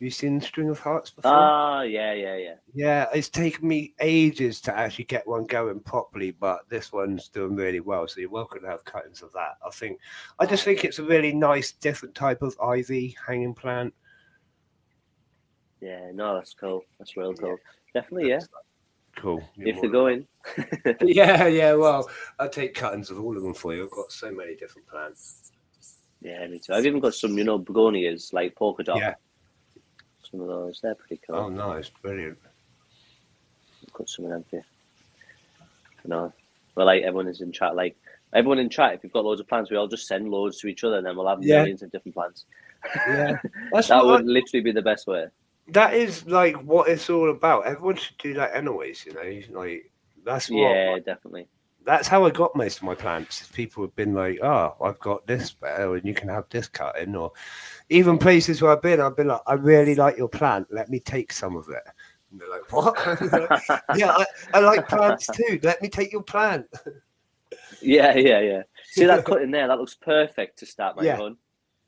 [0.00, 1.30] You seen String of Hearts before?
[1.30, 2.54] Ah, yeah, yeah, yeah.
[2.72, 7.54] yeah, it's taken me ages to actually get one going properly, but this one's doing
[7.54, 8.08] really well.
[8.08, 9.58] So you're welcome to have cuttings of that.
[9.64, 9.98] I think
[10.38, 13.92] I just think it's a really nice, different type of ivy hanging plant.
[15.82, 16.82] Yeah, no, that's cool.
[16.98, 17.58] That's real cool.
[17.92, 18.40] Definitely, yeah.
[19.16, 19.42] Cool.
[19.58, 20.26] If they're going.
[21.02, 21.74] yeah, yeah.
[21.74, 23.84] Well, I'll take cuttings of all of them for you.
[23.84, 25.52] I've got so many different plants.
[26.22, 26.72] Yeah, me too.
[26.72, 28.96] I've even got some, you know, begonias, like polka dot.
[28.96, 29.14] Yeah.
[30.30, 30.80] Some of those.
[30.82, 31.36] They're pretty cool.
[31.36, 32.38] Oh, nice, brilliant.
[33.86, 34.62] I've got some of them for you.
[36.06, 36.32] No.
[36.76, 37.74] Well, like, everyone is in chat.
[37.74, 37.96] Like,
[38.32, 40.68] everyone in chat, if you've got loads of plants, we all just send loads to
[40.68, 41.58] each other and then we'll have Yeah.
[41.58, 42.44] millions of different plants.
[43.08, 43.34] Yeah,
[43.72, 45.26] that's That what would literally be the best way.
[45.68, 47.66] that is like what it's all about.
[47.66, 49.58] Everyone should do that anyways, you know.
[49.60, 49.90] Like
[50.24, 51.46] that's what Yeah, definitely.
[51.84, 53.48] That's how I got most of my plants.
[53.52, 56.98] People have been like, "Oh, I've got this better, and you can have this cut
[56.98, 57.32] in," or
[57.88, 60.68] even places where I've been, I've been like, "I really like your plant.
[60.70, 61.82] Let me take some of it."
[62.30, 62.96] And they're like, "What?"
[63.96, 65.58] yeah, I, I like plants too.
[65.62, 66.66] Let me take your plant.
[67.80, 68.62] yeah, yeah, yeah.
[68.84, 69.68] See that cut in there?
[69.68, 71.20] That looks perfect to start my Yeah.
[71.20, 71.36] own.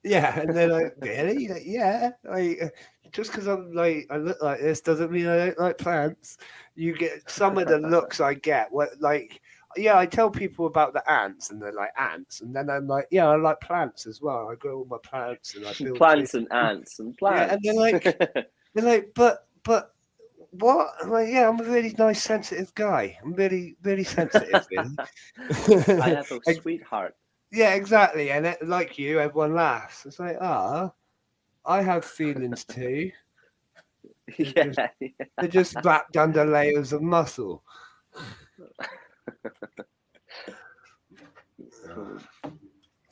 [0.04, 1.48] Yeah, and they're like, "Really?
[1.48, 2.68] Like, yeah." Like, uh,
[3.12, 6.38] just because I'm like I look like this doesn't mean I don't like plants.
[6.74, 8.72] You get some of the looks I get.
[8.72, 9.40] What like,
[9.76, 13.07] yeah, I tell people about the ants, and they're like ants, and then I'm like,
[13.10, 14.49] yeah, I like plants as well.
[14.51, 17.41] I grow all my plants and I build Plants and ants and plants.
[17.41, 18.02] Yeah, and they're
[18.34, 19.94] like- They're like, but but
[20.52, 20.92] what?
[21.02, 23.18] I'm like, yeah, I'm a really nice, sensitive guy.
[23.23, 24.67] I'm really, really sensitive.
[25.39, 27.15] I have a sweetheart.
[27.51, 28.31] yeah, exactly.
[28.31, 30.07] And it, like you, everyone laughs.
[30.07, 30.92] It's like, ah,
[31.67, 33.10] I have feelings too.
[34.39, 34.73] Yeah,
[35.39, 37.62] They're just wrapped under layers of muscle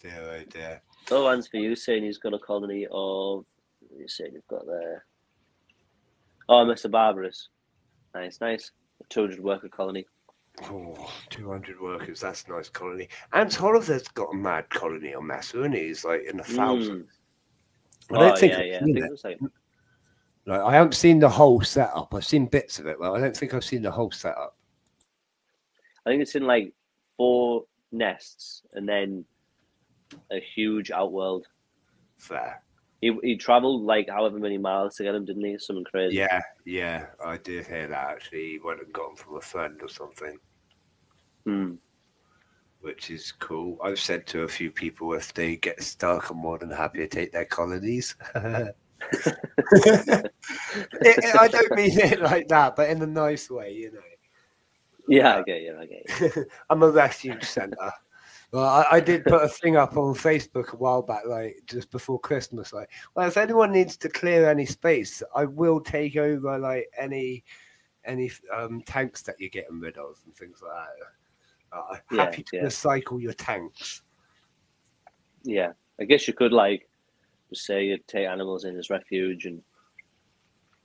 [0.03, 0.83] dear, oh dear.
[1.11, 3.45] Oh, and for you saying he's got a colony of.
[3.97, 5.05] You saying you've got there.
[6.49, 7.49] Oh, Messor barbarus.
[8.15, 8.73] Nice, nice.
[9.01, 10.07] A 200 worker colony.
[10.65, 12.21] Oh, 200 workers.
[12.21, 13.09] That's a nice colony.
[13.33, 15.75] And Horvath's got a mad colony on Messor, and?
[15.75, 16.57] He's like in a hmm.
[16.57, 17.07] thousand.
[18.11, 18.17] Mm.
[18.17, 18.77] I don't oh, think, yeah, yeah.
[18.77, 19.39] I, think like...
[20.47, 22.13] like, I haven't seen the whole setup.
[22.13, 24.57] I've seen bits of it, but I don't think I've seen the whole setup.
[26.07, 26.73] I think it's in like
[27.17, 29.25] four nests and then
[30.33, 31.47] a huge outworld.
[32.19, 32.63] Fair.
[33.01, 35.57] He, he traveled like however many miles to get him, didn't he?
[35.59, 36.17] Something crazy.
[36.17, 38.51] Yeah, yeah, I did hear that actually.
[38.51, 40.39] He went and got them from a friend or something,
[41.47, 41.75] Hmm.
[42.81, 43.79] which is cool.
[43.83, 47.09] I've said to a few people if they get stuck, I'm more than happy to
[47.09, 48.17] take their colonies.
[48.35, 48.77] It-
[49.73, 54.01] it- I don't mean it like that, but in a nice way, you know.
[55.11, 55.77] Yeah, I get you.
[55.77, 56.47] I get you.
[56.71, 57.91] I'm a refuge centre.
[58.53, 61.91] Well, I, I did put a thing up on Facebook a while back, like just
[61.91, 62.73] before Christmas.
[62.73, 67.43] Like, well, if anyone needs to clear any space, I will take over like any
[68.05, 71.77] any um, tanks that you're getting rid of and things like that.
[71.77, 72.63] Uh, Yeah, happy to yeah.
[72.63, 74.03] recycle your tanks.
[75.43, 76.89] Yeah, I guess you could like
[77.49, 79.61] just say you take animals in as refuge, and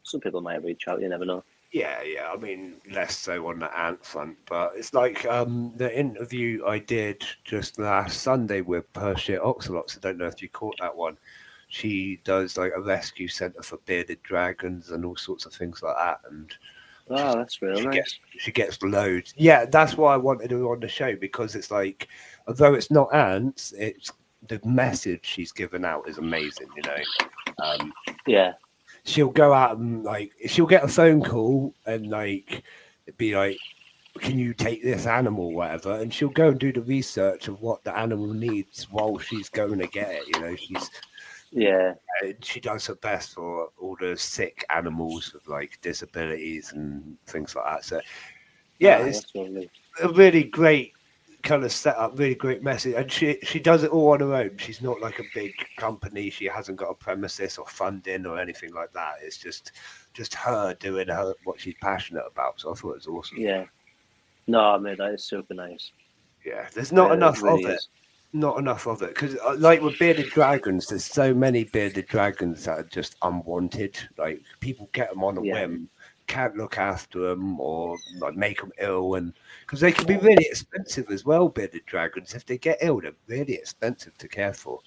[0.02, 1.02] some people might reach out.
[1.02, 1.44] You never know.
[1.76, 2.32] Yeah, yeah.
[2.32, 6.80] I mean, less so on the ant front, but it's like um, the interview I
[6.80, 9.98] did just last Sunday with Persia Oxalots.
[9.98, 11.18] I don't know if you caught that one.
[11.68, 15.98] She does like a rescue centre for bearded dragons and all sorts of things like
[15.98, 16.50] that, and
[17.10, 17.96] Oh, that's real she nice.
[17.96, 19.34] gets she gets loads.
[19.36, 22.08] Yeah, that's why I wanted her on the show because it's like,
[22.48, 24.14] although it's not ants, it's
[24.48, 26.70] the message she's given out is amazing.
[26.78, 27.66] You know.
[27.66, 27.94] Um,
[28.26, 28.54] Yeah,
[29.06, 32.64] she'll go out and like she'll get a phone call and like
[33.18, 33.58] be like
[34.20, 36.00] can you take this animal whatever?
[36.00, 39.80] And she'll go and do the research of what the animal needs while she's going
[39.80, 40.56] to get it you know?
[40.56, 40.90] She's
[41.52, 41.94] yeah,
[42.24, 47.56] uh, she does her best for all the sick animals with like disabilities and things
[47.56, 47.86] like that.
[47.86, 48.02] So
[48.80, 49.26] yeah Oh, it's
[50.02, 50.95] a really great
[51.46, 52.96] kind of set up really great message.
[52.96, 54.58] And she she does it all on her own.
[54.58, 56.30] She's not like a big company.
[56.30, 59.16] She hasn't got a premises or funding or anything like that.
[59.24, 59.72] It's just
[60.14, 62.60] just her doing her what she's passionate about.
[62.60, 63.38] So I thought it was awesome.
[63.38, 63.66] Yeah.
[64.48, 65.92] No, mate, that is super nice.
[66.46, 67.88] Yeah, there's not Yeah, enough really of it.
[68.34, 72.66] Not enough of it because, uh, like with bearded dragons, there's so many bearded dragons
[72.66, 73.98] that are just unwanted.
[74.18, 75.54] Like people get them on a Yeah.
[75.54, 75.90] whim,
[76.28, 80.46] can't look after them or like make them ill, and because they can be really
[80.46, 81.50] expensive as well.
[81.50, 84.80] Bearded dragons, if they get ill, they're really expensive to care for.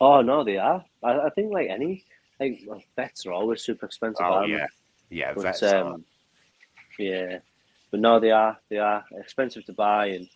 [0.00, 0.84] Oh no, they are.
[1.02, 2.04] I, I think like any
[2.38, 4.24] like well, vets are always super expensive.
[4.26, 4.56] Oh aren't they?
[4.58, 4.66] yeah,
[5.10, 5.94] yeah, But, vets are.
[5.94, 6.04] um,
[6.98, 7.38] yeah,
[7.90, 8.58] but no, they are.
[8.68, 10.28] They are expensive to buy, and,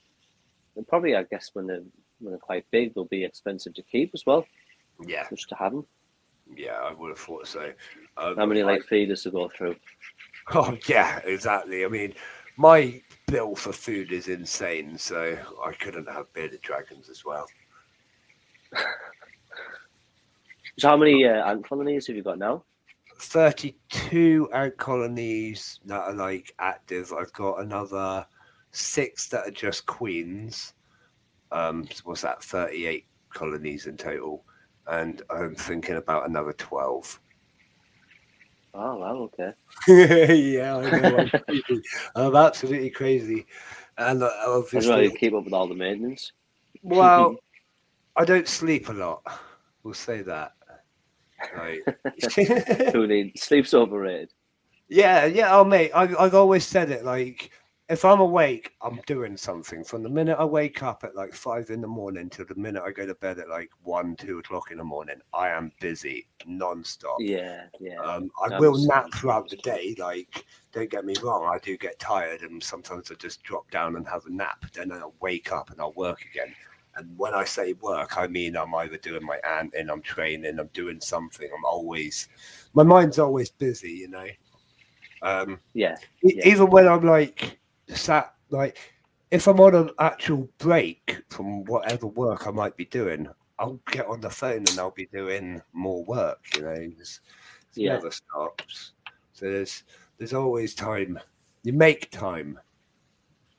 [0.77, 1.83] and probably, I guess, when they're
[2.21, 4.47] when they're quite big, they'll be expensive to keep as well,
[5.07, 5.87] Yeah, just to have them.
[6.57, 7.73] yeah, I would have thought so.
[8.17, 9.77] Um, How many I- like feeders to go through?
[10.55, 11.85] Oh yeah, exactly.
[11.85, 12.15] I mean,
[12.57, 17.47] my bill for food is insane, so I couldn't have bearded dragons as well.
[20.79, 22.65] So how many uh, ant colonies have you got now?
[23.21, 27.13] 32 ant colonies that are like active.
[27.13, 28.27] I've got another
[28.73, 30.75] six that are just queens.
[31.53, 32.43] Um, so what's that?
[32.43, 34.45] 38 colonies in total.
[34.89, 37.21] And I'm thinking about another 12.
[38.75, 39.53] Oh wow, okay.
[40.35, 41.19] yeah, I know.
[41.19, 41.83] I'm, crazy.
[42.17, 43.47] I'm absolutely crazy.
[43.97, 46.33] And uh, I just obviously, keep up with all the maintenance.
[46.83, 47.37] well,
[48.17, 49.23] I don't sleep a lot.
[49.85, 50.55] We'll say that.
[51.57, 51.85] Like,
[52.93, 54.33] Who needs sleep's overrated.
[54.89, 55.57] Yeah, yeah.
[55.57, 57.05] Oh, mate, I've, I've always said it.
[57.05, 57.51] Like,
[57.95, 59.85] if I'm awake, I'm doing something.
[59.85, 62.83] From the minute I wake up at like five in the morning to the minute
[62.85, 66.27] I go to bed at like one, two o'clock in the morning, I am busy
[66.45, 67.21] non-stop.
[67.21, 68.01] Yeah, yeah.
[68.03, 69.95] Um, I will nap throughout the day.
[69.97, 73.95] Like, don't get me wrong, I do get tired, and sometimes I just drop down
[73.95, 74.67] and have a nap.
[74.73, 76.53] Then I'll wake up and I'll work again.
[76.97, 80.59] And when I say work, I mean I'm either doing my ant and I'm training,
[80.59, 81.49] I'm doing something.
[81.57, 82.29] I'm always,
[82.73, 84.27] my mind's always busy, you know.
[85.23, 86.49] Um, yeah, Yeah.
[86.49, 88.79] even when I'm like sat like
[89.31, 94.07] if I'm on an actual break from whatever work I might be doing, I'll get
[94.07, 96.39] on the phone and I'll be doing more work.
[96.55, 97.21] You know, it's,
[97.77, 97.95] it Yeah.
[97.95, 98.93] never stops.
[99.33, 99.83] So there's
[100.19, 101.19] there's always time.
[101.65, 102.59] You make time.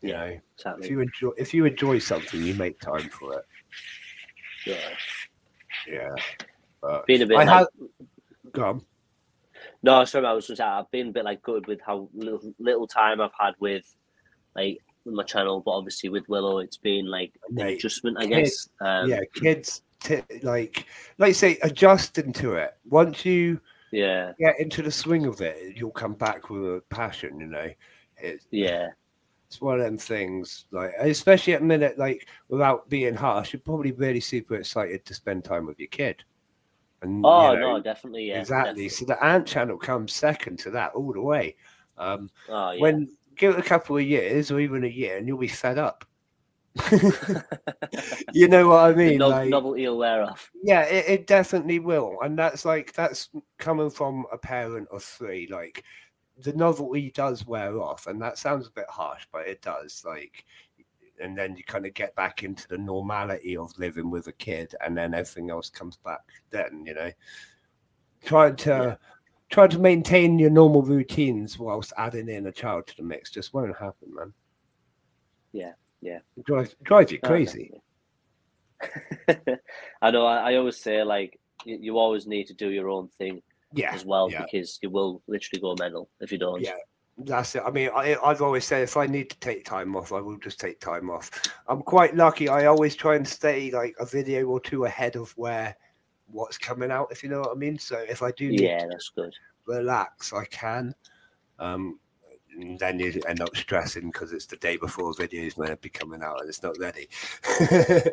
[0.02, 0.38] You Yeah.
[0.66, 3.46] know, if you enjoy if you enjoy something, you make time for it.
[4.66, 4.96] Yeah.
[5.88, 6.16] Yeah.
[6.82, 7.68] But Being a bit I like, have
[8.54, 8.86] go on.
[9.84, 12.88] No, sorry, I was just I've been a bit like good with how little little
[12.88, 13.94] time I've had with
[14.56, 18.70] like my channel, but obviously with Willow, it's been like an adjustment, I kids, guess.
[18.82, 20.86] Um, yeah, kids to like,
[21.18, 22.76] like you say, adjusting to it.
[22.90, 23.60] Once you
[23.92, 27.40] Yeah, get into the swing of it, you'll come back with a passion.
[27.40, 27.70] You know,
[28.18, 28.90] it's yeah,
[29.48, 30.66] it's one of them things.
[30.72, 35.14] Like, especially at a minute, like without being harsh, you're probably really super excited to
[35.14, 36.24] spend time with your kid.
[37.02, 38.64] And you Oh know, no, definitely, yeah, exactly.
[38.64, 38.90] definitely.
[38.90, 41.56] So the ant channel comes second to that all the way.
[41.98, 42.82] Um, Oh yeah.
[42.82, 45.78] when give it a couple of years or even a year, and you'll be fed
[45.78, 46.06] up.
[48.34, 49.20] you know what I mean?
[49.20, 50.52] no- like, novelty will wear off.
[50.62, 55.48] yeah, it, it definitely will, and that's like that's coming from a parent of three.
[55.50, 55.84] Like
[56.38, 60.04] the novelty does wear off, and that sounds a bit harsh, but it does.
[60.06, 60.44] Like,
[61.22, 64.76] and then you kind of get back into the normality of living with a kid,
[64.84, 66.24] and then everything else comes back.
[66.50, 67.12] Then you know,
[68.26, 69.00] trying to.
[69.50, 73.54] Trying to maintain your normal routines whilst adding in a child to the mix just
[73.54, 74.34] won't happen, man.
[75.54, 76.20] Yeah, yeah.
[76.36, 77.72] It drives, drives you crazy.
[80.02, 80.26] I know.
[80.26, 83.42] I, I always say like you, you always need to do your own thing
[83.74, 84.42] Yeah, as well yeah.
[84.44, 86.62] because you will literally go mental if you don't.
[86.62, 86.76] Yeah.
[87.18, 87.64] That's it.
[87.66, 90.38] I mean, I, I've always said if I need to take time off, I will
[90.38, 91.32] just take time off.
[91.70, 92.50] I'm quite lucky.
[92.50, 95.78] I always try and stay like a video or two ahead of where
[96.28, 97.78] what's coming out, if you know what I mean.
[97.80, 99.34] So if I do need Yeah, that's good.
[99.66, 100.94] relax, I can.
[101.60, 102.00] Um,
[102.58, 105.90] and then you end up stressing because it's the day before videos meant to be
[105.90, 107.08] coming out and it's not ready.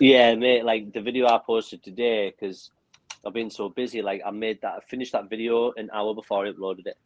[0.00, 0.64] Yeah, mate.
[0.64, 2.70] Like the video I posted today because
[3.26, 4.02] I've been so busy.
[4.02, 6.96] Like I made that, I finished that video an hour before I uploaded it.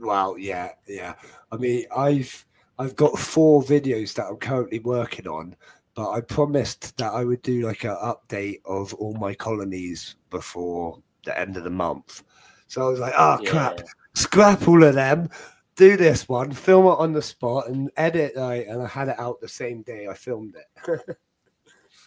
[0.00, 1.14] Wow, yeah, yeah.
[1.50, 2.44] I mean, I've
[2.78, 5.54] I've got four videos that I'm currently working on,
[5.94, 11.02] but I promised that I would do like an update of all my colonies before
[11.24, 12.22] the end of the month.
[12.66, 13.80] So I was like, oh crap,
[14.14, 15.28] scrap all of them,
[15.76, 18.66] do this one, film it on the spot, and edit right.
[18.66, 21.00] And I had it out the same day I filmed it.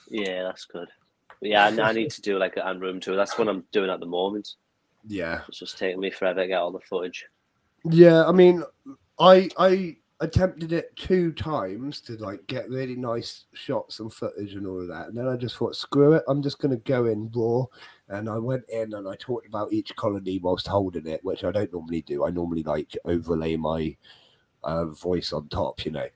[0.10, 0.88] Yeah, that's good.
[1.40, 3.16] But yeah, I, I need to do like an room tour.
[3.16, 4.56] That's what I'm doing at the moment.
[5.08, 7.26] yeah, It's just taking me forever to get all the footage.
[7.84, 8.64] Yeah, I mean,
[9.20, 14.66] I I attempted it two times to like get really nice shots and footage and
[14.66, 17.32] all of that, and then I just thought, screw it, I'm just gonna go in
[17.36, 17.66] raw.
[18.08, 21.52] And I went in and I talked about each colony whilst holding it, which I
[21.52, 22.24] don't normally do.
[22.24, 23.98] I normally like overlay my
[24.64, 26.08] uh, voice on top, you know.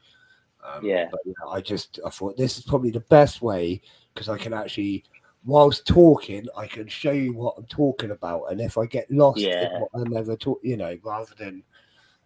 [0.63, 1.07] Um, Yeah.
[1.09, 3.81] But yeah, I just I thought this is probably the best way
[4.13, 5.03] because I can actually,
[5.43, 9.39] whilst talking, I can show you what I'm talking about, and if I get lost
[9.39, 9.79] in Yeah.
[9.79, 11.63] what I'm ever talk, you know, rather than.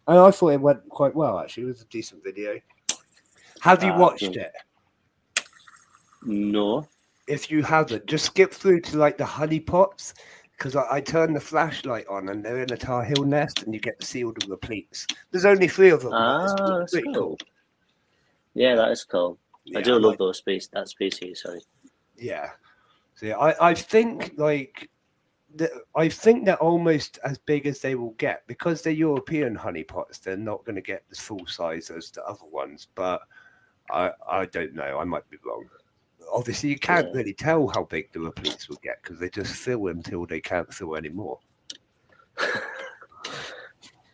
[0.07, 1.40] And I thought it went quite well.
[1.40, 2.59] Actually, it was a decent video.
[3.61, 4.51] Have you Ah, watched it?
[6.23, 6.88] No.
[7.27, 10.14] If you haven't, just skip through to like the honey pots
[10.57, 13.73] because I, I turn the flashlight on and they're in a tar heel nest, and
[13.73, 15.07] you get to see all the repletes.
[15.32, 16.14] There's only three of them.
[16.14, 17.38] Ah, that's pretty cool.
[18.53, 19.38] Yeah, that is cool.
[19.75, 20.69] I do like- love those species.
[20.73, 21.41] That species.
[21.43, 21.61] Sorry.
[22.17, 22.49] Yeah.
[23.15, 24.90] So yeah, I, I think like
[25.95, 30.22] I think they're almost as big as they will get because they're European honeypots.
[30.22, 33.22] They're not going to get the full size as the other ones, but
[33.91, 34.98] I I don't know.
[34.99, 35.65] I might be wrong.
[36.32, 37.17] Obviously, you can't Yeah.
[37.17, 40.73] really tell how big the repletes will get because they just fill until they can't
[40.73, 41.40] fill anymore.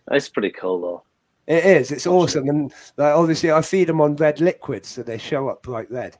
[0.07, 1.03] That's pretty cool though.
[1.47, 1.91] It is.
[1.91, 5.63] It's awesome, and like, obviously, I feed them on red liquids, so they show up
[5.63, 6.15] bright red.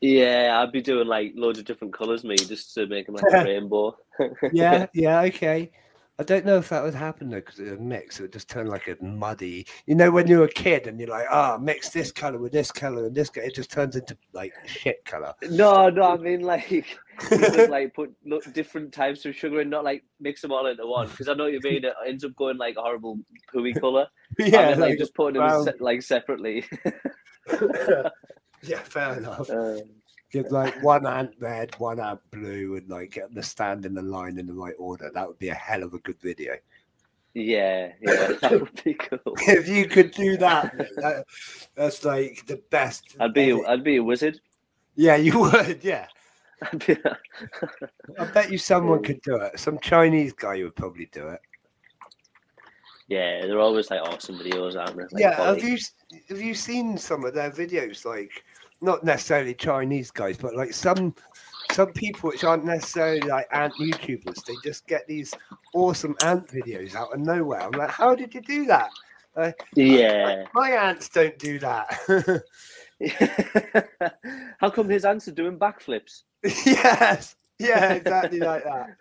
[0.00, 3.24] Yeah, I'd be doing like loads of different colours, me, just to make them like
[3.32, 3.96] a rainbow.
[4.52, 5.70] Yeah, yeah, okay.
[6.18, 8.18] I don't know if that would happen though, because it a mix.
[8.18, 9.66] It would just turn like a muddy.
[9.84, 12.72] You know, when you're a kid and you're like, ah, mix this color with this
[12.72, 15.34] color and this, co-" it just turns into like shit color.
[15.50, 16.98] No, no, I mean like
[17.68, 21.08] like put lo- different types of sugar and not like mix them all into one.
[21.08, 21.84] Because I know what you mean.
[21.84, 23.18] It ends up going like a horrible
[23.54, 24.06] pooey colour.
[24.38, 26.64] Yeah, and then, like like, just putting them se- like separately.
[28.62, 29.48] yeah, fair enough.
[29.48, 29.80] Um,
[30.50, 33.94] Like one ant red, one ant blue, and like uh, get them to stand in
[33.94, 35.10] the line in the right order.
[35.12, 36.54] That would be a hell of a good video.
[37.34, 39.34] yeah, yeah, that would be cool.
[39.46, 41.24] if you could do that, that
[41.74, 43.16] that's like the best.
[43.20, 43.64] I'd be, edit.
[43.68, 44.40] I'd be a wizard.
[44.94, 45.84] Yeah, you would.
[45.84, 46.06] Yeah.
[46.62, 49.58] I bet you someone could do it.
[49.58, 51.40] Some Chinese guy would probably do it.
[53.08, 55.02] yeah, they're always like awesome videos, aren't they?
[55.02, 55.60] Like, yeah, quality.
[55.60, 55.78] have you
[56.30, 58.04] have you seen some of their videos?
[58.06, 58.42] Like,
[58.80, 61.14] not necessarily Chinese guys, but like some
[61.72, 64.44] some people which aren't necessarily like ant YouTubers.
[64.44, 65.34] They just get these
[65.74, 67.60] awesome ant videos out of nowhere.
[67.60, 68.90] I'm like, how did you do that?
[69.36, 70.44] Uh, yeah.
[70.54, 72.42] My ants don't do that.
[74.58, 76.22] How come his ants are doing backflips?
[76.42, 78.96] yes, yeah, exactly like that.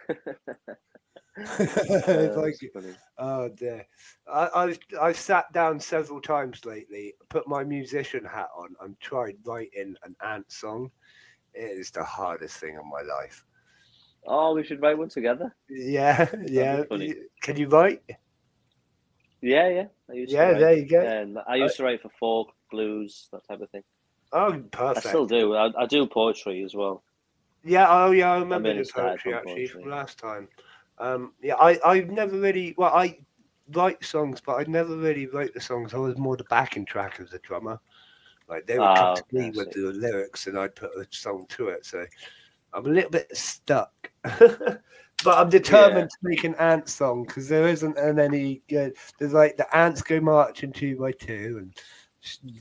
[1.60, 2.94] it's like funny.
[3.18, 3.86] Oh dear.
[4.32, 9.36] I, I've I've sat down several times lately, put my musician hat on, and tried
[9.44, 10.92] writing an ant song.
[11.54, 13.44] It is the hardest thing in my life.
[14.28, 15.54] Oh, we should write one together.
[15.70, 16.84] Yeah, yeah.
[17.42, 18.02] Can you write?
[19.42, 19.86] Yeah, yeah.
[20.10, 20.60] I used Yeah, to write.
[20.60, 21.02] there you go.
[21.02, 23.84] And I used to write for folk, blues, that type of thing.
[24.32, 25.06] Oh, perfect.
[25.06, 25.54] I still do.
[25.56, 27.04] I, I do poetry as well.
[27.64, 30.48] Yeah, oh yeah, I remember been the poetry actually from last time.
[30.98, 33.20] Um, yeah, I I've never really well I
[33.74, 35.94] write songs, but I never really wrote the songs.
[35.94, 37.80] I was more the backing track as a drummer.
[38.48, 41.46] Like they would come Ah, to me with the lyrics, and I'd put a song
[41.50, 41.86] to it.
[41.86, 42.06] So
[42.74, 44.82] I'm a little bit stuck, but
[45.26, 48.96] I'm determined to make an ant song because there isn't an any good.
[49.20, 51.74] There's like the ants go marching two by two and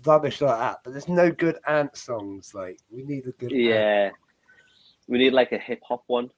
[0.06, 2.54] rubbish like that, but there's no good ant songs.
[2.54, 4.10] Like we need a good ant Yeah.
[5.08, 6.30] We need like a hip hop one.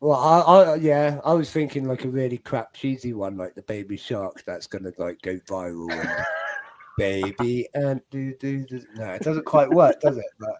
[0.00, 3.62] Well, I, I yeah, I was thinking like a really crap cheesy one, like the
[3.62, 5.90] Baby Shark, that's gonna like go viral.
[5.90, 6.24] And
[6.98, 8.82] baby and do do do.
[8.96, 10.26] No, it doesn't quite work, does it?
[10.38, 10.56] But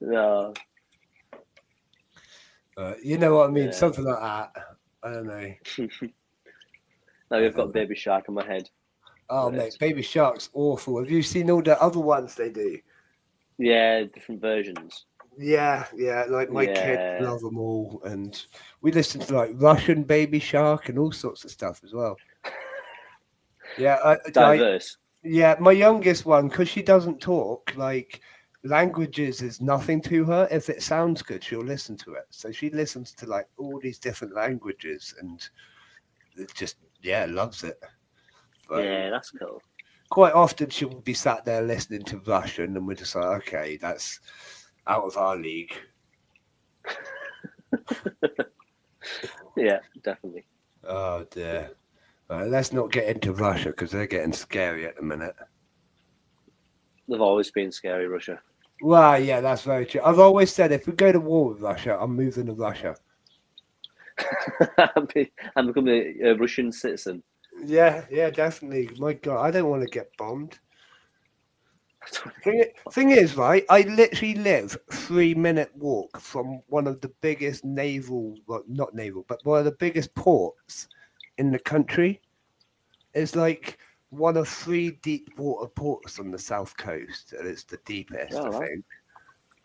[0.00, 0.52] No.
[2.76, 3.70] uh, you know what I mean, Yeah.
[3.72, 4.52] something like that.
[5.02, 5.54] I don't know.
[7.30, 8.68] now we've got Baby Shark in my head.
[9.30, 10.98] Oh mate, Baby Shark's awful.
[10.98, 12.78] Have you seen all the other ones they do?
[13.58, 15.06] Yeah, different versions.
[15.40, 16.24] Yeah, yeah.
[16.28, 16.74] Like my Yeah.
[16.74, 18.44] kids love them all, and
[18.82, 22.16] we listen to like Russian Baby Shark and all sorts of stuff as well.
[23.78, 24.98] Yeah, I, I, Diverse.
[25.22, 28.20] Yeah, my youngest one, because she doesn't talk, like
[28.64, 30.46] languages is nothing to her.
[30.50, 32.26] If it sounds good, she'll listen to it.
[32.30, 35.46] So she listens to like all these different languages and
[36.36, 37.80] it just, yeah, loves it.
[38.68, 39.62] But yeah, that's cool.
[40.10, 44.20] quite often she'll be sat there listening to Russian and we're just like, okay, that's
[44.90, 45.72] out of our league.
[49.56, 50.46] Yeah, definitely.
[50.84, 51.72] Oh dear.
[52.28, 55.34] Right, let's not get into Russia because they're getting scary at the minute.
[57.08, 58.40] They've always been scary, Russia.
[58.82, 60.00] Well, yeah, that's very true.
[60.04, 62.96] I've always said if we go to war with Russia, I'm moving to Russia.
[64.96, 65.06] I'm
[65.66, 67.22] becoming a, a Russian citizen.
[67.64, 68.90] Yeah, yeah, definitely.
[68.98, 70.58] My God, I don't want to get bombed.
[72.42, 73.64] Thing, thing is, right?
[73.68, 79.24] I literally live three minute walk from one of the biggest naval, well, not naval,
[79.28, 80.88] but one of the biggest ports
[81.38, 82.20] in the country.
[83.14, 83.78] It's like
[84.10, 88.46] one of three deep water ports on the south coast, and it's the deepest, Oh,
[88.46, 88.60] I wow.
[88.66, 88.84] think.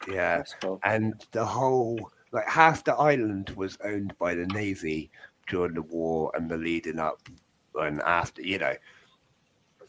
[0.05, 0.83] Yeah, cool.
[0.83, 5.11] and the whole like half the island was owned by the navy
[5.47, 7.21] during the war and the leading up
[7.75, 8.75] and after you know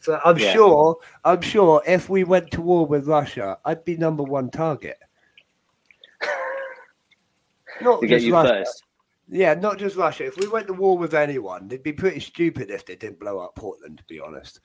[0.07, 0.53] so i'm Yeah.
[0.53, 4.97] sure i'm sure if we went to war with russia i'd be number one target
[7.81, 8.53] not To get just you russia.
[8.63, 8.83] first.
[9.27, 12.71] yeah not just russia if we went to war with anyone they'd be pretty stupid
[12.71, 14.59] if they didn't blow up portland to be honest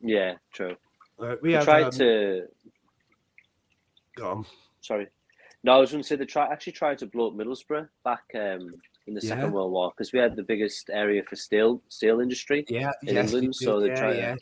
[0.00, 0.76] Yeah, true.
[1.18, 2.46] Like, we We have tried um, to.
[4.16, 4.46] go on.
[4.82, 5.06] Sorry.
[5.62, 8.24] No, I was going to say they try actually tried to blow up Middlesbrough back
[8.34, 8.68] um,
[9.06, 9.30] in the Yeah.
[9.34, 12.64] Second World War because we had the biggest area for steel steel industry.
[12.68, 14.36] yeah in yes, England, so they yeah, try to- yeah.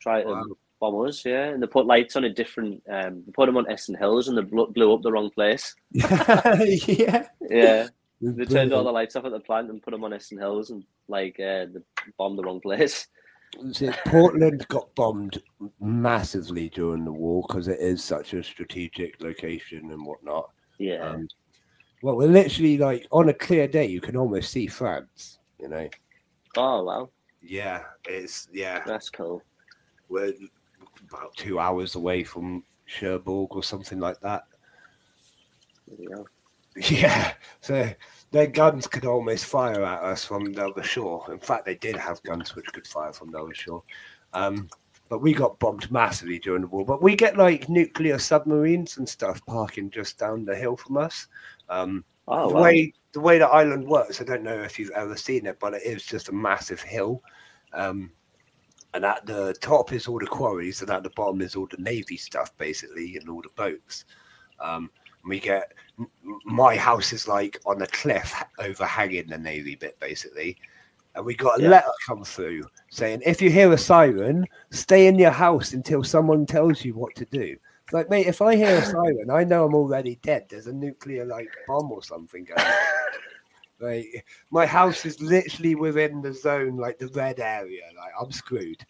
[0.00, 0.44] Try to Wow.
[0.80, 2.82] bomb us, yeah, and they put lights on a different.
[2.90, 5.74] Um, they put them on Eston Hills and they blew, blew up the wrong place.
[5.92, 7.88] yeah Yeah,
[8.20, 10.70] they turned all the lights off at the plant and put them on Eston Hills
[10.70, 11.80] and like uh, they
[12.18, 13.06] bombed the wrong place.
[14.06, 15.40] Portland got bombed
[15.80, 20.50] massively during the war because it is such a strategic location and whatnot.
[20.78, 21.28] Yeah, Um,
[22.04, 25.38] well, we're literally like on a clear day, you can almost see France.
[25.58, 25.88] You know.
[26.58, 27.08] oh wow,
[27.40, 28.82] Yeah, it's yeah.
[28.84, 29.42] that's cool.
[30.10, 30.34] We're
[31.08, 34.44] about two hours away from Cherbourg or something like that.
[36.06, 36.26] Go.
[36.90, 37.88] Yeah, so
[38.32, 41.24] their guns could almost fire at us from the other shore.
[41.30, 43.82] In fact, they did have guns which could fire from the other shore.
[44.32, 44.68] Um,
[45.08, 46.84] but we got bombed massively during the war.
[46.84, 51.28] But we get like nuclear submarines and stuff parking just down the hill from us.
[51.68, 52.62] Um, Oh the wow.
[52.62, 55.74] way the way the island works, I don't know if you've ever seen it, but
[55.74, 57.22] it is just a massive hill.
[57.72, 58.12] Um,
[58.92, 61.82] and at the top is all the quarries, and at the bottom is all the
[61.82, 64.04] navy stuff, basically, and all the boats.
[64.60, 64.90] Um,
[65.26, 65.72] we get
[66.44, 70.56] my house is like on a cliff overhanging the navy bit, basically.
[71.14, 71.70] And we got a Yeah.
[71.70, 76.46] letter come through saying, if you hear a siren, stay in your house until someone
[76.46, 77.56] tells you what to do.
[77.92, 80.46] Like, mate, if I hear a siren, I know I'm already dead.
[80.48, 82.74] There's a nuclear like bomb or something going on.
[83.80, 87.82] like my house is literally within the zone, like the red area.
[87.96, 88.84] Like I'm screwed.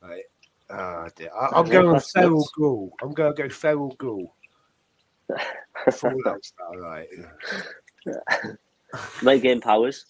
[0.00, 0.30] Like,
[0.70, 1.30] oh dear.
[1.38, 2.92] I, I'm going feral ghoul.
[3.02, 4.34] I'm going to go feral ghoul.
[5.92, 7.08] Fallout style, right?
[9.22, 10.06] Might gain powers.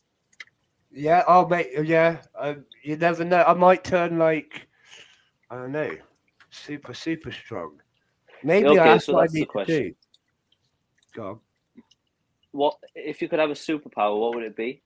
[0.92, 1.25] Yeah.
[1.26, 1.70] Oh, mate.
[1.84, 2.18] Yeah.
[2.39, 3.42] Um, you never know.
[3.42, 4.68] I might turn like
[5.52, 5.94] I don't know,
[6.49, 7.82] super super strong.
[8.45, 9.85] Maybe Okay, that's so what that's I the need to question.
[9.85, 9.95] do.
[11.15, 11.41] Go on.
[12.53, 14.19] What if you could have a superpower?
[14.19, 14.83] What would it be?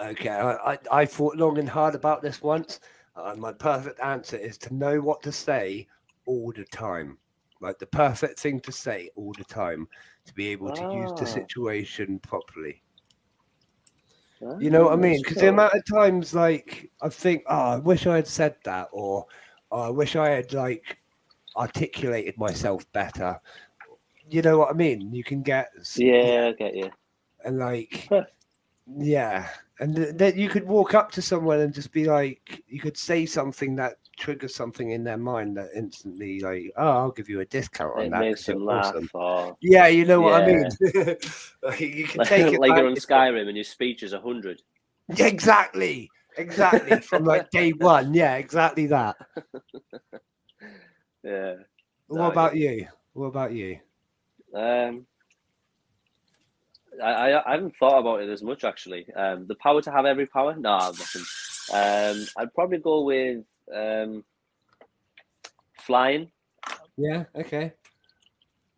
[0.00, 2.80] Okay, I, I, I thought long and hard about this once.
[3.16, 5.86] Uh, my perfect answer is to know what to say
[6.26, 7.18] all the time.
[7.60, 9.86] Like the perfect thing to say all the time
[10.26, 11.26] to be able to use the Ah.
[11.26, 12.82] situation properly.
[14.58, 15.20] You know what I Ah, mean?
[15.22, 18.88] Because the amount of times, like, I think, oh, I wish I had said that,
[18.92, 19.26] or
[19.70, 20.98] oh, I wish I had, like,
[21.56, 23.40] articulated myself better.
[24.28, 25.12] You know what I mean?
[25.12, 26.90] You can get, Yeah, I get you.
[27.44, 28.08] and like,
[28.98, 29.48] yeah,
[29.80, 32.96] and th- that you could walk up to someone and just be like, you could
[32.96, 37.40] say something that triggers something in their mind that instantly, like, oh, I'll give you
[37.40, 38.20] a discount on It that.
[38.20, 38.86] makes them laugh.
[38.86, 40.68] awesome." Or Yeah, you know what I mean.
[41.62, 44.62] like, you can like, take it like you're on Skyrim and your speech is hundred.
[45.14, 46.10] Yeah, exactly.
[46.36, 47.00] Exactly.
[47.00, 48.14] From like day one.
[48.14, 49.16] Yeah, exactly that.
[51.24, 51.54] Yeah.
[52.06, 52.86] What about you?
[53.14, 53.78] What about you?
[54.54, 55.06] Um,
[57.02, 59.06] I, I I haven't thought about it as much actually.
[59.14, 60.54] Um, the power to have every power?
[60.54, 61.22] No, nothing.
[61.72, 63.44] Um, I'd probably go with
[63.74, 64.22] um,
[65.80, 66.30] flying,
[66.96, 67.72] Yeah, okay.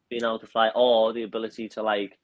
[0.08, 2.16] being able to fly, or the ability to like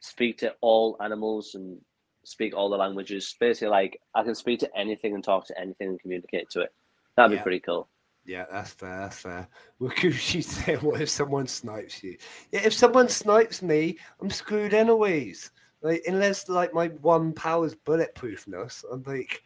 [0.00, 1.78] speak to all animals and
[2.24, 3.36] speak all the languages.
[3.38, 6.72] Basically, like I can speak to anything and talk to anything and communicate to it.
[7.16, 7.42] That'd be Yeah.
[7.42, 7.88] pretty cool.
[8.26, 8.98] Yeah, that's fair.
[9.02, 9.48] That's fair.
[9.80, 12.16] Wakushi said, "What if someone snipes you?
[12.50, 15.52] Yeah, if someone snipes me, I'm screwed anyways.
[15.82, 19.42] Like, unless like my one power's bulletproofness, I'm like,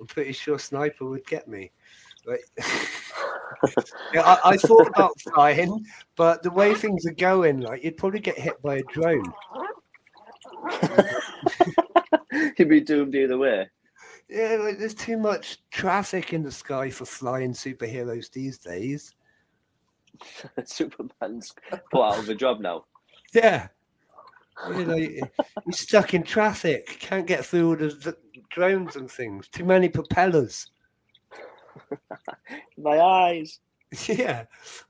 [0.00, 1.70] I'm pretty sure sniper would get me.
[2.26, 2.44] Like,
[4.12, 5.84] yeah, I, I thought about flying,
[6.16, 9.32] but the way things are going, like, you'd probably get hit by a drone.
[12.58, 13.68] You'd be doomed either way.
[14.28, 19.14] Yeah, like, there's too much traffic in the sky for flying superheroes these days.
[20.64, 21.54] Superman's
[21.90, 22.84] put out of a job now.
[23.32, 23.68] Yeah.
[24.70, 25.30] You know, you're
[25.70, 26.98] stuck in traffic.
[27.00, 28.16] Can't get through all the
[28.50, 29.48] drones and things.
[29.48, 30.70] Too many propellers.
[32.78, 33.60] My eyes.
[34.08, 34.44] Yeah.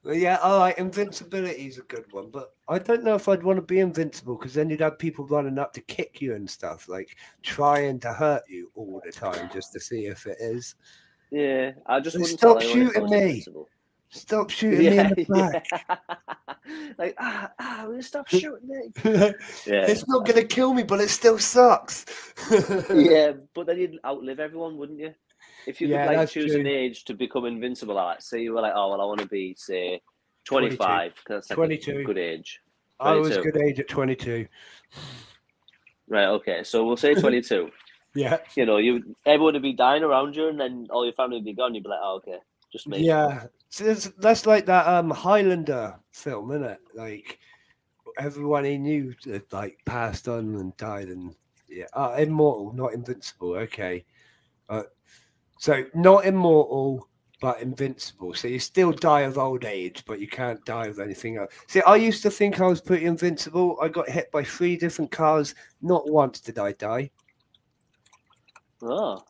[0.04, 0.38] Yeah.
[0.42, 0.76] All right.
[0.78, 4.36] Invincibility is a good one, but I don't know if I'd want to be invincible
[4.36, 8.12] because then you'd have people running up to kick you and stuff, like trying to
[8.12, 10.74] hurt you all the time just to see if it is.
[11.30, 13.16] Yeah, I just wouldn't stop tell anyone if I shooting me.
[13.28, 13.68] invincible.
[14.10, 15.66] Stop shooting me in the back.
[15.70, 15.96] yeah.
[16.98, 18.90] like ah ah, will you stop shooting me?
[19.66, 22.04] it's not going to kill me, but it still sucks.
[22.90, 25.14] yeah, but then you'd outlive everyone, wouldn't you?
[25.68, 28.62] If you Yeah, could like choose an age to become invincible, like say you were
[28.62, 30.00] like, oh well, I want to be say
[30.44, 31.98] twenty five, because that's like 22.
[31.98, 32.60] a good age.
[32.98, 34.46] I was good age at 22.
[36.08, 36.26] Right.
[36.26, 36.64] Okay.
[36.64, 37.70] So we'll say twenty two.
[38.14, 38.38] Yeah.
[38.56, 41.44] you know, you everyone would be dying around you, and then all your family would
[41.44, 41.74] be gone.
[41.74, 42.38] You'd be like, oh, okay,
[42.72, 43.04] just me.
[43.04, 46.80] Yeah, so that's, that's like that um Highlander film, isn't it?
[46.94, 47.38] Like
[48.18, 51.36] everyone he knew had like passed on and died, and
[51.68, 53.54] yeah, uh, immortal, not invincible.
[53.54, 54.04] Okay,
[54.68, 54.84] uh,
[55.58, 57.08] so not immortal,
[57.40, 58.34] but invincible.
[58.34, 61.52] So you still die of old age, but you can't die of anything else.
[61.68, 63.76] See, I used to think I was pretty invincible.
[63.80, 65.54] I got hit by three different cars.
[65.82, 67.10] Not once did I die.
[68.82, 69.22] Oh,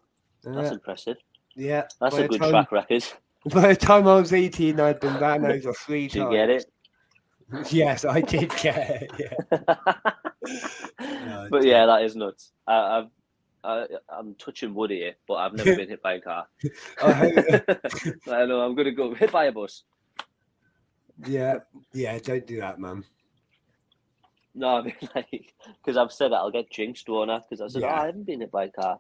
[0.43, 1.17] that's Uh, impressive.
[1.57, 3.05] yeah, That's a good time- track record.
[3.55, 6.35] By the time I was 18, I'd been ran over three Did you times.
[6.35, 6.65] get it?
[7.73, 9.11] Yes, I did get it.
[9.19, 9.95] Yeah.
[11.51, 12.53] but yeah, that is nuts.
[12.67, 13.07] I, I've,
[13.65, 16.47] I, I'm touching wood here, but I've never been hit by a car.
[17.03, 17.63] I
[18.31, 19.83] I know I'm gonna go hit by a bus.
[21.27, 21.59] yeah,
[21.93, 22.19] yeah.
[22.19, 23.05] Don't do that, man.
[24.55, 25.55] No, I mean like
[25.85, 27.39] because I've said that I'll get jinxed, won't I?
[27.39, 27.93] Because I said, Yeah.
[27.95, 28.99] oh, I haven't been hit by a car.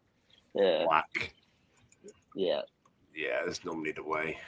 [0.54, 1.32] Yeah, Whack.
[2.34, 2.60] yeah.
[3.14, 4.38] Yeah, that's normally the way.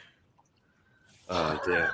[1.28, 1.90] Oh dear.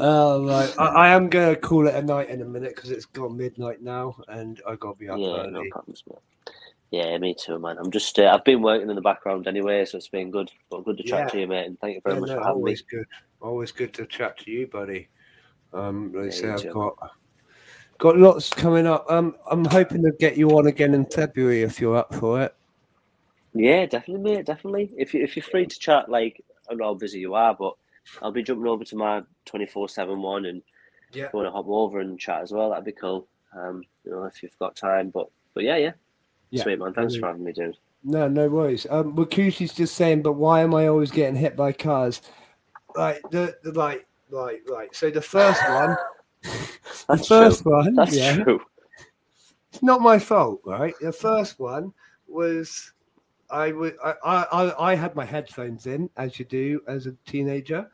[0.00, 3.06] Oh right, I, I am gonna call it a night in a minute because it's
[3.06, 6.18] gone midnight now, and I gotta be up Yeah, no problems, man.
[6.90, 7.76] Yeah, me too, man.
[7.78, 10.50] I'm just, uh, I've been working in the background anyway, so it's been good.
[10.70, 11.30] But good to chat Yeah.
[11.30, 12.70] to you, mate, and thank you very Yeah, much no, for having me.
[12.70, 13.06] always good.
[13.40, 15.08] Always good to chat to you, buddy.
[15.72, 16.72] Um, like Yeah, say, I've too.
[16.72, 16.94] got
[17.98, 19.04] got lots coming up.
[19.10, 22.54] Um, I'm hoping to get you on again in February if you're up for it.
[23.52, 24.46] Yeah, definitely, mate.
[24.46, 24.94] Definitely.
[24.96, 27.54] If you if you're free to chat, like I don't know how busy you are,
[27.54, 27.74] but
[28.22, 30.62] I'll be jumping over to my twenty four seven one, and
[31.12, 31.26] Yeah.
[31.26, 33.26] if you want to hop over and chat as well, that'd be cool.
[33.56, 35.92] Um, you know, if you've got time, but but yeah, yeah,
[36.50, 36.92] Yeah, sweet man.
[36.94, 37.20] Thanks brilliant.
[37.20, 37.76] for having me, dude.
[38.04, 38.86] No, no worries.
[38.88, 42.22] Um, Wakushi's just saying, but why am I always getting hit by cars?
[42.94, 44.94] Like the, the like, like, right.
[44.94, 45.96] So the first one,
[46.42, 46.48] the
[47.08, 47.72] That's first true.
[47.72, 48.60] one, That's yeah, true.
[49.72, 50.94] it's not my fault, right?
[51.00, 51.92] The first one
[52.28, 52.92] was
[53.50, 57.90] I would I, I had my headphones in as you do as a teenager.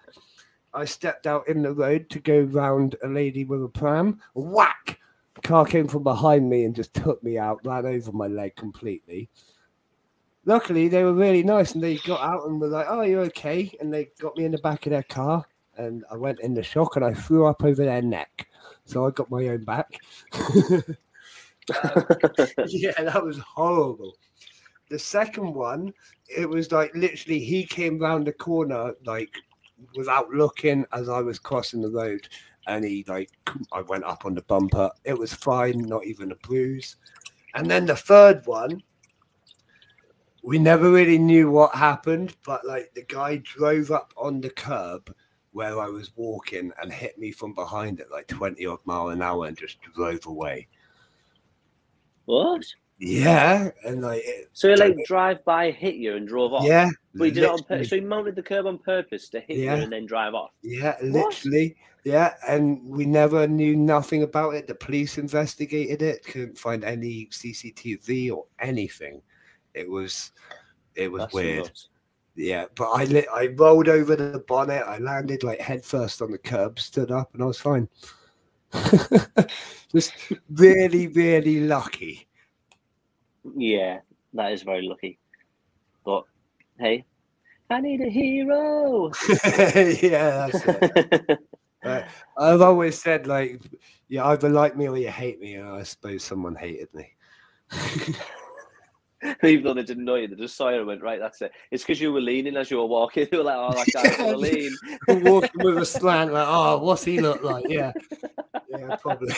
[0.72, 4.20] I stepped out in the road to go round a lady with a pram.
[4.34, 4.98] Whack!
[5.42, 9.28] Car came from behind me and just took me out, ran over my leg completely.
[10.46, 13.70] Luckily, they were really nice and they got out and were like, Oh, you're okay.
[13.80, 15.44] And they got me in the back of their car
[15.76, 18.48] and I went in the shock and I threw up over their neck.
[18.84, 19.98] So I got my own back.
[22.66, 24.16] yeah, that was horrible.
[24.94, 25.92] The second one,
[26.28, 29.34] it was like literally he came round the corner like
[29.96, 32.28] without looking as I was crossing the road,
[32.68, 33.28] and he like
[33.72, 34.88] I went up on the bumper.
[35.02, 36.94] It was fine, not even a bruise.
[37.54, 38.84] And then the third one,
[40.44, 45.12] we never really knew what happened, but like the guy drove up on the curb
[45.50, 49.22] where I was walking and hit me from behind at like 20 odd mile an
[49.22, 50.68] hour and just drove away.
[52.26, 52.64] What?
[52.98, 56.64] Yeah, and like it, So he like drive by, hit you, and drove off.
[56.64, 57.88] yeah, But he did it on purpose.
[57.90, 59.76] So he mounted the curb on purpose to hit Yeah.
[59.76, 60.50] you and then drive off.
[60.62, 61.26] Yeah, What?
[61.42, 61.76] literally.
[62.04, 64.66] Yeah, and we never knew nothing about it.
[64.66, 69.22] The police investigated it, couldn't find any CCTV or anything.
[69.72, 70.30] It was,
[70.94, 71.64] it was That's weird.
[71.64, 71.88] nuts.
[72.36, 74.82] Yeah, but I lit, I rolled over the bonnet.
[74.86, 77.88] I landed like head first on the curb, stood up, and I was fine.
[79.92, 80.12] Just
[80.50, 82.26] really, really lucky.
[83.56, 84.00] Yeah,
[84.32, 85.18] that is very lucky.
[86.04, 86.24] But
[86.78, 87.04] hey,
[87.70, 89.12] I need a hero.
[89.44, 91.38] yeah, that's it.
[91.84, 92.06] Right.
[92.38, 93.60] I've always said like,
[94.08, 97.12] you either like me or you hate me, and I suppose someone hated me.
[99.42, 101.52] Even though they didn't know you, they just saw you and went, right, that's it.
[101.70, 103.26] It's because you were leaning as you were walking.
[103.30, 104.76] They were like, oh, that guy's lean.
[105.08, 107.64] Walking with a slant, like, oh, what's he look like?
[107.68, 107.92] Yeah,
[108.68, 109.32] yeah, probably.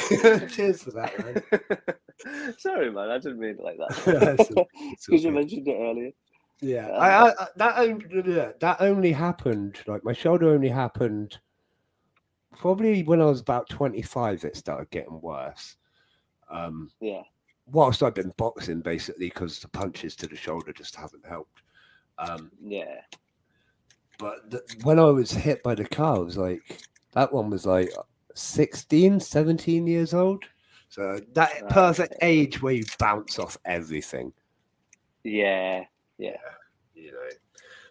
[0.48, 2.54] Cheers for that, man.
[2.58, 4.66] Sorry, man, I didn't mean it like that.
[5.06, 6.10] because you mentioned it earlier.
[6.62, 9.76] Yeah, Um, I, I, I that only that only happened.
[9.86, 11.38] Like my shoulder only happened
[12.56, 14.42] probably when I was about twenty five.
[14.44, 15.76] It started getting worse.
[16.50, 17.22] Um, Yeah.
[17.66, 21.62] Whilst I've been boxing, basically, because the punches to the shoulder just haven't helped.
[22.18, 23.02] Um, Yeah.
[24.18, 26.80] but th- when I was hit by the car, I was like,
[27.12, 27.90] that one was like
[28.34, 30.44] 16, 17 years old.
[30.88, 32.26] So that perfect okay.
[32.26, 34.32] age where you bounce off everything,
[35.24, 35.84] Yeah.
[36.18, 36.36] Yeah.
[36.94, 37.28] You know.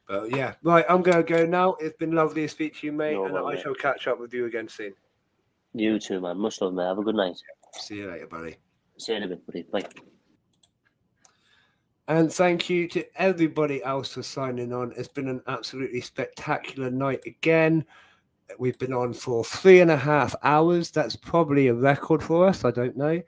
[0.08, 1.76] But yeah, right, I'm going to go now.
[1.80, 4.34] It's been lovely to speak to you, mate, No and I shall catch up with
[4.34, 4.94] you again soon.
[5.74, 6.38] You too, man.
[6.38, 6.88] Much love, man.
[6.88, 7.38] Have a good night.
[7.74, 8.56] See you later, buddy.
[9.08, 9.36] In a.
[9.72, 9.84] Bye.
[12.08, 14.94] And thank you to everybody else for signing on.
[14.96, 17.84] It's been an absolutely spectacular night again.
[18.60, 20.92] We've been on for three and a half hours.
[20.92, 22.64] That's probably a record for us.
[22.64, 23.22] I don't know.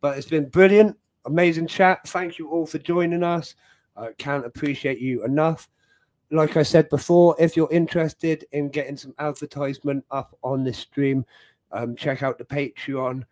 [0.00, 0.96] But it's been brilliant.
[1.26, 2.06] Amazing chat.
[2.08, 3.54] Thank you all for joining us.
[3.96, 5.68] I can't appreciate you enough.
[6.30, 11.24] Like I said before, if you're interested in getting some advertisement up on this stream,
[11.70, 13.24] um, check out the Patreon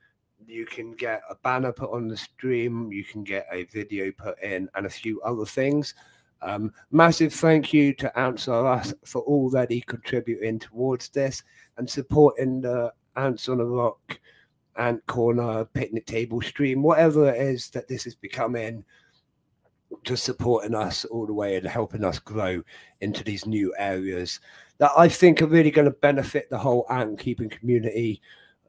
[0.47, 4.41] you can get a banner put on the stream, you can get a video put
[4.43, 5.95] in, and a few other things.
[6.43, 11.43] Um, massive thank you to Answer Us for already contributing towards this
[11.77, 14.19] and supporting the Ants on a Rock,
[14.77, 18.85] Ant Corner, Picnic Table stream, whatever it is that this is becoming,
[20.03, 22.63] just supporting us all the way and helping us grow
[23.01, 24.41] into these new areas
[24.79, 28.21] that I think are really going to benefit the whole ant keeping community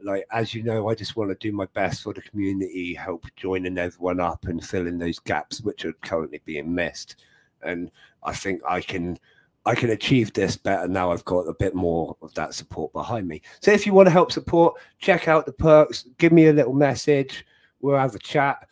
[0.04, 3.26] like as you know, I just want to do my best for the community, help
[3.36, 7.24] joining everyone up and fill in those gaps which are currently being missed.
[7.62, 7.92] And
[8.24, 9.18] I think I can
[9.66, 13.28] I can achieve this better now I've got a bit more of that support behind
[13.28, 13.42] me.
[13.62, 16.74] So if you want to help support, check out the perks, give me a little
[16.74, 17.46] message,
[17.80, 18.68] we'll have a chat.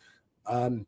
[0.46, 0.86] Um,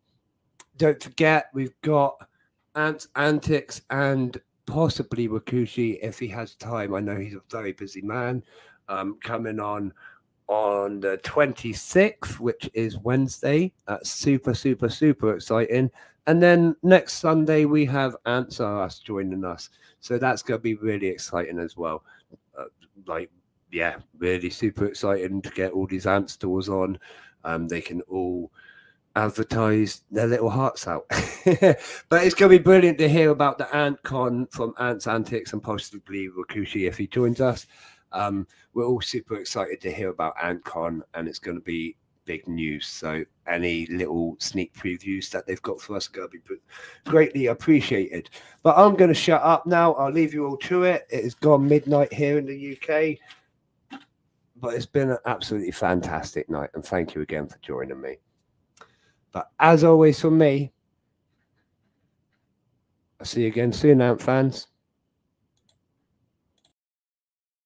[0.76, 2.28] don't forget we've got
[2.74, 6.94] Ants Antics and possibly Wakushi if he has time.
[6.94, 8.42] I know he's a very busy man.
[8.88, 9.94] Um, coming on
[10.48, 13.72] on the 26th, which is Wednesday.
[13.86, 15.90] That's super, super, super exciting.
[16.26, 19.70] And then next Sunday, we have Answer Us joining us.
[20.00, 22.04] So that's going to be really exciting as well.
[22.58, 22.64] Uh,
[23.06, 23.30] like,
[23.70, 26.98] yeah, really super exciting to get all these ant stores on.
[27.44, 28.50] Um, they can all
[29.16, 31.06] advertise their little hearts out.
[31.08, 35.52] but it's going to be brilliant to hear about the Ant Con from Ants Antics
[35.52, 37.66] and possibly Rakushi if he joins us.
[38.14, 42.46] Um, we're all super excited to hear about AntCon, and it's going to be big
[42.48, 42.86] news.
[42.86, 46.56] So, any little sneak previews that they've got for us are going to be
[47.04, 48.30] greatly appreciated.
[48.62, 49.92] But I'm going to shut up now.
[49.94, 51.06] I'll leave you all to it.
[51.10, 53.18] It has gone midnight here in the UK,
[54.56, 58.16] but it's been an absolutely fantastic night, and thank you again for joining me.
[59.32, 60.72] But as always, from me,
[63.18, 64.68] I'll see you again soon, Ant fans.